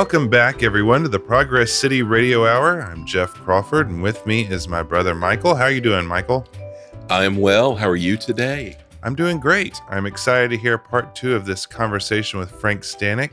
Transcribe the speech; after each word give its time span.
Welcome 0.00 0.30
back, 0.30 0.62
everyone, 0.62 1.02
to 1.02 1.10
the 1.10 1.18
Progress 1.18 1.70
City 1.70 2.00
Radio 2.02 2.46
Hour. 2.46 2.80
I'm 2.80 3.04
Jeff 3.04 3.34
Crawford, 3.34 3.90
and 3.90 4.02
with 4.02 4.24
me 4.24 4.46
is 4.46 4.66
my 4.66 4.82
brother 4.82 5.14
Michael. 5.14 5.54
How 5.54 5.64
are 5.64 5.70
you 5.70 5.82
doing, 5.82 6.06
Michael? 6.06 6.48
I'm 7.10 7.36
well. 7.36 7.76
How 7.76 7.86
are 7.86 7.96
you 7.96 8.16
today? 8.16 8.78
I'm 9.02 9.14
doing 9.14 9.38
great. 9.38 9.78
I'm 9.90 10.06
excited 10.06 10.48
to 10.52 10.56
hear 10.56 10.78
part 10.78 11.14
two 11.14 11.34
of 11.34 11.44
this 11.44 11.66
conversation 11.66 12.38
with 12.38 12.50
Frank 12.50 12.80
Stanek. 12.80 13.32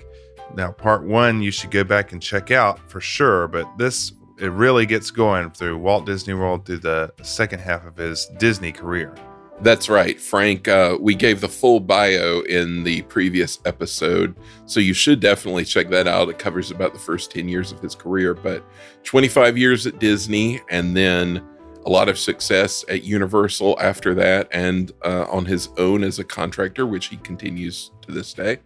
Now, 0.56 0.74
part 0.74 1.04
one, 1.04 1.42
you 1.42 1.52
should 1.52 1.72
go 1.72 1.86
back 1.86 2.12
and 2.12 2.22
check 2.22 2.52
out 2.52 2.80
for 2.90 3.00
sure, 3.00 3.48
but 3.48 3.66
this, 3.78 4.12
it 4.38 4.52
really 4.52 4.86
gets 4.86 5.10
going 5.10 5.52
through 5.52 5.78
Walt 5.78 6.06
Disney 6.06 6.34
World 6.34 6.66
through 6.66 6.80
the 6.80 7.14
second 7.22 7.60
half 7.60 7.86
of 7.86 7.96
his 7.96 8.26
Disney 8.40 8.74
career. 8.74 9.16
That's 9.62 9.90
right, 9.90 10.20
Frank. 10.20 10.68
Uh, 10.68 10.98
we 11.00 11.16
gave 11.16 11.42
the 11.42 11.50
full 11.50 11.80
bio 11.80 12.42
in 12.42 12.84
the 12.84 13.02
previous 13.04 13.60
episode, 13.66 14.36
so 14.68 14.80
you 14.80 14.94
should 14.94 15.20
definitely 15.20 15.66
check 15.66 15.90
that 15.90 16.08
out. 16.08 16.30
It 16.30 16.38
covers 16.38 16.70
about 16.70 16.94
the 16.94 17.00
first 17.00 17.32
10 17.32 17.50
years 17.50 17.72
of 17.72 17.80
his 17.80 17.96
career, 17.96 18.36
but 18.36 18.64
25 19.04 19.58
years 19.58 19.88
at 19.88 19.98
Disney, 19.98 20.62
and 20.70 20.96
then 20.96 21.44
a 21.88 21.90
lot 21.90 22.08
of 22.08 22.20
success 22.20 22.86
at 22.88 23.04
Universal 23.04 23.80
after 23.82 24.14
that, 24.14 24.48
and 24.52 24.92
uh, 25.04 25.26
on 25.32 25.46
his 25.46 25.70
own 25.78 26.04
as 26.04 26.20
a 26.20 26.24
contractor, 26.24 26.86
which 26.86 27.08
he 27.08 27.18
continues 27.18 27.92
to 28.02 28.12
this 28.12 28.34
day, 28.34 28.60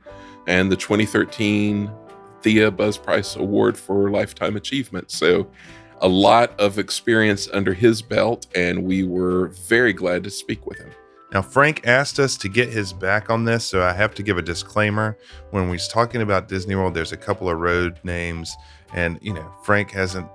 and 0.47 0.69
the 0.69 0.75
2013 0.75 1.89
Thea 2.41 2.69
Buzz 2.69 2.97
Price 2.97 3.37
Award 3.37 3.77
for 3.77 4.09
Lifetime 4.09 4.57
Achievement. 4.57 5.09
So, 5.09 5.47
a 6.01 6.07
lot 6.07 6.59
of 6.59 6.79
experience 6.79 7.47
under 7.53 7.73
his 7.73 8.01
belt, 8.01 8.47
and 8.55 8.83
we 8.83 9.03
were 9.03 9.47
very 9.49 9.93
glad 9.93 10.23
to 10.23 10.29
speak 10.29 10.65
with 10.65 10.79
him. 10.79 10.91
Now, 11.31 11.41
Frank 11.41 11.87
asked 11.87 12.19
us 12.19 12.35
to 12.37 12.49
get 12.49 12.69
his 12.69 12.91
back 12.91 13.29
on 13.29 13.45
this, 13.45 13.63
so 13.63 13.81
I 13.81 13.93
have 13.93 14.13
to 14.15 14.23
give 14.23 14.37
a 14.37 14.41
disclaimer. 14.41 15.17
When 15.51 15.69
we're 15.69 15.77
talking 15.77 16.21
about 16.21 16.49
Disney 16.49 16.75
World, 16.75 16.93
there's 16.93 17.13
a 17.13 17.17
couple 17.17 17.49
of 17.49 17.57
road 17.59 17.99
names, 18.03 18.53
and 18.93 19.17
you 19.21 19.33
know, 19.33 19.49
Frank 19.63 19.91
hasn't, 19.91 20.27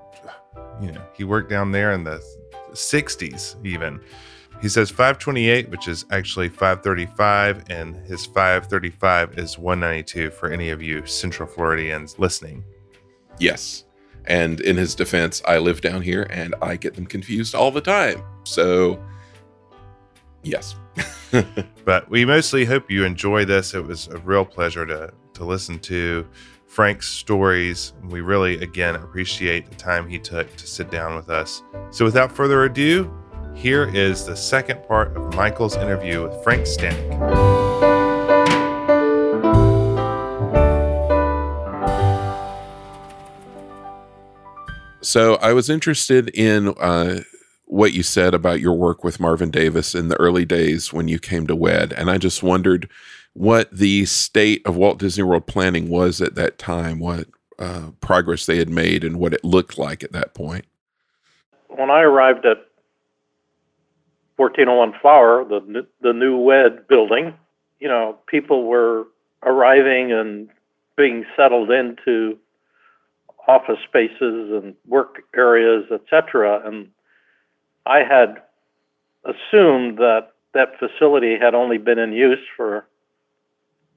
you 0.81 0.93
know, 0.93 1.03
he 1.15 1.25
worked 1.25 1.51
down 1.51 1.73
there 1.73 1.93
in 1.93 2.05
the 2.05 2.23
60s 2.73 3.57
even. 3.65 4.01
He 4.63 4.71
says 4.71 4.89
528, 4.89 5.69
which 5.69 5.87
is 5.87 6.07
actually 6.11 6.49
535, 6.49 7.65
and 7.69 7.97
his 8.07 8.25
535 8.25 9.39
is 9.39 9.59
192 9.59 10.31
for 10.31 10.49
any 10.49 10.71
of 10.71 10.83
you 10.83 11.05
Central 11.05 11.47
Floridians 11.47 12.19
listening. 12.19 12.65
Yes. 13.39 13.85
And 14.27 14.61
in 14.61 14.77
his 14.77 14.95
defense, 14.95 15.43
I 15.45 15.59
live 15.59 15.81
down 15.81 16.03
here 16.03 16.27
and 16.31 16.55
I 16.61 16.77
get 16.77 16.95
them 16.95 17.07
confused 17.07 17.55
all 17.55 17.71
the 17.71 17.81
time. 17.81 18.23
So, 18.45 19.03
yes. 20.43 20.75
but 21.85 22.09
we 22.11 22.25
mostly 22.25 22.65
hope 22.65 22.91
you 22.91 23.05
enjoy 23.05 23.45
this. 23.45 23.75
It 23.75 23.85
was 23.85 24.09
a 24.09 24.19
real 24.19 24.45
pleasure 24.45 24.87
to, 24.87 25.13
to 25.35 25.45
listen 25.45 25.79
to 25.81 26.27
Frank's 26.67 27.09
stories. 27.09 27.93
We 28.05 28.21
really, 28.21 28.61
again, 28.63 28.97
appreciate 28.97 29.69
the 29.69 29.77
time 29.77 30.09
he 30.09 30.19
took 30.19 30.55
to 30.57 30.67
sit 30.67 30.91
down 30.91 31.15
with 31.15 31.31
us. 31.31 31.63
So, 31.91 32.05
without 32.05 32.33
further 32.33 32.65
ado, 32.65 33.13
here 33.55 33.89
is 33.95 34.27
the 34.27 34.37
second 34.37 34.83
part 34.87 35.17
of 35.17 35.35
Michael's 35.35 35.77
interview 35.77 36.23
with 36.23 36.43
Frank 36.43 36.63
Stanek. 36.63 37.96
So 45.07 45.37
I 45.37 45.53
was 45.53 45.71
interested 45.71 46.31
in 46.31 46.75
uh, 46.81 47.21
what 47.67 47.93
you 47.93 48.03
said 48.03 48.35
about 48.35 48.59
your 48.59 48.73
work 48.73 49.05
with 49.05 49.21
Marvin 49.21 49.53
Davis 49.53 49.95
in 49.95 50.09
the 50.09 50.17
early 50.17 50.45
days 50.45 50.93
when 50.93 51.07
you 51.07 51.21
came 51.21 51.47
to 51.47 51.55
WED, 51.55 51.93
and 51.93 52.11
I 52.11 52.19
just 52.19 52.43
wondered 52.43 52.91
what 53.33 53.71
the 53.71 54.05
state 54.07 54.67
of 54.67 54.75
Walt 54.75 54.99
Disney 54.99 55.23
World 55.23 55.47
planning 55.47 55.89
was 55.89 56.21
at 56.21 56.35
that 56.35 56.59
time, 56.59 56.99
what 56.99 57.29
uh, 57.57 57.91
progress 58.01 58.47
they 58.47 58.57
had 58.57 58.69
made, 58.69 59.05
and 59.05 59.21
what 59.21 59.33
it 59.33 59.45
looked 59.45 59.79
like 59.79 60.03
at 60.03 60.11
that 60.11 60.35
point. 60.35 60.65
When 61.69 61.89
I 61.89 62.01
arrived 62.01 62.45
at 62.45 62.67
1401 64.39 64.99
Flower, 65.01 65.45
the 65.45 65.87
the 66.01 66.15
new 66.15 66.37
WED 66.37 66.89
building, 66.89 67.33
you 67.79 67.87
know, 67.87 68.19
people 68.27 68.65
were 68.65 69.05
arriving 69.45 70.11
and 70.11 70.49
being 70.97 71.25
settled 71.37 71.71
into 71.71 72.39
office 73.47 73.79
spaces 73.89 74.51
and 74.53 74.75
work 74.87 75.23
areas, 75.35 75.85
etc. 75.91 76.63
And 76.67 76.89
I 77.85 77.99
had 77.99 78.43
assumed 79.25 79.99
that 79.99 80.33
that 80.55 80.79
facility 80.79 81.37
had 81.39 81.55
only 81.55 81.79
been 81.79 81.99
in 81.99 82.13
use 82.13 82.45
for 82.57 82.87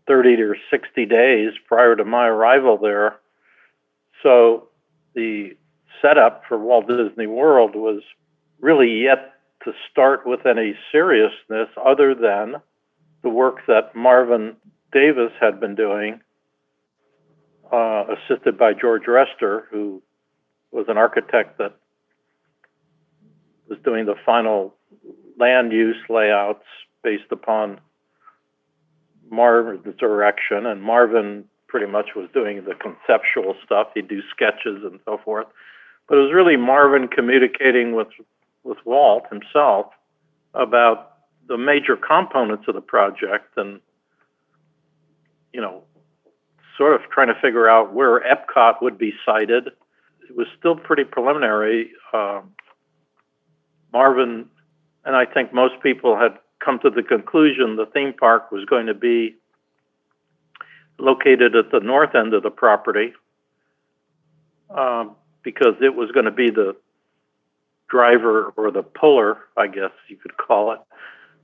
30 0.08 0.42
or 0.42 0.56
60 0.70 1.06
days 1.06 1.52
prior 1.68 1.96
to 1.96 2.04
my 2.04 2.28
arrival 2.28 2.78
there. 2.78 3.20
So 4.24 4.68
the 5.14 5.56
setup 6.02 6.44
for 6.48 6.58
Walt 6.58 6.88
Disney 6.88 7.28
World 7.28 7.76
was 7.76 8.02
really 8.60 9.04
yet 9.04 9.34
to 9.64 9.74
start 9.90 10.26
with 10.26 10.46
any 10.46 10.76
seriousness 10.92 11.70
other 11.86 12.16
than 12.16 12.56
the 13.24 13.30
work 13.30 13.66
that 13.68 13.96
Marvin 13.96 14.56
Davis 14.92 15.32
had 15.40 15.60
been 15.60 15.76
doing 15.76 16.22
uh, 17.72 18.06
assisted 18.14 18.58
by 18.58 18.74
George 18.74 19.04
Rester, 19.08 19.68
who 19.72 20.02
was 20.72 20.86
an 20.88 20.98
architect 20.98 21.58
that 21.58 21.76
was 23.68 23.80
doing 23.84 24.06
the 24.06 24.16
final 24.26 24.74
land 25.38 25.72
use 25.72 25.98
layouts 26.10 26.66
based 27.04 27.32
upon 27.32 27.80
Marvin's 29.30 29.96
direction, 29.98 30.66
and 30.66 30.82
Marvin 30.82 31.46
pretty 31.68 31.86
much 31.86 32.10
was 32.16 32.28
doing 32.34 32.64
the 32.66 32.74
conceptual 32.76 33.56
stuff. 33.64 33.88
He'd 33.94 34.08
do 34.08 34.22
sketches 34.32 34.84
and 34.84 35.00
so 35.06 35.20
forth. 35.24 35.48
But 36.08 36.18
it 36.18 36.22
was 36.22 36.34
really 36.34 36.58
Marvin 36.58 37.08
communicating 37.08 37.96
with 37.96 38.08
with 38.64 38.80
Walt 38.86 39.24
himself 39.30 39.88
about 40.54 41.14
the 41.48 41.58
major 41.58 41.96
components 41.96 42.66
of 42.68 42.76
the 42.76 42.82
project 42.82 43.58
and 43.58 43.80
you 45.54 45.62
know 45.62 45.84
sort 46.80 46.96
of 46.96 47.02
trying 47.12 47.28
to 47.28 47.36
figure 47.42 47.70
out 47.70 47.94
where 47.94 48.22
Epcot 48.22 48.82
would 48.82 48.98
be 48.98 49.14
sited. 49.26 49.68
It 50.28 50.36
was 50.36 50.48
still 50.58 50.78
pretty 50.78 51.04
preliminary. 51.04 51.92
Uh, 52.14 52.42
Marvin 53.92 54.46
and 55.06 55.16
I 55.16 55.26
think 55.26 55.54
most 55.54 55.76
people 55.84 56.18
had 56.18 56.38
come 56.64 56.80
to 56.80 56.90
the 56.90 57.04
conclusion 57.04 57.76
the 57.76 57.86
theme 57.86 58.14
park 58.14 58.52
was 58.52 58.64
going 58.66 58.86
to 58.86 58.94
be 58.94 59.36
located 60.98 61.56
at 61.56 61.72
the 61.72 61.80
north 61.80 62.16
end 62.16 62.34
of 62.34 62.44
the 62.44 62.50
property 62.50 63.14
uh, 64.70 65.06
because 65.44 65.76
it 65.82 65.96
was 65.96 66.12
going 66.12 66.26
to 66.26 66.32
be 66.32 66.50
the 66.50 66.76
driver 67.90 68.54
or 68.56 68.72
the 68.72 68.84
puller, 68.84 69.38
I 69.58 69.68
guess 69.68 69.92
you 70.08 70.16
could 70.16 70.38
call 70.38 70.74
it, 70.74 70.80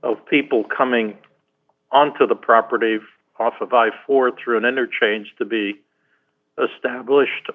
of 0.02 0.24
people 0.26 0.64
coming 0.64 1.18
onto 1.90 2.26
the 2.26 2.36
property 2.36 2.98
off 3.38 3.54
of 3.60 3.72
I 3.72 3.88
4 4.06 4.32
through 4.32 4.58
an 4.58 4.64
interchange 4.64 5.34
to 5.38 5.44
be 5.44 5.80
established 6.62 7.50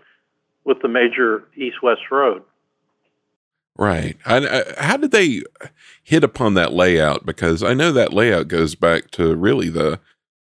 with 0.64 0.82
the 0.82 0.88
major 0.88 1.48
east 1.56 1.82
west 1.82 2.12
road. 2.12 2.44
Right. 3.78 4.18
I, 4.26 4.48
I, 4.48 4.84
how 4.84 4.98
did 4.98 5.12
they 5.12 5.44
hit 6.04 6.24
upon 6.24 6.54
that 6.56 6.74
layout? 6.74 7.26
Because 7.26 7.64
I 7.64 7.74
know 7.74 7.92
that 7.92 8.14
layout 8.14 8.48
goes 8.48 8.76
back 8.76 9.12
to 9.12 9.36
really 9.36 9.70
the 9.70 10.00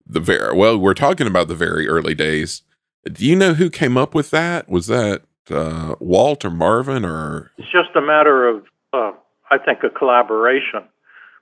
the 0.06 0.20
very 0.20 0.54
well. 0.54 0.76
We're 0.76 0.94
talking 0.94 1.26
about 1.26 1.48
the 1.48 1.54
very 1.54 1.88
early 1.88 2.14
days. 2.14 2.62
Do 3.04 3.24
you 3.24 3.36
know 3.36 3.54
who 3.54 3.70
came 3.70 3.96
up 3.96 4.14
with 4.14 4.30
that? 4.30 4.68
Was 4.68 4.86
that 4.88 5.22
uh, 5.50 5.94
Walt 6.00 6.44
or 6.44 6.50
Marvin 6.50 7.04
or? 7.04 7.52
It's 7.56 7.70
just 7.70 7.94
a 7.96 8.00
matter 8.00 8.48
of, 8.48 8.64
uh, 8.92 9.12
I 9.50 9.58
think, 9.58 9.82
a 9.84 9.90
collaboration. 9.90 10.82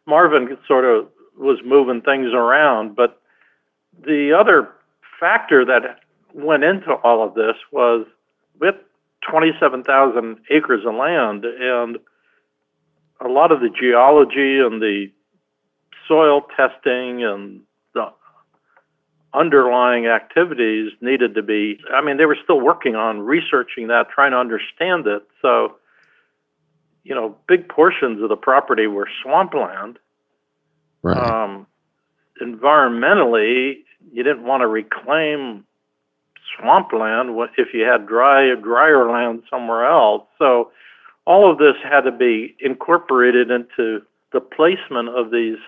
Marvin 0.07 0.57
sort 0.67 0.85
of 0.85 1.09
was 1.37 1.59
moving 1.65 2.03
things 2.03 2.33
around, 2.35 2.95
but 2.95 3.21
the 4.01 4.33
other 4.33 4.69
factor 5.19 5.65
that 5.65 6.01
went 6.35 6.65
into 6.65 6.93
all 7.05 7.27
of 7.27 7.35
this 7.35 7.57
was 7.71 8.07
with 8.61 8.75
27,000 9.29 10.39
acres 10.51 10.85
of 10.87 10.95
land 10.95 11.45
and 11.45 11.99
a 13.21 13.29
lot 13.29 13.53
of 13.53 13.61
the 13.61 13.69
geology 13.69 14.59
and 14.59 14.83
the 14.83 15.11
soil 16.09 16.43
testing 16.57 17.23
and 17.25 17.61
the 17.95 18.13
underlying 19.35 20.07
activities 20.07 20.91
needed 21.01 21.35
to 21.35 21.43
be 21.43 21.79
i 21.95 22.03
mean 22.03 22.17
they 22.17 22.27
were 22.27 22.37
still 22.43 22.61
working 22.61 22.97
on 22.97 23.21
researching 23.21 23.87
that 23.87 24.09
trying 24.11 24.33
to 24.33 24.37
understand 24.37 25.07
it 25.07 25.23
so 25.41 25.77
you 27.05 27.15
know 27.15 27.37
big 27.47 27.69
portions 27.69 28.21
of 28.23 28.29
the 28.29 28.37
property 28.37 28.87
were 28.87 29.09
swampland 29.23 29.99
right. 31.03 31.17
um, 31.17 31.67
environmentally, 32.43 33.85
you 34.13 34.23
didn't 34.23 34.45
want 34.45 34.63
to 34.63 34.67
reclaim 34.67 35.65
swampland 36.57 37.31
if 37.57 37.69
you 37.73 37.83
had 37.83 38.07
dry 38.07 38.55
drier 38.55 39.11
land 39.11 39.43
somewhere 39.49 39.87
else. 39.87 40.25
So 40.39 40.71
all 41.27 41.51
of 41.51 41.59
this 41.59 41.75
had 41.83 42.03
to 42.03 42.13
be 42.13 42.57
incorporated 42.61 43.51
into 43.51 44.03
the 44.33 44.41
placement 44.41 45.09
of 45.11 45.31
these, 45.31 45.59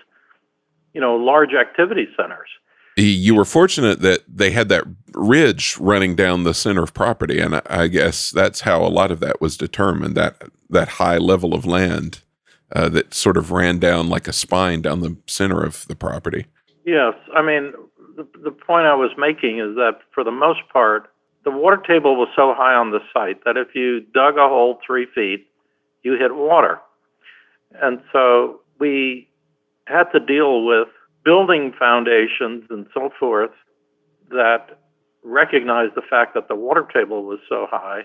you 0.93 1.01
know, 1.01 1.15
large 1.15 1.53
activity 1.53 2.07
centers. 2.17 2.49
You 2.97 3.35
were 3.35 3.45
fortunate 3.45 3.99
that 4.01 4.23
they 4.27 4.51
had 4.51 4.69
that 4.69 4.85
ridge 5.13 5.77
running 5.79 6.15
down 6.15 6.43
the 6.43 6.53
center 6.53 6.81
of 6.83 6.93
property, 6.93 7.39
and 7.39 7.61
I 7.65 7.87
guess 7.87 8.31
that's 8.31 8.61
how 8.61 8.85
a 8.85 8.87
lot 8.87 9.11
of 9.11 9.19
that 9.19 9.41
was 9.41 9.57
determined. 9.57 10.15
That 10.15 10.41
that 10.69 10.87
high 10.87 11.17
level 11.17 11.53
of 11.53 11.65
land 11.65 12.21
uh, 12.73 12.87
that 12.89 13.13
sort 13.13 13.35
of 13.35 13.51
ran 13.51 13.79
down 13.79 14.07
like 14.07 14.29
a 14.29 14.33
spine 14.33 14.81
down 14.81 15.01
the 15.01 15.17
center 15.27 15.61
of 15.61 15.85
the 15.87 15.95
property. 15.95 16.45
Yes, 16.85 17.15
I 17.35 17.41
mean 17.41 17.73
the 18.15 18.27
the 18.43 18.51
point 18.51 18.85
I 18.85 18.95
was 18.95 19.11
making 19.17 19.59
is 19.59 19.75
that 19.75 19.99
for 20.13 20.23
the 20.23 20.31
most 20.31 20.61
part, 20.71 21.09
the 21.43 21.51
water 21.51 21.77
table 21.77 22.15
was 22.15 22.29
so 22.35 22.53
high 22.55 22.75
on 22.75 22.91
the 22.91 22.99
site 23.11 23.43
that 23.43 23.57
if 23.57 23.75
you 23.75 24.01
dug 24.13 24.37
a 24.37 24.47
hole 24.47 24.79
three 24.85 25.07
feet, 25.13 25.47
you 26.03 26.13
hit 26.17 26.35
water, 26.35 26.79
and 27.81 28.01
so 28.13 28.61
we 28.79 29.27
had 29.87 30.05
to 30.11 30.19
deal 30.19 30.63
with 30.63 30.87
building 31.23 31.73
foundations 31.77 32.63
and 32.69 32.85
so 32.93 33.09
forth 33.19 33.51
that 34.29 34.79
recognized 35.23 35.95
the 35.95 36.01
fact 36.07 36.35
that 36.35 36.47
the 36.47 36.55
water 36.55 36.87
table 36.93 37.23
was 37.23 37.39
so 37.49 37.67
high. 37.69 38.01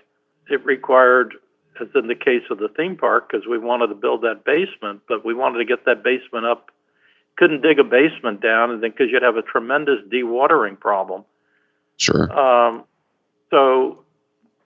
It 0.49 0.65
required, 0.65 1.35
as 1.81 1.89
in 1.95 2.09
the 2.09 2.15
case 2.15 2.45
of 2.51 2.59
the 2.59 2.69
theme 2.77 2.97
park, 2.97 3.31
because 3.31 3.47
we 3.47 3.59
wanted 3.59 3.89
to 3.89 3.95
build 3.95 4.23
that 4.23 4.45
basement, 4.45 5.03
but 5.07 5.25
we 5.25 5.35
wanted 5.35 5.59
to 5.59 5.65
get 5.65 5.85
that 5.85 6.03
basement 6.03 6.47
up. 6.47 6.71
Couldn't 7.37 7.63
dig 7.63 7.79
a 7.79 7.85
basement 7.85 8.41
down, 8.41 8.71
and 8.71 8.83
then 8.83 8.91
because 8.91 9.09
you'd 9.11 9.23
have 9.23 9.37
a 9.37 9.43
tremendous 9.43 9.99
dewatering 10.13 10.79
problem. 10.79 11.25
Sure. 11.97 12.31
Um, 12.39 12.85
so 13.51 14.05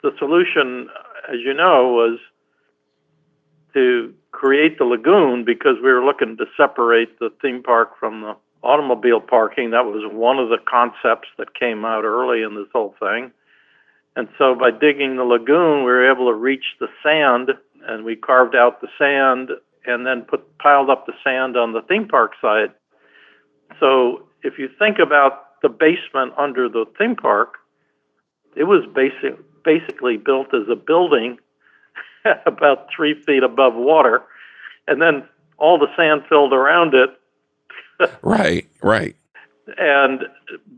the 0.03 0.13
solution, 0.19 0.89
as 1.33 1.39
you 1.45 1.55
know, 1.55 1.89
was 1.89 2.19
to 3.75 4.15
create 4.31 4.79
the 4.79 4.85
lagoon 4.85 5.45
because 5.45 5.77
we 5.83 5.93
were 5.93 6.05
looking 6.05 6.37
to 6.37 6.47
separate 6.57 7.19
the 7.19 7.31
theme 7.41 7.63
park 7.63 7.99
from 7.99 8.23
the 8.23 8.37
automobile 8.63 9.21
parking. 9.21 9.71
That 9.71 9.85
was 9.85 10.03
one 10.13 10.39
of 10.39 10.49
the 10.49 10.59
concepts 10.59 11.29
that 11.39 11.55
came 11.55 11.85
out 11.85 12.05
early 12.05 12.43
in 12.43 12.55
this 12.55 12.69
whole 12.73 12.95
thing. 12.99 13.31
And 14.17 14.29
so 14.39 14.55
by 14.55 14.71
digging 14.71 15.17
the 15.17 15.25
lagoon, 15.25 15.81
we 15.81 15.91
were 15.91 16.11
able 16.11 16.27
to 16.27 16.35
reach 16.35 16.65
the 16.79 16.89
sand 17.03 17.51
and 17.87 18.05
we 18.05 18.17
carved 18.17 18.55
out 18.55 18.81
the 18.81 18.89
sand 18.99 19.51
and 19.87 20.07
then 20.07 20.23
put 20.23 20.59
piled 20.59 20.91
up 20.91 21.07
the 21.07 21.13
sand 21.23 21.57
on 21.57 21.73
the 21.73 21.83
theme 21.83 22.09
park 22.09 22.33
site. 22.41 22.75
So 23.81 24.27
if 24.43 24.59
you 24.59 24.69
think 24.79 24.99
about 24.99 25.61
the 25.63 25.69
basement 25.69 26.33
under 26.37 26.69
the 26.69 26.85
theme 26.99 27.17
park, 27.17 27.55
it 28.57 28.65
was 28.65 28.85
basic, 28.95 29.39
basically 29.65 30.17
built 30.17 30.55
as 30.55 30.69
a 30.71 30.77
building 30.77 31.39
about 32.47 32.89
three 32.95 33.21
feet 33.23 33.43
above 33.43 33.75
water, 33.75 34.23
and 34.87 35.01
then 35.01 35.25
all 35.59 35.79
the 35.79 35.89
sand 35.97 36.23
filled 36.29 36.53
around 36.53 36.95
it 36.95 37.11
right, 38.23 38.69
right. 38.83 39.17
And 39.79 40.25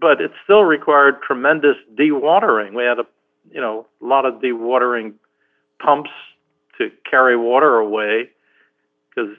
but 0.00 0.20
it 0.20 0.30
still 0.44 0.64
required 0.64 1.16
tremendous 1.22 1.76
dewatering. 1.94 2.74
We 2.74 2.84
had 2.84 2.98
a 2.98 3.06
you 3.52 3.60
know 3.60 3.86
a 4.00 4.06
lot 4.06 4.24
of 4.24 4.34
dewatering 4.34 5.14
pumps 5.80 6.10
to 6.78 6.90
carry 7.08 7.36
water 7.36 7.76
away 7.76 8.30
because 9.16 9.36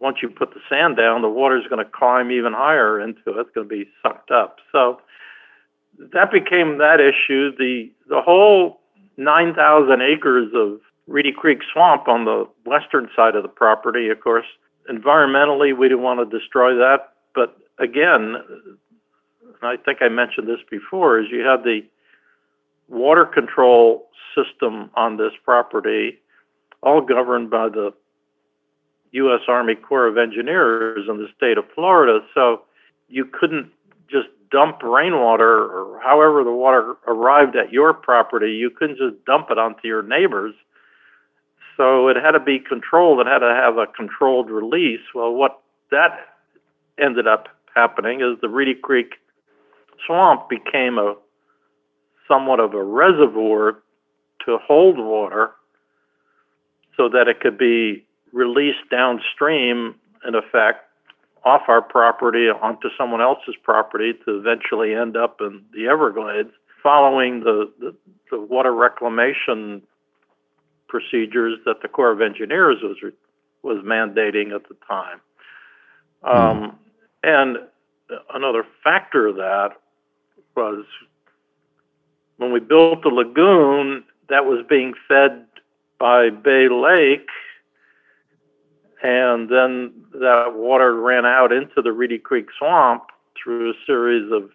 once 0.00 0.18
you 0.22 0.28
put 0.28 0.52
the 0.52 0.60
sand 0.68 0.96
down, 0.96 1.22
the 1.22 1.28
water 1.28 1.56
is 1.56 1.66
going 1.68 1.84
to 1.84 1.90
climb 1.90 2.30
even 2.30 2.52
higher 2.52 3.00
into 3.00 3.20
it. 3.26 3.38
It's 3.38 3.50
going 3.54 3.68
to 3.68 3.74
be 3.74 3.88
sucked 4.02 4.30
up. 4.30 4.58
So 4.70 5.00
that 6.12 6.30
became 6.30 6.78
that 6.78 7.00
issue. 7.00 7.56
The 7.56 7.90
the 8.08 8.20
whole 8.20 8.80
9,000 9.16 10.02
acres 10.02 10.52
of 10.54 10.80
Reedy 11.06 11.32
Creek 11.32 11.60
Swamp 11.72 12.08
on 12.08 12.24
the 12.24 12.48
western 12.66 13.08
side 13.14 13.36
of 13.36 13.42
the 13.42 13.48
property, 13.48 14.08
of 14.08 14.20
course, 14.20 14.46
environmentally, 14.90 15.76
we 15.76 15.88
didn't 15.88 16.02
want 16.02 16.18
to 16.18 16.38
destroy 16.38 16.74
that. 16.74 17.14
But 17.34 17.56
again, 17.78 18.36
I 19.62 19.76
think 19.76 19.98
I 20.02 20.08
mentioned 20.08 20.48
this 20.48 20.60
before, 20.70 21.20
is 21.20 21.26
you 21.30 21.40
have 21.40 21.62
the 21.62 21.80
water 22.88 23.24
control 23.24 24.08
system 24.34 24.90
on 24.94 25.16
this 25.16 25.32
property, 25.44 26.18
all 26.82 27.00
governed 27.00 27.50
by 27.50 27.68
the 27.68 27.92
U.S. 29.14 29.40
Army 29.48 29.74
Corps 29.74 30.06
of 30.06 30.18
Engineers 30.18 31.06
in 31.08 31.18
the 31.18 31.28
state 31.36 31.58
of 31.58 31.64
Florida. 31.74 32.20
So 32.34 32.62
you 33.08 33.24
couldn't 33.24 33.70
just 34.10 34.28
dump 34.50 34.82
rainwater 34.82 35.64
or 35.64 36.00
however 36.02 36.44
the 36.44 36.52
water 36.52 36.96
arrived 37.06 37.56
at 37.56 37.72
your 37.72 37.92
property, 37.92 38.52
you 38.52 38.70
couldn't 38.70 38.98
just 38.98 39.24
dump 39.24 39.48
it 39.50 39.58
onto 39.58 39.88
your 39.88 40.02
neighbors 40.02 40.54
so 41.76 42.08
it 42.08 42.16
had 42.16 42.32
to 42.32 42.40
be 42.40 42.58
controlled. 42.58 43.20
It 43.20 43.26
had 43.26 43.40
to 43.40 43.54
have 43.54 43.78
a 43.78 43.86
controlled 43.86 44.50
release. 44.50 45.00
Well, 45.14 45.32
what 45.32 45.60
that 45.90 46.28
ended 46.98 47.26
up 47.26 47.48
happening 47.74 48.20
is 48.20 48.40
the 48.40 48.48
Reedy 48.48 48.74
Creek 48.74 49.14
swamp 50.06 50.48
became 50.48 50.98
a 50.98 51.14
somewhat 52.28 52.60
of 52.60 52.74
a 52.74 52.82
reservoir 52.82 53.82
to 54.46 54.58
hold 54.58 54.98
water 54.98 55.52
so 56.96 57.08
that 57.08 57.28
it 57.28 57.40
could 57.40 57.58
be 57.58 58.04
released 58.34 58.90
downstream, 58.90 59.94
in 60.26 60.34
effect, 60.34 60.80
off 61.44 61.62
our 61.68 61.80
property 61.80 62.48
onto 62.48 62.88
someone 62.98 63.20
else's 63.20 63.54
property 63.62 64.12
to 64.24 64.36
eventually 64.38 64.94
end 64.94 65.16
up 65.16 65.40
in 65.40 65.62
the 65.72 65.86
Everglades. 65.86 66.50
Following 66.82 67.40
the, 67.40 67.72
the, 67.78 67.94
the 68.30 68.40
water 68.40 68.74
reclamation 68.74 69.82
procedures 70.88 71.58
that 71.64 71.80
the 71.80 71.88
Corps 71.88 72.12
of 72.12 72.20
Engineers 72.20 72.78
was 72.82 72.96
was 73.62 73.82
mandating 73.82 74.54
at 74.54 74.68
the 74.68 74.76
time. 74.86 75.20
Um, 76.22 76.78
and 77.22 77.56
another 78.34 78.66
factor 78.82 79.28
of 79.28 79.36
that 79.36 79.70
was 80.54 80.84
when 82.36 82.52
we 82.52 82.60
built 82.60 83.02
the 83.02 83.08
lagoon 83.08 84.04
that 84.28 84.44
was 84.44 84.64
being 84.68 84.92
fed 85.08 85.46
by 85.98 86.28
Bay 86.28 86.68
Lake, 86.68 87.28
and 89.04 89.48
then 89.48 89.92
that 90.14 90.54
water 90.54 91.00
ran 91.00 91.24
out 91.26 91.52
into 91.52 91.80
the 91.80 91.92
Reedy 91.92 92.18
Creek 92.18 92.46
Swamp 92.58 93.04
through 93.40 93.70
a 93.70 93.74
series 93.86 94.32
of 94.32 94.50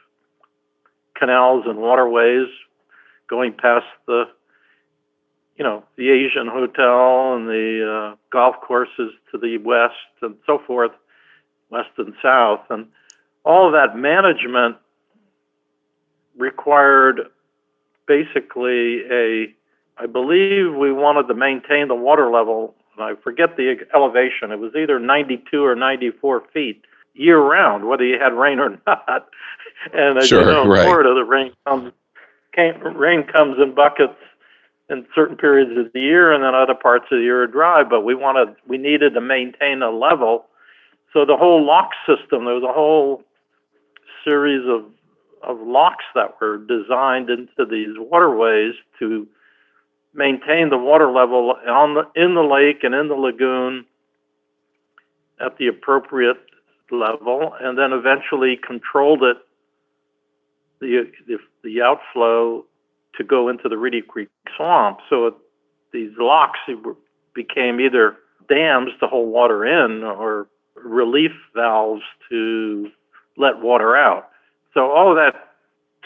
canals 1.15 1.63
and 1.67 1.77
waterways 1.79 2.47
going 3.29 3.53
past 3.53 3.85
the 4.07 4.25
you 5.59 5.65
know, 5.65 5.83
the 5.97 6.09
Asian 6.09 6.47
Hotel 6.47 7.35
and 7.35 7.47
the 7.47 8.13
uh, 8.13 8.15
golf 8.31 8.55
courses 8.61 9.11
to 9.29 9.37
the 9.37 9.57
west 9.57 9.93
and 10.21 10.35
so 10.45 10.57
forth, 10.65 10.91
west 11.69 11.89
and 11.97 12.13
south. 12.23 12.61
And 12.69 12.87
all 13.43 13.69
that 13.71 13.97
management 13.97 14.77
required 16.37 17.23
basically 18.07 19.01
a, 19.11 19.53
I 19.97 20.05
believe 20.05 20.73
we 20.73 20.93
wanted 20.93 21.27
to 21.27 21.33
maintain 21.33 21.89
the 21.89 21.95
water 21.95 22.31
level. 22.31 22.73
I 23.01 23.15
forget 23.15 23.57
the 23.57 23.75
elevation. 23.93 24.51
It 24.51 24.59
was 24.59 24.73
either 24.75 24.99
92 24.99 25.63
or 25.63 25.75
94 25.75 26.43
feet 26.53 26.83
year 27.13 27.39
round, 27.39 27.87
whether 27.87 28.03
you 28.03 28.19
had 28.19 28.33
rain 28.33 28.59
or 28.59 28.69
not. 28.87 29.27
and 29.93 30.17
as 30.17 30.27
sure, 30.27 30.41
you 30.41 30.45
know, 30.45 30.63
in 30.63 30.69
right. 30.69 30.83
Florida, 30.83 31.13
the 31.13 31.23
rain 31.23 31.51
comes, 31.65 31.91
came, 32.53 32.81
rain 32.97 33.23
comes 33.23 33.57
in 33.61 33.73
buckets 33.73 34.17
in 34.89 35.05
certain 35.13 35.37
periods 35.37 35.77
of 35.77 35.93
the 35.93 35.99
year, 35.99 36.33
and 36.33 36.43
then 36.43 36.55
other 36.55 36.73
parts 36.73 37.05
of 37.11 37.19
the 37.19 37.23
year 37.23 37.43
are 37.43 37.47
dry. 37.47 37.83
But 37.83 38.01
we 38.01 38.15
wanted, 38.15 38.55
we 38.67 38.77
needed 38.77 39.13
to 39.13 39.21
maintain 39.21 39.81
a 39.81 39.91
level. 39.91 40.45
So 41.13 41.25
the 41.25 41.37
whole 41.37 41.65
lock 41.65 41.91
system, 42.07 42.45
there 42.45 42.55
was 42.55 42.63
a 42.63 42.73
whole 42.73 43.23
series 44.23 44.67
of 44.67 44.85
of 45.41 45.57
locks 45.65 46.03
that 46.15 46.39
were 46.41 46.57
designed 46.57 47.29
into 47.29 47.65
these 47.69 47.95
waterways 47.97 48.73
to 48.99 49.27
maintain 50.13 50.69
the 50.69 50.77
water 50.77 51.11
level 51.11 51.55
on 51.67 51.93
the 51.93 52.21
in 52.21 52.35
the 52.35 52.41
lake 52.41 52.83
and 52.83 52.93
in 52.95 53.07
the 53.07 53.15
lagoon 53.15 53.85
at 55.39 55.57
the 55.57 55.67
appropriate 55.67 56.37
level, 56.91 57.53
and 57.61 57.77
then 57.77 57.93
eventually 57.93 58.57
controlled 58.65 59.23
it 59.23 59.37
the 60.79 61.11
the, 61.27 61.37
the 61.63 61.81
outflow 61.81 62.65
to 63.17 63.23
go 63.23 63.49
into 63.49 63.69
the 63.69 63.77
Reedy 63.77 64.01
Creek 64.01 64.29
swamp. 64.55 64.99
So 65.09 65.27
it, 65.27 65.33
these 65.91 66.11
locks 66.17 66.59
became 67.33 67.79
either 67.79 68.17
dams 68.47 68.91
to 68.99 69.07
hold 69.07 69.31
water 69.31 69.65
in 69.65 70.03
or 70.03 70.47
relief 70.75 71.31
valves 71.55 72.03
to 72.29 72.89
let 73.37 73.59
water 73.59 73.95
out. 73.95 74.29
So 74.73 74.91
all 74.91 75.09
of 75.11 75.17
that 75.17 75.53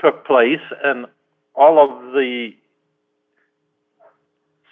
took 0.03 0.25
place, 0.25 0.61
and 0.83 1.05
all 1.55 1.83
of 1.83 2.13
the 2.13 2.51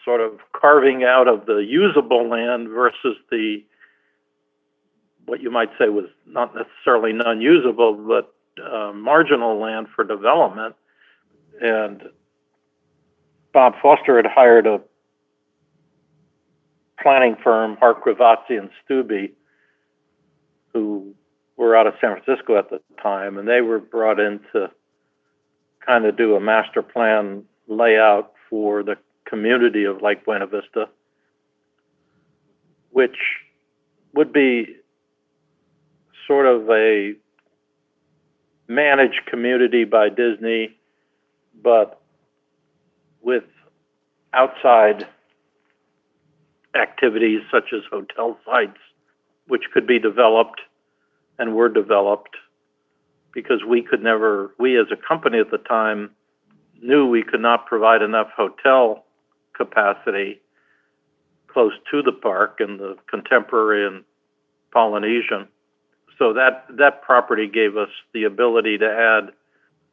sort 0.06 0.22
of 0.22 0.40
carving 0.54 1.04
out 1.04 1.28
of 1.28 1.46
the 1.46 1.58
usable 1.58 2.28
land 2.28 2.70
versus 2.70 3.18
the 3.30 3.64
what 5.26 5.42
you 5.42 5.52
might 5.52 5.70
say 5.78 5.88
was 5.88 6.06
not 6.26 6.54
necessarily 6.56 7.14
non-usable, 7.14 7.94
but 7.94 8.34
uh, 8.62 8.92
marginal 8.92 9.60
land 9.60 9.88
for 9.96 10.04
development. 10.04 10.76
And 11.62 12.04
Bob 13.54 13.76
Foster 13.82 14.18
had 14.18 14.26
hired 14.26 14.66
a 14.66 14.82
planning 17.02 17.36
firm, 17.44 17.78
Hart 17.78 18.04
Krivatsy 18.04 18.60
and 18.60 18.70
Stubbe, 18.84 19.32
who 20.74 21.14
were 21.56 21.76
out 21.76 21.88
of 21.88 21.94
San 22.02 22.20
Francisco 22.20 22.58
at 22.58 22.70
the 22.70 22.82
time, 23.02 23.38
and 23.38 23.48
they 23.48 23.62
were 23.62 23.80
brought 23.80 24.20
in 24.20 24.40
to 24.54 24.72
kind 25.86 26.06
of 26.06 26.18
do 26.18 26.36
a 26.36 26.40
master 26.40 26.82
plan 26.82 27.44
layout 27.68 28.34
for 28.50 28.84
the 28.84 28.96
community 29.32 29.86
of 29.86 30.02
Lake 30.02 30.26
Buena 30.26 30.46
Vista, 30.46 30.90
which 32.92 33.16
would 34.14 34.34
be 34.34 34.76
sort 36.28 36.46
of 36.46 36.70
a 36.70 37.14
managed 38.68 39.22
community 39.26 39.86
by 39.86 40.10
Disney, 40.10 40.76
but 41.64 42.02
with 43.22 43.44
outside 44.34 45.08
activities 46.76 47.40
such 47.50 47.74
as 47.74 47.82
hotel 47.90 48.38
sites, 48.46 48.80
which 49.48 49.64
could 49.74 49.88
be 49.88 49.98
developed 49.98 50.60
and 51.40 51.56
were 51.56 51.70
developed 51.70 52.36
because 53.34 53.64
we 53.66 53.82
could 53.82 54.04
never, 54.04 54.54
we 54.60 54.78
as 54.78 54.88
a 54.92 55.08
company 55.08 55.40
at 55.40 55.52
the 55.52 55.58
time 55.58 56.12
knew 56.82 57.08
we 57.08 57.24
could 57.24 57.42
not 57.42 57.66
provide 57.66 58.02
enough 58.02 58.28
hotel 58.36 59.06
capacity 59.66 60.42
close 61.48 61.74
to 61.92 62.02
the 62.02 62.12
park 62.12 62.58
and 62.60 62.80
the 62.80 62.96
contemporary 63.10 63.86
and 63.86 64.04
Polynesian. 64.72 65.48
So 66.18 66.34
that, 66.34 66.66
that 66.78 67.02
property 67.02 67.48
gave 67.48 67.78
us 67.78 67.90
the 68.14 68.24
ability 68.24 68.78
to 68.78 68.86
add 68.86 69.34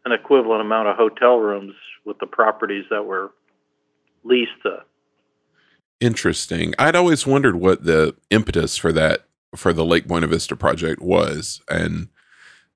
an 0.04 0.12
equivalent 0.12 0.60
amount 0.60 0.88
of 0.88 0.96
hotel 0.96 1.36
rooms 1.38 1.74
with 2.04 2.18
the 2.18 2.26
properties 2.26 2.84
that 2.90 3.04
were 3.04 3.30
leased 4.24 4.62
to. 4.62 4.78
Interesting. 6.00 6.74
I'd 6.78 6.96
always 6.96 7.26
wondered 7.26 7.56
what 7.56 7.84
the 7.84 8.14
impetus 8.30 8.76
for 8.76 8.92
that 8.92 9.24
for 9.56 9.72
the 9.72 9.84
Lake 9.84 10.06
Buena 10.06 10.26
Vista 10.26 10.54
project 10.54 11.02
was, 11.02 11.60
and 11.68 12.08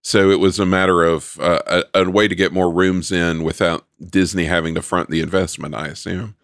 so 0.02 0.30
it 0.30 0.40
was 0.40 0.58
a 0.58 0.66
matter 0.66 1.04
of 1.04 1.38
uh, 1.40 1.84
a, 1.94 2.00
a, 2.00 2.11
way 2.11 2.26
to 2.26 2.34
get 2.34 2.52
more 2.52 2.70
rooms 2.70 3.12
in 3.12 3.44
without 3.44 3.87
Disney 4.04 4.46
having 4.46 4.75
to 4.75 4.82
front 4.82 5.11
the 5.11 5.20
investment. 5.20 5.75
I 5.75 5.87
assume. 5.88 6.34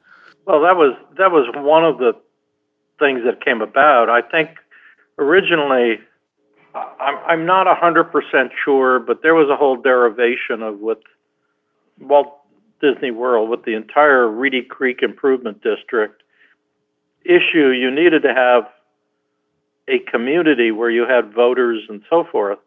Well, 0.49 0.63
that 0.63 0.77
was 0.77 0.97
that 1.19 1.31
was 1.31 1.47
one 1.55 1.85
of 1.85 1.99
the 1.99 2.15
things 2.99 3.21
that 3.27 3.45
came 3.45 3.61
about. 3.61 4.09
I 4.09 4.23
think 4.23 4.49
originally, 5.19 5.99
I'm 6.75 7.19
I'm 7.27 7.47
not 7.47 7.67
hundred 7.77 8.05
percent 8.05 8.53
sure, 8.65 8.99
but 8.99 9.21
there 9.23 9.35
was 9.35 9.51
a 9.51 9.57
whole 9.57 9.77
derivation 9.77 10.63
of 10.63 10.81
what 10.81 11.03
Walt 12.01 12.35
Disney 12.81 13.11
World 13.11 13.51
with 13.51 13.65
the 13.65 13.75
entire 13.75 14.27
Reedy 14.27 14.63
Creek 14.63 15.03
Improvement 15.03 15.63
District 15.63 16.23
issue. 17.27 17.69
You 17.69 17.91
needed 17.91 18.23
to 18.23 18.33
have 18.33 18.71
a 19.87 19.99
community 20.11 20.71
where 20.71 20.91
you 20.91 21.07
had 21.07 21.35
voters 21.35 21.83
and 21.91 22.01
so 22.09 22.25
forth. 22.25 22.59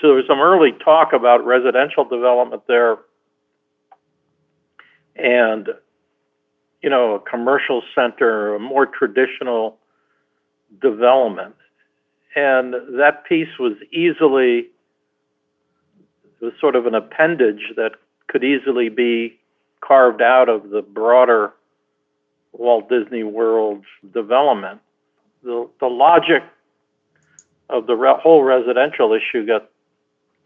So 0.00 0.08
there 0.08 0.16
was 0.16 0.26
some 0.26 0.40
early 0.40 0.72
talk 0.84 1.12
about 1.12 1.46
residential 1.46 2.04
development 2.04 2.62
there 2.66 2.96
and, 5.14 5.68
you 6.82 6.90
know, 6.90 7.14
a 7.14 7.20
commercial 7.20 7.82
center, 7.94 8.54
a 8.54 8.58
more 8.58 8.86
traditional 8.86 9.76
development. 10.80 11.54
And 12.36 12.74
that 12.98 13.24
piece 13.28 13.58
was 13.58 13.74
easily, 13.90 14.68
was 16.40 16.52
sort 16.60 16.76
of 16.76 16.86
an 16.86 16.94
appendage 16.94 17.72
that 17.76 17.92
could 18.28 18.44
easily 18.44 18.88
be 18.88 19.38
carved 19.80 20.22
out 20.22 20.48
of 20.48 20.70
the 20.70 20.82
broader 20.82 21.52
Walt 22.52 22.88
Disney 22.88 23.22
World 23.22 23.84
development 24.12 24.80
the, 25.42 25.68
the 25.80 25.86
logic 25.86 26.42
of 27.70 27.86
the 27.86 27.94
re- 27.94 28.14
whole 28.20 28.42
residential 28.42 29.12
issue 29.12 29.46
got 29.46 29.68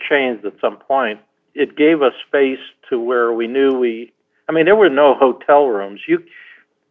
changed 0.09 0.45
at 0.45 0.55
some 0.61 0.77
point. 0.77 1.21
It 1.55 1.77
gave 1.77 2.03
us 2.03 2.13
space 2.27 2.59
to 2.91 3.01
where 3.01 3.33
we 3.33 3.47
knew 3.47 3.79
we, 3.79 4.13
I 4.53 4.55
mean, 4.55 4.67
there 4.67 4.77
were 4.77 4.91
no 4.91 5.15
hotel 5.15 5.65
rooms. 5.65 6.03
You, 6.07 6.23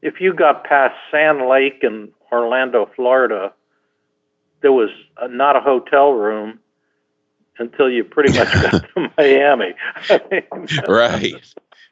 if 0.02 0.20
you 0.20 0.34
got 0.34 0.64
past 0.64 0.96
Sand 1.12 1.48
Lake 1.48 1.82
in 1.84 2.10
Orlando, 2.32 2.90
Florida, 2.96 3.54
there 4.64 4.72
was 4.72 4.90
a, 5.18 5.28
not 5.28 5.56
a 5.56 5.60
hotel 5.60 6.14
room 6.14 6.60
until 7.60 7.88
you 7.88 8.04
pretty 8.04 8.36
much 8.36 8.52
got 8.52 8.84
to 8.96 9.12
Miami. 9.16 9.76
right, 10.88 11.36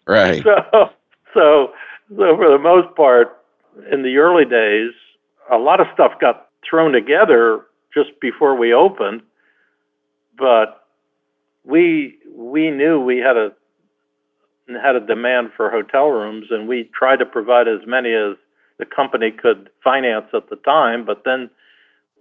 right. 0.07 0.43
So, 0.43 0.89
so, 1.35 1.73
so 2.09 2.35
for 2.35 2.49
the 2.49 2.57
most 2.59 2.95
part, 2.95 3.43
in 3.91 4.01
the 4.01 4.17
early 4.17 4.45
days, 4.45 4.91
a 5.51 5.57
lot 5.57 5.79
of 5.79 5.85
stuff 5.93 6.13
got 6.19 6.47
thrown 6.67 6.93
together 6.93 7.67
just 7.93 8.19
before 8.19 8.55
we 8.55 8.73
opened, 8.73 9.21
but 10.35 10.87
we 11.63 12.17
we 12.33 12.71
knew 12.71 12.99
we 12.99 13.19
had 13.19 13.37
a 13.37 13.51
had 14.75 14.95
a 14.95 14.99
demand 14.99 15.51
for 15.55 15.69
hotel 15.69 16.07
rooms, 16.07 16.47
and 16.49 16.67
we 16.67 16.89
tried 16.97 17.17
to 17.17 17.25
provide 17.25 17.67
as 17.67 17.79
many 17.85 18.13
as 18.13 18.35
the 18.77 18.85
company 18.85 19.31
could 19.31 19.69
finance 19.83 20.27
at 20.33 20.49
the 20.49 20.55
time. 20.57 21.05
But 21.05 21.23
then 21.25 21.49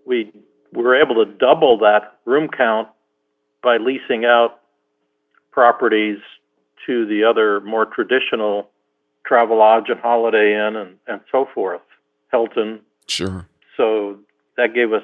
we 0.06 0.32
were 0.72 1.00
able 1.00 1.14
to 1.24 1.30
double 1.30 1.78
that 1.78 2.18
room 2.24 2.48
count 2.48 2.88
by 3.62 3.76
leasing 3.76 4.24
out 4.24 4.60
properties 5.50 6.18
to 6.86 7.06
the 7.06 7.24
other 7.24 7.60
more 7.60 7.86
traditional 7.86 8.68
Travelodge 9.28 9.90
and 9.90 10.00
Holiday 10.00 10.54
Inn 10.54 10.76
and, 10.76 10.96
and 11.06 11.20
so 11.30 11.46
forth, 11.54 11.82
Hilton, 12.30 12.80
Sure. 13.08 13.46
So 13.76 14.18
that 14.56 14.74
gave 14.74 14.92
us 14.92 15.02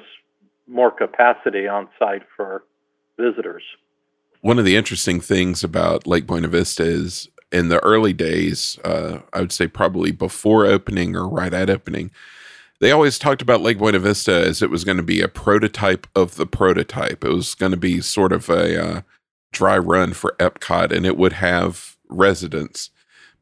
more 0.67 0.91
capacity 0.91 1.67
on 1.67 1.89
site 1.99 2.23
for 2.35 2.63
visitors. 3.19 3.63
One 4.41 4.59
of 4.59 4.65
the 4.65 4.75
interesting 4.75 5.19
things 5.19 5.63
about 5.63 6.07
Lake 6.07 6.27
Buena 6.27 6.47
Vista 6.47 6.83
is 6.83 7.29
in 7.55 7.69
the 7.69 7.83
early 7.83 8.13
days, 8.13 8.77
uh, 8.83 9.19
I 9.33 9.39
would 9.39 9.51
say 9.51 9.67
probably 9.67 10.11
before 10.11 10.65
opening 10.65 11.15
or 11.15 11.27
right 11.27 11.53
at 11.53 11.69
opening, 11.69 12.11
they 12.79 12.91
always 12.91 13.17
talked 13.17 13.41
about 13.41 13.61
Lake 13.61 13.77
Buena 13.77 13.99
Vista 13.99 14.33
as 14.33 14.61
it 14.61 14.69
was 14.69 14.83
going 14.83 14.97
to 14.97 15.03
be 15.03 15.21
a 15.21 15.27
prototype 15.27 16.07
of 16.15 16.35
the 16.35 16.45
prototype. 16.45 17.23
It 17.23 17.29
was 17.29 17.55
going 17.55 17.71
to 17.71 17.77
be 17.77 18.01
sort 18.01 18.33
of 18.33 18.49
a 18.49 18.83
uh, 18.83 19.01
dry 19.51 19.77
run 19.77 20.13
for 20.13 20.35
Epcot, 20.39 20.91
and 20.91 21.05
it 21.05 21.17
would 21.17 21.33
have 21.33 21.95
residents 22.09 22.91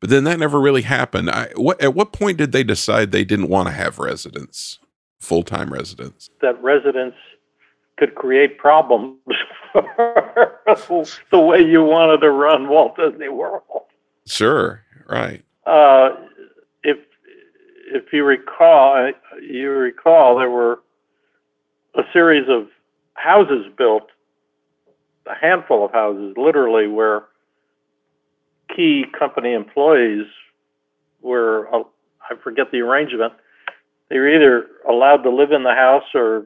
but 0.03 0.09
then 0.09 0.25
that 0.25 0.37
never 0.37 0.59
really 0.59 0.81
happened. 0.81 1.29
I, 1.29 1.47
what, 1.55 1.81
at 1.81 1.95
what 1.95 2.11
point 2.11 2.37
did 2.37 2.51
they 2.51 2.65
decide 2.65 3.13
they 3.13 3.23
didn't 3.23 3.47
want 3.47 3.69
to 3.69 3.73
have 3.73 3.99
residents, 3.99 4.79
full 5.21 5.43
time 5.43 5.71
residents? 5.71 6.29
That 6.41 6.61
residents 6.61 7.15
could 7.95 8.13
create 8.13 8.57
problems 8.57 9.17
for 9.71 11.05
the 11.31 11.39
way 11.39 11.61
you 11.61 11.85
wanted 11.85 12.17
to 12.17 12.31
run 12.31 12.67
Walt 12.67 12.97
Disney 12.97 13.29
World. 13.29 13.63
Sure, 14.25 14.81
right. 15.07 15.43
Uh, 15.65 16.09
if 16.83 16.97
if 17.93 18.11
you 18.11 18.23
recall, 18.23 19.11
you 19.41 19.69
recall 19.69 20.37
there 20.37 20.49
were 20.49 20.79
a 21.95 22.01
series 22.11 22.47
of 22.49 22.67
houses 23.13 23.65
built, 23.77 24.07
a 25.27 25.35
handful 25.35 25.85
of 25.85 25.91
houses, 25.91 26.33
literally, 26.37 26.87
where 26.87 27.23
key 28.75 29.05
company 29.17 29.53
employees 29.53 30.25
were, 31.21 31.73
uh, 31.73 31.83
I 32.29 32.35
forget 32.43 32.71
the 32.71 32.79
arrangement, 32.79 33.33
they 34.09 34.17
were 34.17 34.29
either 34.29 34.67
allowed 34.89 35.23
to 35.23 35.29
live 35.29 35.51
in 35.51 35.63
the 35.63 35.73
house 35.73 36.03
or 36.13 36.45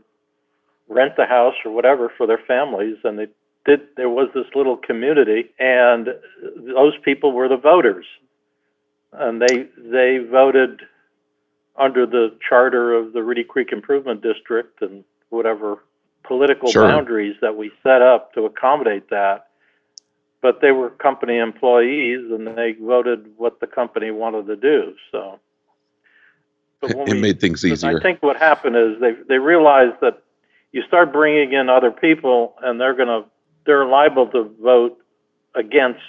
rent 0.89 1.13
the 1.17 1.25
house 1.25 1.55
or 1.65 1.71
whatever 1.71 2.11
for 2.17 2.27
their 2.27 2.39
families. 2.47 2.97
And 3.03 3.17
they 3.19 3.27
did, 3.67 3.81
there 3.95 4.09
was 4.09 4.29
this 4.33 4.45
little 4.55 4.77
community, 4.77 5.49
and 5.59 6.07
those 6.55 6.93
people 7.03 7.31
were 7.31 7.47
the 7.47 7.57
voters. 7.57 8.05
And 9.13 9.41
they, 9.41 9.67
they 9.77 10.19
voted 10.19 10.81
under 11.77 12.05
the 12.05 12.35
charter 12.47 12.93
of 12.93 13.13
the 13.13 13.23
Reedy 13.23 13.43
Creek 13.43 13.71
Improvement 13.71 14.21
District 14.21 14.81
and 14.81 15.03
whatever 15.29 15.83
political 16.23 16.71
sure. 16.71 16.87
boundaries 16.87 17.35
that 17.41 17.55
we 17.55 17.71
set 17.83 18.01
up 18.01 18.33
to 18.33 18.45
accommodate 18.45 19.09
that 19.09 19.47
but 20.41 20.61
they 20.61 20.71
were 20.71 20.89
company 20.91 21.37
employees 21.37 22.19
and 22.31 22.47
they 22.57 22.73
voted 22.81 23.25
what 23.37 23.59
the 23.59 23.67
company 23.67 24.11
wanted 24.11 24.47
to 24.47 24.55
do. 24.55 24.93
So 25.11 25.39
it 26.83 26.95
we, 26.95 27.19
made 27.19 27.41
things 27.41 27.65
easier. 27.65 27.97
I 27.97 28.01
think 28.01 28.21
what 28.21 28.37
happened 28.37 28.75
is 28.75 28.99
they 29.01 29.13
they 29.27 29.39
realized 29.39 29.95
that 30.01 30.21
you 30.71 30.83
start 30.83 31.11
bringing 31.11 31.53
in 31.53 31.69
other 31.69 31.91
people 31.91 32.55
and 32.61 32.79
they're 32.79 32.93
gonna 32.93 33.25
they're 33.67 33.85
liable 33.85 34.27
to 34.29 34.51
vote 34.61 34.97
against 35.53 36.01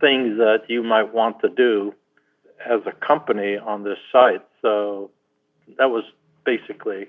things 0.00 0.38
that 0.38 0.62
you 0.68 0.82
might 0.82 1.12
want 1.12 1.40
to 1.40 1.48
do 1.50 1.92
as 2.64 2.80
a 2.86 2.92
company 3.06 3.58
on 3.58 3.84
this 3.84 3.98
site. 4.10 4.44
So 4.62 5.10
that 5.76 5.90
was 5.90 6.04
basically 6.46 7.08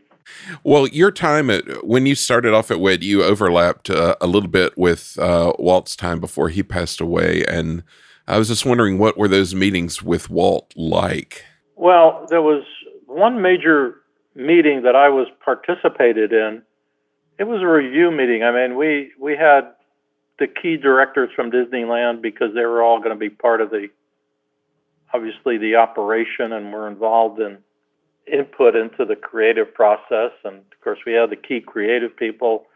well, 0.64 0.88
your 0.88 1.12
time 1.12 1.50
at 1.50 1.86
when 1.86 2.06
you 2.06 2.16
started 2.16 2.54
off 2.54 2.72
at 2.72 2.80
WED, 2.80 3.04
you 3.04 3.24
overlapped 3.24 3.90
uh, 3.90 4.16
a 4.22 4.28
little 4.28 4.50
bit 4.50 4.78
with 4.78 5.18
uh, 5.20 5.54
Walt's 5.58 5.96
time 5.96 6.20
before 6.20 6.50
he 6.50 6.64
passed 6.64 7.02
away, 7.02 7.44
and 7.48 7.84
I 8.28 8.38
was 8.38 8.48
just 8.48 8.66
wondering 8.66 8.98
what 8.98 9.18
were 9.18 9.28
those 9.28 9.56
meetings 9.56 10.04
with 10.04 10.30
Walt 10.30 10.74
like? 10.76 11.46
Well, 11.76 12.28
there 12.30 12.42
was 12.42 12.64
one 13.08 13.42
major 13.42 13.96
meeting 14.36 14.84
that 14.84 14.96
I 14.96 15.10
was 15.10 15.28
participated 15.44 16.32
in, 16.32 16.62
It 17.40 17.48
was 17.48 17.62
a 17.62 17.68
review 17.68 18.12
meeting. 18.12 18.44
I 18.44 18.52
mean, 18.52 18.78
we 18.78 19.14
we 19.18 19.36
had 19.38 19.72
the 20.40 20.48
key 20.48 20.76
directors 20.76 21.30
from 21.36 21.52
Disneyland 21.52 22.22
because 22.22 22.54
they 22.54 22.66
were 22.66 22.84
all 22.84 23.00
going 23.00 23.12
to 23.12 23.16
be 23.16 23.30
part 23.30 23.62
of 23.62 23.70
the 23.70 23.88
obviously 25.14 25.58
the 25.58 25.76
operation 25.76 26.52
and 26.52 26.72
were 26.72 26.88
involved 26.88 27.40
in 27.40 27.58
input 28.32 28.76
into 28.76 29.06
the 29.06 29.16
creative 29.16 29.74
process. 29.74 30.32
And 30.44 30.58
of 30.58 30.82
course, 30.84 31.00
we 31.06 31.14
had 31.14 31.30
the 31.30 31.38
key 31.38 31.62
creative 31.62 32.16
people, 32.16 32.68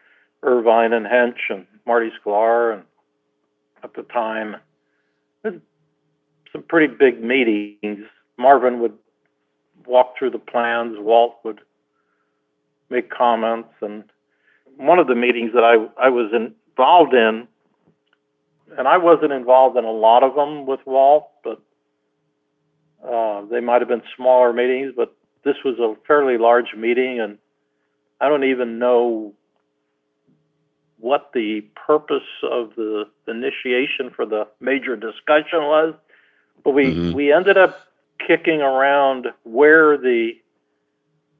Irvine 0.41 0.93
and 0.93 1.05
Hench 1.05 1.49
and 1.49 1.67
Marty 1.85 2.11
Sklar, 2.23 2.73
and 2.73 2.83
at 3.83 3.93
the 3.95 4.03
time, 4.03 4.55
some 5.43 6.63
pretty 6.69 6.93
big 6.93 7.21
meetings. 7.21 8.05
Marvin 8.37 8.79
would 8.79 8.97
walk 9.85 10.13
through 10.17 10.31
the 10.31 10.39
plans. 10.39 10.97
Walt 10.99 11.35
would 11.43 11.59
make 12.89 13.09
comments, 13.09 13.73
and 13.81 14.05
one 14.77 14.99
of 14.99 15.07
the 15.07 15.15
meetings 15.15 15.51
that 15.53 15.63
I 15.63 15.75
I 16.03 16.09
was 16.09 16.31
involved 16.33 17.13
in, 17.13 17.47
and 18.77 18.87
I 18.87 18.97
wasn't 18.97 19.31
involved 19.33 19.77
in 19.77 19.85
a 19.85 19.91
lot 19.91 20.23
of 20.23 20.35
them 20.35 20.65
with 20.65 20.79
Walt, 20.85 21.29
but 21.43 21.61
uh, 23.07 23.41
they 23.45 23.59
might 23.59 23.81
have 23.81 23.89
been 23.89 24.03
smaller 24.15 24.53
meetings, 24.53 24.93
but 24.95 25.15
this 25.43 25.57
was 25.65 25.77
a 25.79 25.95
fairly 26.07 26.37
large 26.37 26.73
meeting, 26.75 27.19
and 27.19 27.37
I 28.21 28.29
don't 28.29 28.45
even 28.45 28.79
know 28.79 29.33
what 30.99 31.31
the 31.33 31.61
purpose 31.75 32.23
of 32.49 32.73
the 32.75 33.05
initiation 33.27 34.09
for 34.15 34.25
the 34.25 34.47
major 34.61 34.95
discussion 34.95 35.63
was, 35.63 35.93
but 36.63 36.71
we 36.71 36.93
Mhm. 36.93 37.13
we 37.13 37.33
ended 37.33 37.57
up 37.57 37.87
kicking 38.19 38.61
around 38.61 39.33
where 39.43 39.97
the 39.97 40.39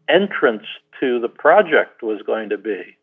entrance 0.10 0.66
to 1.00 1.20
the 1.20 1.30
project 1.30 2.04
was 2.04 2.22
going 2.24 2.50
to 2.50 2.58
be. 2.58 2.98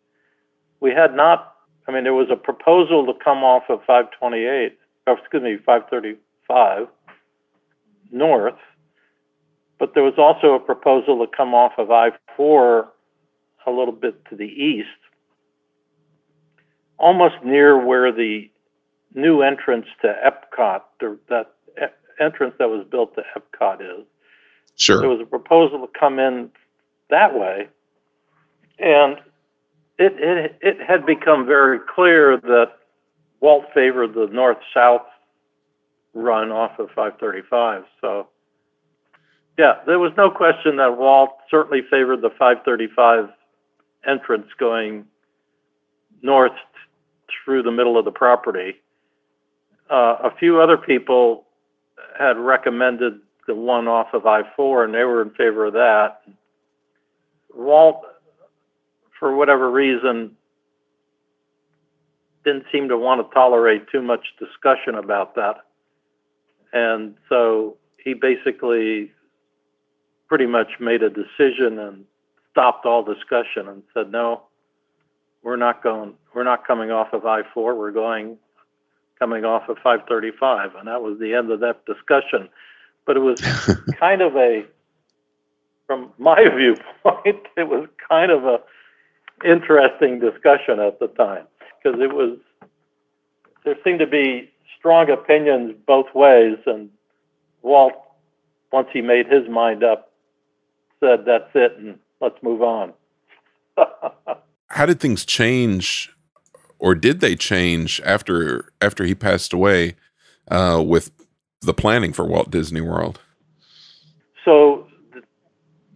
We 0.81 0.91
had 0.91 1.15
not. 1.15 1.55
I 1.87 1.93
mean, 1.93 2.05
there 2.05 2.15
was 2.15 2.29
a 2.31 2.37
proposal 2.37 3.07
to 3.07 3.13
come 3.23 3.45
off 3.45 3.65
of 3.69 3.81
528. 3.87 4.77
Or 5.07 5.19
excuse 5.19 5.43
me, 5.43 5.57
535 5.57 6.87
north, 8.13 8.59
but 9.79 9.95
there 9.95 10.03
was 10.03 10.19
also 10.19 10.55
a 10.55 10.61
proposal 10.61 11.25
to 11.25 11.37
come 11.37 11.55
off 11.55 11.73
of 11.79 11.91
I-4 11.91 12.87
a 13.67 13.71
little 13.71 13.95
bit 13.95 14.23
to 14.27 14.37
the 14.37 14.45
east, 14.45 14.89
almost 16.99 17.37
near 17.43 17.79
where 17.83 18.13
the 18.13 18.51
new 19.15 19.41
entrance 19.41 19.87
to 20.03 20.09
Epcot, 20.09 20.83
or 21.03 21.17
that 21.31 21.55
entrance 22.21 22.55
that 22.59 22.69
was 22.69 22.87
built 22.91 23.15
to 23.15 23.23
Epcot 23.35 23.81
is. 23.81 24.05
Sure. 24.77 25.01
There 25.01 25.09
was 25.09 25.21
a 25.21 25.27
proposal 25.27 25.87
to 25.87 25.99
come 25.99 26.19
in 26.19 26.51
that 27.09 27.35
way, 27.35 27.69
and 28.79 29.17
it 30.01 30.15
it 30.19 30.59
it 30.63 30.77
had 30.81 31.07
become 31.07 31.47
very 31.47 31.79
clear 31.95 32.39
that 32.39 32.73
Walt 33.41 33.67
favored 33.73 34.15
the 34.15 34.27
north-south 34.33 35.07
run 36.15 36.51
off 36.51 36.79
of 36.79 36.89
535. 36.89 37.85
So, 38.01 38.29
yeah, 39.59 39.75
there 39.87 39.99
was 39.99 40.13
no 40.17 40.31
question 40.31 40.77
that 40.77 40.99
Walt 40.99 41.31
certainly 41.51 41.83
favored 41.91 42.21
the 42.21 42.31
535 42.31 43.29
entrance 44.07 44.47
going 44.59 45.05
north 46.23 46.53
through 47.45 47.63
the 47.63 47.71
middle 47.71 47.99
of 47.99 48.05
the 48.05 48.11
property. 48.11 48.77
Uh, 49.91 50.17
a 50.25 50.31
few 50.39 50.61
other 50.61 50.77
people 50.77 51.45
had 52.19 52.37
recommended 52.37 53.21
the 53.47 53.55
one 53.55 53.89
off 53.89 54.09
of 54.13 54.27
I-4, 54.27 54.85
and 54.85 54.95
they 54.95 55.05
were 55.05 55.23
in 55.23 55.31
favor 55.31 55.67
of 55.67 55.73
that. 55.75 56.23
Walt, 57.55 58.05
for 59.21 59.37
whatever 59.37 59.71
reason, 59.71 60.35
didn't 62.45 62.65
seem 62.73 62.89
to 62.89 62.97
want 62.97 63.21
to 63.21 63.35
tolerate 63.35 63.87
too 63.93 64.03
much 64.03 64.25
discussion 64.39 64.95
about 64.95 65.37
that. 65.37 65.57
And 66.73 67.15
so 67.29 67.77
he 68.03 68.15
basically 68.15 69.13
pretty 70.27 70.47
much 70.47 70.81
made 70.81 71.03
a 71.03 71.11
decision 71.11 71.79
and 71.79 72.05
stopped 72.51 72.87
all 72.87 73.05
discussion 73.05 73.69
and 73.69 73.83
said, 73.93 74.11
no, 74.11 74.43
we're 75.43 75.57
not 75.57 75.83
going, 75.83 76.15
we're 76.35 76.45
not 76.45 76.67
coming 76.67 76.91
off 76.91 77.13
of 77.13 77.27
I-4, 77.27 77.77
we're 77.77 77.91
going, 77.91 78.39
coming 79.19 79.45
off 79.45 79.69
of 79.69 79.77
535. 79.77 80.77
And 80.77 80.89
that 80.89 81.03
was 81.03 81.19
the 81.19 81.35
end 81.35 81.51
of 81.51 81.61
that 81.61 81.85
discussion. 81.85 82.49
But 83.07 83.17
it 83.17 83.21
was 83.21 83.41
kind 84.01 84.23
of 84.23 84.35
a, 84.37 84.65
from 85.87 86.11
my 86.19 86.49
viewpoint, 86.57 87.47
it 87.57 87.69
was 87.69 87.87
kind 88.09 88.31
of 88.31 88.45
a 88.45 88.61
interesting 89.45 90.21
discussion 90.21 90.81
at 90.81 90.99
the 90.99 91.09
time 91.09 91.47
because 91.83 92.01
it 92.01 92.13
was 92.13 92.39
there 93.65 93.77
seemed 93.85 94.01
to 94.01 94.07
be 94.07 94.51
strong 94.79 95.11
opinions 95.11 95.75
both 95.87 96.07
ways, 96.15 96.57
and 96.67 96.89
Walt, 97.63 97.93
once 98.73 98.89
he 98.93 99.03
made 99.03 99.27
his 99.27 99.49
mind 99.49 99.85
up, 99.85 100.13
said, 101.01 101.25
"That's 101.27 101.51
it, 101.55 101.77
and 101.79 101.99
let's 102.21 102.43
move 102.43 102.63
on." 102.63 102.93
How 104.69 104.87
did 104.87 105.01
things 105.01 105.25
change, 105.25 106.11
or 106.79 106.95
did 106.95 107.21
they 107.21 107.37
change 107.37 108.01
after 108.05 108.71
after 108.81 109.05
he 109.05 109.15
passed 109.15 109.53
away, 109.53 109.97
uh, 110.51 110.83
with 110.87 111.11
the 111.61 111.75
planning 111.75 112.13
for 112.13 112.25
Walt 112.25 112.51
Disney 112.51 112.81
World? 112.81 113.21
so 114.45 114.87
th- 115.13 115.25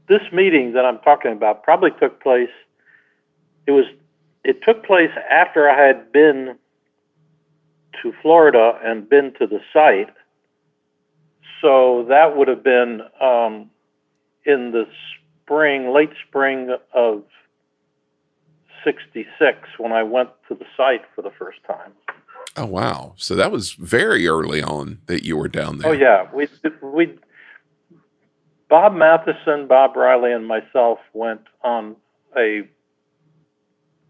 this 0.08 0.22
meeting 0.32 0.72
that 0.72 0.84
I'm 0.84 0.98
talking 0.98 1.32
about 1.32 1.62
probably 1.62 1.90
took 2.00 2.22
place. 2.22 2.50
It 3.66 3.72
was 3.72 3.86
it 4.44 4.62
took 4.62 4.84
place 4.84 5.10
after 5.30 5.68
I 5.68 5.86
had 5.86 6.12
been 6.12 6.56
to 8.02 8.12
Florida 8.20 8.78
and 8.84 9.08
been 9.08 9.32
to 9.38 9.46
the 9.46 9.60
site. 9.72 10.12
So 11.60 12.04
that 12.08 12.36
would 12.36 12.48
have 12.48 12.62
been 12.62 13.00
um, 13.22 13.70
in 14.44 14.72
the 14.72 14.86
spring, 15.44 15.92
late 15.94 16.12
spring 16.28 16.76
of 16.92 17.22
'66 18.84 19.58
when 19.78 19.92
I 19.92 20.02
went 20.02 20.28
to 20.48 20.54
the 20.54 20.66
site 20.76 21.02
for 21.14 21.22
the 21.22 21.30
first 21.38 21.58
time. 21.66 21.92
Oh 22.56 22.66
wow! 22.66 23.14
So 23.16 23.34
that 23.34 23.50
was 23.50 23.72
very 23.72 24.28
early 24.28 24.62
on 24.62 24.98
that 25.06 25.24
you 25.24 25.36
were 25.36 25.48
down 25.48 25.78
there. 25.78 25.90
Oh 25.90 25.94
yeah, 25.94 26.28
we 26.32 26.48
we 26.82 27.18
Bob 28.68 28.94
Matheson, 28.94 29.66
Bob 29.66 29.96
Riley, 29.96 30.32
and 30.32 30.46
myself 30.46 30.98
went 31.12 31.42
on 31.62 31.96
a 32.36 32.68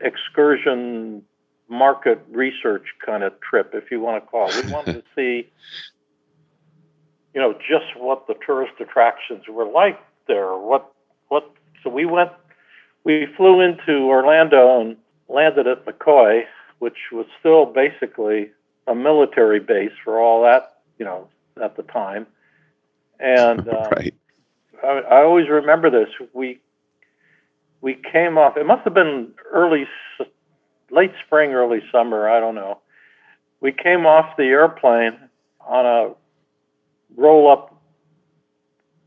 excursion 0.05 1.23
market 1.69 2.21
research 2.31 2.87
kind 3.05 3.23
of 3.23 3.33
trip, 3.40 3.71
if 3.75 3.90
you 3.90 4.01
want 4.01 4.23
to 4.23 4.31
call 4.31 4.49
it. 4.49 4.64
We 4.64 4.73
wanted 4.73 4.93
to 4.95 5.03
see, 5.17 5.51
you 7.35 7.40
know, 7.40 7.55
just 7.55 7.97
what 7.97 8.27
the 8.27 8.35
tourist 8.47 8.75
attractions 8.81 9.45
were 9.49 9.67
like 9.67 10.01
there. 10.29 10.57
What 10.57 10.93
what? 11.29 11.51
So 11.83 11.90
we 11.90 12.05
went. 12.05 12.31
We 13.05 13.27
flew 13.37 13.61
into 13.61 13.93
Orlando 14.05 14.81
and 14.81 14.97
landed 15.29 15.67
at 15.67 15.85
McCoy, 15.85 16.45
which 16.79 16.97
was 17.12 17.27
still 17.38 17.67
basically 17.67 18.51
a 18.87 18.95
military 18.95 19.61
base 19.61 19.93
for 20.03 20.19
all 20.19 20.43
that, 20.45 20.79
you 20.99 21.05
know, 21.05 21.29
at 21.62 21.77
the 21.77 21.83
time. 21.83 22.27
And 23.21 23.69
um, 23.69 23.90
right. 23.97 24.14
I, 24.83 24.87
I 24.87 25.23
always 25.23 25.49
remember 25.49 25.90
this. 25.90 26.09
We 26.33 26.61
we 27.85 28.01
came 28.11 28.38
off. 28.38 28.57
It 28.57 28.64
must 28.64 28.83
have 28.85 28.94
been 28.94 29.29
early, 29.53 29.87
late 30.90 31.12
spring, 31.27 31.53
early 31.53 31.81
summer. 31.92 32.31
I 32.31 32.40
don't 32.40 32.55
know. 32.55 32.81
We 33.61 33.73
came 33.73 34.07
off 34.07 34.38
the 34.38 34.44
airplane 34.44 35.12
on 35.61 35.85
a 35.85 36.14
roll-up 37.14 37.79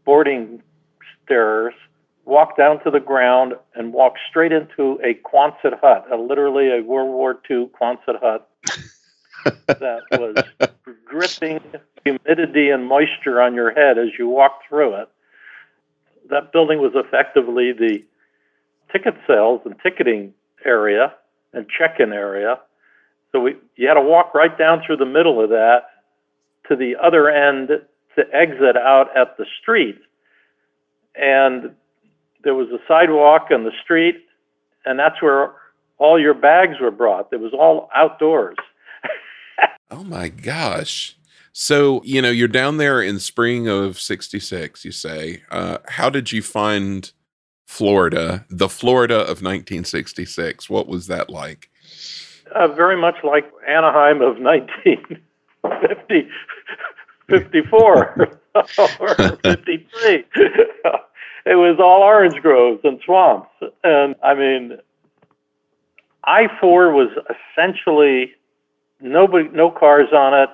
boarding 0.05 0.61
stairs, 1.25 1.73
walked 2.25 2.59
down 2.59 2.83
to 2.83 2.91
the 2.91 2.99
ground, 2.99 3.53
and 3.73 3.93
walked 3.93 4.19
straight 4.29 4.51
into 4.51 4.99
a 5.03 5.15
Quonset 5.27 5.79
hut, 5.81 6.05
a, 6.11 6.15
literally 6.15 6.69
a 6.69 6.83
World 6.83 7.09
War 7.09 7.39
II 7.49 7.71
Quonset 7.81 8.21
hut 8.21 8.47
that 9.65 10.01
was 10.11 10.69
dripping 11.09 11.61
humidity 12.03 12.69
and 12.69 12.85
moisture 12.85 13.41
on 13.41 13.55
your 13.55 13.71
head 13.71 13.97
as 13.97 14.09
you 14.19 14.27
walked 14.29 14.67
through 14.69 14.93
it. 15.01 15.09
That 16.29 16.51
building 16.51 16.77
was 16.77 16.91
effectively 16.93 17.71
the 17.71 18.03
ticket 18.91 19.15
sales 19.28 19.62
and 19.65 19.76
ticketing 19.82 20.34
area 20.65 21.13
and 21.54 21.65
check-in 21.69 22.13
area. 22.13 22.60
So 23.32 23.39
we, 23.39 23.56
you 23.76 23.88
had 23.88 23.95
to 23.95 24.02
walk 24.02 24.34
right 24.34 24.58
down 24.58 24.82
through 24.86 24.97
the 24.97 25.06
middle 25.06 25.43
of 25.43 25.50
that 25.50 25.84
to 26.69 26.76
the 26.76 26.95
other 27.02 27.30
end 27.30 27.69
to 27.69 28.23
exit 28.34 28.76
out 28.76 29.15
at 29.15 29.38
the 29.38 29.45
street. 29.62 30.00
And 31.15 31.76
there 32.43 32.56
was 32.56 32.69
a 32.69 32.80
sidewalk 32.88 33.47
and 33.50 33.65
the 33.65 33.71
street, 33.84 34.26
and 34.86 34.97
that's 34.97 35.21
where 35.21 35.54
all 35.97 36.19
your 36.19 36.34
bags 36.34 36.80
were 36.80 36.91
brought. 36.91 37.30
It 37.32 37.39
was 37.39 37.54
all 37.54 37.89
outdoors. 37.95 38.58
Oh 39.89 40.04
my 40.04 40.28
gosh. 40.28 41.17
So, 41.54 42.02
you 42.04 42.21
know, 42.21 42.30
you're 42.30 42.50
down 42.50 42.76
there 42.76 43.02
in 43.02 43.19
spring 43.19 43.67
of 43.67 44.00
66, 44.00 44.84
you 44.84 44.91
say. 44.91 45.43
Uh, 45.50 45.78
how 45.88 46.10
did 46.10 46.32
you 46.32 46.43
find 46.43 47.12
Florida, 47.67 48.45
the 48.49 48.69
Florida 48.69 49.19
of 49.19 49.43
1966. 49.43 50.69
What 50.69 50.88
was 50.88 51.08
that 51.08 51.30
like? 51.30 51.69
Uh, 52.56 52.69
very 52.69 52.99
much 52.99 53.15
like 53.23 53.51
Anaheim 53.67 54.21
of 54.21 54.39
1950, 54.39 56.30
54 57.30 58.39
or 58.56 59.15
53. 59.43 60.25
it 61.45 61.56
was 61.56 61.77
all 61.80 62.03
orange 62.03 62.41
groves 62.41 62.80
and 62.86 63.01
swamps. 63.06 63.49
And 63.84 64.15
I 64.23 64.34
mean, 64.34 64.77
I 66.23 66.47
4 66.62 66.93
was 66.93 67.10
essentially 67.30 68.32
nobody, 69.01 69.49
no 69.49 69.69
cars 69.69 70.08
on 70.13 70.34
it. 70.34 70.49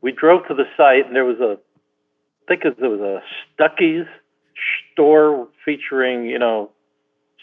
We 0.00 0.12
drove 0.12 0.48
to 0.48 0.54
the 0.54 0.64
site 0.78 1.06
and 1.06 1.14
there 1.14 1.26
was 1.26 1.40
a, 1.40 1.58
I 1.58 2.44
think 2.48 2.64
it 2.64 2.80
was 2.80 3.00
a 3.00 3.22
Stuckey's 3.52 4.06
store 4.92 5.48
featuring, 5.64 6.26
you 6.26 6.38
know, 6.38 6.70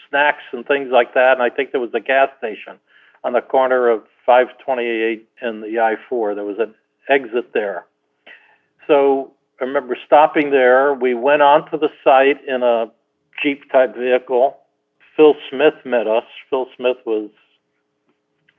snacks 0.08 0.42
and 0.52 0.66
things 0.66 0.90
like 0.92 1.14
that. 1.14 1.32
And 1.32 1.42
I 1.42 1.50
think 1.50 1.72
there 1.72 1.80
was 1.80 1.94
a 1.94 2.00
gas 2.00 2.28
station 2.38 2.78
on 3.24 3.32
the 3.32 3.40
corner 3.40 3.88
of 3.88 4.02
528 4.26 5.28
and 5.40 5.62
the 5.62 5.78
I 5.80 5.96
4. 6.08 6.34
There 6.34 6.44
was 6.44 6.58
an 6.58 6.74
exit 7.08 7.52
there. 7.52 7.86
So 8.86 9.32
I 9.60 9.64
remember 9.64 9.96
stopping 10.06 10.50
there. 10.50 10.94
We 10.94 11.14
went 11.14 11.42
onto 11.42 11.78
the 11.78 11.88
site 12.04 12.44
in 12.46 12.62
a 12.62 12.90
Jeep 13.42 13.70
type 13.70 13.96
vehicle. 13.96 14.58
Phil 15.16 15.34
Smith 15.50 15.74
met 15.84 16.06
us. 16.06 16.24
Phil 16.50 16.66
Smith 16.76 16.96
was 17.04 17.30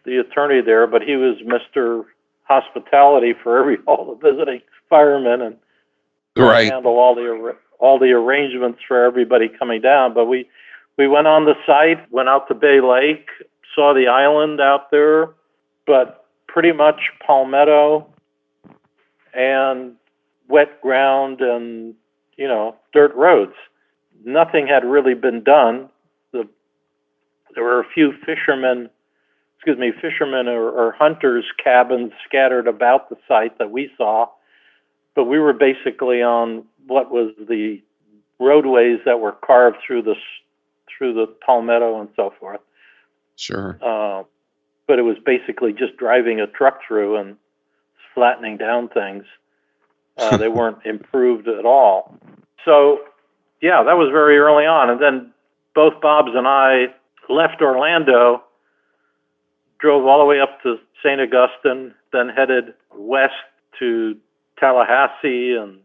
the 0.05 0.17
attorney 0.17 0.61
there, 0.61 0.87
but 0.87 1.01
he 1.01 1.15
was 1.15 1.37
Mr. 1.45 2.03
Hospitality 2.43 3.33
for 3.41 3.57
every 3.59 3.77
all 3.87 4.15
the 4.15 4.31
visiting 4.31 4.61
firemen 4.89 5.41
and 5.41 5.57
Right. 6.35 6.71
handle 6.71 6.97
all 6.97 7.13
the 7.13 7.55
all 7.83 7.99
the 7.99 8.11
arrangements 8.11 8.79
for 8.87 9.03
everybody 9.03 9.49
coming 9.49 9.81
down. 9.81 10.13
But 10.13 10.25
we 10.25 10.47
we 10.97 11.05
went 11.05 11.27
on 11.27 11.43
the 11.43 11.55
site, 11.67 12.09
went 12.11 12.29
out 12.29 12.47
to 12.47 12.53
Bay 12.53 12.79
Lake, 12.79 13.27
saw 13.75 13.93
the 13.93 14.07
island 14.07 14.61
out 14.61 14.89
there, 14.89 15.31
but 15.85 16.25
pretty 16.47 16.71
much 16.71 17.11
palmetto 17.25 18.07
and 19.33 19.95
wet 20.47 20.79
ground 20.81 21.41
and 21.41 21.93
you 22.37 22.47
know 22.47 22.75
dirt 22.93 23.13
roads. 23.15 23.55
Nothing 24.23 24.65
had 24.65 24.85
really 24.85 25.13
been 25.13 25.43
done. 25.43 25.89
The 26.31 26.47
there 27.53 27.65
were 27.65 27.81
a 27.81 27.89
few 27.93 28.13
fishermen, 28.25 28.89
excuse 29.57 29.77
me, 29.77 29.91
fishermen 30.01 30.47
or, 30.47 30.69
or 30.69 30.93
hunters' 30.93 31.51
cabins 31.61 32.13
scattered 32.25 32.67
about 32.67 33.09
the 33.09 33.17
site 33.27 33.57
that 33.57 33.71
we 33.71 33.91
saw, 33.97 34.27
but 35.15 35.25
we 35.25 35.37
were 35.37 35.51
basically 35.51 36.23
on 36.23 36.63
what 36.87 37.11
was 37.11 37.33
the 37.37 37.81
roadways 38.39 38.99
that 39.05 39.19
were 39.19 39.31
carved 39.31 39.77
through 39.85 40.03
the 40.03 40.15
through 40.97 41.13
the 41.13 41.27
palmetto 41.45 41.99
and 41.99 42.09
so 42.15 42.33
forth. 42.39 42.61
Sure. 43.35 43.77
Uh, 43.81 44.23
but 44.87 44.99
it 44.99 45.03
was 45.03 45.17
basically 45.25 45.73
just 45.73 45.97
driving 45.97 46.39
a 46.39 46.47
truck 46.47 46.79
through 46.87 47.17
and 47.17 47.35
flattening 48.13 48.57
down 48.57 48.89
things. 48.89 49.23
Uh, 50.17 50.37
they 50.37 50.47
weren't 50.49 50.85
improved 50.85 51.47
at 51.47 51.65
all. 51.65 52.17
So, 52.65 52.99
yeah, 53.61 53.83
that 53.83 53.93
was 53.93 54.09
very 54.11 54.37
early 54.37 54.65
on. 54.65 54.89
And 54.89 55.01
then 55.01 55.33
both 55.73 55.99
Bob's 56.01 56.31
and 56.35 56.47
I 56.47 56.87
left 57.29 57.61
Orlando, 57.61 58.43
drove 59.79 60.05
all 60.05 60.19
the 60.19 60.25
way 60.25 60.39
up 60.39 60.61
to 60.63 60.77
St. 61.03 61.19
Augustine, 61.19 61.93
then 62.11 62.29
headed 62.29 62.73
west 62.95 63.33
to 63.79 64.15
Tallahassee 64.59 65.55
and 65.55 65.79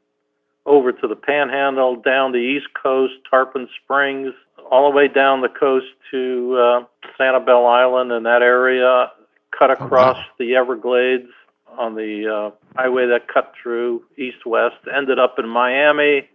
over 0.68 0.92
to 0.92 1.08
the 1.08 1.16
Panhandle, 1.16 1.96
down 1.96 2.32
the 2.32 2.38
East 2.38 2.68
Coast, 2.80 3.14
Tarpon 3.28 3.68
Springs, 3.82 4.34
all 4.70 4.90
the 4.90 4.96
way 4.96 5.08
down 5.08 5.40
the 5.40 5.48
coast 5.48 5.86
to 6.10 6.56
uh, 6.56 6.84
Sanibel 7.18 7.66
Island 7.68 8.12
and 8.12 8.26
that 8.26 8.42
area, 8.42 9.10
cut 9.58 9.70
across 9.70 10.16
wow. 10.16 10.24
the 10.38 10.54
Everglades 10.56 11.28
on 11.76 11.94
the 11.94 12.26
uh, 12.28 12.50
highway 12.76 13.06
that 13.06 13.28
cut 13.32 13.52
through 13.60 14.02
east 14.16 14.44
west, 14.44 14.76
ended 14.94 15.18
up 15.18 15.38
in 15.38 15.48
Miami, 15.48 16.28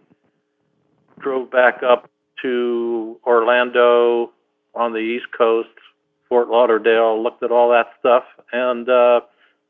drove 1.20 1.50
back 1.50 1.82
up 1.82 2.10
to 2.42 3.18
Orlando 3.24 4.32
on 4.74 4.92
the 4.92 4.98
East 4.98 5.26
Coast, 5.36 5.68
Fort 6.28 6.48
Lauderdale, 6.48 7.22
looked 7.22 7.42
at 7.42 7.52
all 7.52 7.70
that 7.70 7.86
stuff, 8.00 8.24
and 8.52 8.88
uh, 8.88 9.20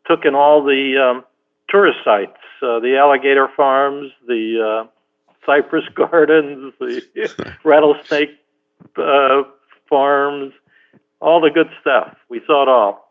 took 0.06 0.24
in 0.24 0.34
all 0.34 0.62
the 0.64 0.96
um, 0.96 1.24
tourist 1.74 1.98
sites, 2.04 2.38
uh, 2.62 2.78
the 2.78 2.96
alligator 2.96 3.48
farms, 3.56 4.12
the 4.28 4.84
uh, 4.84 4.88
cypress 5.44 5.84
gardens, 5.94 6.72
the 6.78 7.02
rattlesnake 7.64 8.30
uh, 8.96 9.42
farms, 9.88 10.52
all 11.20 11.40
the 11.40 11.50
good 11.50 11.68
stuff. 11.80 12.16
We 12.28 12.40
saw 12.46 12.62
it 12.62 12.68
all. 12.68 13.10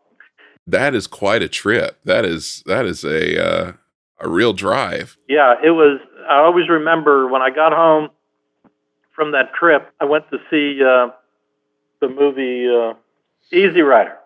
That 0.66 0.94
is 0.94 1.06
quite 1.06 1.42
a 1.42 1.48
trip. 1.48 1.98
That 2.04 2.24
is 2.24 2.62
that 2.64 2.86
is 2.86 3.04
a 3.04 3.38
uh, 3.38 3.72
a 4.20 4.28
real 4.28 4.54
drive. 4.54 5.18
Yeah, 5.28 5.56
it 5.62 5.72
was. 5.72 6.00
I 6.26 6.38
always 6.38 6.70
remember 6.70 7.28
when 7.28 7.42
I 7.42 7.50
got 7.50 7.72
home 7.72 8.08
from 9.14 9.32
that 9.32 9.52
trip, 9.52 9.92
I 10.00 10.06
went 10.06 10.24
to 10.30 10.38
see 10.50 10.82
uh, 10.82 11.08
the 12.00 12.08
movie 12.08 12.66
uh, 12.66 12.94
Easy 13.54 13.82
Rider. 13.82 14.16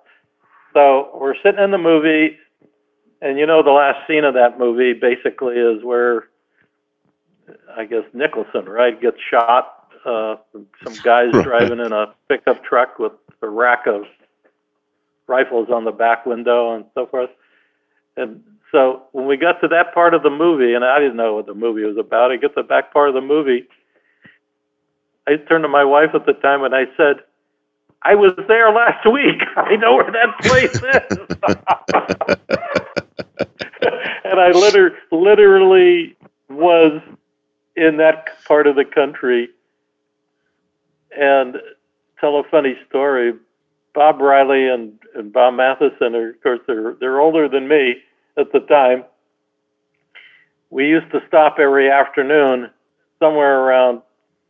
So 0.75 1.11
we're 1.21 1.35
sitting 1.43 1.59
in 1.59 1.73
the 1.73 1.79
movie, 1.79 2.39
and 3.23 3.39
you 3.39 3.47
know 3.47 3.63
the 3.63 3.71
last 3.71 4.07
scene 4.07 4.25
of 4.25 4.35
that 4.35 4.59
movie 4.59 4.93
basically 4.95 5.57
is 5.57 5.83
where 5.85 6.29
I 7.77 7.85
guess 7.85 8.05
Nicholson, 8.13 8.67
right, 8.67 9.01
gets 9.01 9.19
shot. 9.31 9.75
Uh, 10.05 10.37
some 10.85 11.01
guys 11.03 11.29
Right. 11.33 11.43
driving 11.43 11.81
in 11.81 11.93
a 11.93 12.15
pickup 12.29 12.63
truck 12.65 12.99
with 12.99 13.13
a 13.43 13.49
rack 13.49 13.87
of 13.87 14.05
rifles 15.27 15.69
on 15.71 15.85
the 15.85 15.93
back 15.93 16.27
window 16.27 16.75
and 16.75 16.85
so 16.95 17.07
forth. 17.07 17.31
And 18.17 18.43
so 18.73 19.05
when 19.13 19.27
we 19.27 19.37
got 19.37 19.61
to 19.63 19.69
that 19.69 19.95
part 19.95 20.15
of 20.15 20.23
the 20.23 20.31
movie, 20.31 20.75
and 20.75 20.85
I 20.85 20.99
didn't 20.99 21.17
know 21.17 21.35
what 21.35 21.47
the 21.47 21.55
movie 21.55 21.85
was 21.85 21.97
about, 21.99 22.33
I 22.33 22.37
get 22.37 22.55
to 22.55 22.63
the 22.63 22.69
back 22.69 22.93
part 22.93 23.09
of 23.09 23.15
the 23.15 23.21
movie. 23.21 23.67
I 25.27 25.37
turned 25.37 25.65
to 25.65 25.69
my 25.69 25.85
wife 25.85 26.11
at 26.15 26.27
the 26.27 26.35
time 26.35 26.65
and 26.65 26.75
I 26.75 26.85
said, 26.97 27.17
I 28.03 28.15
was 28.15 28.33
there 28.49 28.71
last 28.73 29.05
week. 29.11 29.43
I 29.57 29.77
know 29.77 29.97
where 29.97 30.11
that 30.13 30.39
place 30.45 30.71
is. 30.83 31.29
and 34.29 34.41
I 34.41 34.51
liter- 34.51 34.97
literally 35.11 36.17
was 36.49 37.01
in 37.77 37.97
that 37.99 38.43
part 38.47 38.67
of 38.67 38.77
the 38.77 38.85
country. 38.85 39.49
And 41.17 41.57
tell 42.21 42.39
a 42.39 42.43
funny 42.51 42.77
story. 42.89 43.35
Bob 43.95 44.21
Riley 44.21 44.69
and, 44.69 44.99
and 45.15 45.33
Bob 45.33 45.55
Matheson 45.55 46.15
are, 46.15 46.31
of 46.31 46.43
course, 46.43 46.61
they're, 46.67 46.95
they're 47.01 47.21
older 47.21 47.49
than 47.49 47.67
me 47.67 47.97
at 48.37 48.53
the 48.53 48.61
time. 48.61 49.05
We 50.71 50.87
used 50.87 51.11
to 51.13 51.21
stop 51.27 51.57
every 51.59 51.91
afternoon 51.91 52.71
somewhere 53.19 53.61
around 53.61 54.03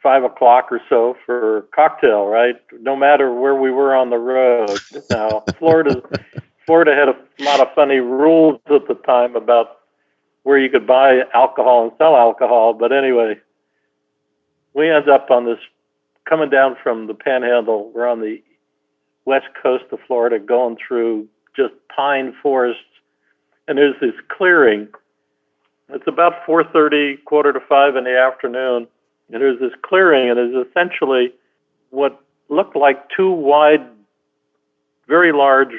five 0.02 0.24
o'clock 0.24 0.68
or 0.70 0.80
so 0.88 1.16
for 1.24 1.62
cocktail, 1.74 2.26
right? 2.26 2.56
No 2.80 2.96
matter 2.96 3.32
where 3.32 3.54
we 3.54 3.70
were 3.70 3.94
on 3.94 4.10
the 4.10 4.18
road. 4.18 4.78
Now, 5.10 5.44
Florida, 5.58 6.02
Florida 6.68 6.94
had 6.94 7.09
a 7.09 7.16
lot 7.42 7.61
of 7.61 7.74
funny 7.74 7.96
rules 7.96 8.61
at 8.66 8.87
the 8.88 8.94
time 9.07 9.35
about 9.35 9.78
where 10.42 10.59
you 10.59 10.68
could 10.68 10.87
buy 10.87 11.22
alcohol 11.33 11.85
and 11.85 11.92
sell 11.96 12.14
alcohol. 12.14 12.74
But 12.74 12.92
anyway, 12.92 13.40
we 14.74 14.90
end 14.90 15.09
up 15.09 15.31
on 15.31 15.46
this 15.46 15.57
coming 16.28 16.50
down 16.50 16.76
from 16.83 17.07
the 17.07 17.14
Panhandle. 17.14 17.90
We're 17.94 18.07
on 18.07 18.20
the 18.20 18.42
west 19.24 19.46
coast 19.62 19.85
of 19.92 20.00
Florida, 20.07 20.38
going 20.38 20.76
through 20.76 21.26
just 21.57 21.72
pine 21.96 22.35
forests, 22.42 22.83
and 23.66 23.78
there's 23.78 23.98
this 24.02 24.12
clearing. 24.28 24.88
It's 25.88 26.07
about 26.07 26.44
4:30, 26.44 27.24
quarter 27.24 27.54
to 27.54 27.61
five 27.61 27.96
in 27.96 28.04
the 28.04 28.18
afternoon, 28.18 28.87
and 29.33 29.40
there's 29.40 29.59
this 29.59 29.72
clearing, 29.81 30.28
and 30.28 30.38
it's 30.38 30.68
essentially 30.68 31.33
what 31.88 32.20
looked 32.50 32.76
like 32.76 33.09
two 33.09 33.31
wide, 33.31 33.87
very 35.07 35.33
large, 35.33 35.72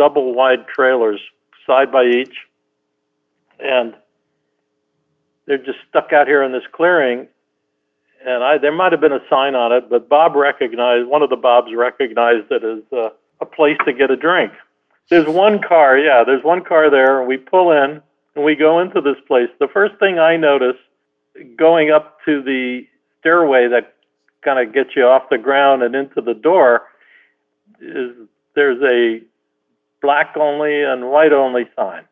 double 0.00 0.32
wide 0.32 0.66
trailers, 0.66 1.20
side 1.66 1.92
by 1.92 2.04
each, 2.06 2.34
and 3.58 3.94
they're 5.44 5.58
just 5.58 5.78
stuck 5.90 6.10
out 6.14 6.26
here 6.26 6.42
in 6.42 6.52
this 6.52 6.62
clearing. 6.72 7.28
And 8.24 8.42
I, 8.42 8.56
there 8.56 8.72
might 8.72 8.92
have 8.92 9.02
been 9.02 9.12
a 9.12 9.20
sign 9.28 9.54
on 9.54 9.72
it, 9.72 9.90
but 9.90 10.08
Bob 10.08 10.36
recognized 10.36 11.06
one 11.06 11.20
of 11.20 11.28
the 11.28 11.36
Bobs 11.36 11.68
recognized 11.76 12.50
it 12.50 12.64
as 12.64 12.82
uh, 12.98 13.10
a 13.42 13.44
place 13.44 13.76
to 13.84 13.92
get 13.92 14.10
a 14.10 14.16
drink. 14.16 14.52
There's 15.10 15.26
one 15.26 15.60
car, 15.60 15.98
yeah, 15.98 16.24
there's 16.24 16.42
one 16.42 16.64
car 16.64 16.90
there, 16.90 17.18
and 17.18 17.28
we 17.28 17.36
pull 17.36 17.70
in 17.70 18.00
and 18.34 18.44
we 18.44 18.56
go 18.56 18.80
into 18.80 19.02
this 19.02 19.16
place. 19.28 19.50
The 19.58 19.68
first 19.68 19.98
thing 19.98 20.18
I 20.18 20.38
notice 20.38 20.76
going 21.58 21.90
up 21.90 22.24
to 22.24 22.42
the 22.42 22.86
stairway 23.18 23.68
that 23.68 23.96
kind 24.42 24.66
of 24.66 24.72
gets 24.72 24.96
you 24.96 25.04
off 25.04 25.28
the 25.28 25.36
ground 25.36 25.82
and 25.82 25.94
into 25.94 26.22
the 26.22 26.32
door 26.32 26.84
is 27.82 28.12
there's 28.54 28.80
a 28.82 29.20
black 30.02 30.36
only 30.36 30.82
and 30.82 31.10
white 31.10 31.32
only 31.32 31.68
sign. 31.76 32.04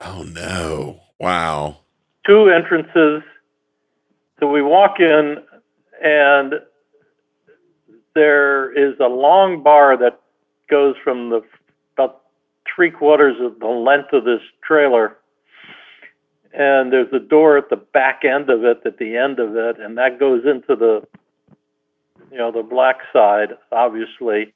Oh 0.00 0.22
no! 0.22 1.00
Wow. 1.18 1.78
Two 2.26 2.48
entrances. 2.48 3.22
So 4.38 4.50
we 4.50 4.62
walk 4.62 5.00
in, 5.00 5.36
and 6.02 6.54
there 8.14 8.72
is 8.72 8.98
a 9.00 9.08
long 9.08 9.62
bar 9.62 9.96
that 9.98 10.20
goes 10.68 10.94
from 11.02 11.30
the 11.30 11.42
about 11.94 12.22
three 12.74 12.90
quarters 12.90 13.36
of 13.40 13.58
the 13.58 13.66
length 13.66 14.12
of 14.12 14.24
this 14.24 14.40
trailer 14.62 15.16
and 16.52 16.92
there's 16.92 17.12
a 17.12 17.18
door 17.18 17.56
at 17.56 17.70
the 17.70 17.76
back 17.76 18.22
end 18.24 18.50
of 18.50 18.64
it 18.64 18.80
at 18.84 18.98
the 18.98 19.16
end 19.16 19.38
of 19.38 19.56
it 19.56 19.78
and 19.80 19.98
that 19.98 20.18
goes 20.18 20.42
into 20.44 20.74
the 20.76 21.02
you 22.30 22.38
know 22.38 22.50
the 22.50 22.62
black 22.62 22.98
side 23.12 23.50
obviously 23.72 24.52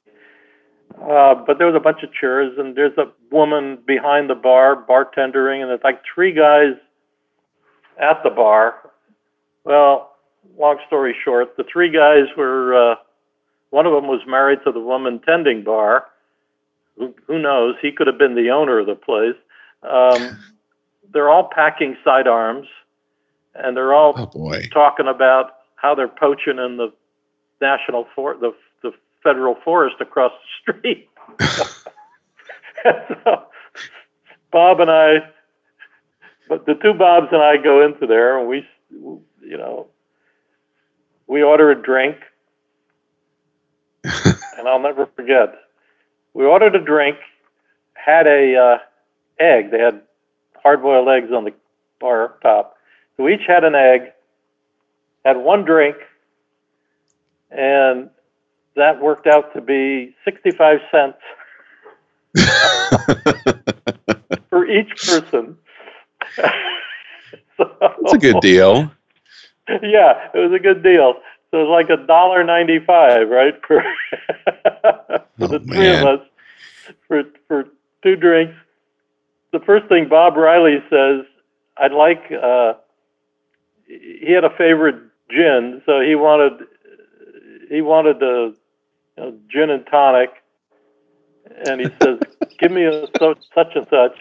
uh, 1.01 1.35
but 1.35 1.57
there 1.57 1.67
was 1.67 1.75
a 1.75 1.79
bunch 1.79 2.03
of 2.03 2.13
chairs 2.13 2.53
and 2.57 2.75
there's 2.75 2.97
a 2.97 3.11
woman 3.31 3.77
behind 3.85 4.29
the 4.29 4.35
bar 4.35 4.75
bartendering 4.87 5.61
and 5.61 5.69
there's 5.69 5.83
like 5.83 6.01
three 6.13 6.31
guys 6.31 6.73
at 7.99 8.21
the 8.23 8.29
bar. 8.29 8.91
Well 9.63 10.11
long 10.57 10.77
story 10.85 11.15
short 11.23 11.57
the 11.57 11.63
three 11.63 11.89
guys 11.89 12.25
were 12.37 12.91
uh, 12.91 12.95
one 13.71 13.85
of 13.85 13.93
them 13.93 14.07
was 14.07 14.21
married 14.27 14.59
to 14.63 14.71
the 14.71 14.79
woman 14.79 15.19
tending 15.19 15.63
bar. 15.63 16.05
Who, 16.97 17.13
who 17.27 17.39
knows? 17.39 17.75
He 17.81 17.91
could 17.91 18.07
have 18.07 18.17
been 18.17 18.35
the 18.35 18.49
owner 18.49 18.79
of 18.79 18.85
the 18.85 18.95
place. 18.95 19.35
Um, 19.83 20.39
they're 21.13 21.29
all 21.29 21.49
packing 21.53 21.97
sidearms, 22.03 22.67
and 23.53 23.75
they're 23.75 23.93
all 23.93 24.13
Oh 24.15 24.61
talking 24.71 25.07
about 25.07 25.57
how 25.75 25.93
they're 25.93 26.07
poaching 26.07 26.57
in 26.57 26.77
the 26.77 26.93
national 27.61 28.07
for 28.15 28.35
the 28.35 28.53
federal 29.25 29.55
forest 29.65 29.95
across 29.99 30.31
the 30.31 30.73
street. 30.73 31.09
so 33.23 33.43
Bob 34.51 34.79
and 34.79 34.91
I, 34.91 35.17
but 36.47 36.65
the 36.65 36.75
two 36.75 36.93
Bobs 36.93 37.27
and 37.31 37.41
I 37.41 37.57
go 37.57 37.83
into 37.83 38.05
there, 38.05 38.39
and 38.39 38.47
we, 38.47 38.65
you 38.91 39.57
know, 39.57 39.87
we 41.27 41.41
order 41.41 41.71
a 41.71 41.75
drink, 41.75 42.17
and 44.03 44.67
I'll 44.67 44.79
never 44.79 45.07
forget. 45.07 45.55
We 46.33 46.45
ordered 46.45 46.75
a 46.75 46.79
drink, 46.79 47.17
had 47.95 48.27
a 48.27 48.55
uh, 48.55 48.77
egg. 49.39 49.71
They 49.71 49.79
had 49.79 50.01
hard-boiled 50.61 51.09
eggs 51.09 51.31
on 51.33 51.45
the 51.45 51.53
bar 51.99 52.35
top. 52.43 52.77
So 53.17 53.23
we 53.23 53.33
each 53.33 53.47
had 53.47 53.63
an 53.63 53.73
egg, 53.73 54.11
had 55.25 55.37
one 55.37 55.65
drink, 55.65 55.95
and 57.49 58.09
that 58.75 59.01
worked 59.01 59.27
out 59.27 59.53
to 59.53 59.61
be 59.61 60.15
65 60.25 60.79
cents 60.91 61.17
for 64.49 64.65
each 64.67 64.89
person. 65.05 65.57
so, 67.57 67.69
That's 68.01 68.13
a 68.13 68.17
good 68.17 68.39
deal. 68.41 68.91
Yeah, 69.81 70.29
it 70.33 70.37
was 70.39 70.51
a 70.53 70.59
good 70.59 70.83
deal. 70.83 71.15
So 71.51 71.61
it 71.61 71.67
was 71.67 71.69
like 71.69 71.89
a 71.89 72.05
dollar 72.05 72.43
ninety-five, 72.43 73.29
right, 73.29 73.53
for, 73.65 73.83
for 75.39 75.47
the 75.47 75.59
Oh, 75.59 75.71
three 75.71 75.87
man. 75.87 75.89
of 75.89 76.03
us 76.03 76.19
for 77.07 77.23
for 77.47 77.65
two 78.03 78.15
drinks. 78.15 78.53
The 79.51 79.59
first 79.59 79.87
thing 79.87 80.09
Bob 80.09 80.35
Riley 80.35 80.83
says, 80.89 81.25
I'd 81.77 81.93
like. 81.93 82.23
Uh, 82.31 82.73
he 83.87 84.31
had 84.33 84.43
a 84.43 84.49
favorite 84.57 84.95
gin, 85.29 85.81
so 85.85 86.01
he 86.01 86.15
wanted 86.15 86.67
he 87.69 87.81
wanted 87.81 88.21
a 88.21 88.53
you 89.17 89.23
know, 89.23 89.37
gin 89.49 89.69
and 89.69 89.85
tonic, 89.87 90.29
and 91.67 91.81
he 91.81 91.87
says, 92.01 92.19
"Give 92.59 92.71
me 92.71 92.83
a 92.85 93.07
so, 93.17 93.35
such 93.53 93.75
and 93.75 93.87
such." 93.89 94.17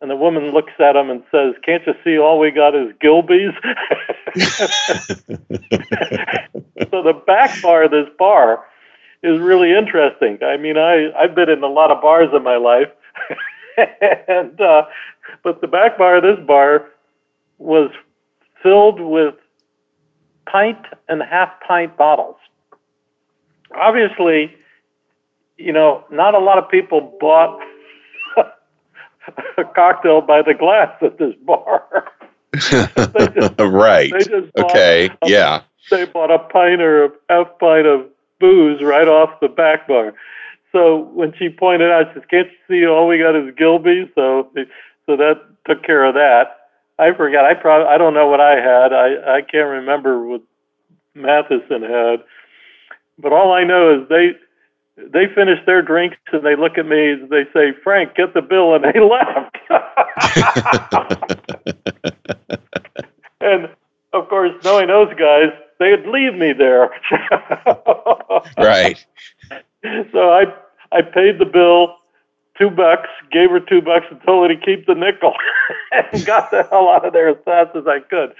And 0.00 0.08
the 0.08 0.16
woman 0.16 0.52
looks 0.52 0.72
at 0.78 0.94
him 0.94 1.10
and 1.10 1.22
says, 1.30 1.54
"Can't 1.64 1.84
you 1.86 1.94
see 2.04 2.18
all 2.18 2.38
we 2.38 2.50
got 2.50 2.74
is 2.74 2.92
Gilbey's?" 3.00 3.52
so 6.90 7.02
the 7.02 7.20
back 7.26 7.60
bar 7.62 7.84
of 7.84 7.90
this 7.90 8.08
bar 8.18 8.64
is 9.22 9.40
really 9.40 9.72
interesting. 9.72 10.38
I 10.42 10.56
mean, 10.56 10.78
I 10.78 11.10
I've 11.18 11.34
been 11.34 11.48
in 11.48 11.62
a 11.62 11.68
lot 11.68 11.90
of 11.90 12.00
bars 12.00 12.28
in 12.34 12.42
my 12.42 12.56
life, 12.56 12.88
and 14.28 14.60
uh, 14.60 14.82
but 15.42 15.60
the 15.60 15.66
back 15.66 15.98
bar 15.98 16.16
of 16.18 16.22
this 16.22 16.46
bar 16.46 16.86
was 17.58 17.90
filled 18.62 19.00
with 19.00 19.34
pint 20.46 20.78
and 21.08 21.22
half 21.22 21.50
pint 21.66 21.96
bottles. 21.96 22.36
Obviously, 23.76 24.54
you 25.56 25.72
know, 25.72 26.04
not 26.10 26.34
a 26.34 26.38
lot 26.38 26.58
of 26.58 26.68
people 26.70 27.16
bought 27.20 27.60
a 29.58 29.64
cocktail 29.74 30.20
by 30.20 30.42
the 30.42 30.54
glass 30.54 30.90
at 31.02 31.18
this 31.18 31.34
bar. 31.44 31.84
right. 33.58 34.10
They 34.12 34.24
just 34.24 34.56
Okay. 34.56 35.10
a- 35.22 35.28
Yeah. 35.28 35.62
they 35.90 36.04
bought 36.06 36.30
a 36.30 36.38
pint 36.38 36.80
or 36.80 37.04
a 37.06 37.10
half 37.28 37.58
pint 37.58 37.86
of 37.86 38.06
booze 38.40 38.82
right 38.82 39.08
off 39.08 39.40
the 39.40 39.48
back 39.48 39.86
bar. 39.88 40.14
So 40.72 40.98
when 41.14 41.32
she 41.38 41.48
pointed 41.48 41.90
out, 41.90 42.08
she 42.08 42.14
says, 42.20 42.28
"Can't 42.30 42.48
you 42.68 42.82
see 42.82 42.86
all 42.86 43.06
we 43.06 43.18
got 43.18 43.34
is 43.34 43.54
Gilbey?" 43.54 44.10
So 44.14 44.50
so 45.06 45.16
that 45.16 45.40
took 45.66 45.82
care 45.82 46.04
of 46.04 46.14
that. 46.14 46.56
I 46.98 47.12
forgot. 47.12 47.44
I 47.44 47.54
probably 47.54 47.86
I 47.88 47.96
don't 47.96 48.12
know 48.14 48.26
what 48.26 48.40
I 48.40 48.56
had. 48.60 48.92
I 48.92 49.36
I 49.38 49.42
can't 49.42 49.68
remember 49.68 50.26
what 50.26 50.42
Matheson 51.14 51.82
had. 51.82 52.22
But 53.18 53.32
all 53.32 53.52
I 53.52 53.64
know 53.64 54.00
is 54.00 54.08
they 54.08 54.32
they 54.96 55.26
finish 55.34 55.58
their 55.66 55.82
drinks 55.82 56.16
and 56.32 56.44
they 56.44 56.56
look 56.56 56.78
at 56.78 56.86
me 56.86 57.12
and 57.12 57.30
they 57.30 57.44
say, 57.52 57.72
"Frank, 57.82 58.14
get 58.14 58.34
the 58.34 58.42
bill," 58.42 58.74
and 58.74 58.84
they 58.84 59.00
left. 59.00 59.56
and 63.40 63.68
of 64.12 64.28
course, 64.28 64.52
knowing 64.64 64.88
those 64.88 65.12
guys, 65.14 65.50
they'd 65.78 66.06
leave 66.06 66.34
me 66.34 66.52
there. 66.52 66.90
right. 68.58 69.04
So 70.12 70.30
I 70.30 70.44
I 70.92 71.02
paid 71.02 71.38
the 71.38 71.46
bill, 71.50 71.94
two 72.58 72.70
bucks, 72.70 73.08
gave 73.30 73.50
her 73.50 73.60
two 73.60 73.82
bucks, 73.82 74.06
and 74.10 74.20
told 74.22 74.48
her 74.50 74.56
to 74.56 74.60
keep 74.60 74.86
the 74.86 74.94
nickel, 74.94 75.34
and 76.12 76.24
got 76.24 76.50
the 76.50 76.64
hell 76.70 76.88
out 76.88 77.04
of 77.06 77.12
there 77.12 77.28
as 77.28 77.36
fast 77.44 77.76
as 77.76 77.84
I 77.86 78.00
could. 78.00 78.34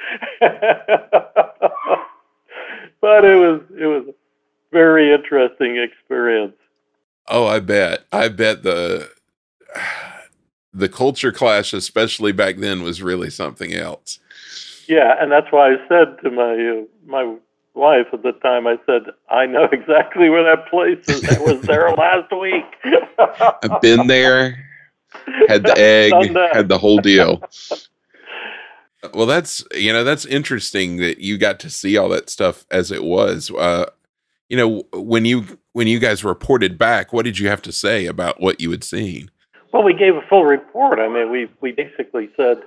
but 3.01 3.25
it 3.25 3.37
was 3.37 3.61
it 3.79 3.87
was 3.87 4.14
very 4.72 5.12
interesting 5.12 5.76
experience. 5.76 6.57
Oh, 7.28 7.46
I 7.46 7.61
bet. 7.61 8.04
I 8.12 8.28
bet 8.28 8.62
the 8.62 9.11
the 10.72 10.88
culture 10.88 11.33
clash, 11.33 11.72
especially 11.72 12.33
back 12.33 12.57
then, 12.57 12.83
was 12.83 13.02
really 13.02 13.31
something 13.31 13.74
else. 13.74 14.18
Yeah, 14.87 15.14
and 15.20 15.31
that's 15.31 15.50
why 15.50 15.72
I 15.72 15.76
said 15.88 16.16
to 16.22 16.31
my 16.31 16.54
uh, 16.54 16.85
my 17.07 17.37
wife 17.74 18.07
at 18.12 18.22
the 18.22 18.33
time, 18.33 18.66
I 18.66 18.78
said, 18.87 19.02
I 19.31 19.46
know 19.46 19.64
exactly 19.72 20.28
where 20.28 20.44
that 20.44 20.68
place 20.68 21.04
is. 21.09 21.24
I 21.28 21.40
was 21.40 21.61
there 21.62 21.90
last 21.96 22.31
week. 22.33 22.64
I've 23.18 23.81
been 23.81 24.07
there, 24.07 24.66
had 25.48 25.62
the 25.62 25.74
egg, 25.78 26.12
had 26.52 26.68
the 26.68 26.78
whole 26.78 26.98
deal. 26.98 27.42
Well, 29.14 29.26
that's 29.26 29.64
you 29.74 29.92
know 29.92 30.04
that's 30.04 30.24
interesting 30.24 30.96
that 30.96 31.18
you 31.18 31.38
got 31.38 31.61
to 31.61 31.70
see 31.70 31.96
all 31.96 32.09
that 32.09 32.28
stuff 32.28 32.66
as 32.70 32.90
it 32.90 33.04
was. 33.04 33.50
Uh, 33.50 33.87
you 34.48 34.56
know, 34.56 34.84
when 34.92 35.24
you 35.24 35.58
when 35.72 35.87
you 35.87 35.98
guys 35.98 36.24
reported 36.24 36.78
back, 36.78 37.12
what 37.12 37.24
did 37.24 37.38
you 37.38 37.48
have 37.48 37.62
to 37.62 37.72
say 37.72 38.06
about 38.06 38.40
what 38.40 38.61
you 38.61 38.70
had 38.70 38.82
seen? 38.82 39.30
Well, 39.72 39.82
we 39.82 39.92
gave 39.92 40.16
a 40.16 40.22
full 40.28 40.44
report. 40.44 40.98
I 40.98 41.08
mean, 41.08 41.30
we 41.30 41.48
we 41.61 41.72
basically 41.72 42.30
said, 42.37 42.62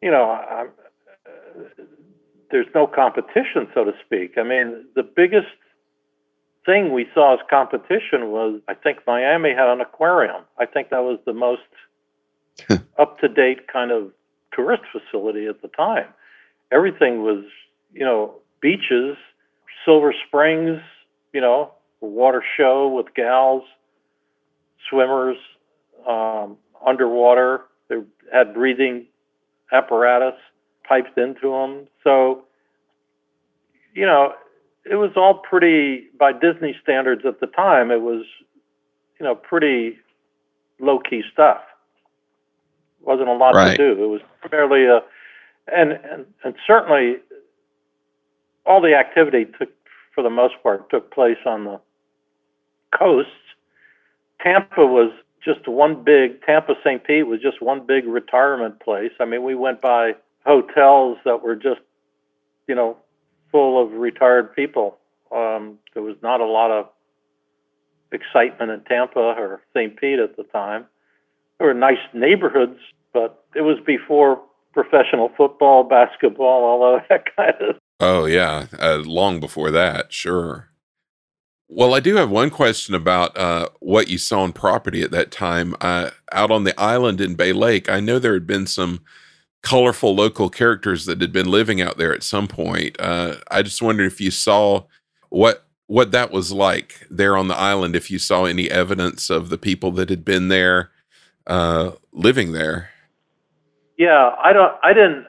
you 0.00 0.10
know, 0.10 0.30
uh, 0.30 0.64
there's 2.50 2.68
no 2.74 2.86
competition, 2.86 3.66
so 3.74 3.84
to 3.84 3.92
speak. 4.04 4.38
I 4.38 4.42
mean, 4.42 4.84
the 4.94 5.02
biggest 5.02 5.48
thing 6.64 6.92
we 6.92 7.08
saw 7.12 7.34
as 7.34 7.40
competition 7.50 8.30
was, 8.30 8.60
I 8.68 8.74
think 8.74 8.98
Miami 9.06 9.50
had 9.50 9.68
an 9.68 9.80
aquarium. 9.80 10.44
I 10.58 10.66
think 10.66 10.90
that 10.90 11.02
was 11.02 11.18
the 11.26 11.32
most 11.32 11.62
up 12.98 13.18
to 13.20 13.28
date 13.28 13.66
kind 13.72 13.90
of 13.90 14.12
tourist 14.52 14.84
facility 14.92 15.46
at 15.46 15.62
the 15.62 15.68
time. 15.68 16.06
Everything 16.70 17.22
was, 17.22 17.44
you 17.92 18.04
know, 18.04 18.34
beaches, 18.60 19.16
Silver 19.84 20.14
Springs, 20.26 20.80
you 21.32 21.40
know, 21.40 21.72
water 22.00 22.42
show 22.56 22.88
with 22.88 23.06
gals, 23.14 23.62
swimmers, 24.88 25.36
um, 26.06 26.56
underwater. 26.84 27.62
They 27.88 27.96
had 28.32 28.54
breathing 28.54 29.06
apparatus 29.72 30.34
piped 30.84 31.16
into 31.18 31.50
them. 31.50 31.86
So, 32.04 32.44
you 33.94 34.06
know, 34.06 34.34
it 34.84 34.96
was 34.96 35.12
all 35.16 35.34
pretty, 35.34 36.08
by 36.18 36.32
Disney 36.32 36.74
standards 36.82 37.22
at 37.24 37.40
the 37.40 37.46
time, 37.46 37.90
it 37.90 38.00
was, 38.00 38.24
you 39.20 39.24
know, 39.24 39.34
pretty 39.34 39.98
low 40.80 40.98
key 40.98 41.22
stuff. 41.32 41.60
Wasn't 43.00 43.28
a 43.28 43.32
lot 43.32 43.54
Right. 43.54 43.76
to 43.76 43.94
do. 43.94 44.04
It 44.04 44.06
was 44.08 44.20
primarily 44.40 44.86
a, 44.86 45.02
and, 45.72 45.92
and, 45.92 46.26
and 46.44 46.54
certainly 46.66 47.16
all 48.66 48.80
the 48.80 48.94
activity 48.94 49.46
took, 49.58 49.70
for 50.14 50.22
the 50.22 50.30
most 50.30 50.54
part, 50.62 50.88
took 50.90 51.12
place 51.12 51.38
on 51.46 51.64
the 51.64 51.80
coasts. 52.96 53.30
Tampa 54.40 54.86
was 54.86 55.12
just 55.44 55.66
one 55.66 56.02
big 56.04 56.42
Tampa 56.42 56.74
St. 56.84 57.02
Pete 57.04 57.26
was 57.26 57.40
just 57.40 57.60
one 57.60 57.84
big 57.86 58.06
retirement 58.06 58.80
place. 58.80 59.12
I 59.20 59.24
mean, 59.24 59.42
we 59.42 59.54
went 59.54 59.80
by 59.80 60.14
hotels 60.44 61.18
that 61.24 61.42
were 61.42 61.56
just, 61.56 61.80
you 62.68 62.74
know, 62.74 62.96
full 63.50 63.82
of 63.82 63.92
retired 63.92 64.54
people 64.54 64.98
Um, 65.30 65.78
there 65.94 66.02
was 66.02 66.16
not 66.22 66.40
a 66.40 66.46
lot 66.46 66.70
of 66.70 66.88
excitement 68.12 68.70
in 68.70 68.80
Tampa 68.82 69.20
or 69.20 69.62
St. 69.74 69.96
Pete 69.96 70.18
at 70.18 70.36
the 70.36 70.44
time. 70.44 70.86
There 71.58 71.66
were 71.68 71.74
nice 71.74 71.98
neighborhoods, 72.12 72.78
but 73.12 73.44
it 73.54 73.62
was 73.62 73.78
before 73.86 74.40
professional 74.72 75.30
football, 75.36 75.84
basketball, 75.84 76.64
all 76.64 76.96
of 76.96 77.02
that 77.08 77.24
kind 77.36 77.54
of. 77.60 77.76
Oh 78.02 78.24
yeah, 78.24 78.66
uh, 78.80 79.00
long 79.06 79.38
before 79.38 79.70
that, 79.70 80.12
sure. 80.12 80.70
Well, 81.68 81.94
I 81.94 82.00
do 82.00 82.16
have 82.16 82.30
one 82.30 82.50
question 82.50 82.96
about 82.96 83.38
uh, 83.38 83.68
what 83.78 84.08
you 84.08 84.18
saw 84.18 84.40
on 84.40 84.52
property 84.52 85.02
at 85.02 85.12
that 85.12 85.30
time. 85.30 85.76
Uh, 85.80 86.10
out 86.32 86.50
on 86.50 86.64
the 86.64 86.78
island 86.78 87.20
in 87.20 87.36
Bay 87.36 87.52
Lake, 87.52 87.88
I 87.88 88.00
know 88.00 88.18
there 88.18 88.34
had 88.34 88.46
been 88.46 88.66
some 88.66 89.02
colorful 89.62 90.16
local 90.16 90.50
characters 90.50 91.06
that 91.06 91.20
had 91.20 91.32
been 91.32 91.48
living 91.48 91.80
out 91.80 91.96
there 91.96 92.12
at 92.12 92.24
some 92.24 92.48
point. 92.48 92.96
Uh, 92.98 93.36
I 93.52 93.62
just 93.62 93.80
wondered 93.80 94.10
if 94.10 94.20
you 94.20 94.32
saw 94.32 94.82
what 95.28 95.64
what 95.86 96.10
that 96.10 96.32
was 96.32 96.50
like 96.50 97.06
there 97.08 97.36
on 97.36 97.46
the 97.46 97.56
island. 97.56 97.94
If 97.94 98.10
you 98.10 98.18
saw 98.18 98.46
any 98.46 98.68
evidence 98.68 99.30
of 99.30 99.48
the 99.48 99.58
people 99.58 99.92
that 99.92 100.10
had 100.10 100.24
been 100.24 100.48
there 100.48 100.90
uh, 101.46 101.92
living 102.12 102.50
there. 102.50 102.90
Yeah, 103.96 104.34
I 104.42 104.52
don't. 104.52 104.74
I 104.82 104.92
didn't. 104.92 105.26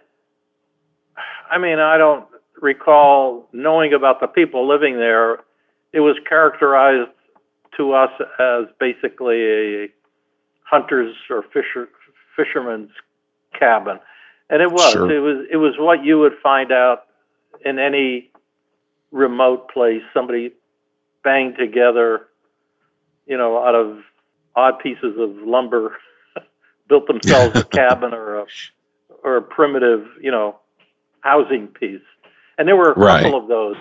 I 1.52 1.60
mean, 1.60 1.78
I 1.78 2.00
don't 2.00 2.26
recall 2.64 3.48
knowing 3.52 3.94
about 3.94 4.20
the 4.22 4.28
people 4.28 4.68
living 4.68 4.98
there 4.98 5.40
it 5.94 6.00
was 6.00 6.18
characterized 6.28 7.12
to 7.78 7.94
us 7.94 8.12
as 8.40 8.66
basically 8.80 9.44
a 9.44 9.88
hunter's 10.64 11.16
or 11.30 11.44
fisher 11.54 11.88
fisherman's 12.36 12.90
cabin, 13.58 14.00
and 14.50 14.62
it 14.62 14.72
was. 14.72 14.92
Sure. 14.92 15.12
It 15.12 15.20
was. 15.20 15.46
It 15.52 15.58
was 15.58 15.76
what 15.78 16.04
you 16.04 16.20
would 16.20 16.34
find 16.42 16.72
out 16.72 17.04
in 17.64 17.80
any 17.80 18.32
remote 19.12 19.70
place. 19.72 20.02
Somebody 20.14 20.52
banged 21.24 21.58
together, 21.58 22.28
you 23.28 23.38
know, 23.38 23.64
out 23.64 23.76
of 23.76 24.00
odd 24.56 24.80
pieces 24.80 25.16
of 25.18 25.36
lumber, 25.48 25.98
built 26.90 27.08
themselves 27.08 27.60
a 27.60 27.64
cabin 27.72 28.14
or 28.14 28.40
a 28.40 28.46
or 29.24 29.38
a 29.38 29.42
primitive, 29.42 30.08
you 30.20 30.32
know, 30.32 30.60
housing 31.22 31.68
piece. 31.68 32.02
And 32.58 32.68
there 32.68 32.76
were 32.76 32.92
a 32.92 33.00
right. 33.00 33.24
couple 33.24 33.40
of 33.40 33.48
those 33.48 33.76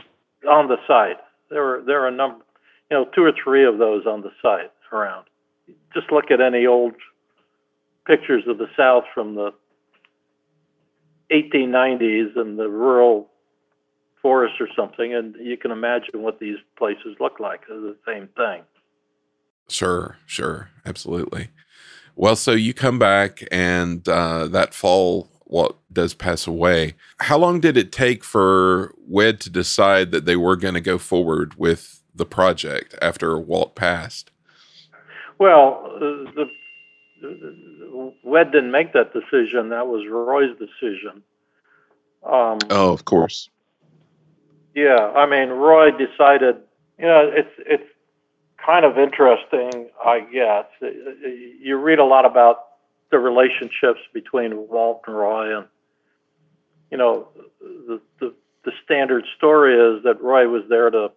on 0.49 0.69
the 0.69 0.77
site. 0.87 1.19
There 1.51 1.63
were 1.63 1.83
there 1.87 2.03
are 2.03 2.09
a 2.09 2.13
number, 2.13 2.45
you 2.91 2.97
know, 2.97 3.07
two 3.15 3.25
or 3.25 3.33
three 3.33 3.65
of 3.65 3.79
those 3.79 4.07
on 4.07 4.23
the 4.23 4.31
site 4.41 4.73
around. 4.93 5.27
Just 5.95 6.11
look 6.11 6.31
at 6.31 6.41
any 6.41 6.67
old 6.67 6.95
pictures 8.07 8.45
of 8.47 8.59
the 8.59 8.69
South 8.77 9.05
from 9.15 9.35
the 9.35 9.53
1890s 11.31 12.37
and 12.37 12.59
the 12.59 12.69
rural 12.69 13.29
forest 14.21 14.55
or 14.61 14.69
something, 14.77 15.15
and 15.15 15.35
you 15.41 15.57
can 15.57 15.71
imagine 15.71 16.23
what 16.23 16.39
these 16.39 16.57
places 16.79 17.17
look 17.19 17.41
like. 17.41 17.63
They're 17.69 17.81
the 17.81 17.97
same 18.07 18.29
thing. 18.37 18.63
Sure, 19.69 20.17
sure, 20.27 20.71
absolutely. 20.87 21.49
Well, 22.15 22.37
so 22.37 22.53
you 22.53 22.75
come 22.75 22.99
back, 22.99 23.43
and 23.51 24.07
uh, 24.09 24.47
that 24.49 24.75
fall, 24.75 25.29
what 25.53 25.77
does 25.93 26.15
pass 26.15 26.47
away. 26.47 26.95
How 27.21 27.37
long 27.37 27.61
did 27.61 27.77
it 27.77 27.93
take 27.93 28.25
for 28.25 28.95
WED 29.07 29.39
to 29.43 29.51
decide 29.51 30.11
that 30.11 30.25
they 30.25 30.35
were 30.35 30.57
going 30.57 30.73
to 30.73 30.81
go 30.81 30.97
forward 30.97 31.57
with 31.57 32.03
the 32.15 32.25
project 32.25 32.95
after 33.03 33.39
Walt 33.39 33.75
passed? 33.75 34.31
Well, 35.39 35.83
uh, 35.95 36.01
the, 36.01 36.47
the, 37.21 38.15
WED 38.25 38.51
didn't 38.51 38.71
make 38.71 38.95
that 38.95 39.13
decision. 39.13 39.69
That 39.69 39.89
was 39.89 40.07
Roy's 40.09 40.57
decision. 40.59 41.23
Um, 42.25 42.59
oh, 42.71 42.91
of 42.95 43.05
course. 43.05 43.51
Yeah, 44.75 45.13
I 45.15 45.27
mean, 45.27 45.51
Roy 45.51 45.91
decided. 45.91 46.57
You 46.99 47.07
know, 47.07 47.31
it's 47.31 47.53
it's 47.59 47.91
kind 48.65 48.87
of 48.87 48.97
interesting, 48.97 49.91
I 50.03 50.21
guess. 50.21 50.65
You 51.61 51.77
read 51.77 51.99
a 51.99 52.05
lot 52.05 52.25
about 52.25 52.72
the 53.13 53.19
relationships 53.19 54.01
between 54.13 54.69
Walt 54.69 55.03
and 55.07 55.15
Roy, 55.15 55.57
and 55.57 55.67
you 56.91 56.97
know, 56.97 57.29
the, 57.61 58.01
the 58.19 58.35
the 58.65 58.73
standard 58.85 59.25
story 59.37 59.75
is 59.75 60.03
that 60.05 60.21
Roy 60.21 60.49
was 60.49 60.63
there 60.69 60.91
to 60.91 61.13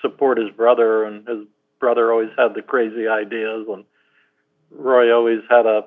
support 0.00 0.38
his 0.38 0.50
brother, 0.50 1.04
and 1.04 1.26
his 1.26 1.46
brother 1.80 2.12
always 2.12 2.28
had 2.36 2.54
the 2.54 2.62
crazy 2.62 3.08
ideas, 3.08 3.66
and 3.68 3.84
Roy 4.70 5.12
always 5.12 5.40
had 5.48 5.62
to 5.62 5.86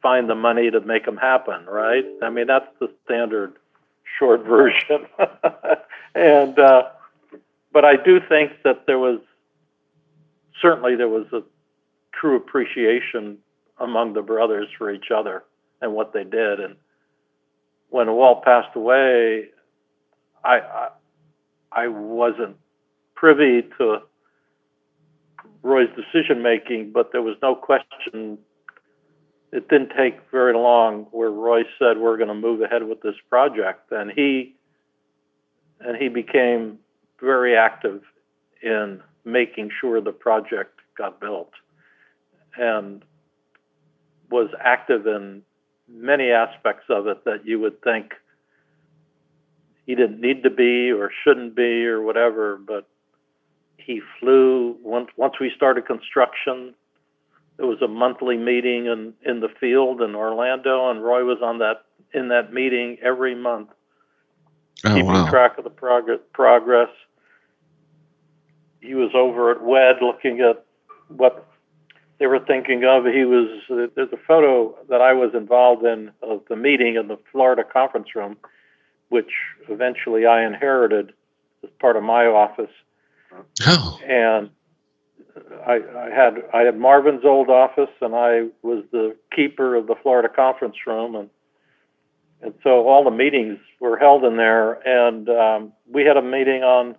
find 0.00 0.30
the 0.30 0.34
money 0.34 0.70
to 0.70 0.80
make 0.80 1.04
them 1.04 1.16
happen, 1.16 1.66
right? 1.66 2.04
I 2.22 2.30
mean, 2.30 2.46
that's 2.46 2.68
the 2.78 2.90
standard 3.04 3.54
short 4.18 4.44
version. 4.46 5.06
and 6.14 6.56
uh, 6.58 6.84
but 7.72 7.84
I 7.84 7.96
do 7.96 8.20
think 8.28 8.52
that 8.62 8.86
there 8.86 8.98
was 8.98 9.18
certainly 10.62 10.94
there 10.94 11.08
was 11.08 11.26
a 11.32 11.42
true 12.12 12.36
appreciation 12.36 13.38
among 13.80 14.12
the 14.12 14.22
brothers 14.22 14.68
for 14.76 14.92
each 14.92 15.10
other 15.14 15.44
and 15.80 15.92
what 15.92 16.12
they 16.12 16.24
did. 16.24 16.60
And 16.60 16.76
when 17.90 18.12
Walt 18.12 18.44
passed 18.44 18.74
away, 18.74 19.46
I, 20.44 20.58
I, 20.58 20.88
I 21.72 21.88
wasn't 21.88 22.56
privy 23.14 23.62
to 23.78 23.98
Roy's 25.62 25.88
decision 25.96 26.42
making, 26.42 26.92
but 26.92 27.12
there 27.12 27.22
was 27.22 27.36
no 27.42 27.54
question. 27.54 28.38
It 29.52 29.68
didn't 29.68 29.92
take 29.96 30.18
very 30.30 30.54
long 30.54 31.06
where 31.10 31.30
Roy 31.30 31.62
said 31.78 31.98
we're 31.98 32.16
going 32.16 32.28
to 32.28 32.34
move 32.34 32.60
ahead 32.60 32.82
with 32.84 33.00
this 33.02 33.14
project, 33.28 33.90
and 33.90 34.10
he 34.10 34.54
and 35.80 35.96
he 35.96 36.08
became 36.08 36.78
very 37.20 37.56
active 37.56 38.02
in 38.62 39.00
making 39.24 39.70
sure 39.80 40.00
the 40.00 40.12
project 40.12 40.80
got 40.96 41.20
built. 41.20 41.52
And 42.56 43.04
was 44.30 44.50
active 44.60 45.06
in 45.06 45.42
many 45.88 46.30
aspects 46.30 46.84
of 46.90 47.06
it 47.06 47.24
that 47.24 47.46
you 47.46 47.58
would 47.60 47.80
think 47.82 48.12
he 49.86 49.94
didn't 49.94 50.20
need 50.20 50.42
to 50.42 50.50
be 50.50 50.92
or 50.92 51.10
shouldn't 51.24 51.56
be 51.56 51.86
or 51.86 52.02
whatever, 52.02 52.58
but 52.58 52.86
he 53.78 54.02
flew 54.20 54.76
once 54.82 55.08
once 55.16 55.34
we 55.40 55.50
started 55.56 55.86
construction. 55.86 56.74
There 57.56 57.66
was 57.66 57.80
a 57.80 57.88
monthly 57.88 58.36
meeting 58.36 58.86
in, 58.86 59.14
in 59.24 59.40
the 59.40 59.48
field 59.48 60.02
in 60.02 60.14
Orlando, 60.14 60.90
and 60.90 61.02
Roy 61.02 61.24
was 61.24 61.38
on 61.42 61.58
that 61.58 61.86
in 62.12 62.28
that 62.28 62.52
meeting 62.52 62.98
every 63.02 63.34
month, 63.34 63.70
oh, 64.84 64.90
keeping 64.90 65.06
wow. 65.06 65.28
track 65.30 65.56
of 65.56 65.64
the 65.64 65.70
progress. 65.70 66.20
Progress. 66.34 66.90
He 68.82 68.94
was 68.94 69.10
over 69.14 69.50
at 69.50 69.62
WED 69.62 69.96
looking 70.02 70.40
at 70.40 70.64
what 71.08 71.46
they 72.18 72.26
were 72.26 72.40
thinking 72.40 72.84
of. 72.84 73.04
He 73.04 73.24
was 73.24 73.48
there's 73.68 74.12
a 74.12 74.18
photo 74.26 74.76
that 74.88 75.00
I 75.00 75.12
was 75.12 75.30
involved 75.34 75.84
in 75.84 76.10
of 76.22 76.42
the 76.48 76.56
meeting 76.56 76.96
in 76.96 77.08
the 77.08 77.18
Florida 77.30 77.62
conference 77.64 78.14
room, 78.14 78.36
which 79.08 79.30
eventually 79.68 80.26
I 80.26 80.44
inherited 80.44 81.12
as 81.62 81.70
part 81.80 81.96
of 81.96 82.02
my 82.02 82.26
office. 82.26 82.70
Oh. 83.66 84.00
And 84.04 84.50
I, 85.66 85.80
I 85.96 86.10
had 86.10 86.42
I 86.52 86.60
had 86.62 86.78
Marvin's 86.78 87.24
old 87.24 87.48
office, 87.48 87.90
and 88.00 88.14
I 88.14 88.48
was 88.62 88.84
the 88.90 89.16
keeper 89.34 89.76
of 89.76 89.86
the 89.86 89.94
Florida 90.02 90.28
conference 90.28 90.76
room, 90.86 91.14
and 91.14 91.30
and 92.42 92.54
so 92.62 92.88
all 92.88 93.04
the 93.04 93.10
meetings 93.10 93.58
were 93.80 93.96
held 93.96 94.24
in 94.24 94.36
there. 94.36 94.74
And 94.86 95.28
um, 95.28 95.72
we 95.90 96.04
had 96.04 96.16
a 96.16 96.22
meeting 96.22 96.62
on. 96.62 96.96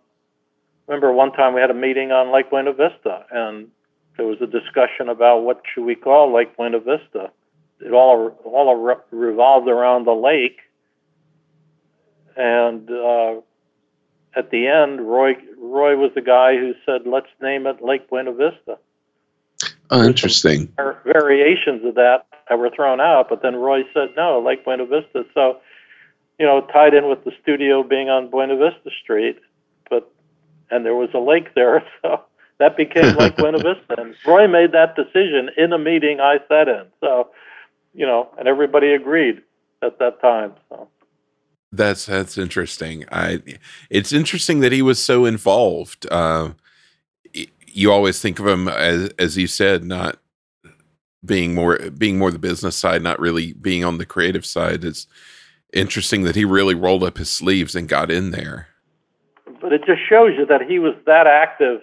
Remember 0.87 1.11
one 1.11 1.31
time 1.33 1.53
we 1.53 1.61
had 1.61 1.69
a 1.69 1.75
meeting 1.75 2.11
on 2.11 2.33
Lake 2.33 2.49
Buena 2.49 2.73
Vista, 2.73 3.25
and 3.31 3.67
there 4.19 4.27
was 4.27 4.41
a 4.41 4.47
discussion 4.47 5.07
about 5.07 5.43
what 5.43 5.61
should 5.73 5.85
we 5.85 5.95
call 5.95 6.33
Lake 6.35 6.55
Buena 6.57 6.79
Vista. 6.79 7.31
It 7.79 7.93
all 7.93 8.37
all 8.43 8.75
re- 8.75 8.95
revolved 9.11 9.69
around 9.69 10.05
the 10.05 10.11
lake, 10.11 10.59
and 12.35 12.91
uh, 12.91 13.35
at 14.35 14.51
the 14.51 14.67
end, 14.67 14.99
Roy 14.99 15.35
Roy 15.57 15.95
was 15.95 16.11
the 16.15 16.21
guy 16.21 16.57
who 16.57 16.73
said, 16.85 17.07
"Let's 17.07 17.29
name 17.41 17.65
it 17.65 17.81
Lake 17.81 18.09
Buena 18.09 18.33
Vista." 18.33 18.77
Oh, 19.89 20.03
interesting. 20.03 20.71
Variations 21.05 21.85
of 21.85 21.95
that 21.95 22.25
that 22.49 22.59
were 22.59 22.69
thrown 22.69 22.99
out, 22.99 23.29
but 23.29 23.41
then 23.41 23.55
Roy 23.55 23.83
said, 23.93 24.09
"No, 24.17 24.43
Lake 24.45 24.65
Buena 24.65 24.85
Vista." 24.85 25.23
So, 25.33 25.59
you 26.37 26.45
know, 26.45 26.67
tied 26.73 26.93
in 26.93 27.07
with 27.07 27.23
the 27.23 27.31
studio 27.41 27.83
being 27.83 28.09
on 28.09 28.29
Buena 28.29 28.57
Vista 28.57 28.89
Street, 29.01 29.39
but 29.89 30.11
and 30.69 30.85
there 30.85 30.95
was 30.95 31.09
a 31.13 31.19
lake 31.19 31.55
there, 31.55 31.85
so 32.01 32.25
that 32.59 32.77
became 32.77 33.15
Lake 33.15 33.35
Buena 33.37 33.57
Vista. 33.57 33.95
And 33.97 34.15
Roy 34.25 34.47
made 34.47 34.71
that 34.73 34.95
decision 34.95 35.49
in 35.57 35.73
a 35.73 35.79
meeting 35.79 36.19
I 36.19 36.39
sat 36.47 36.67
in. 36.67 36.85
So, 36.99 37.29
you 37.93 38.05
know, 38.05 38.29
and 38.37 38.47
everybody 38.47 38.93
agreed 38.93 39.41
at 39.81 39.97
that 39.99 40.21
time. 40.21 40.53
So. 40.69 40.87
That's 41.71 42.05
that's 42.07 42.37
interesting. 42.37 43.05
I 43.11 43.41
it's 43.89 44.11
interesting 44.11 44.61
that 44.61 44.71
he 44.71 44.81
was 44.81 45.01
so 45.01 45.25
involved. 45.25 46.07
Uh, 46.09 46.51
you 47.67 47.91
always 47.91 48.19
think 48.19 48.39
of 48.39 48.47
him 48.47 48.67
as 48.67 49.11
as 49.19 49.37
you 49.37 49.45
said, 49.45 49.83
not 49.83 50.17
being 51.23 51.53
more 51.53 51.77
being 51.91 52.17
more 52.17 52.31
the 52.31 52.39
business 52.39 52.75
side, 52.75 53.03
not 53.03 53.19
really 53.19 53.53
being 53.53 53.83
on 53.83 53.99
the 53.99 54.05
creative 54.05 54.47
side. 54.47 54.83
It's 54.83 55.05
interesting 55.71 56.23
that 56.23 56.35
he 56.35 56.43
really 56.43 56.73
rolled 56.73 57.03
up 57.03 57.19
his 57.19 57.29
sleeves 57.29 57.75
and 57.75 57.87
got 57.87 58.09
in 58.09 58.31
there. 58.31 58.67
But 59.45 59.61
But 59.61 59.73
it 59.73 59.85
just 59.85 60.01
shows 60.09 60.31
you 60.37 60.47
that 60.47 60.63
he 60.67 60.79
was 60.79 60.95
that 61.05 61.27
active 61.27 61.81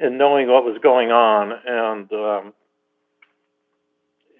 in 0.00 0.16
knowing 0.16 0.48
what 0.48 0.64
was 0.64 0.78
going 0.82 1.10
on 1.10 1.52
and 1.66 2.12
um, 2.12 2.52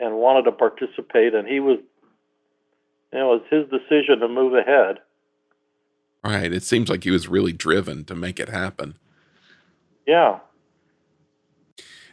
and 0.00 0.16
wanted 0.16 0.44
to 0.44 0.52
participate. 0.52 1.34
And 1.34 1.46
he 1.46 1.60
was, 1.60 1.78
you 3.12 3.18
know, 3.18 3.34
it 3.34 3.42
was 3.42 3.46
his 3.50 3.80
decision 3.80 4.18
to 4.20 4.28
move 4.28 4.54
ahead. 4.54 4.98
Right. 6.24 6.52
It 6.52 6.62
seems 6.62 6.88
like 6.88 7.04
he 7.04 7.10
was 7.10 7.28
really 7.28 7.52
driven 7.52 8.04
to 8.06 8.14
make 8.14 8.40
it 8.40 8.48
happen. 8.48 8.98
Yeah. 10.06 10.40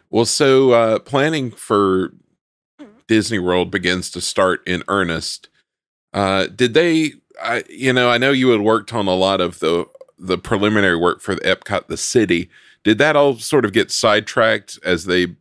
Well, 0.10 0.26
so 0.26 0.72
uh, 0.72 1.00
planning 1.00 1.52
for 1.52 2.14
Disney 3.08 3.40
World 3.40 3.72
begins 3.72 4.10
to 4.12 4.22
start 4.22 4.66
in 4.68 4.84
earnest. 4.88 5.50
Uh, 6.14 6.48
did 6.48 6.74
they? 6.74 7.14
I, 7.42 7.64
you 7.70 7.94
know, 7.94 8.10
I 8.10 8.18
know 8.18 8.32
you 8.32 8.50
had 8.50 8.62
worked 8.62 8.94
on 8.94 9.08
a 9.08 9.16
lot 9.16 9.42
of 9.42 9.60
the 9.60 9.86
the 10.18 10.38
preliminary 10.38 10.98
work 10.98 11.22
for 11.22 11.36
the 11.36 11.42
Epcot, 11.42 11.88
the 11.88 11.98
city. 11.98 12.50
Did 12.88 13.00
that 13.00 13.18
all 13.18 13.36
sort 13.36 13.66
of 13.66 13.74
get 13.74 13.92
sidetracked 13.92 14.80
as 14.82 15.04
they 15.04 15.36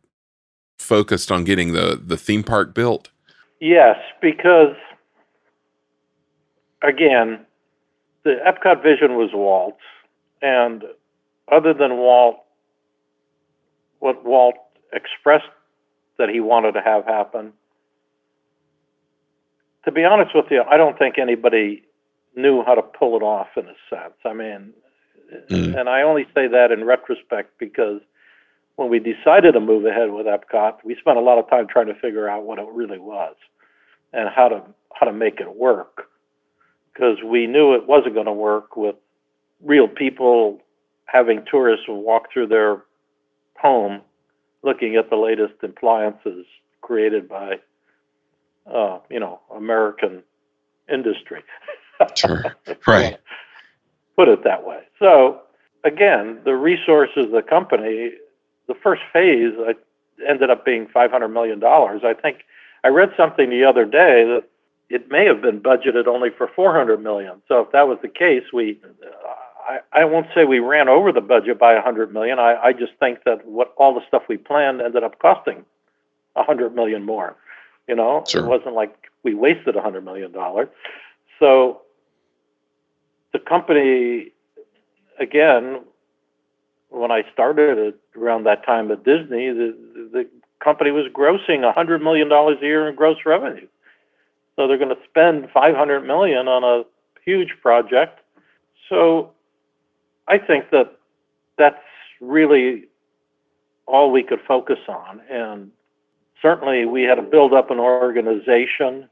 focused 0.77 1.31
on 1.31 1.45
getting 1.45 1.71
the 1.71 1.95
the 1.95 2.17
theme 2.17 2.43
park 2.43 2.73
built? 2.73 3.09
Yes, 3.61 3.95
because 4.21 4.75
again, 6.83 7.39
the 8.25 8.35
Epcot 8.45 8.83
vision 8.83 9.15
was 9.15 9.29
Walt, 9.33 9.77
and 10.41 10.83
other 11.49 11.73
than 11.73 11.95
Walt, 11.95 12.43
what 13.99 14.25
Walt 14.25 14.55
expressed 14.91 15.45
that 16.17 16.27
he 16.27 16.41
wanted 16.41 16.73
to 16.73 16.81
have 16.81 17.05
happen. 17.05 17.53
To 19.85 19.91
be 19.93 20.03
honest 20.03 20.35
with 20.35 20.47
you, 20.51 20.63
I 20.69 20.75
don't 20.75 20.99
think 20.99 21.17
anybody 21.17 21.85
knew 22.35 22.61
how 22.65 22.75
to 22.75 22.81
pull 22.81 23.15
it 23.15 23.23
off 23.23 23.47
in 23.55 23.69
a 23.69 23.75
sense. 23.89 24.15
I 24.25 24.33
mean, 24.33 24.73
mm. 25.49 25.79
and 25.79 25.89
I 25.89 26.01
only 26.01 26.23
say 26.35 26.47
that 26.47 26.71
in 26.71 26.83
retrospect 26.83 27.57
because 27.59 28.01
when 28.75 28.89
we 28.89 28.99
decided 28.99 29.53
to 29.53 29.59
move 29.59 29.85
ahead 29.85 30.11
with 30.11 30.27
Epcot, 30.27 30.83
we 30.83 30.95
spent 30.99 31.17
a 31.17 31.21
lot 31.21 31.39
of 31.39 31.49
time 31.49 31.67
trying 31.67 31.87
to 31.87 31.95
figure 31.95 32.29
out 32.29 32.43
what 32.43 32.59
it 32.59 32.67
really 32.71 32.99
was 32.99 33.35
and 34.13 34.29
how 34.29 34.47
to 34.47 34.61
how 34.93 35.05
to 35.05 35.13
make 35.13 35.39
it 35.39 35.55
work 35.55 36.09
because 36.93 37.17
we 37.23 37.45
knew 37.45 37.73
it 37.73 37.87
wasn't 37.87 38.13
going 38.13 38.25
to 38.25 38.33
work 38.33 38.75
with 38.75 38.95
real 39.63 39.87
people 39.87 40.59
having 41.05 41.43
tourists 41.49 41.85
walk 41.87 42.31
through 42.31 42.47
their 42.47 42.83
home 43.55 44.01
looking 44.63 44.95
at 44.95 45.09
the 45.09 45.15
latest 45.15 45.53
appliances 45.63 46.45
created 46.81 47.27
by, 47.29 47.55
uh, 48.71 48.99
you 49.09 49.19
know, 49.19 49.39
American 49.55 50.23
industry. 50.91 51.43
sure. 52.15 52.55
Right. 52.85 53.17
Put 54.17 54.27
it 54.27 54.43
that 54.43 54.65
way. 54.65 54.81
So 54.99 55.41
again, 55.83 56.39
the 56.43 56.55
resources 56.55 57.25
of 57.25 57.31
the 57.31 57.41
company, 57.41 58.11
the 58.67 58.75
first 58.75 59.01
phase 59.13 59.53
I 59.59 59.75
ended 60.27 60.49
up 60.49 60.65
being 60.65 60.87
$500 60.87 61.31
million. 61.31 61.63
I 61.63 62.13
think 62.19 62.39
I 62.83 62.89
read 62.89 63.11
something 63.15 63.49
the 63.49 63.63
other 63.63 63.85
day 63.85 64.25
that 64.25 64.43
it 64.89 65.11
may 65.11 65.25
have 65.25 65.41
been 65.41 65.59
budgeted 65.59 66.07
only 66.07 66.29
for 66.35 66.49
400 66.55 67.01
million. 67.01 67.41
So 67.47 67.61
if 67.61 67.71
that 67.71 67.87
was 67.87 67.99
the 68.01 68.07
case, 68.07 68.43
we 68.53 68.79
I, 69.67 69.79
I 69.91 70.05
won't 70.05 70.27
say 70.33 70.45
we 70.45 70.59
ran 70.59 70.87
over 70.87 71.11
the 71.11 71.21
budget 71.21 71.59
by 71.59 71.73
100 71.73 72.13
million. 72.13 72.39
I, 72.39 72.55
I 72.55 72.73
just 72.73 72.93
think 72.99 73.23
that 73.25 73.45
what 73.45 73.73
all 73.77 73.93
the 73.93 74.05
stuff 74.07 74.23
we 74.29 74.37
planned 74.37 74.81
ended 74.81 75.03
up 75.03 75.19
costing 75.19 75.65
100 76.33 76.73
million 76.73 77.03
more. 77.03 77.35
You 77.87 77.95
know, 77.95 78.23
sure. 78.27 78.45
it 78.45 78.47
wasn't 78.47 78.75
like 78.75 78.95
we 79.23 79.33
wasted 79.33 79.75
100 79.75 80.03
million 80.03 80.31
dollars. 80.31 80.69
So 81.39 81.81
company, 83.47 84.31
again, 85.19 85.81
when 86.89 87.11
I 87.11 87.23
started 87.33 87.93
around 88.15 88.45
that 88.45 88.65
time 88.65 88.91
at 88.91 89.03
Disney, 89.03 89.49
the 89.49 89.75
the 90.11 90.27
company 90.63 90.91
was 90.91 91.05
grossing 91.13 91.61
100 91.61 92.01
million 92.01 92.29
dollars 92.29 92.57
a 92.61 92.65
year 92.65 92.87
in 92.87 92.95
gross 92.95 93.17
revenue. 93.25 93.67
So 94.55 94.67
they're 94.67 94.77
going 94.77 94.95
to 94.95 95.01
spend 95.07 95.49
500 95.53 96.01
million 96.01 96.47
on 96.47 96.63
a 96.63 96.83
huge 97.23 97.53
project. 97.61 98.19
So 98.89 99.31
I 100.27 100.37
think 100.37 100.71
that 100.71 100.97
that's 101.57 101.77
really 102.19 102.85
all 103.85 104.11
we 104.11 104.23
could 104.23 104.39
focus 104.47 104.79
on. 104.87 105.21
And 105.29 105.71
certainly 106.41 106.85
we 106.85 107.03
had 107.03 107.15
to 107.15 107.21
build 107.21 107.53
up 107.53 107.69
an 107.69 107.79
organization 107.79 109.07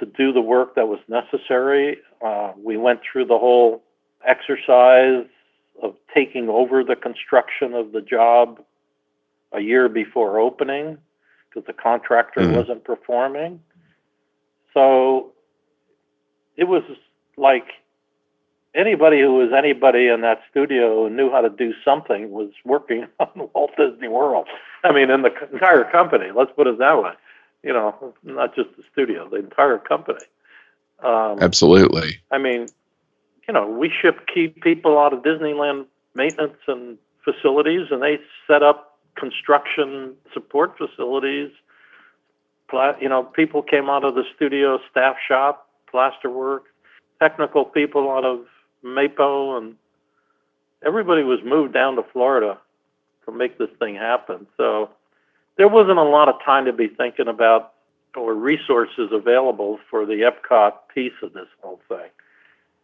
to 0.00 0.06
do 0.06 0.32
the 0.32 0.40
work 0.40 0.74
that 0.74 0.88
was 0.88 1.00
necessary. 1.08 1.98
Uh, 2.24 2.52
we 2.62 2.76
went 2.76 3.00
through 3.10 3.26
the 3.26 3.38
whole 3.38 3.82
exercise 4.26 5.26
of 5.82 5.94
taking 6.14 6.48
over 6.48 6.82
the 6.82 6.96
construction 6.96 7.74
of 7.74 7.92
the 7.92 8.00
job 8.00 8.60
a 9.52 9.60
year 9.60 9.88
before 9.88 10.38
opening 10.38 10.98
because 11.48 11.66
the 11.66 11.72
contractor 11.72 12.40
mm-hmm. 12.40 12.56
wasn't 12.56 12.84
performing. 12.84 13.60
So 14.74 15.32
it 16.56 16.64
was 16.64 16.82
like 17.36 17.68
anybody 18.74 19.20
who 19.20 19.34
was 19.34 19.50
anybody 19.56 20.08
in 20.08 20.20
that 20.22 20.40
studio 20.50 21.06
and 21.06 21.16
knew 21.16 21.30
how 21.30 21.40
to 21.40 21.50
do 21.50 21.72
something 21.84 22.30
was 22.30 22.50
working 22.64 23.06
on 23.20 23.48
Walt 23.54 23.70
Disney 23.76 24.08
World. 24.08 24.46
I 24.84 24.92
mean, 24.92 25.10
in 25.10 25.22
the 25.22 25.32
entire 25.52 25.84
company. 25.84 26.26
Let's 26.34 26.52
put 26.54 26.66
it 26.66 26.78
that 26.78 27.02
way. 27.02 27.12
You 27.68 27.74
know, 27.74 28.14
not 28.22 28.54
just 28.54 28.70
the 28.78 28.82
studio, 28.90 29.28
the 29.28 29.36
entire 29.36 29.76
company. 29.76 30.24
Um, 31.04 31.36
Absolutely. 31.38 32.18
I 32.30 32.38
mean, 32.38 32.68
you 33.46 33.52
know, 33.52 33.68
we 33.68 33.92
ship 34.00 34.26
key 34.32 34.48
people 34.48 34.98
out 34.98 35.12
of 35.12 35.20
Disneyland 35.22 35.84
maintenance 36.14 36.56
and 36.66 36.96
facilities, 37.22 37.88
and 37.90 38.02
they 38.02 38.20
set 38.46 38.62
up 38.62 38.98
construction 39.16 40.14
support 40.32 40.78
facilities. 40.78 41.50
You 43.02 43.08
know, 43.10 43.22
people 43.22 43.62
came 43.62 43.90
out 43.90 44.02
of 44.02 44.14
the 44.14 44.24
studio 44.34 44.78
staff 44.90 45.16
shop, 45.28 45.68
plaster 45.90 46.30
work, 46.30 46.64
technical 47.20 47.66
people 47.66 48.10
out 48.10 48.24
of 48.24 48.46
Mapo, 48.82 49.58
and 49.58 49.76
everybody 50.86 51.22
was 51.22 51.40
moved 51.44 51.74
down 51.74 51.96
to 51.96 52.02
Florida 52.14 52.56
to 53.26 53.32
make 53.32 53.58
this 53.58 53.70
thing 53.78 53.94
happen. 53.94 54.46
So 54.56 54.88
there 55.58 55.68
wasn't 55.68 55.98
a 55.98 56.04
lot 56.04 56.28
of 56.28 56.36
time 56.42 56.64
to 56.64 56.72
be 56.72 56.88
thinking 56.88 57.28
about 57.28 57.74
or 58.16 58.34
resources 58.34 59.10
available 59.12 59.78
for 59.90 60.06
the 60.06 60.22
Epcot 60.22 60.72
piece 60.92 61.12
of 61.22 61.34
this 61.34 61.46
whole 61.60 61.80
thing. 61.88 62.08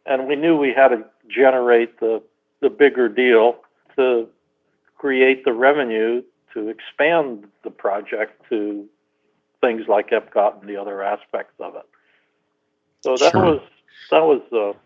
And 0.06 0.28
we 0.28 0.36
knew 0.36 0.56
we 0.56 0.72
had 0.74 0.88
to 0.88 1.04
generate 1.28 1.98
the, 1.98 2.22
the 2.60 2.68
bigger 2.68 3.08
deal 3.08 3.56
to 3.96 4.28
create 4.96 5.44
the 5.44 5.52
revenue 5.52 6.22
to 6.52 6.68
expand 6.68 7.46
the 7.62 7.70
project 7.70 8.42
to 8.50 8.86
things 9.60 9.88
like 9.88 10.10
Epcot 10.10 10.60
and 10.60 10.68
the 10.68 10.76
other 10.76 11.02
aspects 11.02 11.54
of 11.58 11.74
it. 11.74 11.86
So 13.02 13.16
that 13.16 13.32
sure. 13.32 13.44
was 13.44 13.60
that 14.10 14.22
was 14.22 14.42
uh, 14.52 14.78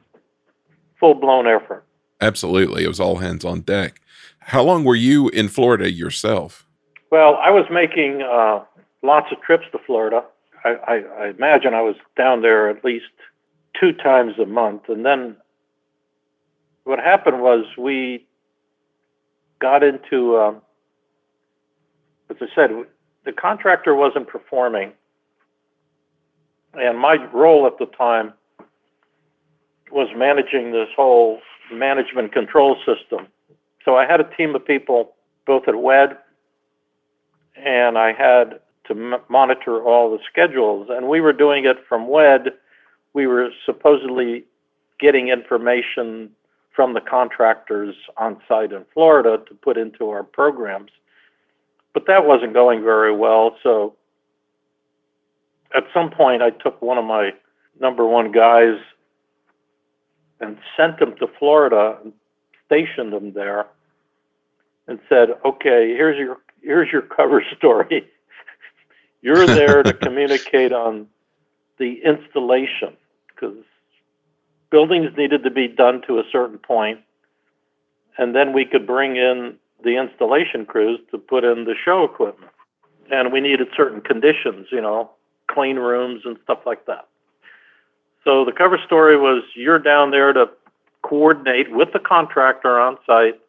full 0.98 1.14
blown 1.14 1.46
effort. 1.46 1.84
Absolutely. 2.20 2.84
It 2.84 2.88
was 2.88 3.00
all 3.00 3.16
hands 3.16 3.44
on 3.44 3.60
deck. 3.60 4.00
How 4.40 4.62
long 4.62 4.84
were 4.84 4.96
you 4.96 5.28
in 5.28 5.48
Florida 5.48 5.90
yourself? 5.90 6.67
Well, 7.10 7.36
I 7.42 7.50
was 7.50 7.64
making 7.70 8.22
uh, 8.22 8.64
lots 9.02 9.32
of 9.32 9.40
trips 9.40 9.64
to 9.72 9.78
Florida. 9.86 10.24
I, 10.64 10.68
I, 10.68 10.94
I, 10.94 11.28
imagine 11.28 11.72
I 11.72 11.80
was 11.80 11.96
down 12.16 12.42
there 12.42 12.68
at 12.68 12.84
least 12.84 13.06
two 13.78 13.92
times 13.92 14.34
a 14.38 14.44
month. 14.44 14.82
And 14.88 15.06
then 15.06 15.36
what 16.84 16.98
happened 16.98 17.40
was 17.40 17.64
we 17.78 18.26
got 19.60 19.82
into, 19.82 20.36
um, 20.36 20.62
as 22.28 22.36
I 22.40 22.46
said, 22.54 22.70
the 23.24 23.32
contractor 23.32 23.94
wasn't 23.94 24.28
performing. 24.28 24.92
And 26.74 26.98
my 26.98 27.14
role 27.32 27.66
at 27.66 27.78
the 27.78 27.86
time 27.86 28.34
was 29.90 30.08
managing 30.14 30.72
this 30.72 30.88
whole 30.94 31.40
management 31.72 32.32
control 32.32 32.76
system. 32.84 33.28
So 33.84 33.96
I 33.96 34.04
had 34.04 34.20
a 34.20 34.36
team 34.36 34.54
of 34.54 34.66
people 34.66 35.14
both 35.46 35.66
at 35.66 35.74
WED 35.74 36.18
and 37.64 37.98
I 37.98 38.12
had 38.12 38.60
to 38.86 38.92
m- 38.94 39.20
monitor 39.28 39.82
all 39.82 40.10
the 40.10 40.22
schedules. 40.30 40.88
And 40.90 41.08
we 41.08 41.20
were 41.20 41.32
doing 41.32 41.64
it 41.64 41.76
from 41.88 42.08
WED. 42.08 42.52
We 43.12 43.26
were 43.26 43.50
supposedly 43.64 44.44
getting 45.00 45.28
information 45.28 46.30
from 46.74 46.94
the 46.94 47.00
contractors 47.00 47.94
on 48.16 48.40
site 48.48 48.72
in 48.72 48.84
Florida 48.94 49.42
to 49.48 49.54
put 49.54 49.76
into 49.76 50.10
our 50.10 50.22
programs. 50.22 50.90
But 51.92 52.06
that 52.06 52.26
wasn't 52.26 52.52
going 52.54 52.82
very 52.82 53.14
well. 53.14 53.56
So 53.62 53.96
at 55.74 55.84
some 55.92 56.10
point, 56.10 56.42
I 56.42 56.50
took 56.50 56.80
one 56.80 56.98
of 56.98 57.04
my 57.04 57.32
number 57.80 58.06
one 58.06 58.32
guys 58.32 58.78
and 60.40 60.56
sent 60.76 61.00
him 61.00 61.16
to 61.16 61.26
Florida 61.38 61.98
and 62.02 62.12
stationed 62.66 63.12
him 63.12 63.32
there 63.32 63.66
and 64.86 64.98
said, 65.08 65.30
okay, 65.44 65.94
here's 65.96 66.18
your 66.18 66.38
here's 66.62 66.90
your 66.92 67.02
cover 67.02 67.44
story. 67.56 68.08
You're 69.22 69.46
there 69.46 69.82
to 69.82 69.92
communicate 70.06 70.72
on 70.72 71.06
the 71.78 72.00
installation 72.04 72.96
because 73.28 73.56
buildings 74.70 75.10
needed 75.16 75.44
to 75.44 75.50
be 75.50 75.68
done 75.68 76.02
to 76.06 76.18
a 76.18 76.24
certain 76.30 76.58
point 76.58 77.00
and 78.18 78.34
then 78.34 78.52
we 78.52 78.64
could 78.64 78.86
bring 78.86 79.16
in 79.16 79.54
the 79.82 79.96
installation 79.96 80.66
crews 80.66 80.98
to 81.12 81.18
put 81.18 81.44
in 81.44 81.64
the 81.64 81.74
show 81.84 82.04
equipment. 82.04 82.50
And 83.10 83.32
we 83.32 83.40
needed 83.40 83.68
certain 83.76 84.00
conditions, 84.00 84.66
you 84.70 84.82
know, 84.82 85.12
clean 85.46 85.76
rooms 85.76 86.22
and 86.24 86.36
stuff 86.42 86.58
like 86.66 86.84
that. 86.86 87.06
So 88.24 88.44
the 88.44 88.52
cover 88.52 88.78
story 88.84 89.16
was 89.16 89.44
you're 89.54 89.78
down 89.78 90.10
there 90.10 90.32
to 90.32 90.50
coordinate 91.02 91.70
with 91.70 91.92
the 91.92 92.00
contractor 92.00 92.78
on 92.78 92.98
site 93.06 93.40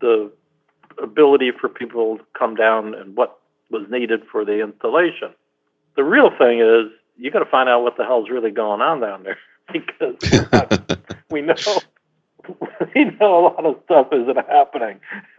the 0.00 0.30
ability 1.02 1.52
for 1.52 1.68
people 1.68 2.18
to 2.18 2.24
come 2.38 2.54
down 2.54 2.94
and 2.94 3.16
what 3.16 3.38
was 3.70 3.86
needed 3.90 4.22
for 4.30 4.44
the 4.44 4.60
installation. 4.60 5.30
The 5.96 6.04
real 6.04 6.30
thing 6.36 6.60
is 6.60 6.92
you 7.16 7.30
got 7.30 7.40
to 7.40 7.50
find 7.50 7.68
out 7.68 7.82
what 7.82 7.96
the 7.96 8.04
hell's 8.04 8.30
really 8.30 8.50
going 8.50 8.80
on 8.80 9.00
down 9.00 9.22
there 9.22 9.38
because 9.72 10.16
we 11.30 11.42
know 11.42 11.54
we 12.94 13.04
know 13.04 13.38
a 13.38 13.42
lot 13.48 13.64
of 13.64 13.76
stuff 13.84 14.08
isn't 14.12 14.36
happening. 14.48 14.98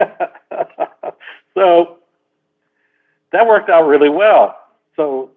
so 1.54 1.98
that 3.32 3.46
worked 3.46 3.68
out 3.68 3.86
really 3.86 4.08
well. 4.08 4.56
So 4.96 5.30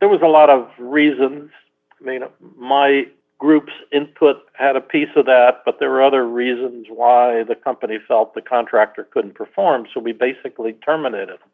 there 0.00 0.08
was 0.08 0.22
a 0.22 0.26
lot 0.26 0.50
of 0.50 0.68
reasons. 0.78 1.50
I 2.00 2.04
mean, 2.04 2.22
my 2.56 3.06
group's 3.44 3.74
input 3.92 4.38
had 4.54 4.74
a 4.74 4.80
piece 4.80 5.10
of 5.16 5.26
that, 5.26 5.60
but 5.66 5.78
there 5.78 5.90
were 5.90 6.02
other 6.02 6.26
reasons 6.26 6.86
why 6.88 7.44
the 7.44 7.54
company 7.54 7.98
felt 8.08 8.32
the 8.32 8.40
contractor 8.40 9.04
couldn't 9.04 9.34
perform. 9.34 9.86
So 9.92 10.00
we 10.00 10.12
basically 10.12 10.72
terminated 10.72 11.32
him 11.32 11.50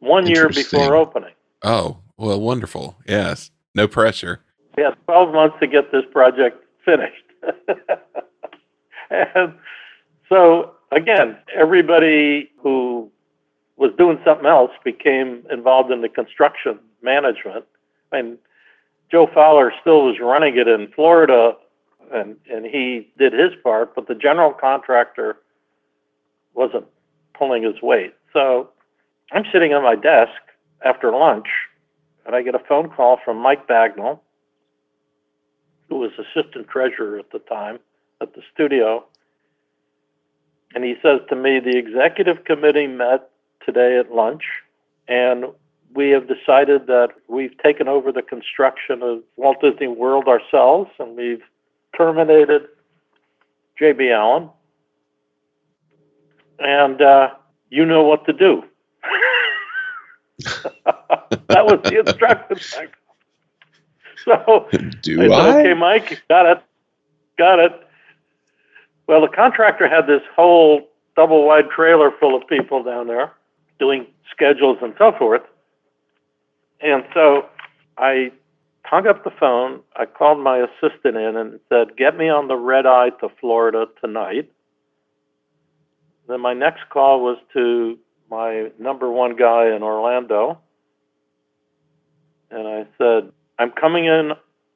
one 0.00 0.26
year 0.26 0.50
before 0.50 0.94
opening. 0.94 1.32
Oh, 1.62 2.00
well, 2.18 2.38
wonderful. 2.38 2.98
Yes. 3.08 3.50
No 3.74 3.88
pressure. 3.88 4.42
We 4.76 4.82
had 4.82 4.94
12 5.06 5.32
months 5.32 5.56
to 5.60 5.66
get 5.66 5.90
this 5.90 6.04
project 6.12 6.62
finished. 6.84 7.24
and 9.10 9.54
so, 10.28 10.72
again, 10.92 11.38
everybody 11.56 12.50
who 12.62 13.10
was 13.78 13.90
doing 13.96 14.18
something 14.22 14.44
else 14.44 14.72
became 14.84 15.46
involved 15.50 15.90
in 15.90 16.02
the 16.02 16.10
construction 16.10 16.78
management. 17.00 17.64
I 18.12 18.20
mean, 18.20 18.38
Joe 19.10 19.28
Fowler 19.32 19.72
still 19.80 20.06
was 20.06 20.16
running 20.20 20.56
it 20.56 20.68
in 20.68 20.88
Florida 20.92 21.56
and, 22.12 22.36
and 22.50 22.64
he 22.64 23.08
did 23.18 23.32
his 23.32 23.52
part, 23.62 23.94
but 23.94 24.08
the 24.08 24.14
general 24.14 24.52
contractor 24.52 25.38
wasn't 26.54 26.86
pulling 27.34 27.62
his 27.62 27.80
weight. 27.82 28.14
So 28.32 28.70
I'm 29.32 29.44
sitting 29.52 29.72
at 29.72 29.82
my 29.82 29.96
desk 29.96 30.32
after 30.84 31.12
lunch 31.12 31.46
and 32.26 32.34
I 32.34 32.42
get 32.42 32.54
a 32.54 32.60
phone 32.60 32.90
call 32.90 33.18
from 33.24 33.38
Mike 33.38 33.66
Bagnall, 33.66 34.20
who 35.88 35.96
was 35.96 36.10
assistant 36.18 36.68
treasurer 36.68 37.18
at 37.18 37.30
the 37.32 37.38
time 37.40 37.78
at 38.20 38.34
the 38.34 38.42
studio. 38.52 39.04
And 40.74 40.84
he 40.84 40.94
says 41.02 41.20
to 41.28 41.36
me, 41.36 41.58
the 41.58 41.76
executive 41.76 42.44
committee 42.44 42.86
met 42.86 43.30
today 43.64 43.98
at 43.98 44.12
lunch, 44.12 44.42
and 45.08 45.46
we 45.94 46.10
have 46.10 46.28
decided 46.28 46.86
that 46.86 47.10
we've 47.28 47.56
taken 47.58 47.88
over 47.88 48.12
the 48.12 48.22
construction 48.22 49.02
of 49.02 49.22
Walt 49.36 49.60
Disney 49.60 49.88
World 49.88 50.28
ourselves, 50.28 50.90
and 50.98 51.16
we've 51.16 51.42
terminated 51.96 52.68
J.B. 53.78 54.10
Allen. 54.10 54.48
And 56.58 57.00
uh, 57.00 57.30
you 57.70 57.86
know 57.86 58.04
what 58.04 58.24
to 58.26 58.32
do. 58.32 58.64
that 60.44 61.64
was 61.64 61.80
the 61.84 62.00
instruction. 62.00 62.88
So 64.24 64.68
do 65.00 65.22
I, 65.22 65.28
said, 65.28 65.60
okay, 65.60 65.74
Mike, 65.74 66.22
got 66.28 66.44
it, 66.44 66.62
got 67.38 67.58
it. 67.58 67.72
Well, 69.06 69.22
the 69.22 69.28
contractor 69.28 69.88
had 69.88 70.06
this 70.06 70.20
whole 70.36 70.88
double 71.16 71.46
wide 71.46 71.70
trailer 71.70 72.10
full 72.20 72.36
of 72.36 72.46
people 72.46 72.82
down 72.82 73.06
there 73.06 73.32
doing 73.78 74.06
schedules 74.30 74.78
and 74.82 74.94
so 74.98 75.12
forth. 75.18 75.42
And 76.82 77.04
so 77.14 77.46
I 77.98 78.32
hung 78.84 79.06
up 79.06 79.24
the 79.24 79.30
phone. 79.38 79.80
I 79.96 80.06
called 80.06 80.38
my 80.40 80.58
assistant 80.58 81.16
in 81.16 81.36
and 81.36 81.60
said, 81.68 81.96
Get 81.96 82.16
me 82.16 82.28
on 82.28 82.48
the 82.48 82.56
red 82.56 82.86
eye 82.86 83.10
to 83.20 83.28
Florida 83.40 83.86
tonight. 84.02 84.50
Then 86.28 86.40
my 86.40 86.54
next 86.54 86.88
call 86.90 87.22
was 87.22 87.38
to 87.54 87.98
my 88.30 88.70
number 88.78 89.10
one 89.10 89.36
guy 89.36 89.74
in 89.74 89.82
Orlando. 89.82 90.58
And 92.50 92.66
I 92.66 92.86
said, 92.98 93.32
I'm 93.58 93.72
coming 93.72 94.06
in 94.06 94.32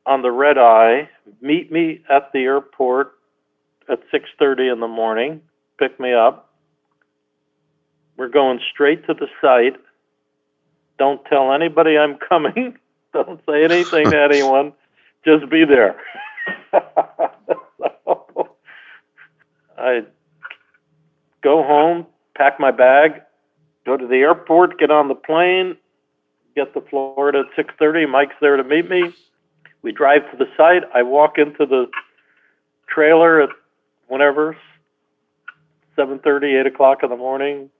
on 0.07 0.22
the 0.22 0.30
red 0.30 0.59
eye. 0.59 1.09
Meet 1.40 1.72
me 1.72 2.02
at 2.11 2.32
the 2.32 2.40
airport 2.40 3.14
at 3.88 4.00
6:30 4.12 4.72
in 4.72 4.80
the 4.80 4.88
morning. 4.88 5.40
Pick 5.78 5.98
me 5.98 6.12
up. 6.12 6.50
We're 8.16 8.28
going 8.28 8.61
straight 8.72 9.07
to 9.07 9.14
the 9.14 9.28
site. 9.40 9.80
Don't 10.99 11.24
tell 11.26 11.53
anybody 11.53 11.99
I'm 11.99 12.16
coming. 12.28 12.78
Don't 13.12 13.40
say 13.47 13.64
anything 13.64 14.11
to 14.11 14.20
anyone. 14.30 14.72
Just 15.24 15.49
be 15.51 15.64
there. 15.64 15.97
so 16.70 16.80
I 19.78 20.03
go 21.42 21.62
home, 21.62 22.07
pack 22.36 22.61
my 22.61 22.70
bag, 22.70 23.22
go 23.86 23.97
to 23.97 24.07
the 24.07 24.16
airport, 24.16 24.78
get 24.78 24.90
on 24.90 25.09
the 25.09 25.14
plane, 25.14 25.76
get 26.55 26.72
to 26.74 26.80
Florida 26.82 27.40
at 27.40 27.66
6:30. 27.66 28.09
Mike's 28.09 28.34
there 28.40 28.57
to 28.57 28.64
meet 28.64 28.88
me. 28.88 29.14
We 29.82 29.92
drive 29.92 30.30
to 30.30 30.36
the 30.36 30.47
site. 30.57 30.82
I 30.95 31.03
walk 31.03 31.38
into 31.38 31.66
the 31.66 31.86
trailer 32.88 33.42
at 33.42 33.51
whenever 34.09 34.57
7:30, 35.97 36.61
8 36.61 36.66
o'clock 36.66 37.03
in 37.03 37.11
the 37.11 37.16
morning. 37.16 37.70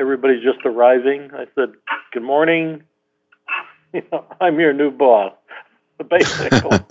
Everybody's 0.00 0.42
just 0.42 0.64
arriving. 0.64 1.30
I 1.34 1.46
said, 1.54 1.72
"Good 2.12 2.22
morning. 2.22 2.82
You 3.92 4.02
know, 4.12 4.24
I'm 4.40 4.60
your 4.60 4.72
new 4.72 4.92
boss." 4.92 5.32
Basically. 6.08 6.78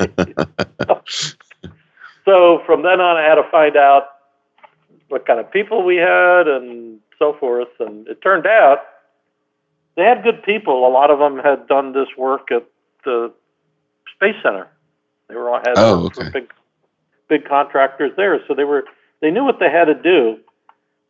so 2.26 2.62
from 2.66 2.84
then 2.84 3.00
on, 3.00 3.16
I 3.18 3.24
had 3.24 3.36
to 3.36 3.50
find 3.50 3.78
out 3.78 4.04
what 5.08 5.26
kind 5.26 5.40
of 5.40 5.50
people 5.52 5.84
we 5.84 5.96
had 5.96 6.48
and 6.48 7.00
so 7.18 7.34
forth. 7.40 7.70
And 7.80 8.06
it 8.08 8.22
turned 8.22 8.46
out 8.46 8.80
they 9.96 10.04
had 10.04 10.24
good 10.24 10.44
people. 10.44 10.86
A 10.86 10.92
lot 10.92 11.10
of 11.10 11.20
them 11.20 11.40
had 11.40 11.68
done 11.68 11.94
this 11.94 12.10
work 12.18 12.52
at 12.52 12.66
the 13.06 13.32
Space 14.16 14.36
Center. 14.44 14.68
They 15.30 15.36
were 15.36 15.50
all 15.50 15.60
had 15.60 15.76
Oh, 15.78 16.06
okay. 16.08 16.30
big 16.32 16.52
big 17.30 17.46
contractors 17.48 18.12
there, 18.18 18.40
so 18.48 18.54
they 18.54 18.66
were 18.66 18.84
they 19.22 19.32
knew 19.32 19.46
what 19.46 19.60
they 19.60 19.70
had 19.72 19.86
to 19.86 19.96
do. 19.96 20.38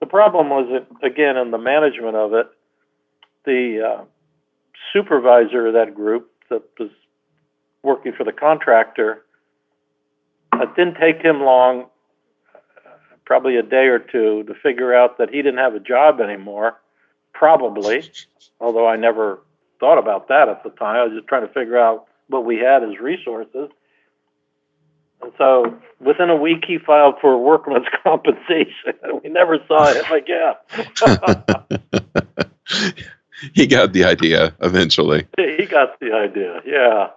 The 0.09 0.11
problem 0.11 0.49
was 0.49 0.83
again 1.03 1.37
in 1.37 1.51
the 1.51 1.59
management 1.59 2.15
of 2.15 2.33
it, 2.33 2.47
the 3.45 3.99
uh, 3.99 4.03
supervisor 4.91 5.67
of 5.67 5.73
that 5.73 5.93
group 5.93 6.31
that 6.49 6.63
was 6.79 6.89
working 7.83 8.13
for 8.17 8.23
the 8.23 8.31
contractor. 8.31 9.23
It 10.55 10.75
didn't 10.75 10.95
take 10.95 11.21
him 11.21 11.41
long, 11.41 11.85
uh, 12.55 12.89
probably 13.23 13.57
a 13.57 13.61
day 13.61 13.85
or 13.85 13.99
two, 13.99 14.45
to 14.45 14.55
figure 14.63 14.95
out 14.95 15.19
that 15.19 15.29
he 15.29 15.43
didn't 15.43 15.59
have 15.59 15.75
a 15.75 15.79
job 15.79 16.19
anymore. 16.19 16.79
Probably, 17.33 18.09
although 18.59 18.87
I 18.87 18.95
never 18.95 19.41
thought 19.79 19.99
about 19.99 20.27
that 20.29 20.49
at 20.49 20.63
the 20.63 20.71
time. 20.71 20.95
I 20.95 21.03
was 21.03 21.13
just 21.13 21.27
trying 21.27 21.45
to 21.45 21.53
figure 21.53 21.77
out 21.77 22.07
what 22.29 22.45
we 22.45 22.57
had 22.57 22.83
as 22.83 22.99
resources. 22.99 23.69
And 25.21 25.31
so 25.37 25.77
within 25.99 26.29
a 26.29 26.35
week, 26.35 26.63
he 26.67 26.77
filed 26.77 27.15
for 27.21 27.37
workman's 27.37 27.87
compensation. 28.03 28.93
We 29.23 29.29
never 29.29 29.57
saw 29.67 29.93
him 29.93 30.05
again. 30.11 30.55
he 33.53 33.67
got 33.67 33.93
the 33.93 34.03
idea 34.05 34.55
eventually. 34.61 35.27
he 35.37 35.65
got 35.65 35.99
the 35.99 36.13
idea. 36.13 36.61
Yeah. 36.65 37.09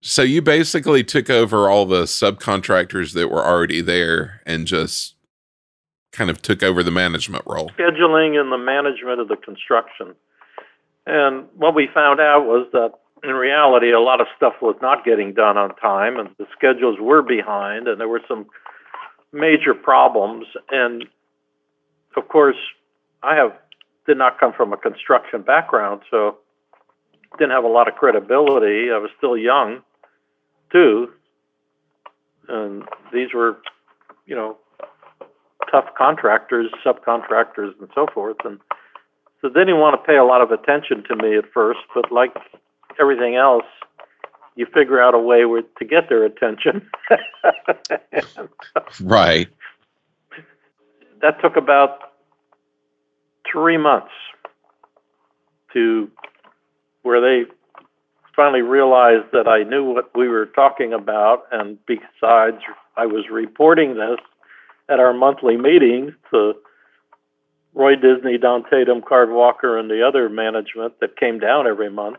So 0.00 0.22
you 0.22 0.42
basically 0.42 1.02
took 1.02 1.30
over 1.30 1.68
all 1.68 1.86
the 1.86 2.02
subcontractors 2.02 3.14
that 3.14 3.28
were 3.28 3.44
already 3.44 3.80
there 3.80 4.42
and 4.44 4.66
just 4.66 5.14
kind 6.12 6.30
of 6.30 6.42
took 6.42 6.62
over 6.62 6.82
the 6.82 6.90
management 6.90 7.42
role. 7.46 7.70
scheduling 7.70 8.38
and 8.38 8.52
the 8.52 8.58
management 8.58 9.20
of 9.20 9.28
the 9.28 9.36
construction. 9.36 10.14
And 11.06 11.46
what 11.56 11.74
we 11.74 11.88
found 11.92 12.20
out 12.20 12.46
was 12.46 12.66
that 12.72 12.92
in 13.24 13.34
reality, 13.34 13.92
a 13.92 14.00
lot 14.00 14.20
of 14.20 14.26
stuff 14.36 14.54
was 14.60 14.76
not 14.82 15.04
getting 15.04 15.32
done 15.32 15.56
on 15.56 15.74
time, 15.76 16.18
and 16.18 16.28
the 16.38 16.46
schedules 16.56 16.98
were 17.00 17.22
behind, 17.22 17.88
and 17.88 18.00
there 18.00 18.08
were 18.08 18.22
some 18.28 18.46
major 19.32 19.74
problems. 19.74 20.46
And 20.70 21.04
of 22.16 22.28
course, 22.28 22.56
I 23.22 23.34
have 23.36 23.52
did 24.06 24.18
not 24.18 24.38
come 24.38 24.52
from 24.52 24.72
a 24.72 24.76
construction 24.76 25.42
background, 25.42 26.02
so 26.10 26.38
didn't 27.38 27.52
have 27.52 27.64
a 27.64 27.68
lot 27.68 27.88
of 27.88 27.94
credibility. 27.94 28.90
I 28.92 28.98
was 28.98 29.10
still 29.16 29.36
young, 29.36 29.82
too, 30.70 31.08
and 32.48 32.84
these 33.12 33.32
were, 33.32 33.56
you 34.26 34.36
know, 34.36 34.58
tough 35.70 35.86
contractors, 35.96 36.70
subcontractors, 36.84 37.72
and 37.80 37.88
so 37.94 38.06
forth. 38.12 38.36
And 38.44 38.60
so 39.40 39.48
they 39.48 39.60
didn't 39.60 39.80
want 39.80 40.00
to 40.00 40.06
pay 40.06 40.16
a 40.16 40.24
lot 40.24 40.42
of 40.42 40.50
attention 40.50 41.02
to 41.08 41.16
me 41.16 41.36
at 41.36 41.50
first, 41.52 41.80
but 41.94 42.12
like 42.12 42.34
everything 43.00 43.36
else, 43.36 43.64
you 44.56 44.66
figure 44.66 45.00
out 45.00 45.14
a 45.14 45.18
way 45.18 45.44
where, 45.44 45.62
to 45.62 45.84
get 45.84 46.08
their 46.08 46.24
attention. 46.24 46.88
right. 49.00 49.48
That 51.22 51.40
took 51.40 51.56
about 51.56 52.12
three 53.50 53.76
months 53.76 54.12
to 55.72 56.10
where 57.02 57.20
they 57.20 57.50
finally 58.34 58.62
realized 58.62 59.26
that 59.32 59.48
I 59.48 59.62
knew 59.62 59.84
what 59.92 60.10
we 60.16 60.28
were 60.28 60.46
talking 60.46 60.92
about, 60.92 61.44
and 61.52 61.78
besides, 61.86 62.58
I 62.96 63.06
was 63.06 63.24
reporting 63.30 63.94
this 63.94 64.18
at 64.88 65.00
our 65.00 65.12
monthly 65.12 65.56
meetings 65.56 66.12
to 66.30 66.54
Roy 67.74 67.96
Disney, 67.96 68.38
Don 68.38 68.64
Tatum, 68.70 69.02
Card 69.02 69.30
Walker, 69.30 69.78
and 69.78 69.90
the 69.90 70.06
other 70.06 70.28
management 70.28 71.00
that 71.00 71.16
came 71.16 71.38
down 71.38 71.66
every 71.66 71.90
month 71.90 72.18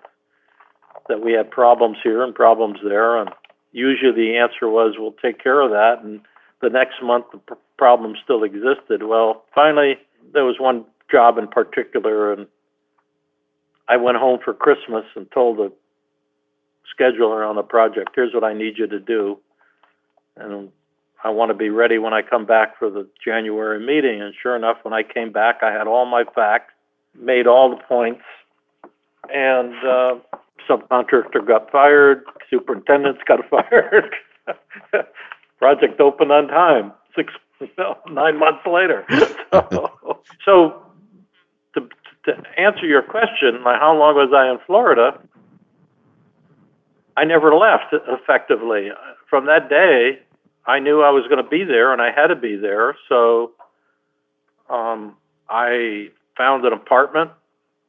that 1.08 1.22
we 1.22 1.34
had 1.34 1.51
problems 1.51 1.97
here 2.03 2.24
and 2.24 2.34
problems 2.34 2.80
there, 2.84 3.18
and 3.18 3.30
usually 3.72 4.12
the 4.12 4.38
answer 4.38 4.70
was, 4.70 4.95
"We'll 4.97 5.12
take 5.14 5.39
care 5.39 5.62
of 5.62 5.72
that," 5.72 6.01
and 6.03 6.22
the 6.62 6.70
next 6.70 7.01
month 7.01 7.26
the 7.32 7.38
pr- 7.39 7.53
problem 7.78 8.16
still 8.24 8.43
existed. 8.43 9.03
Well, 9.03 9.45
finally, 9.53 9.99
there 10.34 10.45
was 10.45 10.60
one 10.60 10.86
job 11.12 11.38
in 11.38 11.47
particular, 11.47 12.32
and 12.34 12.47
I 13.88 13.97
went 13.97 14.18
home 14.18 14.39
for 14.43 14.53
Christmas 14.53 15.06
and 15.16 15.30
told 15.32 15.58
the 15.58 15.72
scheduler 16.97 17.47
on 17.47 17.56
the 17.56 17.64
project, 17.64 18.12
here's 18.16 18.34
what 18.34 18.43
I 18.43 18.53
need 18.53 18.78
you 18.78 18.88
to 18.88 18.99
do. 18.99 19.38
And 20.38 20.72
I 21.24 21.30
want 21.30 21.49
to 21.49 21.53
be 21.53 21.70
ready 21.70 21.97
when 21.97 22.14
I 22.14 22.22
come 22.22 22.45
back 22.45 22.78
for 22.78 22.89
the 22.89 23.08
January 23.24 23.80
meeting. 23.80 24.22
And 24.22 24.34
sure 24.41 24.56
enough, 24.56 24.78
when 24.84 24.93
I 24.93 25.03
came 25.03 25.32
back, 25.32 25.62
I 25.62 25.72
had 25.72 25.88
all 25.88 26.06
my 26.06 26.24
facts, 26.24 26.74
made 27.18 27.47
all 27.47 27.70
the 27.70 27.82
points, 27.84 28.24
and 29.34 29.74
uh, 29.86 30.16
subcontractor 30.70 31.45
got 31.45 31.72
fired, 31.72 32.24
superintendents 32.49 33.22
got 33.28 33.39
fired. 33.49 34.16
Project 35.59 35.99
opened 35.99 36.32
on 36.32 36.47
time, 36.47 36.91
six, 37.16 37.34
nine 38.09 38.39
months 38.39 38.66
later. 38.66 39.05
So, 39.53 40.20
so 40.43 40.84
to, 41.76 41.82
to 42.26 42.34
answer 42.57 42.86
your 42.86 43.01
question, 43.01 43.63
like 43.63 43.80
how 43.80 43.97
long 43.97 44.16
was 44.16 44.34
I 44.36 44.51
in 44.51 44.59
Florida? 44.68 45.18
I 47.16 47.24
never 47.24 47.55
left 47.55 47.93
effectively. 47.93 48.89
From 49.30 49.45
that 49.45 49.70
day, 49.70 50.20
I 50.66 50.80
knew 50.80 51.01
I 51.01 51.09
was 51.09 51.24
going 51.30 51.41
to 51.41 51.49
be 51.49 51.63
there 51.63 51.93
and 51.93 52.01
I 52.01 52.11
had 52.11 52.28
to 52.28 52.36
be 52.36 52.57
there. 52.57 52.95
So 53.07 53.53
um, 54.70 55.16
I 55.49 56.09
found 56.38 56.66
an 56.66 56.74
apartment 56.74 57.32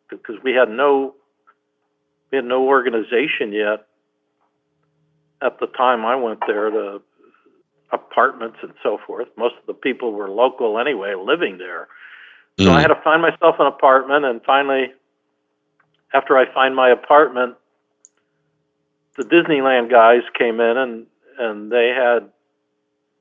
because 0.08 0.36
we 0.44 0.52
had 0.52 0.68
no 0.68 1.14
we 2.36 2.42
had 2.42 2.44
no 2.44 2.66
organization 2.66 3.52
yet 3.52 3.86
at 5.40 5.58
the 5.58 5.66
time 5.68 6.04
I 6.04 6.16
went 6.16 6.40
there 6.46 6.68
to 6.68 7.00
apartments 7.90 8.58
and 8.62 8.74
so 8.82 8.98
forth. 9.06 9.28
Most 9.38 9.54
of 9.58 9.66
the 9.66 9.72
people 9.72 10.12
were 10.12 10.28
local 10.28 10.78
anyway, 10.78 11.14
living 11.14 11.56
there. 11.56 11.88
So 12.58 12.72
I 12.72 12.78
mm. 12.78 12.80
had 12.82 12.88
to 12.88 13.00
find 13.02 13.22
myself 13.22 13.56
an 13.58 13.66
apartment 13.66 14.26
and 14.26 14.42
finally 14.44 14.92
after 16.12 16.36
I 16.36 16.52
find 16.52 16.76
my 16.76 16.90
apartment 16.90 17.56
the 19.16 19.24
Disneyland 19.24 19.90
guys 19.90 20.22
came 20.38 20.60
in 20.60 20.76
and 20.76 21.06
and 21.38 21.72
they 21.72 21.88
had 21.88 22.30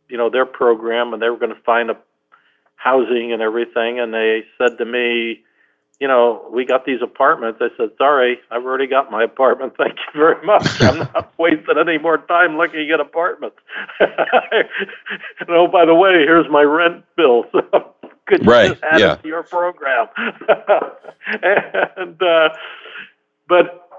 you 0.09 0.17
know 0.17 0.29
their 0.29 0.45
program 0.45 1.13
and 1.13 1.21
they 1.21 1.29
were 1.29 1.37
going 1.37 1.55
to 1.55 1.61
find 1.61 1.89
a 1.89 1.97
housing 2.75 3.31
and 3.31 3.41
everything 3.41 3.99
and 3.99 4.13
they 4.13 4.43
said 4.57 4.77
to 4.77 4.85
me 4.85 5.43
you 5.99 6.07
know 6.07 6.45
we 6.51 6.65
got 6.65 6.85
these 6.85 7.01
apartments 7.01 7.59
i 7.61 7.67
said 7.77 7.89
sorry 7.97 8.39
i've 8.51 8.63
already 8.65 8.87
got 8.87 9.11
my 9.11 9.23
apartment 9.23 9.73
thank 9.77 9.93
you 9.95 10.19
very 10.19 10.43
much 10.45 10.81
i'm 10.81 10.99
not 10.99 11.33
wasting 11.37 11.77
any 11.79 11.97
more 11.97 12.17
time 12.17 12.57
looking 12.57 12.89
at 12.91 12.99
apartments 12.99 13.57
and 13.99 15.49
oh 15.49 15.67
by 15.67 15.85
the 15.85 15.95
way 15.95 16.11
here's 16.25 16.49
my 16.49 16.63
rent 16.63 17.03
bill 17.15 17.45
so 17.51 17.93
could 18.27 18.43
you 18.43 18.51
Right, 18.51 18.69
just 18.69 18.81
add 18.83 18.99
yeah. 18.99 19.13
it 19.13 19.21
to 19.21 19.27
your 19.27 19.43
program 19.43 20.07
and 21.41 22.21
uh 22.21 22.49
but 23.47 23.89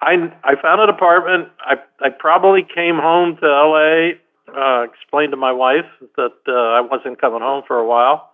I 0.00 0.14
I 0.44 0.54
found 0.60 0.80
an 0.80 0.88
apartment. 0.88 1.48
I 1.60 1.74
I 2.00 2.10
probably 2.10 2.62
came 2.62 2.96
home 2.96 3.36
to 3.40 3.46
L.A. 3.46 4.12
Uh, 4.48 4.82
explained 4.84 5.32
to 5.32 5.36
my 5.36 5.52
wife 5.52 5.84
that 6.16 6.32
uh, 6.48 6.52
I 6.52 6.80
wasn't 6.80 7.20
coming 7.20 7.40
home 7.40 7.62
for 7.66 7.78
a 7.78 7.86
while. 7.86 8.30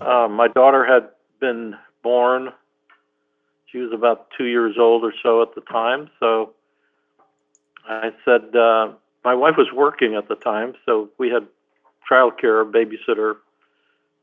uh, 0.00 0.28
my 0.28 0.48
daughter 0.48 0.84
had 0.84 1.08
been 1.40 1.74
born. 2.02 2.52
She 3.66 3.78
was 3.78 3.92
about 3.92 4.28
two 4.36 4.44
years 4.44 4.76
old 4.78 5.04
or 5.04 5.12
so 5.22 5.42
at 5.42 5.54
the 5.54 5.62
time. 5.62 6.10
So 6.20 6.52
I 7.88 8.10
said 8.24 8.54
uh, 8.54 8.92
my 9.24 9.34
wife 9.34 9.54
was 9.56 9.68
working 9.74 10.14
at 10.14 10.28
the 10.28 10.36
time, 10.36 10.74
so 10.84 11.08
we 11.18 11.30
had 11.30 11.46
childcare, 12.10 12.70
babysitter 12.70 13.36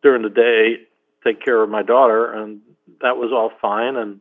during 0.03 0.21
the 0.21 0.29
day, 0.29 0.83
take 1.23 1.43
care 1.43 1.61
of 1.61 1.69
my 1.69 1.81
daughter, 1.81 2.31
and 2.31 2.61
that 3.01 3.17
was 3.17 3.31
all 3.31 3.51
fine. 3.61 3.95
And 3.95 4.19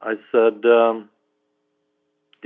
I 0.00 0.14
said. 0.32 0.64
Um, 0.64 1.10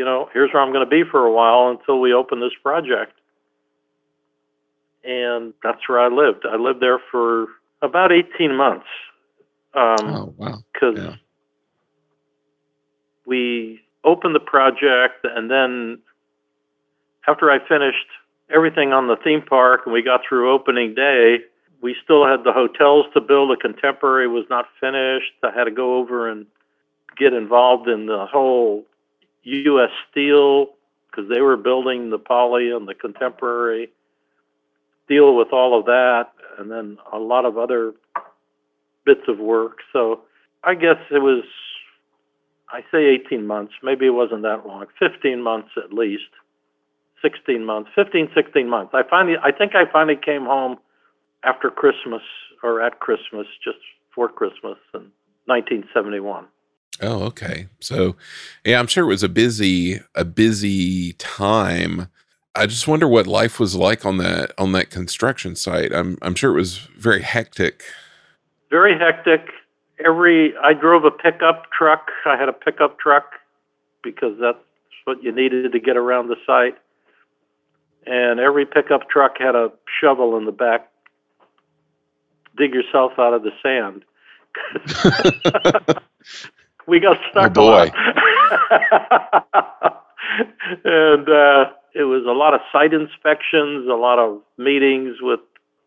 you 0.00 0.06
know, 0.06 0.30
here's 0.32 0.50
where 0.52 0.62
I'm 0.62 0.72
going 0.72 0.84
to 0.84 0.90
be 0.90 1.02
for 1.10 1.26
a 1.26 1.30
while 1.30 1.68
until 1.68 2.00
we 2.00 2.14
open 2.14 2.40
this 2.40 2.54
project. 2.62 3.12
And 5.04 5.52
that's 5.62 5.86
where 5.88 6.00
I 6.00 6.08
lived. 6.08 6.46
I 6.50 6.56
lived 6.56 6.80
there 6.80 6.98
for 7.10 7.48
about 7.82 8.10
18 8.10 8.56
months. 8.56 8.86
Um, 9.74 10.08
Oh 10.08 10.34
wow. 10.36 10.58
because 10.72 10.96
Yeah. 10.96 11.14
we 13.26 13.80
opened 14.04 14.34
the 14.34 14.40
project 14.40 15.24
and 15.24 15.50
then 15.50 15.98
after 17.28 17.50
I 17.50 17.58
finished 17.68 18.06
everything 18.52 18.92
on 18.92 19.06
the 19.06 19.16
theme 19.16 19.42
park 19.42 19.82
and 19.84 19.92
we 19.92 20.02
got 20.02 20.22
through 20.28 20.50
opening 20.52 20.94
day, 20.94 21.38
we 21.82 21.94
still 22.02 22.26
had 22.26 22.44
the 22.44 22.52
hotels 22.52 23.06
to 23.14 23.20
build. 23.20 23.50
The 23.50 23.56
contemporary 23.56 24.26
was 24.28 24.44
not 24.50 24.66
finished. 24.80 25.32
I 25.42 25.50
had 25.50 25.64
to 25.64 25.70
go 25.70 25.96
over 25.96 26.28
and 26.28 26.46
get 27.16 27.32
involved 27.32 27.88
in 27.88 28.06
the 28.06 28.26
whole 28.26 28.84
U.S. 29.42 29.90
Steel 30.10 30.70
because 31.10 31.28
they 31.28 31.40
were 31.40 31.56
building 31.56 32.10
the 32.10 32.18
poly 32.18 32.70
and 32.70 32.86
the 32.86 32.94
contemporary. 32.94 33.90
Deal 35.08 35.34
with 35.34 35.52
all 35.52 35.78
of 35.78 35.86
that, 35.86 36.28
and 36.58 36.70
then 36.70 36.98
a 37.12 37.18
lot 37.18 37.44
of 37.44 37.58
other 37.58 37.92
bits 39.04 39.22
of 39.28 39.38
work. 39.38 39.78
So 39.92 40.22
I 40.64 40.74
guess 40.74 40.98
it 41.10 41.22
was, 41.22 41.44
I 42.70 42.82
say 42.92 43.06
18 43.26 43.46
months, 43.46 43.72
maybe 43.82 44.06
it 44.06 44.10
wasn't 44.10 44.42
that 44.42 44.66
long, 44.66 44.86
15 44.98 45.42
months 45.42 45.70
at 45.76 45.92
least, 45.92 46.30
16 47.22 47.64
months, 47.64 47.90
15, 47.94 48.30
16 48.34 48.68
months. 48.68 48.92
I 48.94 49.02
finally, 49.08 49.36
I 49.42 49.52
think 49.52 49.74
I 49.74 49.90
finally 49.90 50.18
came 50.22 50.44
home 50.44 50.78
after 51.44 51.70
Christmas 51.70 52.22
or 52.62 52.82
at 52.82 53.00
Christmas, 53.00 53.46
just 53.64 53.78
for 54.14 54.28
Christmas 54.28 54.76
in 54.94 55.10
1971. 55.46 56.46
Oh, 57.02 57.22
okay. 57.24 57.68
So, 57.80 58.16
yeah, 58.64 58.78
I'm 58.78 58.86
sure 58.86 59.04
it 59.04 59.08
was 59.08 59.22
a 59.22 59.28
busy, 59.28 60.00
a 60.14 60.24
busy 60.24 61.14
time. 61.14 62.08
I 62.54 62.66
just 62.66 62.86
wonder 62.88 63.08
what 63.08 63.26
life 63.26 63.58
was 63.58 63.74
like 63.74 64.04
on 64.04 64.18
that 64.18 64.52
on 64.58 64.72
that 64.72 64.90
construction 64.90 65.54
site. 65.54 65.94
I'm 65.94 66.18
I'm 66.20 66.34
sure 66.34 66.50
it 66.50 66.60
was 66.60 66.78
very 66.98 67.22
hectic. 67.22 67.84
Very 68.70 68.98
hectic. 68.98 69.48
Every 70.04 70.54
I 70.56 70.72
drove 70.72 71.04
a 71.04 71.10
pickup 71.10 71.70
truck. 71.72 72.08
I 72.24 72.36
had 72.36 72.48
a 72.48 72.52
pickup 72.52 72.98
truck 72.98 73.32
because 74.02 74.38
that's 74.40 74.58
what 75.04 75.22
you 75.22 75.32
needed 75.32 75.72
to 75.72 75.80
get 75.80 75.96
around 75.96 76.28
the 76.28 76.36
site. 76.46 76.76
And 78.06 78.40
every 78.40 78.64
pickup 78.64 79.10
truck 79.10 79.36
had 79.38 79.54
a 79.54 79.70
shovel 80.00 80.36
in 80.36 80.46
the 80.46 80.52
back. 80.52 80.88
Dig 82.56 82.72
yourself 82.72 83.12
out 83.18 83.34
of 83.34 83.42
the 83.42 83.50
sand. 83.62 84.04
we 86.86 86.98
got 86.98 87.18
stuck 87.30 87.52
Oh, 87.56 87.84
boy. 87.84 87.90
and 90.84 91.28
uh, 91.28 91.70
it 91.94 92.04
was 92.04 92.24
a 92.26 92.32
lot 92.32 92.54
of 92.54 92.60
site 92.72 92.92
inspections, 92.92 93.86
a 93.88 93.94
lot 93.94 94.18
of 94.18 94.40
meetings 94.56 95.16
with 95.20 95.40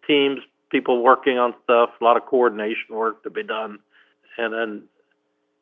teams, 0.08 0.40
people 0.74 1.04
working 1.04 1.38
on 1.38 1.54
stuff, 1.64 1.92
a 2.02 2.04
lot 2.04 2.18
of 2.18 2.26
coordination 2.26 2.90
work 2.90 3.22
to 3.24 3.30
be 3.30 3.44
done. 3.44 3.78
And 4.38 4.52
then 4.52 4.84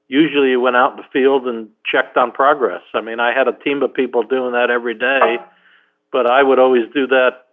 usually 0.08 0.52
you 0.52 0.62
went 0.62 0.78
out 0.78 0.92
in 0.92 0.98
the 0.98 1.10
field 1.12 1.46
and 1.48 1.68
checked 1.86 2.16
on 2.16 2.32
progress. 2.32 2.82
I 2.94 3.02
mean, 3.02 3.20
I 3.20 3.34
had 3.34 3.50
a 3.50 3.54
team 3.54 3.84
of 3.84 3.94
people 3.94 4.24
doing 4.24 4.54
that 4.54 4.72
every 4.72 4.96
day, 4.96 5.38
but 6.14 6.26
I 6.26 6.42
would 6.42 6.60
always 6.60 6.86
do 6.94 7.06
that 7.08 7.46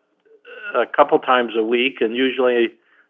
a 0.73 0.87
couple 0.87 1.19
times 1.19 1.55
a 1.57 1.65
week 1.65 2.01
and 2.01 2.15
usually 2.15 2.69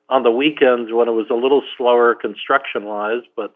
on 0.09 0.23
the 0.23 0.31
weekends 0.31 0.91
when 0.91 1.09
it 1.09 1.13
was 1.13 1.27
a 1.31 1.35
little 1.35 1.63
slower 1.77 2.15
construction 2.15 2.85
wise, 2.85 3.23
but 3.37 3.53